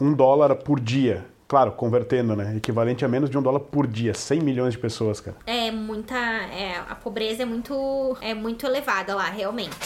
um 0.00 0.12
dólar 0.12 0.54
por 0.54 0.78
dia. 0.78 1.26
Claro, 1.48 1.72
convertendo, 1.72 2.34
né? 2.34 2.56
Equivalente 2.56 3.04
a 3.04 3.08
menos 3.08 3.30
de 3.30 3.38
um 3.38 3.42
dólar 3.42 3.60
por 3.60 3.86
dia. 3.86 4.14
100 4.14 4.40
milhões 4.40 4.72
de 4.72 4.78
pessoas, 4.78 5.20
cara. 5.20 5.36
É 5.46 5.70
muita. 5.70 6.16
É, 6.16 6.78
a 6.88 6.94
pobreza 6.94 7.42
é 7.42 7.46
muito, 7.46 8.16
é 8.20 8.34
muito 8.34 8.66
elevada 8.66 9.14
lá, 9.14 9.30
realmente. 9.30 9.76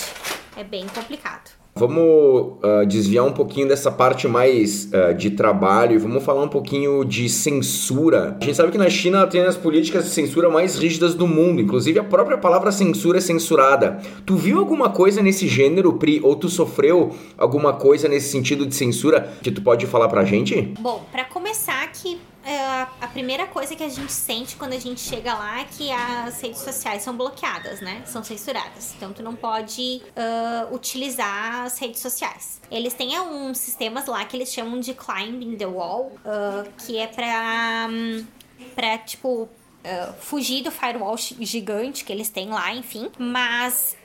É 0.56 0.64
bem 0.64 0.86
complicado. 0.88 1.59
Vamos 1.74 2.58
uh, 2.62 2.84
desviar 2.86 3.24
um 3.24 3.32
pouquinho 3.32 3.66
dessa 3.68 3.90
parte 3.90 4.28
mais 4.28 4.90
uh, 4.92 5.14
de 5.14 5.30
trabalho 5.30 5.94
e 5.94 5.98
vamos 5.98 6.22
falar 6.22 6.42
um 6.42 6.48
pouquinho 6.48 7.04
de 7.04 7.28
censura. 7.28 8.36
A 8.40 8.44
gente 8.44 8.56
sabe 8.56 8.72
que 8.72 8.78
na 8.78 8.90
China 8.90 9.26
tem 9.26 9.42
as 9.42 9.56
políticas 9.56 10.04
de 10.04 10.10
censura 10.10 10.50
mais 10.50 10.76
rígidas 10.76 11.14
do 11.14 11.26
mundo, 11.26 11.60
inclusive 11.60 11.98
a 11.98 12.04
própria 12.04 12.36
palavra 12.36 12.70
censura 12.70 13.18
é 13.18 13.20
censurada. 13.20 13.98
Tu 14.26 14.36
viu 14.36 14.58
alguma 14.58 14.90
coisa 14.90 15.22
nesse 15.22 15.46
gênero, 15.46 15.94
Pri, 15.94 16.20
ou 16.22 16.36
tu 16.36 16.48
sofreu 16.48 17.14
alguma 17.38 17.72
coisa 17.72 18.08
nesse 18.08 18.30
sentido 18.30 18.66
de 18.66 18.74
censura 18.74 19.32
que 19.42 19.50
tu 19.50 19.62
pode 19.62 19.86
falar 19.86 20.08
pra 20.08 20.24
gente? 20.24 20.74
Bom, 20.80 21.04
para 21.10 21.24
começar 21.24 21.90
que 21.92 22.18
a 23.00 23.06
primeira 23.08 23.46
coisa 23.46 23.76
que 23.76 23.82
a 23.82 23.88
gente 23.88 24.12
sente 24.12 24.56
quando 24.56 24.72
a 24.72 24.78
gente 24.78 25.00
chega 25.00 25.34
lá 25.34 25.60
é 25.60 25.64
que 25.64 25.90
as 25.90 26.40
redes 26.40 26.60
sociais 26.60 27.02
são 27.02 27.16
bloqueadas, 27.16 27.80
né? 27.80 28.02
São 28.06 28.24
censuradas. 28.24 28.94
Então 28.96 29.12
tu 29.12 29.22
não 29.22 29.34
pode 29.34 30.02
uh, 30.10 30.74
utilizar 30.74 31.62
as 31.64 31.78
redes 31.78 32.00
sociais. 32.00 32.60
Eles 32.70 32.94
têm 32.94 33.18
uns 33.20 33.58
sistemas 33.58 34.06
lá 34.06 34.24
que 34.24 34.36
eles 34.36 34.52
chamam 34.52 34.80
de 34.80 34.94
climbing 34.94 35.56
the 35.56 35.66
wall, 35.66 36.12
uh, 36.24 36.70
que 36.84 36.98
é 36.98 37.06
pra, 37.06 37.88
um, 37.90 38.26
pra 38.74 38.98
tipo, 38.98 39.42
uh, 39.42 40.12
fugir 40.20 40.62
do 40.62 40.70
firewall 40.70 41.16
gigante 41.16 42.04
que 42.04 42.12
eles 42.12 42.28
têm 42.28 42.48
lá, 42.48 42.74
enfim. 42.74 43.10
Mas 43.18 43.96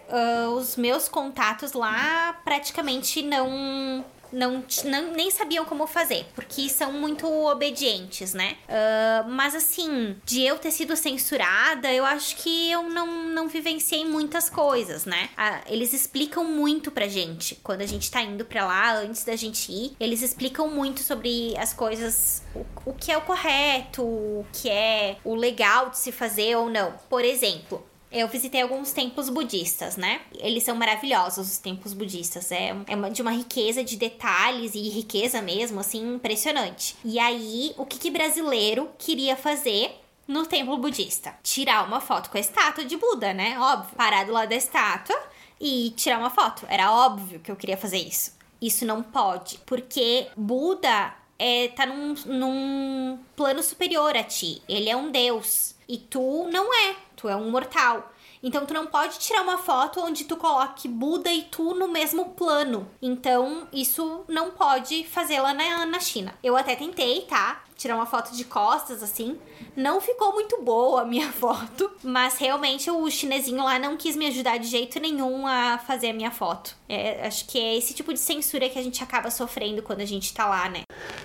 os 0.53 0.75
meus 0.75 1.09
contatos 1.09 1.73
lá 1.73 2.39
praticamente 2.45 3.23
não 3.23 4.05
não, 4.35 4.63
não, 4.83 5.13
nem 5.13 5.31
sabiam 5.31 5.63
como 5.63 5.87
fazer, 5.87 6.25
porque 6.35 6.67
são 6.67 6.91
muito 6.91 7.25
obedientes, 7.25 8.33
né? 8.33 8.57
Uh, 8.67 9.29
mas 9.29 9.55
assim, 9.55 10.17
de 10.25 10.41
eu 10.41 10.59
ter 10.59 10.71
sido 10.71 10.95
censurada, 10.97 11.91
eu 11.91 12.05
acho 12.05 12.35
que 12.35 12.69
eu 12.69 12.83
não, 12.83 13.29
não 13.29 13.47
vivenciei 13.47 14.03
muitas 14.03 14.49
coisas, 14.49 15.05
né? 15.05 15.29
Uh, 15.37 15.71
eles 15.73 15.93
explicam 15.93 16.43
muito 16.43 16.91
pra 16.91 17.07
gente 17.07 17.55
quando 17.63 17.81
a 17.81 17.85
gente 17.85 18.11
tá 18.11 18.21
indo 18.21 18.43
pra 18.43 18.65
lá, 18.65 18.97
antes 18.97 19.23
da 19.23 19.37
gente 19.37 19.71
ir. 19.71 19.95
Eles 19.99 20.21
explicam 20.21 20.67
muito 20.67 21.01
sobre 21.01 21.57
as 21.57 21.73
coisas, 21.73 22.43
o, 22.53 22.65
o 22.87 22.93
que 22.93 23.11
é 23.11 23.17
o 23.17 23.21
correto, 23.21 24.03
o 24.03 24.45
que 24.51 24.69
é 24.69 25.15
o 25.23 25.33
legal 25.33 25.89
de 25.89 25.97
se 25.97 26.11
fazer 26.11 26.57
ou 26.57 26.69
não. 26.69 26.91
Por 27.09 27.23
exemplo, 27.23 27.85
eu 28.15 28.29
visitei 28.29 28.61
alguns 28.61 28.93
templos 28.93 29.29
budistas, 29.29 29.97
né? 29.97 30.21
Eles 30.39 30.63
são 30.63 30.73
maravilhosos, 30.73 31.51
os 31.51 31.57
templos 31.57 31.93
budistas. 31.93 32.49
É, 32.49 32.73
é 32.87 33.09
de 33.09 33.21
uma 33.21 33.31
riqueza 33.31 33.83
de 33.83 33.97
detalhes 33.97 34.73
e 34.73 34.89
riqueza 34.89 35.41
mesmo, 35.41 35.81
assim, 35.81 36.15
impressionante. 36.15 36.95
E 37.03 37.19
aí, 37.19 37.73
o 37.77 37.85
que, 37.85 37.99
que 37.99 38.09
brasileiro 38.09 38.89
queria 38.97 39.35
fazer 39.35 40.01
no 40.25 40.45
templo 40.45 40.77
budista? 40.77 41.35
Tirar 41.43 41.85
uma 41.85 41.99
foto 41.99 42.29
com 42.29 42.37
a 42.37 42.39
estátua 42.39 42.85
de 42.85 42.95
Buda, 42.95 43.33
né? 43.33 43.59
Óbvio. 43.59 43.95
Parar 43.97 44.25
do 44.25 44.31
lado 44.31 44.47
da 44.47 44.55
estátua 44.55 45.21
e 45.59 45.93
tirar 45.97 46.17
uma 46.17 46.29
foto. 46.29 46.65
Era 46.69 46.93
óbvio 46.93 47.41
que 47.41 47.51
eu 47.51 47.55
queria 47.57 47.75
fazer 47.75 47.97
isso. 47.97 48.33
Isso 48.61 48.85
não 48.85 49.03
pode, 49.03 49.59
porque 49.65 50.27
Buda 50.37 51.13
é, 51.37 51.67
tá 51.67 51.85
num, 51.85 52.15
num 52.25 53.19
plano 53.35 53.61
superior 53.61 54.15
a 54.15 54.23
ti. 54.23 54.61
Ele 54.69 54.89
é 54.89 54.95
um 54.95 55.11
deus. 55.11 55.75
E 55.87 55.97
tu 55.97 56.49
não 56.51 56.73
é 56.73 56.95
tu 57.25 57.29
é 57.29 57.35
um 57.35 57.49
mortal. 57.49 58.11
Então 58.43 58.65
tu 58.65 58.73
não 58.73 58.85
pode 58.85 59.17
tirar 59.17 59.41
uma 59.41 59.57
foto 59.57 59.99
onde 59.99 60.25
tu 60.25 60.37
coloque 60.37 60.87
Buda 60.87 61.33
e 61.33 61.41
tu 61.41 61.73
no 61.73 61.87
mesmo 61.87 62.29
plano. 62.31 62.87
Então 63.01 63.67
isso 63.73 64.23
não 64.27 64.51
pode 64.51 65.03
fazer 65.05 65.41
lá 65.41 65.51
na, 65.53 65.85
na 65.87 65.99
China. 65.99 66.35
Eu 66.43 66.55
até 66.55 66.75
tentei, 66.75 67.21
tá? 67.21 67.63
Tirar 67.75 67.95
uma 67.95 68.05
foto 68.05 68.31
de 68.35 68.45
costas 68.45 69.01
assim. 69.01 69.39
Não 69.75 69.99
ficou 69.99 70.33
muito 70.33 70.61
boa 70.61 71.01
a 71.01 71.05
minha 71.05 71.31
foto, 71.33 71.91
mas 72.03 72.37
realmente 72.37 72.91
o 72.91 73.09
chinesinho 73.09 73.63
lá 73.63 73.79
não 73.79 73.97
quis 73.97 74.15
me 74.15 74.27
ajudar 74.27 74.57
de 74.57 74.67
jeito 74.67 74.99
nenhum 74.99 75.47
a 75.47 75.79
fazer 75.79 76.11
a 76.11 76.13
minha 76.13 76.31
foto. 76.31 76.75
É, 76.87 77.25
acho 77.25 77.47
que 77.47 77.59
é 77.59 77.75
esse 77.75 77.93
tipo 77.93 78.13
de 78.13 78.19
censura 78.19 78.69
que 78.69 78.77
a 78.77 78.83
gente 78.83 79.03
acaba 79.03 79.31
sofrendo 79.31 79.81
quando 79.81 80.01
a 80.01 80.05
gente 80.05 80.33
tá 80.33 80.47
lá, 80.47 80.69
né? 80.69 80.81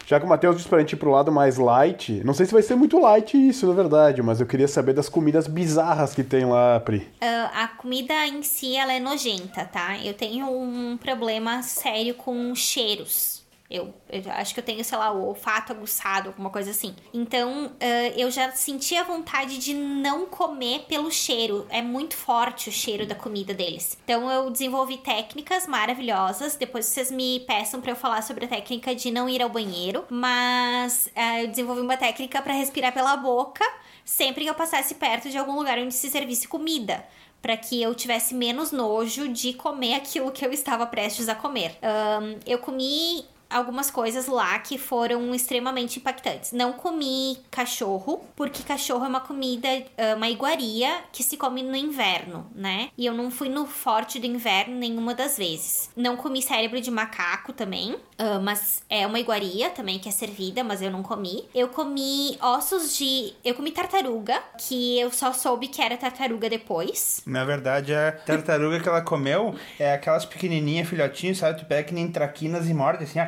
Já 0.07 0.19
que 0.19 0.27
o 0.27 0.29
Matheus 0.29 0.57
disse 0.57 0.69
pra 0.69 0.81
gente 0.81 0.93
ir 0.93 0.97
pro 0.97 1.11
lado 1.11 1.31
mais 1.31 1.59
light, 1.59 2.23
não 2.25 2.33
sei 2.33 2.47
se 2.47 2.53
vai 2.53 2.63
ser 2.63 2.75
muito 2.75 2.99
light 2.99 3.37
isso, 3.37 3.67
na 3.67 3.75
verdade, 3.75 4.23
mas 4.23 4.41
eu 4.41 4.47
queria 4.47 4.69
saber 4.69 4.95
das 4.95 5.09
comidas 5.09 5.47
bizarras 5.47 6.15
que 6.15 6.25
tem 6.25 6.45
lá, 6.47 6.81
Pri. 6.81 6.99
Uh, 6.99 7.51
a 7.55 7.69
comida 7.69 8.27
em 8.27 8.43
si, 8.43 8.77
ela 8.77 8.93
é 8.93 9.01
nojenta, 9.01 9.65
tá? 9.65 9.99
Eu 9.99 10.15
tenho 10.15 10.47
um 10.47 10.97
problema 10.97 11.63
sério 11.63 12.15
com 12.15 12.55
cheiros. 12.55 13.40
Eu, 13.71 13.95
eu, 14.11 14.23
acho 14.33 14.53
que 14.53 14.59
eu 14.59 14.65
tenho, 14.65 14.85
sei 14.85 14.99
lá, 14.99 15.13
o 15.13 15.29
olfato 15.29 15.73
aguçado, 15.73 16.31
alguma 16.31 16.51
coisa 16.51 16.73
assim. 16.73 16.95
Então, 17.15 17.67
uh, 17.67 18.13
eu 18.17 18.31
já 18.31 18.51
senti 18.51 18.97
a 18.97 19.05
vontade 19.05 19.59
de 19.59 19.73
não 19.73 20.27
comer 20.27 20.87
pelo 20.89 21.11
cheiro. 21.11 21.67
É 21.71 21.81
muito 21.81 22.17
forte 22.17 22.69
o 22.69 22.73
cheiro 22.73 23.07
da 23.07 23.15
comida 23.15 23.55
deles. 23.55 23.97
Então, 24.03 24.29
eu 24.29 24.51
desenvolvi 24.51 24.97
técnicas 24.99 25.69
maravilhosas. 25.69 26.57
Depois 26.57 26.87
vocês 26.87 27.13
me 27.13 27.41
peçam 27.41 27.81
para 27.81 27.93
eu 27.93 27.97
falar 27.97 28.23
sobre 28.23 28.47
a 28.47 28.49
técnica 28.49 28.95
de 28.95 29.11
não 29.11 29.29
ir 29.29 29.41
ao 29.41 29.49
banheiro. 29.49 30.05
Mas 30.11 31.09
uh, 31.17 31.43
eu 31.43 31.49
desenvolvi 31.49 31.81
uma 31.81 31.97
técnica 31.97 32.43
para 32.43 32.53
respirar 32.53 32.93
pela 32.93 33.17
boca 33.17 33.65
sempre 34.05 34.43
que 34.43 34.51
eu 34.51 34.55
passasse 34.55 34.95
perto 34.97 35.31
de 35.31 35.39
algum 35.39 35.55
lugar 35.55 35.79
onde 35.79 35.95
se 35.95 36.11
servisse 36.11 36.49
comida 36.49 37.05
para 37.41 37.57
que 37.57 37.81
eu 37.81 37.95
tivesse 37.95 38.35
menos 38.35 38.71
nojo 38.71 39.29
de 39.29 39.55
comer 39.55 39.95
aquilo 39.95 40.31
que 40.31 40.45
eu 40.45 40.53
estava 40.53 40.87
prestes 40.87 41.29
a 41.29 41.35
comer. 41.35 41.79
Um, 41.83 42.39
eu 42.47 42.59
comi 42.59 43.25
algumas 43.51 43.91
coisas 43.91 44.27
lá 44.27 44.59
que 44.61 44.79
foram 44.79 45.35
extremamente 45.35 45.99
impactantes. 45.99 46.53
Não 46.53 46.73
comi 46.73 47.39
cachorro, 47.51 48.25
porque 48.37 48.63
cachorro 48.63 49.05
é 49.05 49.09
uma 49.09 49.21
comida, 49.21 49.69
ah, 49.99 50.15
uma 50.17 50.29
iguaria 50.29 51.03
que 51.13 51.23
se 51.23 51.37
come 51.37 51.63
no 51.63 51.77
inverno, 51.77 52.47
né? 52.55 52.91
E 52.97 53.05
eu 53.05 53.13
não 53.13 53.31
fui 53.31 53.49
no 53.49 53.67
forte 53.67 54.19
do 54.19 54.27
inverno 54.27 54.77
nenhuma 54.77 55.15
das 55.15 55.37
vezes. 55.37 55.91
Não 55.97 56.17
comi 56.17 56.41
cérebro 56.43 56.81
de 56.81 56.91
macaco 56.91 57.53
também, 57.53 57.97
ah, 58.19 58.39
mas 58.39 58.83
é 58.89 59.07
uma 59.07 59.19
iguaria 59.19 59.71
também 59.71 59.99
que 59.99 60.09
é 60.09 60.13
servida, 60.13 60.63
mas 60.63 60.81
eu 60.81 60.91
não 60.91 61.03
comi. 61.03 61.49
Eu 61.55 61.69
comi 61.69 62.39
ossos 62.41 62.97
de. 62.97 63.35
Eu 63.45 63.55
comi 63.55 63.73
tartaruga, 63.73 64.41
que 64.59 64.99
eu 64.99 65.11
só 65.11 65.33
soube 65.33 65.69
que 65.69 65.83
era 65.83 65.97
tartaruga 65.97 66.49
depois. 66.49 67.23
Na 67.27 67.45
verdade, 67.45 67.95
a 67.95 68.13
tartaruga 68.13 68.79
que 68.79 68.89
ela 68.89 69.01
comeu 69.01 69.55
é 69.79 69.95
aquelas 69.95 70.25
pequenininhas 70.25 70.89
filhotinhos, 70.89 71.39
sabe? 71.39 71.59
Tu 71.59 71.65
pega 71.65 71.85
que 71.85 71.95
nem 71.95 72.11
traquinas 72.11 72.69
e 72.69 72.75
morde 72.75 73.05
assim, 73.05 73.19
a 73.19 73.27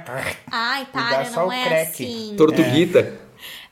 Ai, 0.50 0.86
para, 0.92 1.30
não 1.30 1.52
é 1.52 1.64
crack. 1.64 1.90
assim. 1.90 2.34
Tortuguita. 2.36 2.98
É. 2.98 3.12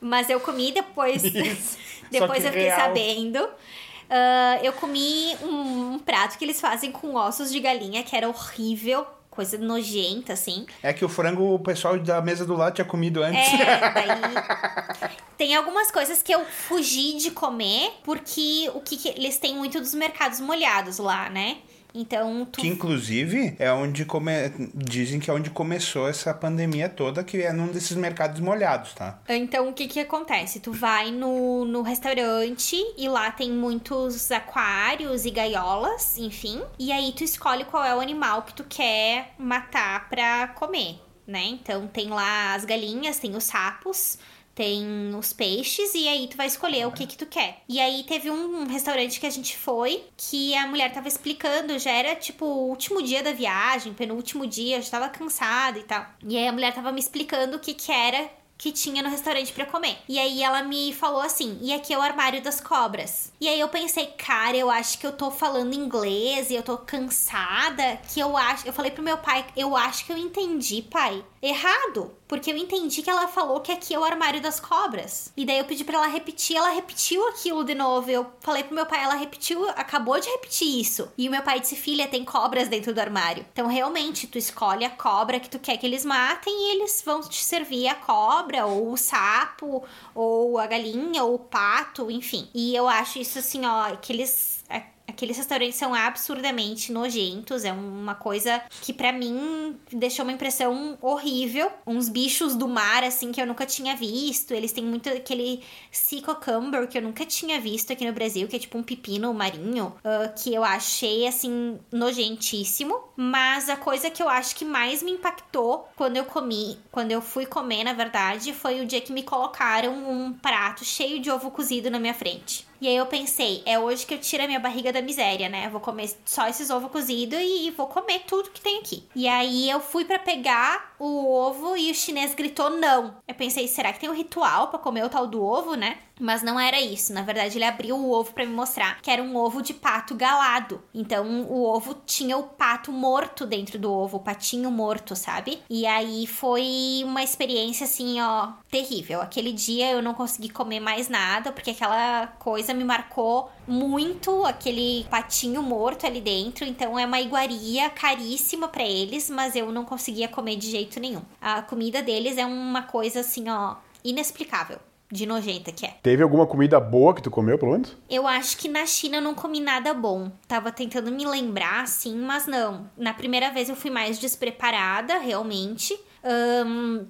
Mas 0.01 0.30
eu 0.30 0.41
comi 0.41 0.72
depois. 0.72 1.22
depois 2.11 2.45
eu 2.45 2.53
fiquei 2.53 2.68
real. 2.68 2.80
sabendo. 2.80 3.38
Uh, 3.45 4.64
eu 4.64 4.72
comi 4.72 5.36
um, 5.43 5.93
um, 5.95 5.99
prato 5.99 6.36
que 6.36 6.45
eles 6.45 6.61
fazem 6.61 6.91
com 6.91 7.14
ossos 7.14 7.53
de 7.53 7.61
galinha, 7.61 8.03
que 8.03 8.16
era 8.16 8.28
horrível. 8.28 9.07
Coisa 9.30 9.57
nojenta, 9.57 10.32
assim. 10.32 10.66
É 10.82 10.93
que 10.93 11.05
o 11.05 11.09
frango, 11.09 11.55
o 11.55 11.59
pessoal 11.61 11.97
da 12.01 12.20
mesa 12.20 12.45
do 12.45 12.57
lado 12.57 12.74
tinha 12.74 12.84
comido 12.84 13.22
antes. 13.22 13.49
É, 13.55 13.78
daí. 13.95 15.12
tem 15.38 15.55
algumas 15.55 15.88
coisas 15.93 16.20
que 16.20 16.34
eu 16.34 16.45
fugi 16.45 17.16
de 17.16 17.30
comer, 17.30 17.93
porque 18.03 18.68
o 18.74 18.80
que, 18.80 18.97
que 18.97 19.09
eles 19.09 19.38
têm 19.38 19.55
muito 19.55 19.78
dos 19.78 19.95
mercados 19.95 20.41
molhados 20.41 20.99
lá, 20.99 21.30
né? 21.30 21.59
Então, 21.95 22.45
tu 22.45 22.61
Que 22.61 22.68
inclusive 22.68 23.55
é 23.59 23.72
onde 23.72 24.05
come... 24.05 24.32
dizem 24.74 25.18
que 25.20 25.30
é 25.30 25.34
onde 25.34 25.51
começou 25.51 26.09
essa 26.09 26.32
pandemia 26.32 26.88
toda, 26.88 27.24
que 27.24 27.43
é 27.43 27.53
num 27.53 27.68
desses 27.68 27.97
mercados 27.97 28.41
molhados, 28.41 28.93
tá? 28.95 29.18
Então, 29.28 29.68
o 29.68 29.72
que 29.72 29.86
que 29.88 30.01
acontece? 30.01 30.61
Tu 30.61 30.72
vai 30.72 31.11
no, 31.11 31.64
no 31.64 31.82
restaurante 31.82 32.76
e 32.97 33.09
lá 33.09 33.30
tem 33.30 33.51
muitos 33.53 34.30
aquários 34.30 35.24
e 35.24 35.30
gaiolas, 35.30 36.18
enfim. 36.18 36.62
E 36.78 36.93
aí 36.93 37.12
tu 37.12 37.24
escolhe 37.24 37.64
qual 37.64 37.84
é 37.84 37.95
o 37.95 38.01
animal 38.01 38.43
que 38.43 38.55
tu 38.55 38.64
quer 38.64 39.34
matar 39.38 40.09
pra 40.09 40.49
comer, 40.49 41.01
né? 41.26 41.45
Então, 41.47 41.86
tem 41.86 42.09
lá 42.09 42.55
as 42.55 42.64
galinhas, 42.64 43.18
tem 43.18 43.34
os 43.36 43.45
sapos, 43.45 44.18
tem 44.61 45.14
os 45.14 45.32
peixes 45.32 45.94
e 45.94 46.06
aí 46.06 46.28
tu 46.28 46.36
vai 46.36 46.46
escolher 46.46 46.86
o 46.86 46.92
que 46.92 47.06
que 47.06 47.16
tu 47.16 47.24
quer. 47.24 47.62
E 47.66 47.80
aí 47.80 48.04
teve 48.04 48.30
um 48.30 48.66
restaurante 48.66 49.18
que 49.18 49.24
a 49.24 49.30
gente 49.30 49.56
foi 49.56 50.04
que 50.18 50.54
a 50.54 50.66
mulher 50.66 50.92
tava 50.92 51.08
explicando, 51.08 51.78
já 51.78 51.90
era 51.90 52.14
tipo 52.14 52.44
o 52.44 52.68
último 52.68 53.02
dia 53.02 53.22
da 53.22 53.32
viagem, 53.32 53.94
penúltimo 53.94 54.46
dia, 54.46 54.82
já 54.82 54.90
tava 54.90 55.08
cansada 55.08 55.78
e 55.78 55.82
tal. 55.84 56.06
E 56.22 56.36
aí 56.36 56.46
a 56.46 56.52
mulher 56.52 56.74
tava 56.74 56.92
me 56.92 57.00
explicando 57.00 57.56
o 57.56 57.58
que 57.58 57.72
que 57.72 57.90
era 57.90 58.28
que 58.61 58.70
tinha 58.70 59.02
no 59.02 59.08
restaurante 59.08 59.54
pra 59.54 59.64
comer. 59.64 59.96
E 60.06 60.18
aí 60.18 60.42
ela 60.42 60.62
me 60.62 60.92
falou 60.92 61.22
assim: 61.22 61.58
"E 61.62 61.72
aqui 61.72 61.94
é 61.94 61.98
o 61.98 62.02
armário 62.02 62.42
das 62.42 62.61
cobras". 62.61 63.32
E 63.40 63.48
aí 63.48 63.58
eu 63.58 63.68
pensei: 63.68 64.08
"Cara, 64.18 64.54
eu 64.54 64.70
acho 64.70 64.98
que 64.98 65.06
eu 65.06 65.12
tô 65.12 65.30
falando 65.30 65.72
inglês 65.74 66.50
e 66.50 66.54
eu 66.56 66.62
tô 66.62 66.76
cansada, 66.76 67.98
que 68.12 68.20
eu 68.20 68.36
acho, 68.36 68.66
eu 68.66 68.72
falei 68.72 68.90
pro 68.90 69.02
meu 69.02 69.16
pai: 69.16 69.46
"Eu 69.56 69.74
acho 69.74 70.04
que 70.04 70.12
eu 70.12 70.18
entendi, 70.18 70.82
pai, 70.82 71.24
errado". 71.40 72.14
Porque 72.28 72.52
eu 72.52 72.56
entendi 72.56 73.02
que 73.02 73.11
ela 73.11 73.26
falou 73.26 73.61
que 73.61 73.72
aqui 73.72 73.92
é 73.92 73.98
o 73.98 74.04
armário 74.04 74.40
das 74.40 74.61
cobras. 74.61 75.32
E 75.36 75.44
daí 75.44 75.58
eu 75.58 75.64
pedi 75.64 75.82
pra 75.82 75.96
ela 75.96 76.06
repetir, 76.06 76.56
ela 76.56 76.70
repetiu 76.70 77.26
aquilo 77.28 77.64
de 77.64 77.74
novo. 77.74 78.08
Eu 78.08 78.24
falei 78.40 78.62
pro 78.62 78.74
meu 78.74 78.86
pai, 78.86 79.02
ela 79.02 79.14
repetiu, 79.14 79.68
acabou 79.70 80.20
de 80.20 80.28
repetir 80.28 80.80
isso. 80.80 81.11
E 81.18 81.26
o 81.26 81.30
meu 81.30 81.42
pai 81.42 81.58
disse: 81.61 81.74
"Filha, 81.74 82.06
tem 82.06 82.24
cobras 82.24 82.68
dentro 82.68 82.92
do 82.94 83.00
armário". 83.00 83.44
Então 83.52 83.66
realmente 83.66 84.26
tu 84.26 84.36
escolhe 84.38 84.84
a 84.84 84.90
cobra 84.90 85.40
que 85.40 85.48
tu 85.48 85.58
quer 85.58 85.78
que 85.78 85.86
eles 85.86 86.04
matem 86.04 86.52
e 86.54 86.72
eles 86.76 87.02
vão 87.04 87.20
te 87.22 87.42
servir 87.42 87.88
a 87.88 87.94
cobra 87.94 88.49
ou 88.66 88.92
o 88.92 88.96
sapo 88.96 89.84
ou 90.14 90.59
a 90.59 90.66
galinha 90.66 91.24
ou 91.24 91.34
o 91.34 91.38
pato, 91.38 92.11
enfim. 92.11 92.48
E 92.55 92.74
eu 92.74 92.88
acho 92.88 93.18
isso 93.18 93.38
assim, 93.38 93.64
ó, 93.66 93.96
que 93.96 94.12
eles 94.12 94.64
Aqueles 95.11 95.36
restaurantes 95.36 95.74
são 95.74 95.92
absurdamente 95.92 96.92
nojentos, 96.92 97.64
é 97.64 97.72
uma 97.72 98.14
coisa 98.14 98.62
que 98.80 98.92
pra 98.92 99.12
mim 99.12 99.76
deixou 99.92 100.24
uma 100.24 100.32
impressão 100.32 100.96
horrível. 101.02 101.70
Uns 101.84 102.08
bichos 102.08 102.54
do 102.54 102.68
mar, 102.68 103.02
assim, 103.02 103.32
que 103.32 103.40
eu 103.40 103.46
nunca 103.46 103.66
tinha 103.66 103.96
visto. 103.96 104.54
Eles 104.54 104.72
têm 104.72 104.84
muito 104.84 105.08
aquele 105.08 105.62
sea 105.90 106.22
cucumber 106.22 106.86
que 106.86 106.96
eu 106.96 107.02
nunca 107.02 107.26
tinha 107.26 107.61
visto 107.61 107.92
aqui 107.92 108.06
no 108.06 108.12
Brasil, 108.12 108.46
que 108.46 108.54
é 108.54 108.58
tipo 108.58 108.78
um 108.78 108.82
pepino 108.82 109.34
marinho, 109.34 109.92
ah, 110.04 110.28
que 110.28 110.54
eu 110.54 110.62
achei, 110.62 111.26
assim, 111.26 111.78
nojentíssimo. 111.90 112.96
Mas 113.16 113.68
a 113.68 113.76
coisa 113.76 114.11
que 114.11 114.22
eu 114.22 114.28
acho 114.28 114.54
que 114.54 114.64
mais 114.64 115.02
me 115.02 115.11
impactou 115.11 115.88
quando 115.96 116.16
eu 116.16 116.24
comi, 116.24 116.78
quando 116.92 117.11
eu 117.11 117.20
fui 117.20 117.46
comer, 117.46 117.82
na 117.82 117.92
verdade, 117.92 118.52
foi 118.52 118.80
o 118.80 118.86
dia 118.86 119.00
que 119.00 119.12
me 119.12 119.24
colocaram 119.24 119.92
um 119.92 120.32
prato 120.32 120.84
cheio 120.84 121.20
de 121.20 121.30
ovo 121.30 121.50
cozido 121.50 121.90
na 121.90 121.98
minha 121.98 122.14
frente. 122.14 122.69
E 122.81 122.89
aí 122.89 122.97
eu 122.97 123.07
pensei, 123.07 123.62
é 123.66 123.78
hoje 123.78 124.07
que 124.07 124.14
eu 124.14 124.18
tiro 124.18 124.43
a 124.43 124.47
minha 124.47 124.59
barriga 124.59 124.93
da 124.93 125.03
miséria, 125.03 125.49
né? 125.49 125.66
Eu 125.66 125.70
vou 125.70 125.81
comer 125.81 126.11
só 126.24 126.49
esses 126.49 126.70
ovos 126.70 126.91
cozidos 126.91 127.39
e 127.39 127.70
vou 127.70 127.87
comer 127.87 128.20
tudo 128.26 128.51
que 128.51 128.61
tem 128.61 128.78
aqui. 128.78 129.05
E 129.14 129.28
aí 129.28 129.68
eu 129.68 129.81
fui 129.81 130.05
para 130.05 130.18
pegar 130.18 130.89
o 131.01 131.34
ovo 131.34 131.76
e 131.76 131.90
o 131.90 131.94
chinês 131.94 132.34
gritou 132.34 132.68
não. 132.68 133.16
Eu 133.26 133.34
pensei, 133.34 133.66
será 133.66 133.90
que 133.92 133.98
tem 133.98 134.11
um 134.11 134.14
ritual 134.14 134.68
para 134.68 134.78
comer 134.78 135.05
o 135.05 135.09
tal 135.09 135.26
do 135.26 135.42
ovo, 135.42 135.74
né? 135.74 135.98
Mas 136.20 136.42
não 136.42 136.61
era 136.61 136.78
isso. 136.78 137.14
Na 137.14 137.22
verdade, 137.22 137.57
ele 137.57 137.64
abriu 137.64 137.96
o 137.96 138.12
ovo 138.12 138.34
para 138.34 138.44
me 138.44 138.53
mostrar 138.53 139.01
que 139.01 139.11
era 139.11 139.22
um 139.22 139.34
ovo 139.36 139.62
de 139.62 139.72
pato 139.72 140.14
galado. 140.14 140.82
Então, 140.94 141.46
o 141.48 141.64
ovo 141.64 141.96
tinha 142.05 142.36
o 142.36 142.42
pato 142.42 142.92
morto 142.92 143.46
dentro 143.46 143.78
do 143.78 143.90
ovo, 143.90 144.18
o 144.18 144.20
patinho 144.20 144.70
morto, 144.70 145.16
sabe? 145.16 145.62
E 145.70 145.86
aí 145.86 146.26
foi 146.26 147.01
uma 147.05 147.22
experiência 147.22 147.84
assim, 147.84 148.20
ó, 148.20 148.51
terrível. 148.70 149.22
Aquele 149.22 149.53
dia 149.53 149.90
eu 149.92 150.03
não 150.03 150.12
consegui 150.12 150.51
comer 150.51 150.80
mais 150.80 151.09
nada, 151.09 151.51
porque 151.53 151.70
aquela 151.70 152.26
coisa 152.38 152.74
me 152.74 152.84
marcou 152.84 153.51
muito, 153.66 154.44
aquele 154.44 155.07
patinho 155.09 155.62
morto 155.62 156.05
ali 156.05 156.20
dentro. 156.20 156.66
Então, 156.66 156.98
é 156.98 157.07
uma 157.07 157.20
iguaria 157.20 157.88
caríssima 157.88 158.68
para 158.68 158.84
eles, 158.84 159.30
mas 159.30 159.57
eu 159.57 159.72
não 159.72 159.86
conseguia 159.86 160.28
comer 160.28 160.57
de 160.57 160.70
jeito 160.70 160.89
nenhum. 160.99 161.22
A 161.41 161.62
comida 161.62 162.03
deles 162.03 162.36
é 162.38 162.47
uma 162.47 162.82
coisa 162.82 163.20
assim, 163.20 163.49
ó, 163.49 163.76
inexplicável 164.03 164.78
de 165.12 165.26
nojenta 165.26 165.72
que 165.72 165.84
é. 165.84 165.97
Teve 166.03 166.22
alguma 166.22 166.47
comida 166.47 166.78
boa 166.78 167.12
que 167.14 167.22
tu 167.22 167.30
comeu, 167.30 167.59
pelo 167.59 167.72
menos? 167.72 167.97
Eu 168.09 168.26
acho 168.26 168.57
que 168.57 168.68
na 168.68 168.86
China 168.86 169.16
eu 169.16 169.22
não 169.22 169.34
comi 169.34 169.61
nada 169.61 169.93
bom. 169.93 170.30
Tava 170.47 170.70
tentando 170.70 171.11
me 171.11 171.26
lembrar, 171.26 171.82
assim, 171.82 172.16
mas 172.16 172.47
não. 172.47 172.88
Na 172.97 173.12
primeira 173.12 173.51
vez 173.51 173.68
eu 173.68 173.74
fui 173.76 173.91
mais 173.91 174.18
despreparada, 174.18 175.18
realmente. 175.18 175.99
Ahn, 176.24 177.07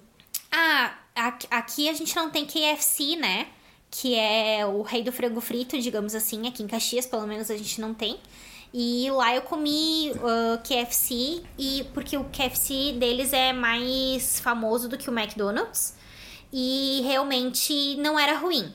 Ah, 0.51 0.95
aqui 1.51 1.89
a 1.89 1.93
gente 1.93 2.17
não 2.17 2.31
tem 2.31 2.47
KFC, 2.47 3.17
né? 3.17 3.49
Que 3.91 4.15
é 4.15 4.65
o 4.65 4.83
rei 4.83 5.03
do 5.03 5.13
frango 5.13 5.41
frito, 5.41 5.79
digamos 5.79 6.15
assim. 6.15 6.49
Aqui 6.49 6.63
em 6.63 6.67
Caxias, 6.67 7.07
pelo 7.07 7.27
menos, 7.27 7.51
a 7.51 7.57
gente 7.57 7.81
não 7.81 7.93
tem. 7.93 8.19
E 8.73 9.11
lá 9.11 9.35
eu 9.35 9.43
comi 9.43 10.13
ah, 10.23 10.59
KFC, 10.59 11.43
e 11.59 11.85
porque 11.93 12.17
o 12.17 12.25
KFC 12.25 12.93
deles 12.99 13.33
é 13.33 13.53
mais 13.53 14.41
famoso 14.41 14.89
do 14.89 14.97
que 14.97 15.11
o 15.11 15.19
McDonald's. 15.19 15.97
E 16.53 17.03
realmente 17.05 17.97
não 17.97 18.19
era 18.19 18.37
ruim. 18.37 18.73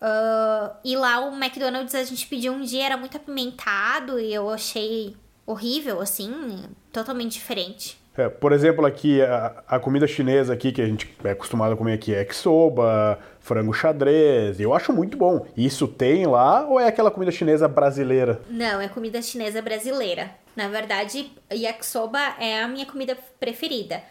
Ah, 0.00 0.76
e 0.84 0.96
lá 0.96 1.20
o 1.20 1.34
McDonald's 1.34 1.94
a 1.94 2.04
gente 2.04 2.26
pediu 2.26 2.52
um 2.52 2.62
dia, 2.62 2.84
era 2.84 2.96
muito 2.96 3.16
apimentado 3.16 4.20
e 4.20 4.32
eu 4.32 4.50
achei 4.50 5.16
horrível, 5.46 6.00
assim, 6.00 6.64
totalmente 6.92 7.32
diferente. 7.34 7.98
É, 8.16 8.28
por 8.28 8.52
exemplo, 8.52 8.86
aqui, 8.86 9.20
a, 9.20 9.62
a 9.68 9.78
comida 9.78 10.06
chinesa 10.06 10.54
aqui, 10.54 10.72
que 10.72 10.80
a 10.80 10.86
gente 10.86 11.14
é 11.22 11.30
acostumado 11.30 11.74
a 11.74 11.76
comer 11.76 11.94
aqui, 11.94 12.14
é 12.14 12.18
yakisoba, 12.18 13.18
frango 13.40 13.72
xadrez, 13.72 14.58
eu 14.58 14.72
acho 14.74 14.92
muito 14.92 15.16
bom. 15.16 15.46
Isso 15.56 15.86
tem 15.86 16.26
lá 16.26 16.66
ou 16.66 16.80
é 16.80 16.88
aquela 16.88 17.10
comida 17.10 17.30
chinesa 17.30 17.68
brasileira? 17.68 18.40
Não, 18.48 18.80
é 18.80 18.88
comida 18.88 19.20
chinesa 19.20 19.60
brasileira. 19.60 20.30
Na 20.54 20.68
verdade, 20.68 21.30
yakisoba 21.52 22.18
é 22.40 22.62
a 22.62 22.68
minha 22.68 22.86
comida 22.86 23.16
preferida. 23.38 24.02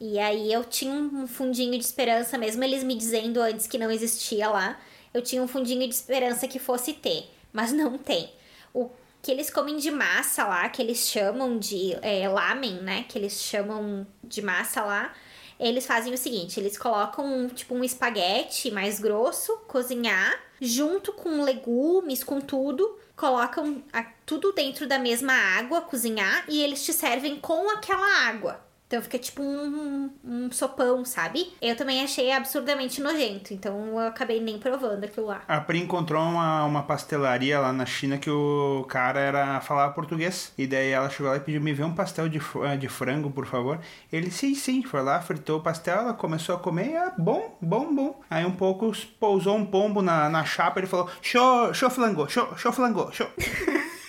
E 0.00 0.18
aí 0.18 0.50
eu 0.50 0.64
tinha 0.64 0.94
um 0.94 1.26
fundinho 1.26 1.72
de 1.72 1.84
esperança, 1.84 2.38
mesmo 2.38 2.64
eles 2.64 2.82
me 2.82 2.96
dizendo 2.96 3.42
antes 3.42 3.66
que 3.66 3.76
não 3.76 3.90
existia 3.90 4.48
lá, 4.48 4.78
eu 5.12 5.20
tinha 5.20 5.42
um 5.42 5.46
fundinho 5.46 5.86
de 5.86 5.94
esperança 5.94 6.48
que 6.48 6.58
fosse 6.58 6.94
ter, 6.94 7.24
mas 7.52 7.70
não 7.70 7.98
tem. 7.98 8.30
O 8.72 8.88
que 9.22 9.30
eles 9.30 9.50
comem 9.50 9.76
de 9.76 9.90
massa 9.90 10.44
lá, 10.46 10.68
que 10.68 10.80
eles 10.80 10.98
chamam 11.08 11.58
de 11.58 11.96
é, 12.02 12.28
lamen, 12.28 12.80
né? 12.82 13.04
Que 13.08 13.18
eles 13.18 13.34
chamam 13.34 14.06
de 14.24 14.40
massa 14.42 14.82
lá. 14.82 15.12
Eles 15.58 15.86
fazem 15.86 16.14
o 16.14 16.18
seguinte, 16.18 16.58
eles 16.58 16.78
colocam 16.78 17.48
tipo 17.50 17.74
um 17.74 17.84
espaguete 17.84 18.70
mais 18.70 18.98
grosso, 18.98 19.58
cozinhar, 19.68 20.40
junto 20.58 21.12
com 21.12 21.42
legumes, 21.42 22.24
com 22.24 22.40
tudo, 22.40 22.98
colocam 23.14 23.82
a- 23.92 24.06
tudo 24.24 24.52
dentro 24.52 24.86
da 24.86 24.98
mesma 24.98 25.34
água, 25.34 25.82
cozinhar, 25.82 26.44
e 26.48 26.62
eles 26.62 26.82
te 26.82 26.94
servem 26.94 27.38
com 27.38 27.68
aquela 27.68 28.26
água. 28.26 28.64
Então 28.90 29.00
fica 29.00 29.20
tipo 29.20 29.40
um, 29.40 30.10
um 30.24 30.50
sopão, 30.50 31.04
sabe? 31.04 31.52
Eu 31.62 31.76
também 31.76 32.02
achei 32.02 32.32
absurdamente 32.32 33.00
nojento, 33.00 33.54
então 33.54 33.90
eu 33.90 33.98
acabei 34.00 34.40
nem 34.40 34.58
provando 34.58 35.04
aquilo 35.04 35.26
lá. 35.26 35.42
A 35.46 35.60
Pri 35.60 35.78
encontrou 35.78 36.20
uma, 36.20 36.64
uma 36.64 36.82
pastelaria 36.82 37.60
lá 37.60 37.72
na 37.72 37.86
China 37.86 38.18
que 38.18 38.28
o 38.28 38.84
cara 38.88 39.20
era 39.20 39.60
falava 39.60 39.92
português. 39.92 40.52
E 40.58 40.66
daí 40.66 40.90
ela 40.90 41.08
chegou 41.08 41.30
lá 41.30 41.36
e 41.36 41.40
pediu: 41.40 41.60
me 41.60 41.72
vê 41.72 41.84
um 41.84 41.94
pastel 41.94 42.28
de, 42.28 42.38
eh, 42.38 42.76
de 42.76 42.88
frango, 42.88 43.30
por 43.30 43.46
favor. 43.46 43.78
Ele, 44.12 44.28
sim, 44.28 44.56
sim, 44.56 44.82
foi 44.82 45.04
lá, 45.04 45.20
fritou 45.20 45.60
o 45.60 45.62
pastel, 45.62 45.98
ela 45.98 46.12
começou 46.12 46.56
a 46.56 46.58
comer 46.58 46.88
e 46.88 46.94
é 46.94 47.12
bom, 47.16 47.56
bom, 47.62 47.94
bom. 47.94 48.20
Aí 48.28 48.44
um 48.44 48.56
pouco 48.56 48.90
pousou 49.20 49.56
um 49.56 49.64
pombo 49.64 50.02
na, 50.02 50.28
na 50.28 50.44
chapa 50.44 50.80
ele 50.80 50.88
falou: 50.88 51.08
show, 51.22 51.72
show 51.72 51.90
flango, 51.90 52.28
show, 52.28 52.58
show 52.58 52.72
flango, 52.72 53.08
show. 53.12 53.28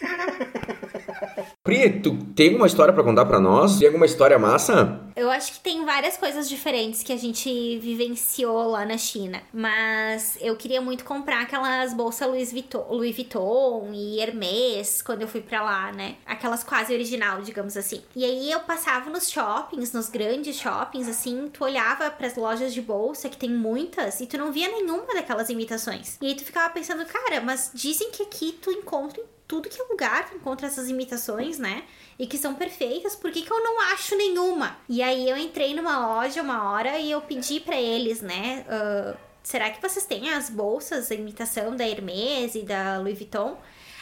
Pri, 1.63 2.01
tu 2.01 2.17
tem 2.35 2.47
alguma 2.49 2.67
história 2.67 2.93
pra 2.93 3.03
contar 3.03 3.25
pra 3.25 3.39
nós? 3.39 3.77
Tem 3.77 3.87
alguma 3.87 4.05
história 4.05 4.37
massa? 4.37 5.01
Eu 5.15 5.29
acho 5.29 5.53
que 5.53 5.59
tem 5.59 5.85
várias 5.85 6.17
coisas 6.17 6.47
diferentes 6.47 7.03
que 7.03 7.11
a 7.11 7.17
gente 7.17 7.77
vivenciou 7.79 8.69
lá 8.69 8.85
na 8.85 8.97
China. 8.97 9.41
Mas 9.53 10.37
eu 10.41 10.55
queria 10.55 10.81
muito 10.81 11.03
comprar 11.03 11.41
aquelas 11.41 11.93
bolsas 11.93 12.27
Louis 12.27 12.51
Vuitton, 12.51 12.85
Louis 12.89 13.15
Vuitton 13.15 13.89
e 13.93 14.19
Hermès 14.19 15.01
quando 15.01 15.21
eu 15.21 15.27
fui 15.27 15.41
pra 15.41 15.61
lá, 15.61 15.91
né? 15.91 16.15
Aquelas 16.25 16.63
quase 16.63 16.93
original, 16.93 17.41
digamos 17.41 17.75
assim. 17.75 18.01
E 18.15 18.23
aí 18.23 18.51
eu 18.51 18.61
passava 18.61 19.09
nos 19.09 19.29
shoppings, 19.29 19.91
nos 19.91 20.09
grandes 20.09 20.55
shoppings, 20.55 21.07
assim, 21.07 21.49
tu 21.51 21.63
olhava 21.63 22.09
pras 22.09 22.35
lojas 22.35 22.73
de 22.73 22.81
bolsa, 22.81 23.29
que 23.29 23.37
tem 23.37 23.49
muitas, 23.49 24.21
e 24.21 24.27
tu 24.27 24.37
não 24.37 24.51
via 24.51 24.69
nenhuma 24.69 25.13
daquelas 25.13 25.49
imitações. 25.49 26.17
E 26.21 26.27
aí 26.27 26.35
tu 26.35 26.43
ficava 26.43 26.73
pensando, 26.73 27.05
cara, 27.05 27.41
mas 27.41 27.71
dizem 27.73 28.11
que 28.11 28.23
aqui 28.23 28.57
tu 28.61 28.71
encontra 28.71 29.21
tudo 29.51 29.67
que 29.67 29.81
é 29.81 29.83
lugar, 29.83 30.31
encontra 30.33 30.67
essas 30.67 30.87
imitações, 30.87 31.59
né? 31.59 31.83
e 32.17 32.25
que 32.25 32.37
são 32.37 32.53
perfeitas, 32.53 33.15
por 33.15 33.31
que, 33.31 33.41
que 33.41 33.51
eu 33.51 33.61
não 33.61 33.81
acho 33.93 34.15
nenhuma? 34.15 34.77
E 34.87 35.01
aí 35.01 35.27
eu 35.27 35.35
entrei 35.35 35.73
numa 35.73 36.07
loja 36.07 36.41
uma 36.41 36.71
hora 36.71 36.97
e 36.99 37.09
eu 37.09 37.19
pedi 37.19 37.59
pra 37.59 37.75
eles, 37.75 38.21
né? 38.21 38.63
ah, 38.69 39.17
será 39.43 39.69
que 39.71 39.81
vocês 39.81 40.05
têm 40.05 40.31
as 40.31 40.49
bolsas, 40.49 41.11
a 41.11 41.15
imitação 41.15 41.75
da 41.75 41.85
Hermès 41.85 42.55
e 42.55 42.61
da 42.61 42.99
Louis 42.99 43.17
Vuitton? 43.17 43.57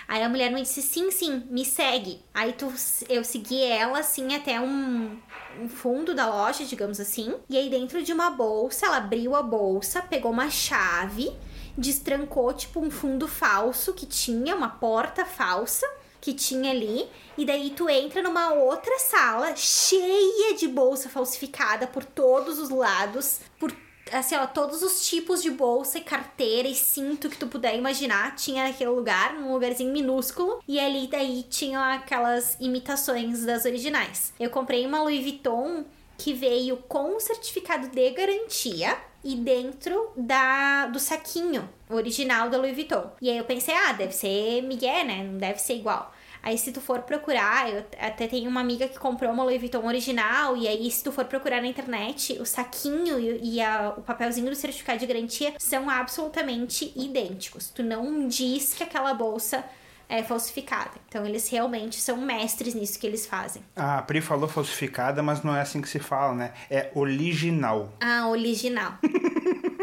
Aí 0.05 0.21
a 0.21 0.27
mulher 0.27 0.51
me 0.51 0.61
disse: 0.61 0.81
sim, 0.81 1.09
sim, 1.11 1.43
me 1.49 1.63
segue. 1.63 2.21
Aí 2.33 2.51
tu, 2.53 2.73
eu 3.07 3.23
segui 3.23 3.61
ela 3.63 3.99
assim 3.99 4.35
até 4.35 4.59
um, 4.59 5.17
um 5.61 5.69
fundo 5.69 6.13
da 6.13 6.27
loja, 6.27 6.65
digamos 6.65 6.99
assim. 6.99 7.35
E 7.49 7.57
aí 7.57 7.69
dentro 7.69 8.03
de 8.03 8.11
uma 8.11 8.31
bolsa, 8.31 8.87
ela 8.87 8.97
abriu 8.97 9.33
a 9.33 9.41
bolsa, 9.41 10.01
pegou 10.01 10.31
uma 10.31 10.49
chave, 10.49 11.31
destrancou 11.79 12.53
tipo 12.53 12.79
um 12.79 12.91
fundo 12.91 13.27
falso 13.27 13.93
que 13.93 14.05
tinha, 14.05 14.55
uma 14.55 14.69
porta 14.69 15.25
falsa 15.25 15.87
que 16.21 16.33
tinha 16.33 16.71
ali, 16.71 17.07
e 17.37 17.45
daí 17.45 17.69
tu 17.69 17.89
entra 17.89 18.21
numa 18.21 18.53
outra 18.53 18.99
sala 18.99 19.55
cheia 19.55 20.53
de 20.53 20.67
bolsa 20.67 21.07
falsificada 21.09 21.87
por 21.87 22.03
todos 22.03 22.59
os 22.59 22.69
lados, 22.69 23.39
por 23.57 23.73
assim, 24.11 24.35
ó, 24.35 24.45
todos 24.45 24.81
os 24.81 25.07
tipos 25.07 25.41
de 25.41 25.51
bolsa 25.51 25.97
e 25.99 26.01
carteira 26.01 26.67
e 26.67 26.75
cinto 26.75 27.29
que 27.29 27.37
tu 27.37 27.47
puder 27.47 27.77
imaginar. 27.77 28.35
Tinha 28.35 28.63
naquele 28.63 28.89
lugar, 28.89 29.35
num 29.35 29.53
lugarzinho 29.53 29.93
minúsculo, 29.93 30.61
e 30.67 30.79
ali 30.79 31.07
daí 31.07 31.43
tinham 31.43 31.81
aquelas 31.81 32.57
imitações 32.59 33.45
das 33.45 33.65
originais. 33.65 34.33
Eu 34.39 34.49
comprei 34.49 34.85
uma 34.85 35.01
Louis 35.01 35.21
Vuitton 35.21 35.85
que 36.17 36.33
veio 36.33 36.77
com 36.77 37.15
um 37.15 37.19
certificado 37.19 37.87
de 37.87 38.09
garantia 38.11 38.97
e 39.23 39.35
dentro 39.35 40.11
da 40.15 40.87
do 40.87 40.99
saquinho 40.99 41.67
original 41.89 42.49
da 42.49 42.57
Louis 42.57 42.73
Vuitton. 42.73 43.11
E 43.21 43.29
aí 43.29 43.37
eu 43.37 43.45
pensei, 43.45 43.73
ah, 43.73 43.93
deve 43.93 44.13
ser 44.13 44.61
Miguel, 44.61 45.05
né? 45.05 45.23
Não 45.23 45.37
deve 45.37 45.59
ser 45.59 45.75
igual. 45.75 46.13
Aí 46.41 46.57
se 46.57 46.71
tu 46.71 46.79
for 46.79 47.01
procurar, 47.01 47.69
eu 47.69 47.85
até 47.99 48.25
tenho 48.27 48.49
uma 48.49 48.61
amiga 48.61 48.87
que 48.87 48.97
comprou 48.97 49.31
uma 49.31 49.43
Louis 49.43 49.59
Vuitton 49.59 49.85
original, 49.85 50.55
e 50.55 50.67
aí 50.67 50.89
se 50.89 51.03
tu 51.03 51.11
for 51.11 51.25
procurar 51.25 51.61
na 51.61 51.67
internet, 51.67 52.39
o 52.39 52.45
saquinho 52.45 53.19
e, 53.19 53.55
e 53.55 53.61
a, 53.61 53.93
o 53.97 54.01
papelzinho 54.01 54.49
do 54.49 54.55
certificado 54.55 54.99
de 54.99 55.05
garantia 55.05 55.53
são 55.59 55.89
absolutamente 55.89 56.93
idênticos. 56.95 57.69
Tu 57.69 57.83
não 57.83 58.27
diz 58.27 58.73
que 58.73 58.83
aquela 58.83 59.13
bolsa 59.13 59.65
é 60.09 60.23
falsificada. 60.23 60.91
Então 61.07 61.25
eles 61.25 61.47
realmente 61.47 62.01
são 62.01 62.17
mestres 62.17 62.73
nisso 62.73 62.99
que 62.99 63.05
eles 63.05 63.27
fazem. 63.27 63.63
A 63.75 64.01
Pri 64.01 64.19
falou 64.19 64.49
falsificada, 64.49 65.21
mas 65.21 65.43
não 65.43 65.55
é 65.55 65.61
assim 65.61 65.81
que 65.81 65.87
se 65.87 65.99
fala, 65.99 66.33
né? 66.33 66.53
É 66.69 66.91
original. 66.95 67.93
Ah, 68.01 68.27
original. 68.27 68.97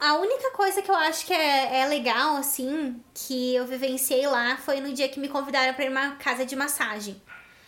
A 0.00 0.14
única 0.14 0.50
coisa 0.52 0.80
que 0.80 0.90
eu 0.90 0.94
acho 0.94 1.26
que 1.26 1.32
é, 1.32 1.80
é, 1.80 1.86
legal, 1.86 2.36
assim, 2.36 2.98
que 3.12 3.54
eu 3.54 3.66
vivenciei 3.66 4.26
lá 4.26 4.56
foi 4.56 4.80
no 4.80 4.94
dia 4.94 5.10
que 5.10 5.20
me 5.20 5.28
convidaram 5.28 5.74
para 5.74 5.84
ir 5.84 5.90
numa 5.90 6.12
casa 6.12 6.46
de 6.46 6.56
massagem. 6.56 7.20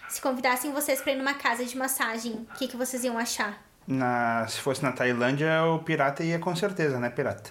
Se 0.08 0.18
convidassem 0.18 0.72
vocês 0.72 1.02
para 1.02 1.12
ir 1.12 1.16
numa 1.16 1.34
casa 1.34 1.62
de 1.62 1.76
massagem, 1.76 2.46
o 2.50 2.54
que, 2.54 2.68
que 2.68 2.76
vocês 2.76 3.04
iam 3.04 3.18
achar? 3.18 3.62
Na, 3.86 4.46
se 4.48 4.60
fosse 4.60 4.82
na 4.82 4.92
Tailândia, 4.92 5.64
o 5.64 5.80
pirata 5.80 6.22
ia 6.22 6.38
com 6.38 6.54
certeza, 6.54 6.98
né, 6.98 7.10
pirata? 7.10 7.50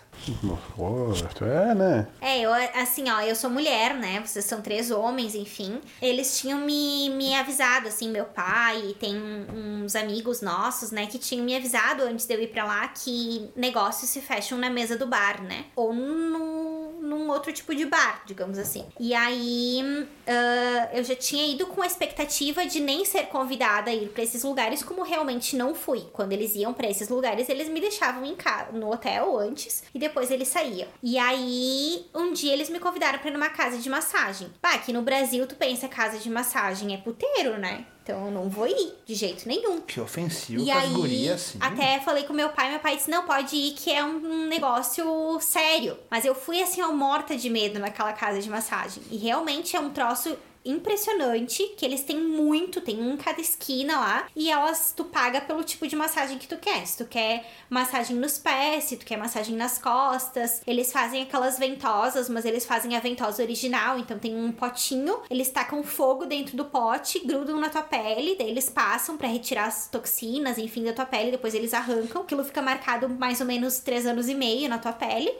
é, 1.46 1.74
né? 1.74 2.08
É, 2.22 2.40
eu, 2.42 2.52
assim, 2.76 3.10
ó, 3.10 3.22
eu 3.22 3.36
sou 3.36 3.50
mulher, 3.50 3.96
né? 3.96 4.22
Vocês 4.24 4.46
são 4.46 4.62
três 4.62 4.92
homens, 4.92 5.36
enfim. 5.36 5.82
Eles 6.02 6.40
tinham 6.40 6.60
me, 6.60 7.10
me 7.10 7.36
avisado, 7.36 7.88
assim, 7.88 8.10
meu 8.10 8.26
pai, 8.26 8.96
tem 9.00 9.16
uns 9.16 9.96
amigos 9.96 10.42
nossos, 10.42 10.92
né, 10.92 11.08
que 11.08 11.18
tinham 11.18 11.44
me 11.44 11.56
avisado 11.56 12.04
antes 12.04 12.26
de 12.26 12.34
eu 12.34 12.42
ir 12.42 12.48
pra 12.48 12.64
lá 12.64 12.88
que 12.88 13.50
negócios 13.56 14.10
se 14.10 14.22
fecham 14.22 14.58
na 14.58 14.70
mesa 14.70 14.96
do 14.96 15.08
bar, 15.08 15.42
né? 15.42 15.66
Ou 15.76 15.94
no, 15.94 16.94
num 17.02 17.30
outro 17.30 17.52
tipo 17.52 17.74
de 17.74 17.86
bar, 17.86 18.22
digamos 18.26 18.58
assim. 18.58 18.86
E 19.00 19.14
aí 19.14 19.82
uh, 19.84 20.96
eu 20.96 21.04
já 21.04 21.16
tinha 21.16 21.52
ido 21.52 21.66
com 21.68 21.82
a 21.82 21.88
expectativa 21.88 22.66
de 22.66 22.80
nem 22.80 23.04
ser 23.06 23.24
convidada 23.24 23.90
a 23.90 23.94
ir 23.94 24.10
pra 24.10 24.24
esses 24.24 24.44
lugares, 24.44 24.84
como 24.84 25.04
realmente 25.04 25.56
não 25.56 25.74
fui. 25.74 26.02
Quando 26.22 26.34
eles 26.34 26.54
iam 26.54 26.72
para 26.72 26.88
esses 26.88 27.10
lugares, 27.10 27.50
eles 27.50 27.68
me 27.68 27.82
deixavam 27.82 28.24
em 28.24 28.36
casa, 28.36 28.72
no 28.74 28.92
hotel 28.94 29.40
antes, 29.40 29.84
e 29.92 29.98
depois 29.98 30.30
eles 30.30 30.50
saíam. 30.50 30.88
E 31.02 31.18
aí, 31.18 32.06
um 32.14 32.32
dia 32.32 32.54
eles 32.54 32.70
me 32.70 32.80
convidaram 32.80 33.18
pra 33.18 33.28
ir 33.32 33.34
numa 33.34 33.50
casa 33.50 33.80
de 33.80 33.90
massagem. 33.90 34.48
Pá, 34.62 34.76
aqui 34.76 34.94
no 34.94 35.02
Brasil, 35.02 35.48
tu 35.48 35.56
pensa 35.56 35.88
casa 35.88 36.20
de 36.20 36.30
massagem 36.30 36.94
é 36.94 36.98
puteiro, 36.98 37.58
né? 37.58 37.88
Então 38.04 38.26
eu 38.26 38.32
não 38.32 38.48
vou 38.50 38.68
ir, 38.68 38.94
de 39.04 39.16
jeito 39.16 39.48
nenhum. 39.48 39.82
Que 39.82 40.00
ofensivo 40.00 40.62
e 40.62 40.70
aí, 40.70 40.86
as 40.86 40.92
gurias, 40.92 41.42
assim. 41.42 41.58
Até 41.60 42.00
falei 42.02 42.24
com 42.26 42.34
meu 42.34 42.50
pai, 42.50 42.70
meu 42.70 42.80
pai 42.80 42.98
disse, 42.98 43.10
não, 43.10 43.26
pode 43.26 43.56
ir, 43.56 43.72
que 43.74 43.92
é 43.92 44.04
um 44.04 44.48
negócio 44.48 45.40
sério. 45.40 45.98
Mas 46.08 46.24
eu 46.24 46.36
fui 46.36 46.62
assim, 46.62 46.84
ó, 46.84 46.92
morta 46.92 47.36
de 47.36 47.50
medo 47.50 47.80
naquela 47.80 48.14
casa 48.14 48.40
de 48.40 48.50
massagem. 48.50 49.02
E 49.10 49.18
realmente 49.18 49.76
é 49.76 49.80
um 49.80 49.90
troço 49.90 50.38
impressionante, 50.64 51.64
que 51.78 51.86
eles 51.86 52.04
têm 52.04 52.18
muito, 52.18 52.82
tem 52.82 53.00
um 53.00 53.14
em 53.14 53.18
cada 53.18 53.42
esquina 53.42 54.00
lá, 54.00 54.28
e 54.36 54.50
elas 54.50 54.94
tu 54.96 55.06
paga 55.06 55.42
pelo 55.42 55.64
tipo 55.64 55.88
de 55.88 55.96
massagem 55.96 56.38
que 56.38 56.48
tu 56.48 56.58
quer. 56.58 56.86
Se 56.86 56.98
tu 56.98 57.06
quer 57.06 57.46
massagem 57.70 58.16
nos 58.16 58.38
pés, 58.38 58.86
se 58.86 58.98
tu 58.98 59.06
quer 59.06 59.18
massagem 59.18 59.56
nas 59.56 59.78
costas, 59.78 60.62
eles 60.66 60.92
fazem 60.92 61.24
aquelas 61.24 61.58
ventosas, 61.58 62.30
mas 62.30 62.46
eles 62.46 62.66
fazem 62.66 62.96
a 62.96 63.00
ventosa 63.00 63.44
original, 63.44 63.98
então 64.00 64.18
tem 64.18 64.36
um 64.36 64.52
potinho, 64.52 65.20
eles 65.30 65.50
tacam 65.50 65.84
fogo 65.84 66.26
dentro 66.26 66.56
do 66.56 66.66
pote, 66.66 67.20
grudam 67.20 67.60
na 67.60 67.70
tua 67.70 67.84
pele, 67.84 68.36
daí 68.38 68.50
eles 68.50 68.70
passam 68.70 69.18
para 69.18 69.28
retirar 69.28 69.66
as 69.66 69.88
toxinas, 69.88 70.58
enfim, 70.58 70.84
da 70.84 70.94
tua 70.94 71.06
pele, 71.06 71.32
depois 71.32 71.54
eles 71.54 71.74
arrancam, 71.74 72.22
aquilo 72.22 72.44
fica 72.44 72.62
marcado 72.62 73.10
mais 73.10 73.40
ou 73.40 73.46
menos 73.46 73.80
três 73.80 74.06
anos 74.06 74.30
e 74.30 74.36
meio 74.36 74.70
na 74.70 74.78
tua 74.78 74.94
pele. 74.94 75.32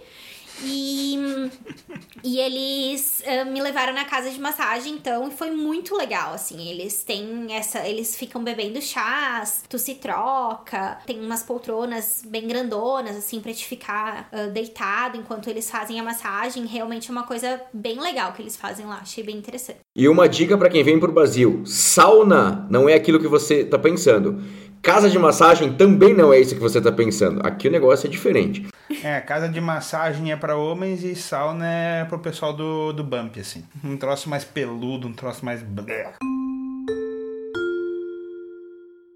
E, 0.64 1.18
e 2.24 2.40
eles 2.40 3.24
uh, 3.26 3.52
me 3.52 3.62
levaram 3.62 3.94
na 3.94 4.06
casa 4.06 4.30
de 4.30 4.40
massagem, 4.40 4.94
então, 4.94 5.28
e 5.28 5.32
foi 5.32 5.52
muito 5.52 5.96
legal, 5.96 6.34
assim. 6.34 6.70
Eles 6.70 7.04
têm 7.04 7.56
essa. 7.56 7.88
Eles 7.88 8.16
ficam 8.16 8.44
bebendo 8.44 8.82
chás, 8.82 9.64
tu 9.68 9.80
se 9.80 9.96
troca, 9.96 11.00
tem 11.06 11.20
umas 11.20 11.44
poltronas 11.44 12.24
bem 12.26 12.48
grandonas, 12.48 13.16
assim, 13.16 13.40
pra 13.40 13.54
te 13.54 13.66
ficar 13.66 14.30
uh, 14.32 14.52
deitado 14.52 15.18
enquanto 15.18 15.50
eles 15.50 15.70
fazem 15.70 16.00
a 16.00 16.04
massagem. 16.04 16.66
Realmente 16.66 17.10
é 17.10 17.12
uma 17.12 17.24
coisa 17.24 17.62
bem 17.74 18.00
legal 18.00 18.34
que 18.34 18.42
eles 18.42 18.56
fazem 18.56 18.86
lá, 18.86 19.00
achei 19.02 19.24
bem 19.24 19.38
interessante. 19.38 19.80
E 19.96 20.08
uma 20.08 20.28
dica 20.30 20.58
para 20.58 20.70
quem 20.70 20.84
vem 20.84 21.00
pro 21.00 21.12
Brasil: 21.12 21.64
sauna 21.66 22.68
não 22.70 22.88
é 22.88 22.94
aquilo 22.94 23.20
que 23.20 23.28
você 23.28 23.64
tá 23.64 23.80
pensando. 23.80 24.42
Casa 24.82 25.10
de 25.12 25.20
massagem 25.20 25.74
também 25.74 26.12
não 26.12 26.34
é 26.34 26.40
isso 26.40 26.56
que 26.56 26.62
você 26.62 26.80
está 26.80 26.92
pensando. 26.92 27.40
Aqui 27.46 27.68
o 27.68 27.72
negócio 27.72 28.08
é 28.08 28.10
diferente. 28.10 28.68
É, 29.04 29.20
casa 29.20 29.50
de 29.50 29.60
massagem 29.60 30.32
é 30.32 30.36
para 30.36 30.56
homens 30.56 31.04
e 31.04 31.16
sauna 31.16 31.66
é 31.66 32.06
pro 32.06 32.20
pessoal 32.20 32.54
do, 32.54 32.94
do 32.94 33.04
bump, 33.04 33.40
assim. 33.40 33.64
Um 33.84 33.98
troço 33.98 34.30
mais 34.30 34.44
peludo, 34.44 35.08
um 35.08 35.14
troço 35.14 35.44
mais. 35.44 35.64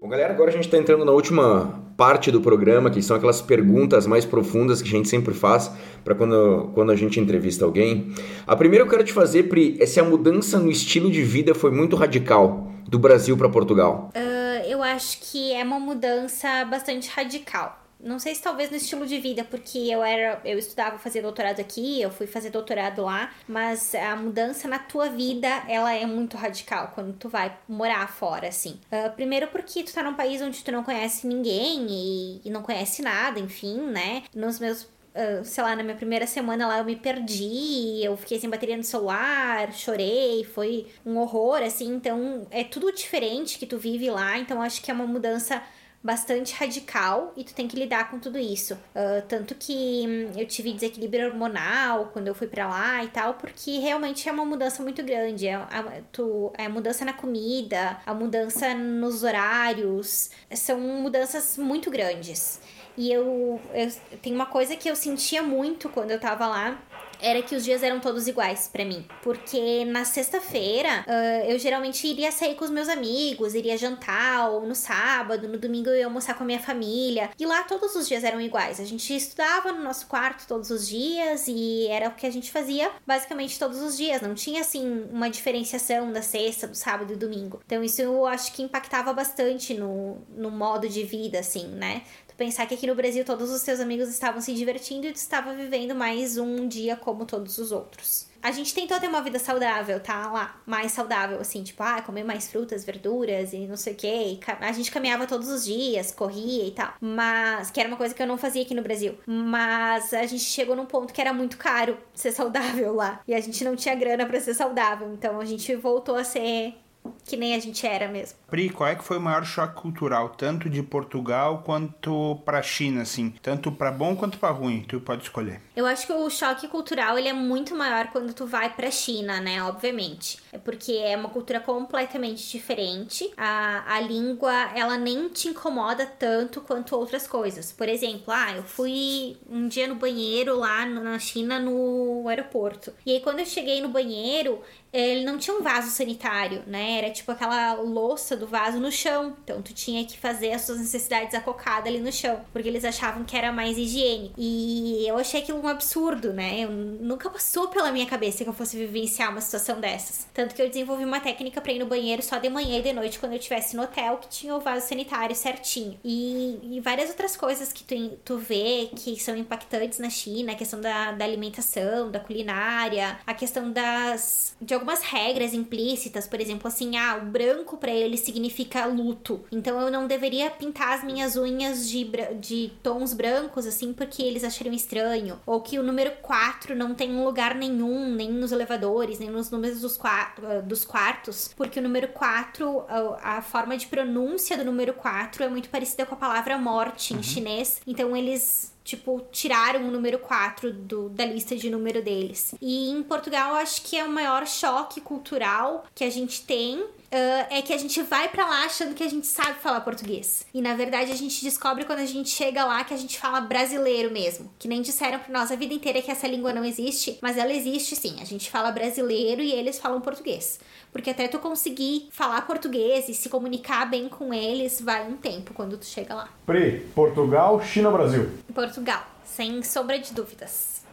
Bom, 0.00 0.08
galera, 0.08 0.32
agora 0.32 0.50
a 0.50 0.52
gente 0.52 0.64
está 0.64 0.76
entrando 0.76 1.04
na 1.04 1.12
última 1.12 1.84
parte 1.96 2.32
do 2.32 2.40
programa, 2.40 2.90
que 2.90 3.00
são 3.00 3.16
aquelas 3.16 3.40
perguntas 3.40 4.08
mais 4.08 4.24
profundas 4.24 4.82
que 4.82 4.88
a 4.88 4.90
gente 4.90 5.08
sempre 5.08 5.32
faz 5.32 5.70
para 6.02 6.16
quando, 6.16 6.72
quando 6.74 6.90
a 6.90 6.96
gente 6.96 7.20
entrevista 7.20 7.64
alguém. 7.64 8.12
A 8.44 8.56
primeira 8.56 8.84
eu 8.84 8.88
quero 8.88 9.04
te 9.04 9.12
fazer, 9.12 9.44
Pri, 9.44 9.76
é 9.80 9.86
se 9.86 10.00
a 10.00 10.04
mudança 10.04 10.58
no 10.58 10.70
estilo 10.70 11.08
de 11.10 11.22
vida 11.22 11.54
foi 11.54 11.70
muito 11.70 11.94
radical 11.94 12.72
do 12.88 12.98
Brasil 12.98 13.36
para 13.36 13.48
Portugal. 13.48 14.10
Uh 14.16 14.36
eu 14.76 14.82
acho 14.82 15.18
que 15.20 15.52
é 15.52 15.62
uma 15.64 15.78
mudança 15.78 16.64
bastante 16.64 17.08
radical. 17.08 17.85
Não 18.06 18.20
sei 18.20 18.34
se 18.34 18.42
talvez 18.42 18.70
no 18.70 18.76
estilo 18.76 19.04
de 19.04 19.18
vida, 19.18 19.42
porque 19.44 19.78
eu 19.78 20.02
era, 20.02 20.40
eu 20.44 20.56
estudava 20.58 20.96
fazer 20.98 21.22
doutorado 21.22 21.60
aqui, 21.60 22.00
eu 22.00 22.10
fui 22.10 22.26
fazer 22.26 22.50
doutorado 22.50 23.02
lá, 23.02 23.34
mas 23.48 23.94
a 23.94 24.14
mudança 24.14 24.68
na 24.68 24.78
tua 24.78 25.08
vida, 25.08 25.48
ela 25.68 25.92
é 25.92 26.06
muito 26.06 26.36
radical 26.36 26.92
quando 26.94 27.12
tu 27.14 27.28
vai 27.28 27.58
morar 27.68 28.08
fora, 28.08 28.46
assim. 28.48 28.78
Uh, 28.92 29.10
primeiro 29.16 29.48
porque 29.48 29.82
tu 29.82 29.92
tá 29.92 30.04
num 30.04 30.14
país 30.14 30.40
onde 30.40 30.62
tu 30.62 30.70
não 30.70 30.84
conhece 30.84 31.26
ninguém 31.26 31.86
e, 31.90 32.40
e 32.44 32.50
não 32.50 32.62
conhece 32.62 33.02
nada, 33.02 33.40
enfim, 33.40 33.80
né? 33.80 34.22
Nos 34.34 34.60
meus 34.60 34.88
Uh, 35.16 35.42
sei 35.46 35.64
lá, 35.64 35.74
na 35.74 35.82
minha 35.82 35.96
primeira 35.96 36.26
semana 36.26 36.66
lá 36.68 36.76
eu 36.76 36.84
me 36.84 36.94
perdi, 36.94 38.04
eu 38.04 38.14
fiquei 38.18 38.38
sem 38.38 38.50
bateria 38.50 38.76
no 38.76 38.84
celular, 38.84 39.72
chorei, 39.72 40.44
foi 40.44 40.88
um 41.06 41.16
horror, 41.16 41.62
assim, 41.62 41.94
então 41.94 42.46
é 42.50 42.62
tudo 42.62 42.92
diferente 42.92 43.58
que 43.58 43.64
tu 43.64 43.78
vive 43.78 44.10
lá, 44.10 44.36
então 44.36 44.60
acho 44.60 44.82
que 44.82 44.90
é 44.90 44.94
uma 44.94 45.06
mudança 45.06 45.62
bastante 46.06 46.54
radical 46.54 47.32
e 47.36 47.42
tu 47.42 47.52
tem 47.52 47.66
que 47.66 47.76
lidar 47.76 48.08
com 48.10 48.20
tudo 48.20 48.38
isso. 48.38 48.74
Uh, 48.74 49.26
tanto 49.28 49.56
que 49.56 50.04
hum, 50.06 50.38
eu 50.38 50.46
tive 50.46 50.72
desequilíbrio 50.72 51.26
hormonal 51.26 52.10
quando 52.12 52.28
eu 52.28 52.34
fui 52.34 52.46
para 52.46 52.68
lá 52.68 53.02
e 53.02 53.08
tal, 53.08 53.34
porque 53.34 53.78
realmente 53.78 54.28
é 54.28 54.32
uma 54.32 54.44
mudança 54.44 54.84
muito 54.84 55.02
grande. 55.02 55.48
É 55.48 55.54
a, 55.54 56.00
tu, 56.12 56.52
é 56.56 56.66
a 56.66 56.68
mudança 56.68 57.04
na 57.04 57.12
comida, 57.12 57.98
a 58.06 58.14
mudança 58.14 58.72
nos 58.72 59.24
horários, 59.24 60.30
são 60.52 60.78
mudanças 60.78 61.58
muito 61.58 61.90
grandes. 61.90 62.60
E 62.96 63.12
eu, 63.12 63.60
eu 63.74 64.18
tem 64.22 64.32
uma 64.32 64.46
coisa 64.46 64.74
que 64.74 64.88
eu 64.88 64.96
sentia 64.96 65.42
muito 65.42 65.88
quando 65.88 66.12
eu 66.12 66.20
tava 66.20 66.46
lá, 66.46 66.80
era 67.20 67.42
que 67.42 67.54
os 67.54 67.64
dias 67.64 67.82
eram 67.82 68.00
todos 68.00 68.26
iguais 68.26 68.68
para 68.72 68.84
mim. 68.84 69.06
Porque 69.22 69.84
na 69.84 70.04
sexta-feira 70.04 71.04
uh, 71.06 71.50
eu 71.50 71.58
geralmente 71.58 72.06
iria 72.06 72.30
sair 72.32 72.54
com 72.54 72.64
os 72.64 72.70
meus 72.70 72.88
amigos, 72.88 73.54
iria 73.54 73.76
jantar, 73.76 74.50
ou 74.50 74.66
no 74.66 74.74
sábado, 74.74 75.48
no 75.48 75.58
domingo 75.58 75.90
eu 75.90 75.96
ia 75.96 76.06
almoçar 76.06 76.34
com 76.34 76.44
a 76.44 76.46
minha 76.46 76.60
família. 76.60 77.30
E 77.38 77.46
lá 77.46 77.62
todos 77.64 77.94
os 77.94 78.06
dias 78.08 78.24
eram 78.24 78.40
iguais. 78.40 78.80
A 78.80 78.84
gente 78.84 79.14
estudava 79.14 79.72
no 79.72 79.82
nosso 79.82 80.06
quarto 80.06 80.46
todos 80.46 80.70
os 80.70 80.88
dias 80.88 81.46
e 81.48 81.86
era 81.88 82.08
o 82.08 82.14
que 82.14 82.26
a 82.26 82.30
gente 82.30 82.50
fazia 82.50 82.90
basicamente 83.06 83.58
todos 83.58 83.80
os 83.80 83.96
dias. 83.96 84.20
Não 84.20 84.34
tinha 84.34 84.60
assim 84.60 85.06
uma 85.10 85.28
diferenciação 85.28 86.12
da 86.12 86.22
sexta, 86.22 86.66
do 86.66 86.76
sábado 86.76 87.12
e 87.12 87.16
domingo. 87.16 87.60
Então 87.64 87.82
isso 87.82 88.02
eu 88.02 88.26
acho 88.26 88.52
que 88.52 88.62
impactava 88.62 89.12
bastante 89.12 89.74
no, 89.74 90.18
no 90.36 90.50
modo 90.50 90.88
de 90.88 91.02
vida, 91.02 91.38
assim, 91.38 91.66
né? 91.68 92.02
Pensar 92.36 92.66
que 92.66 92.74
aqui 92.74 92.86
no 92.86 92.94
Brasil 92.94 93.24
todos 93.24 93.50
os 93.50 93.62
seus 93.62 93.80
amigos 93.80 94.08
estavam 94.08 94.40
se 94.40 94.54
divertindo 94.54 95.06
e 95.06 95.12
tu 95.12 95.16
estava 95.16 95.54
vivendo 95.54 95.94
mais 95.94 96.36
um 96.36 96.68
dia 96.68 96.96
como 96.96 97.24
todos 97.24 97.58
os 97.58 97.72
outros. 97.72 98.28
A 98.42 98.52
gente 98.52 98.72
tentou 98.72 99.00
ter 99.00 99.08
uma 99.08 99.22
vida 99.22 99.40
saudável, 99.40 99.98
tá? 99.98 100.30
Lá, 100.30 100.60
mais 100.64 100.92
saudável, 100.92 101.40
assim, 101.40 101.64
tipo, 101.64 101.82
ah, 101.82 102.00
comer 102.00 102.22
mais 102.22 102.48
frutas, 102.48 102.84
verduras 102.84 103.52
e 103.52 103.66
não 103.66 103.76
sei 103.76 103.94
o 103.94 103.96
quê. 103.96 104.38
A 104.60 104.70
gente 104.70 104.92
caminhava 104.92 105.26
todos 105.26 105.48
os 105.48 105.64
dias, 105.64 106.12
corria 106.12 106.64
e 106.64 106.70
tal. 106.70 106.94
Mas, 107.00 107.72
que 107.72 107.80
era 107.80 107.88
uma 107.88 107.96
coisa 107.96 108.14
que 108.14 108.22
eu 108.22 108.26
não 108.26 108.38
fazia 108.38 108.62
aqui 108.62 108.72
no 108.72 108.82
Brasil. 108.82 109.18
Mas 109.26 110.14
a 110.14 110.24
gente 110.26 110.44
chegou 110.44 110.76
num 110.76 110.86
ponto 110.86 111.12
que 111.12 111.20
era 111.20 111.32
muito 111.32 111.56
caro 111.56 111.98
ser 112.14 112.30
saudável 112.32 112.94
lá. 112.94 113.20
E 113.26 113.34
a 113.34 113.40
gente 113.40 113.64
não 113.64 113.74
tinha 113.74 113.96
grana 113.96 114.24
para 114.24 114.40
ser 114.40 114.54
saudável. 114.54 115.12
Então 115.12 115.40
a 115.40 115.44
gente 115.44 115.74
voltou 115.74 116.14
a 116.14 116.22
ser 116.22 116.74
que 117.24 117.36
nem 117.36 117.54
a 117.54 117.58
gente 117.58 117.86
era 117.86 118.08
mesmo. 118.08 118.38
Pri, 118.48 118.70
qual 118.70 118.88
é 118.88 118.94
que 118.94 119.04
foi 119.04 119.18
o 119.18 119.20
maior 119.20 119.44
choque 119.44 119.80
cultural, 119.80 120.30
tanto 120.30 120.68
de 120.68 120.82
Portugal 120.82 121.62
quanto 121.64 122.36
pra 122.44 122.62
China, 122.62 123.02
assim? 123.02 123.34
Tanto 123.42 123.72
para 123.72 123.90
bom 123.90 124.14
quanto 124.16 124.38
para 124.38 124.52
ruim, 124.52 124.84
tu 124.86 125.00
pode 125.00 125.22
escolher. 125.24 125.60
Eu 125.74 125.86
acho 125.86 126.06
que 126.06 126.12
o 126.12 126.30
choque 126.30 126.68
cultural, 126.68 127.18
ele 127.18 127.28
é 127.28 127.32
muito 127.32 127.74
maior 127.74 128.08
quando 128.08 128.32
tu 128.32 128.46
vai 128.46 128.72
pra 128.72 128.90
China, 128.90 129.40
né, 129.40 129.62
obviamente. 129.62 130.38
É 130.52 130.58
porque 130.58 130.92
é 130.92 131.16
uma 131.16 131.28
cultura 131.28 131.60
completamente 131.60 132.48
diferente. 132.50 133.32
A, 133.36 133.96
a 133.96 134.00
língua, 134.00 134.52
ela 134.74 134.96
nem 134.96 135.28
te 135.28 135.48
incomoda 135.48 136.06
tanto 136.06 136.60
quanto 136.60 136.96
outras 136.96 137.26
coisas. 137.26 137.72
Por 137.72 137.88
exemplo, 137.88 138.32
ah, 138.32 138.52
eu 138.56 138.62
fui 138.62 139.36
um 139.48 139.68
dia 139.68 139.86
no 139.86 139.96
banheiro 139.96 140.58
lá 140.58 140.86
na 140.86 141.18
China, 141.18 141.58
no 141.58 142.28
aeroporto. 142.28 142.92
E 143.04 143.12
aí, 143.12 143.20
quando 143.20 143.40
eu 143.40 143.46
cheguei 143.46 143.80
no 143.80 143.88
banheiro, 143.88 144.60
ele 145.00 145.24
não 145.24 145.38
tinha 145.38 145.56
um 145.56 145.62
vaso 145.62 145.90
sanitário, 145.90 146.62
né? 146.66 146.98
Era 146.98 147.10
tipo 147.10 147.30
aquela 147.30 147.74
louça 147.74 148.36
do 148.36 148.46
vaso 148.46 148.78
no 148.78 148.90
chão. 148.90 149.36
Então 149.44 149.60
tu 149.60 149.74
tinha 149.74 150.04
que 150.04 150.18
fazer 150.18 150.52
as 150.52 150.62
suas 150.62 150.78
necessidades 150.78 151.34
acocadas 151.34 151.88
ali 151.88 152.00
no 152.00 152.12
chão, 152.12 152.40
porque 152.52 152.68
eles 152.68 152.84
achavam 152.84 153.24
que 153.24 153.36
era 153.36 153.52
mais 153.52 153.76
higiênico. 153.76 154.34
E 154.38 155.06
eu 155.06 155.18
achei 155.18 155.40
aquilo 155.42 155.60
um 155.62 155.68
absurdo, 155.68 156.32
né? 156.32 156.60
Eu 156.60 156.70
nunca 156.70 157.28
passou 157.28 157.68
pela 157.68 157.92
minha 157.92 158.06
cabeça 158.06 158.44
que 158.44 158.50
eu 158.50 158.54
fosse 158.54 158.76
vivenciar 158.76 159.30
uma 159.30 159.40
situação 159.40 159.80
dessas. 159.80 160.26
Tanto 160.32 160.54
que 160.54 160.62
eu 160.62 160.68
desenvolvi 160.68 161.04
uma 161.04 161.20
técnica 161.20 161.60
para 161.60 161.72
ir 161.72 161.78
no 161.78 161.86
banheiro 161.86 162.22
só 162.22 162.38
de 162.38 162.48
manhã 162.48 162.78
e 162.78 162.82
de 162.82 162.92
noite 162.92 163.18
quando 163.18 163.32
eu 163.32 163.38
estivesse 163.38 163.76
no 163.76 163.82
hotel, 163.82 164.16
que 164.18 164.28
tinha 164.28 164.54
o 164.54 164.60
vaso 164.60 164.86
sanitário 164.88 165.34
certinho. 165.34 165.98
E, 166.04 166.58
e 166.62 166.80
várias 166.80 167.10
outras 167.10 167.36
coisas 167.36 167.72
que 167.72 167.84
tu, 167.84 168.16
tu 168.24 168.38
vê 168.38 168.90
que 168.96 169.20
são 169.20 169.36
impactantes 169.36 169.98
na 169.98 170.08
China, 170.08 170.52
a 170.52 170.54
questão 170.54 170.80
da, 170.80 171.12
da 171.12 171.24
alimentação, 171.24 172.10
da 172.10 172.20
culinária, 172.20 173.18
a 173.26 173.34
questão 173.34 173.70
das. 173.70 174.56
de 174.60 174.74
algumas 174.86 175.02
regras 175.02 175.52
implícitas, 175.52 176.28
por 176.28 176.40
exemplo, 176.40 176.68
assim, 176.68 176.96
ah, 176.96 177.18
o 177.20 177.26
branco 177.26 177.76
para 177.76 177.90
ele 177.90 178.16
significa 178.16 178.86
luto. 178.86 179.44
Então 179.50 179.80
eu 179.80 179.90
não 179.90 180.06
deveria 180.06 180.48
pintar 180.48 180.96
as 180.96 181.02
minhas 181.02 181.36
unhas 181.36 181.88
de, 181.90 182.08
de 182.38 182.72
tons 182.84 183.12
brancos, 183.12 183.66
assim, 183.66 183.92
porque 183.92 184.22
eles 184.22 184.44
achariam 184.44 184.72
estranho. 184.72 185.40
Ou 185.44 185.60
que 185.60 185.78
o 185.78 185.82
número 185.82 186.12
4 186.22 186.76
não 186.76 186.94
tem 186.94 187.12
um 187.16 187.24
lugar 187.24 187.56
nenhum, 187.56 188.14
nem 188.14 188.30
nos 188.30 188.52
elevadores, 188.52 189.18
nem 189.18 189.28
nos 189.28 189.50
números 189.50 189.80
dos, 189.80 189.96
quatro, 189.96 190.62
dos 190.62 190.84
quartos, 190.84 191.50
porque 191.56 191.80
o 191.80 191.82
número 191.82 192.08
4, 192.08 192.84
a, 192.88 193.38
a 193.38 193.42
forma 193.42 193.76
de 193.76 193.88
pronúncia 193.88 194.56
do 194.56 194.64
número 194.64 194.94
4 194.94 195.42
é 195.42 195.48
muito 195.48 195.68
parecida 195.68 196.06
com 196.06 196.14
a 196.14 196.18
palavra 196.18 196.56
morte 196.56 197.12
em 197.12 197.16
uhum. 197.16 197.22
chinês. 197.24 197.80
Então 197.84 198.16
eles 198.16 198.75
tipo, 198.86 199.26
tiraram 199.32 199.88
o 199.88 199.90
número 199.90 200.18
4 200.20 200.72
do, 200.72 201.08
da 201.08 201.26
lista 201.26 201.56
de 201.56 201.68
número 201.68 202.00
deles. 202.00 202.54
E 202.62 202.88
em 202.88 203.02
Portugal, 203.02 203.56
acho 203.56 203.82
que 203.82 203.96
é 203.96 204.04
o 204.04 204.08
maior 204.08 204.46
choque 204.46 205.00
cultural 205.00 205.84
que 205.92 206.04
a 206.04 206.10
gente 206.10 206.42
tem 206.42 206.86
Uh, 207.06 207.46
é 207.50 207.62
que 207.62 207.72
a 207.72 207.78
gente 207.78 208.02
vai 208.02 208.28
para 208.28 208.44
lá 208.44 208.64
achando 208.64 208.94
que 208.94 209.02
a 209.02 209.08
gente 209.08 209.26
sabe 209.26 209.60
falar 209.60 209.80
português. 209.80 210.44
E 210.52 210.60
na 210.60 210.74
verdade 210.74 211.12
a 211.12 211.14
gente 211.14 211.42
descobre 211.42 211.84
quando 211.84 212.00
a 212.00 212.06
gente 212.06 212.30
chega 212.30 212.64
lá 212.64 212.82
que 212.82 212.92
a 212.92 212.96
gente 212.96 213.18
fala 213.18 213.40
brasileiro 213.40 214.12
mesmo. 214.12 214.50
Que 214.58 214.66
nem 214.66 214.82
disseram 214.82 215.18
pra 215.20 215.32
nós 215.32 215.52
a 215.52 215.56
vida 215.56 215.72
inteira 215.72 216.02
que 216.02 216.10
essa 216.10 216.26
língua 216.26 216.52
não 216.52 216.64
existe, 216.64 217.18
mas 217.22 217.36
ela 217.36 217.52
existe 217.52 217.94
sim. 217.94 218.16
A 218.20 218.24
gente 218.24 218.50
fala 218.50 218.72
brasileiro 218.72 219.40
e 219.40 219.52
eles 219.52 219.78
falam 219.78 220.00
português. 220.00 220.58
Porque 220.92 221.10
até 221.10 221.28
tu 221.28 221.38
conseguir 221.38 222.08
falar 222.10 222.42
português 222.42 223.08
e 223.08 223.14
se 223.14 223.28
comunicar 223.28 223.88
bem 223.88 224.08
com 224.08 224.34
eles, 224.34 224.80
vai 224.80 225.06
um 225.06 225.16
tempo 225.16 225.54
quando 225.54 225.76
tu 225.76 225.86
chega 225.86 226.14
lá. 226.14 226.28
Pri, 226.44 226.86
Portugal, 226.94 227.62
China, 227.62 227.90
Brasil. 227.90 228.30
Portugal, 228.52 229.06
sem 229.24 229.62
sombra 229.62 229.98
de 229.98 230.12
dúvidas. 230.12 230.84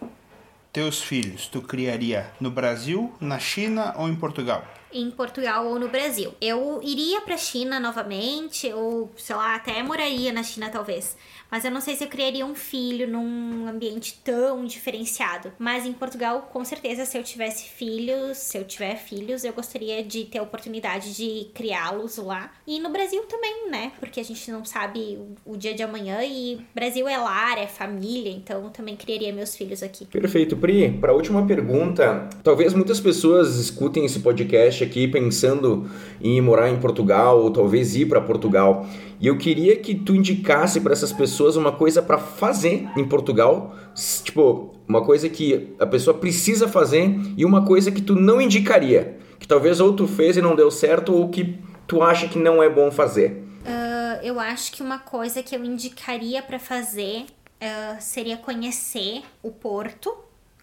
Teus 0.72 1.02
filhos, 1.02 1.48
tu 1.48 1.62
criaria 1.62 2.32
no 2.40 2.50
Brasil, 2.50 3.14
na 3.22 3.40
China 3.40 3.94
ou 3.98 4.10
em 4.10 4.16
Portugal? 4.16 4.64
Em 4.94 5.10
Portugal 5.12 5.66
ou 5.66 5.80
no 5.80 5.90
Brasil. 5.90 6.34
Eu 6.40 6.80
iria 6.84 7.22
para 7.22 7.38
China 7.38 7.80
novamente, 7.80 8.72
ou 8.74 9.12
sei 9.18 9.36
lá, 9.36 9.56
até 9.56 9.82
moraria 9.82 10.32
na 10.32 10.44
China 10.44 10.70
talvez. 10.70 11.18
Mas 11.54 11.64
eu 11.64 11.70
não 11.70 11.82
sei 11.82 11.96
se 11.96 12.04
eu 12.04 12.08
criaria 12.08 12.44
um 12.44 12.56
filho 12.56 13.08
num 13.08 13.68
ambiente 13.68 14.20
tão 14.24 14.66
diferenciado. 14.66 15.52
Mas 15.60 15.86
em 15.86 15.94
Portugal, 15.94 16.50
com 16.52 16.66
certeza, 16.66 17.06
se 17.06 17.16
eu 17.16 17.22
tivesse 17.22 17.70
filhos, 17.70 18.40
se 18.40 18.58
eu 18.58 18.64
tiver 18.64 18.96
filhos, 18.96 19.44
eu 19.44 19.54
gostaria 19.54 20.04
de 20.04 20.24
ter 20.24 20.40
a 20.40 20.42
oportunidade 20.42 21.16
de 21.16 21.50
criá-los 21.54 22.18
lá. 22.18 22.52
E 22.66 22.80
no 22.80 22.90
Brasil 22.90 23.22
também, 23.30 23.70
né? 23.70 23.92
Porque 24.00 24.20
a 24.20 24.24
gente 24.24 24.50
não 24.50 24.66
sabe 24.66 25.20
o, 25.46 25.56
dia 25.56 25.76
de 25.76 25.84
amanhã 25.84 26.24
e 26.24 26.58
Brasil 26.74 27.08
é 27.08 27.20
lar, 27.20 27.60
é 27.60 27.68
família, 27.68 28.32
então 28.32 28.72
também 28.72 28.96
criaria 28.96 29.32
meus 29.32 29.56
filhos 29.56 29.84
aqui. 29.84 30.06
Perfeito, 30.06 30.58
Pri. 30.58 30.98
Para 31.00 31.12
a 31.12 31.16
última 31.16 31.46
pergunta, 31.46 32.30
talvez 32.44 32.74
muitas 32.74 33.00
pessoas 33.00 33.58
escutem 33.58 34.06
esse 34.06 34.22
podcast 34.22 34.84
aqui 34.84 35.08
pensando 35.08 35.88
em 36.20 36.42
morar 36.42 36.72
em 36.72 36.80
Portugal 36.80 37.44
ou 37.44 37.52
talvez 37.52 37.96
ir 37.96 38.08
para 38.08 38.20
Portugal. 38.20 38.88
E 39.24 39.28
eu 39.28 39.38
queria 39.38 39.78
que 39.78 39.96
tu 39.96 40.14
indicasse 40.14 40.82
para 40.82 40.92
essas 40.92 41.14
pessoas 41.14 41.56
uma 41.56 41.72
coisa 41.72 42.02
para 42.02 42.18
fazer 42.18 42.90
em 42.98 43.08
Portugal, 43.08 43.74
tipo, 44.22 44.76
uma 44.86 45.02
coisa 45.02 45.30
que 45.30 45.74
a 45.80 45.86
pessoa 45.86 46.18
precisa 46.18 46.68
fazer 46.68 47.10
e 47.38 47.46
uma 47.46 47.66
coisa 47.66 47.90
que 47.90 48.02
tu 48.02 48.16
não 48.16 48.42
indicaria, 48.42 49.18
que 49.40 49.48
talvez 49.48 49.80
ou 49.80 49.94
tu 49.94 50.10
fez 50.10 50.36
e 50.36 50.42
não 50.42 50.58
deu 50.58 50.70
certo 50.70 51.14
ou 51.14 51.30
que 51.30 51.58
tu 51.88 52.04
acha 52.04 52.28
que 52.28 52.38
não 52.38 52.62
é 52.62 52.70
bom 52.70 52.92
fazer. 52.92 53.42
Uh, 53.62 54.20
eu 54.24 54.42
acho 54.42 54.74
que 54.74 54.84
uma 54.84 55.00
coisa 55.00 55.42
que 55.42 55.56
eu 55.56 55.64
indicaria 55.64 56.42
para 56.42 56.60
fazer 56.60 57.22
uh, 57.22 57.96
seria 58.02 58.36
conhecer 58.36 59.22
o 59.42 59.52
Porto, 59.52 60.14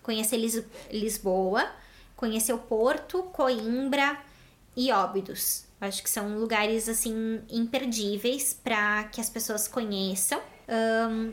conhecer 0.02 0.36
Lis 0.36 0.62
Lisboa, 0.92 1.64
conhecer 2.14 2.52
o 2.52 2.58
Porto, 2.58 3.22
Coimbra 3.32 4.18
e 4.76 4.92
Óbidos. 4.92 5.69
Acho 5.80 6.02
que 6.02 6.10
são 6.10 6.38
lugares 6.38 6.88
assim 6.88 7.40
imperdíveis 7.48 8.52
para 8.52 9.04
que 9.04 9.20
as 9.20 9.30
pessoas 9.30 9.66
conheçam. 9.66 10.40
Um, 10.68 11.32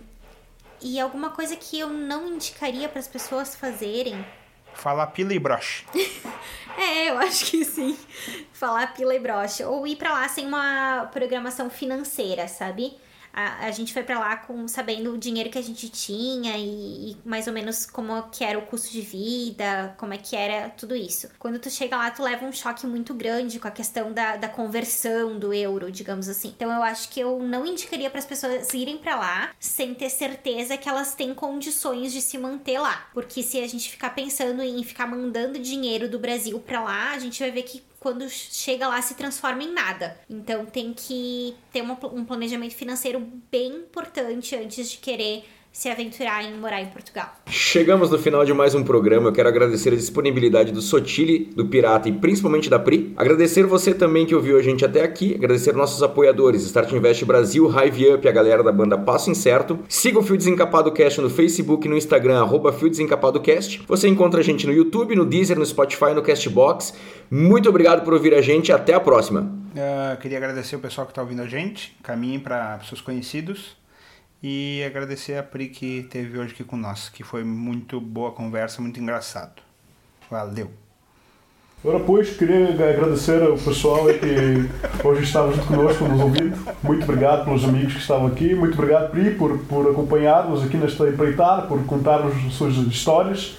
e 0.81 0.99
alguma 0.99 1.31
coisa 1.31 1.55
que 1.55 1.79
eu 1.79 1.89
não 1.89 2.27
indicaria 2.27 2.87
para 2.87 2.99
as 2.99 3.07
pessoas 3.07 3.55
fazerem. 3.55 4.25
Falar 4.73 5.07
pila 5.07 5.33
e 5.33 5.39
broche. 5.39 5.85
é, 6.77 7.09
eu 7.09 7.17
acho 7.17 7.45
que 7.45 7.65
sim. 7.65 7.97
Falar 8.53 8.93
pila 8.93 9.15
e 9.15 9.19
broche. 9.19 9.63
Ou 9.63 9.87
ir 9.87 9.95
para 9.95 10.13
lá 10.13 10.29
sem 10.29 10.45
uma 10.45 11.09
programação 11.11 11.69
financeira, 11.69 12.47
sabe? 12.47 12.95
A, 13.37 13.67
a 13.67 13.71
gente 13.71 13.93
foi 13.93 14.01
para 14.01 14.17
lá 14.17 14.35
com 14.35 14.67
sabendo 14.67 15.13
o 15.13 15.17
dinheiro 15.17 15.51
que 15.51 15.59
a 15.59 15.61
gente 15.61 15.87
tinha 15.89 16.57
e, 16.57 17.11
e, 17.11 17.17
mais 17.23 17.45
ou 17.45 17.53
menos 17.53 17.85
como 17.85 18.23
que 18.31 18.43
era 18.43 18.57
o 18.57 18.63
custo 18.63 18.91
de 18.91 19.01
vida, 19.01 19.93
como 19.99 20.11
é 20.11 20.17
que 20.17 20.35
era 20.35 20.69
tudo 20.71 20.95
isso. 20.95 21.29
Quando 21.37 21.59
tu 21.59 21.69
chega 21.69 21.95
lá, 21.95 22.09
tu 22.09 22.23
leva 22.23 22.43
um 22.43 22.51
choque 22.51 22.87
muito 22.87 23.13
grande 23.13 23.59
com 23.59 23.67
a 23.67 23.71
questão 23.71 24.11
da, 24.11 24.37
da 24.37 24.49
conversão 24.49 25.37
do 25.37 25.53
euro, 25.53 25.91
digamos 25.91 26.27
assim. 26.27 26.47
Então 26.47 26.71
eu 26.71 26.81
acho 26.81 27.09
que 27.09 27.19
eu 27.19 27.39
não 27.39 27.63
indicaria 27.63 28.09
para 28.09 28.17
as 28.17 28.25
pessoas 28.25 28.73
irem 28.73 28.97
para 28.97 29.15
lá 29.15 29.51
sem 29.59 29.93
ter 29.93 30.09
certeza 30.09 30.75
que 30.75 30.89
elas 30.89 31.13
têm 31.13 31.35
condições 31.35 32.11
de 32.11 32.23
se 32.23 32.39
manter 32.39 32.79
lá, 32.79 33.07
porque 33.13 33.43
se 33.43 33.59
a 33.61 33.67
gente 33.67 33.91
ficar 33.91 34.15
pensando 34.15 34.63
em 34.63 34.83
ficar 34.83 35.05
mandando 35.05 35.59
dinheiro 35.59 36.09
do 36.09 36.17
Brasil 36.17 36.59
para 36.59 36.81
lá, 36.81 37.11
a 37.11 37.19
gente 37.19 37.39
vai 37.39 37.51
ver 37.51 37.61
que 37.63 37.83
quando 37.99 38.29
chega 38.29 38.87
lá 38.87 39.01
se 39.01 39.15
transforma 39.15 39.63
em 39.63 39.71
nada. 39.73 40.19
Então 40.29 40.65
tem 40.65 40.93
que 40.93 41.55
ter 41.71 41.81
uma, 41.81 41.97
um 42.07 42.23
planejamento 42.23 42.75
financeiro 42.75 43.19
bem 43.51 43.75
importante 43.75 44.55
antes 44.55 44.89
de 44.91 44.97
querer 44.97 45.45
se 45.71 45.89
aventurar 45.89 46.43
em 46.43 46.57
morar 46.57 46.81
em 46.81 46.87
Portugal. 46.87 47.31
Chegamos 47.45 48.09
no 48.09 48.17
final 48.17 48.43
de 48.43 48.53
mais 48.53 48.73
um 48.73 48.83
programa. 48.83 49.29
Eu 49.29 49.33
quero 49.33 49.47
agradecer 49.47 49.93
a 49.93 49.95
disponibilidade 49.95 50.71
do 50.71 50.81
Sotile, 50.81 51.51
do 51.55 51.67
Pirata 51.67 52.09
e 52.09 52.11
principalmente 52.11 52.69
da 52.69 52.79
Pri. 52.79 53.13
Agradecer 53.15 53.63
você 53.63 53.93
também 53.93 54.25
que 54.25 54.33
ouviu 54.33 54.57
a 54.57 54.61
gente 54.61 54.83
até 54.83 55.03
aqui. 55.03 55.35
Agradecer 55.35 55.73
nossos 55.73 56.01
apoiadores, 56.01 56.63
Start 56.63 56.91
Invest 56.91 57.23
Brasil, 57.25 57.69
Hive 57.69 58.13
Up, 58.13 58.27
a 58.27 58.31
galera 58.31 58.63
da 58.63 58.71
banda 58.71 58.97
Passo 58.97 59.29
Incerto. 59.29 59.79
Siga 59.87 60.19
o 60.19 60.23
Fio 60.23 60.35
Desencapado 60.35 60.91
Cast 60.91 61.21
no 61.21 61.29
Facebook 61.29 61.85
e 61.85 61.89
no 61.89 61.97
Instagram, 61.97 62.39
arroba 62.39 62.73
Fio 62.73 62.89
Desencapado 62.89 63.39
Cast. 63.39 63.83
Você 63.87 64.07
encontra 64.07 64.39
a 64.39 64.43
gente 64.43 64.65
no 64.65 64.73
YouTube, 64.73 65.15
no 65.15 65.25
Deezer, 65.25 65.59
no 65.59 65.65
Spotify, 65.65 66.13
no 66.15 66.21
Castbox. 66.21 66.93
Muito 67.29 67.69
obrigado 67.69 68.03
por 68.03 68.13
ouvir 68.13 68.33
a 68.33 68.41
gente. 68.41 68.71
Até 68.71 68.93
a 68.93 68.99
próxima. 68.99 69.41
Uh, 69.41 70.19
queria 70.19 70.37
agradecer 70.37 70.75
o 70.75 70.79
pessoal 70.79 71.05
que 71.05 71.11
está 71.11 71.21
ouvindo 71.21 71.41
a 71.41 71.47
gente. 71.47 71.95
Caminhem 72.01 72.39
para 72.39 72.79
seus 72.79 72.99
conhecidos. 72.99 73.77
E 74.41 74.83
agradecer 74.85 75.35
a 75.37 75.43
Pri 75.43 75.67
que 75.69 76.03
teve 76.03 76.37
hoje 76.37 76.53
aqui 76.53 76.63
com 76.63 76.77
nós, 76.77 77.09
que 77.09 77.23
foi 77.23 77.43
muito 77.43 77.99
boa 77.99 78.31
conversa, 78.31 78.81
muito 78.81 78.99
engraçado. 78.99 79.61
Valeu! 80.29 80.69
Ora, 81.83 81.99
pois, 81.99 82.35
queria 82.35 82.69
agradecer 82.69 83.41
ao 83.41 83.57
pessoal 83.57 84.05
que 84.07 85.07
hoje 85.07 85.23
estava 85.23 85.51
junto 85.53 85.67
connosco, 85.67 86.03
nos 86.05 86.19
ouvindo. 86.19 86.57
Muito 86.83 87.03
obrigado 87.03 87.45
pelos 87.45 87.63
amigos 87.63 87.93
que 87.93 87.99
estavam 87.99 88.27
aqui. 88.27 88.53
Muito 88.53 88.73
obrigado, 88.73 89.09
Pri, 89.11 89.35
por, 89.35 89.57
por 89.65 89.89
acompanhar-nos 89.89 90.63
aqui 90.63 90.77
nesta 90.77 91.07
empreitada, 91.07 91.67
por 91.67 91.83
contar-nos 91.85 92.35
as 92.45 92.53
suas 92.53 92.75
histórias. 92.75 93.57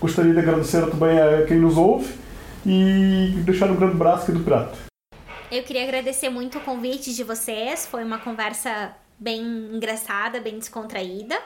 Gostaria 0.00 0.32
de 0.32 0.38
agradecer 0.38 0.90
também 0.90 1.18
a 1.18 1.44
quem 1.46 1.58
nos 1.58 1.76
ouve 1.76 2.14
e 2.66 3.34
deixar 3.44 3.70
um 3.70 3.76
grande 3.76 3.94
abraço 3.94 4.24
aqui 4.24 4.32
do 4.32 4.44
Prato. 4.44 4.78
Eu 5.50 5.62
queria 5.62 5.84
agradecer 5.84 6.28
muito 6.28 6.58
o 6.58 6.60
convite 6.60 7.14
de 7.14 7.24
vocês, 7.24 7.86
foi 7.86 8.04
uma 8.04 8.18
conversa 8.18 8.92
bem 9.18 9.40
engraçada, 9.42 10.40
bem 10.40 10.58
descontraída. 10.58 11.38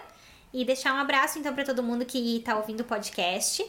E 0.53 0.65
deixar 0.65 0.95
um 0.95 0.99
abraço 0.99 1.39
então 1.39 1.55
para 1.55 1.65
todo 1.65 1.83
mundo 1.83 2.05
que 2.05 2.37
está 2.37 2.57
ouvindo 2.57 2.81
o 2.81 2.85
podcast. 2.85 3.65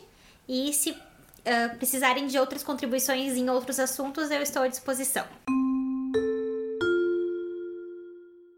E 0.47 0.73
se 0.73 0.91
uh, 0.91 1.77
precisarem 1.77 2.27
de 2.27 2.37
outras 2.37 2.63
contribuições 2.63 3.37
em 3.37 3.49
outros 3.49 3.79
assuntos, 3.79 4.29
eu 4.29 4.41
estou 4.41 4.63
à 4.63 4.67
disposição. 4.67 5.25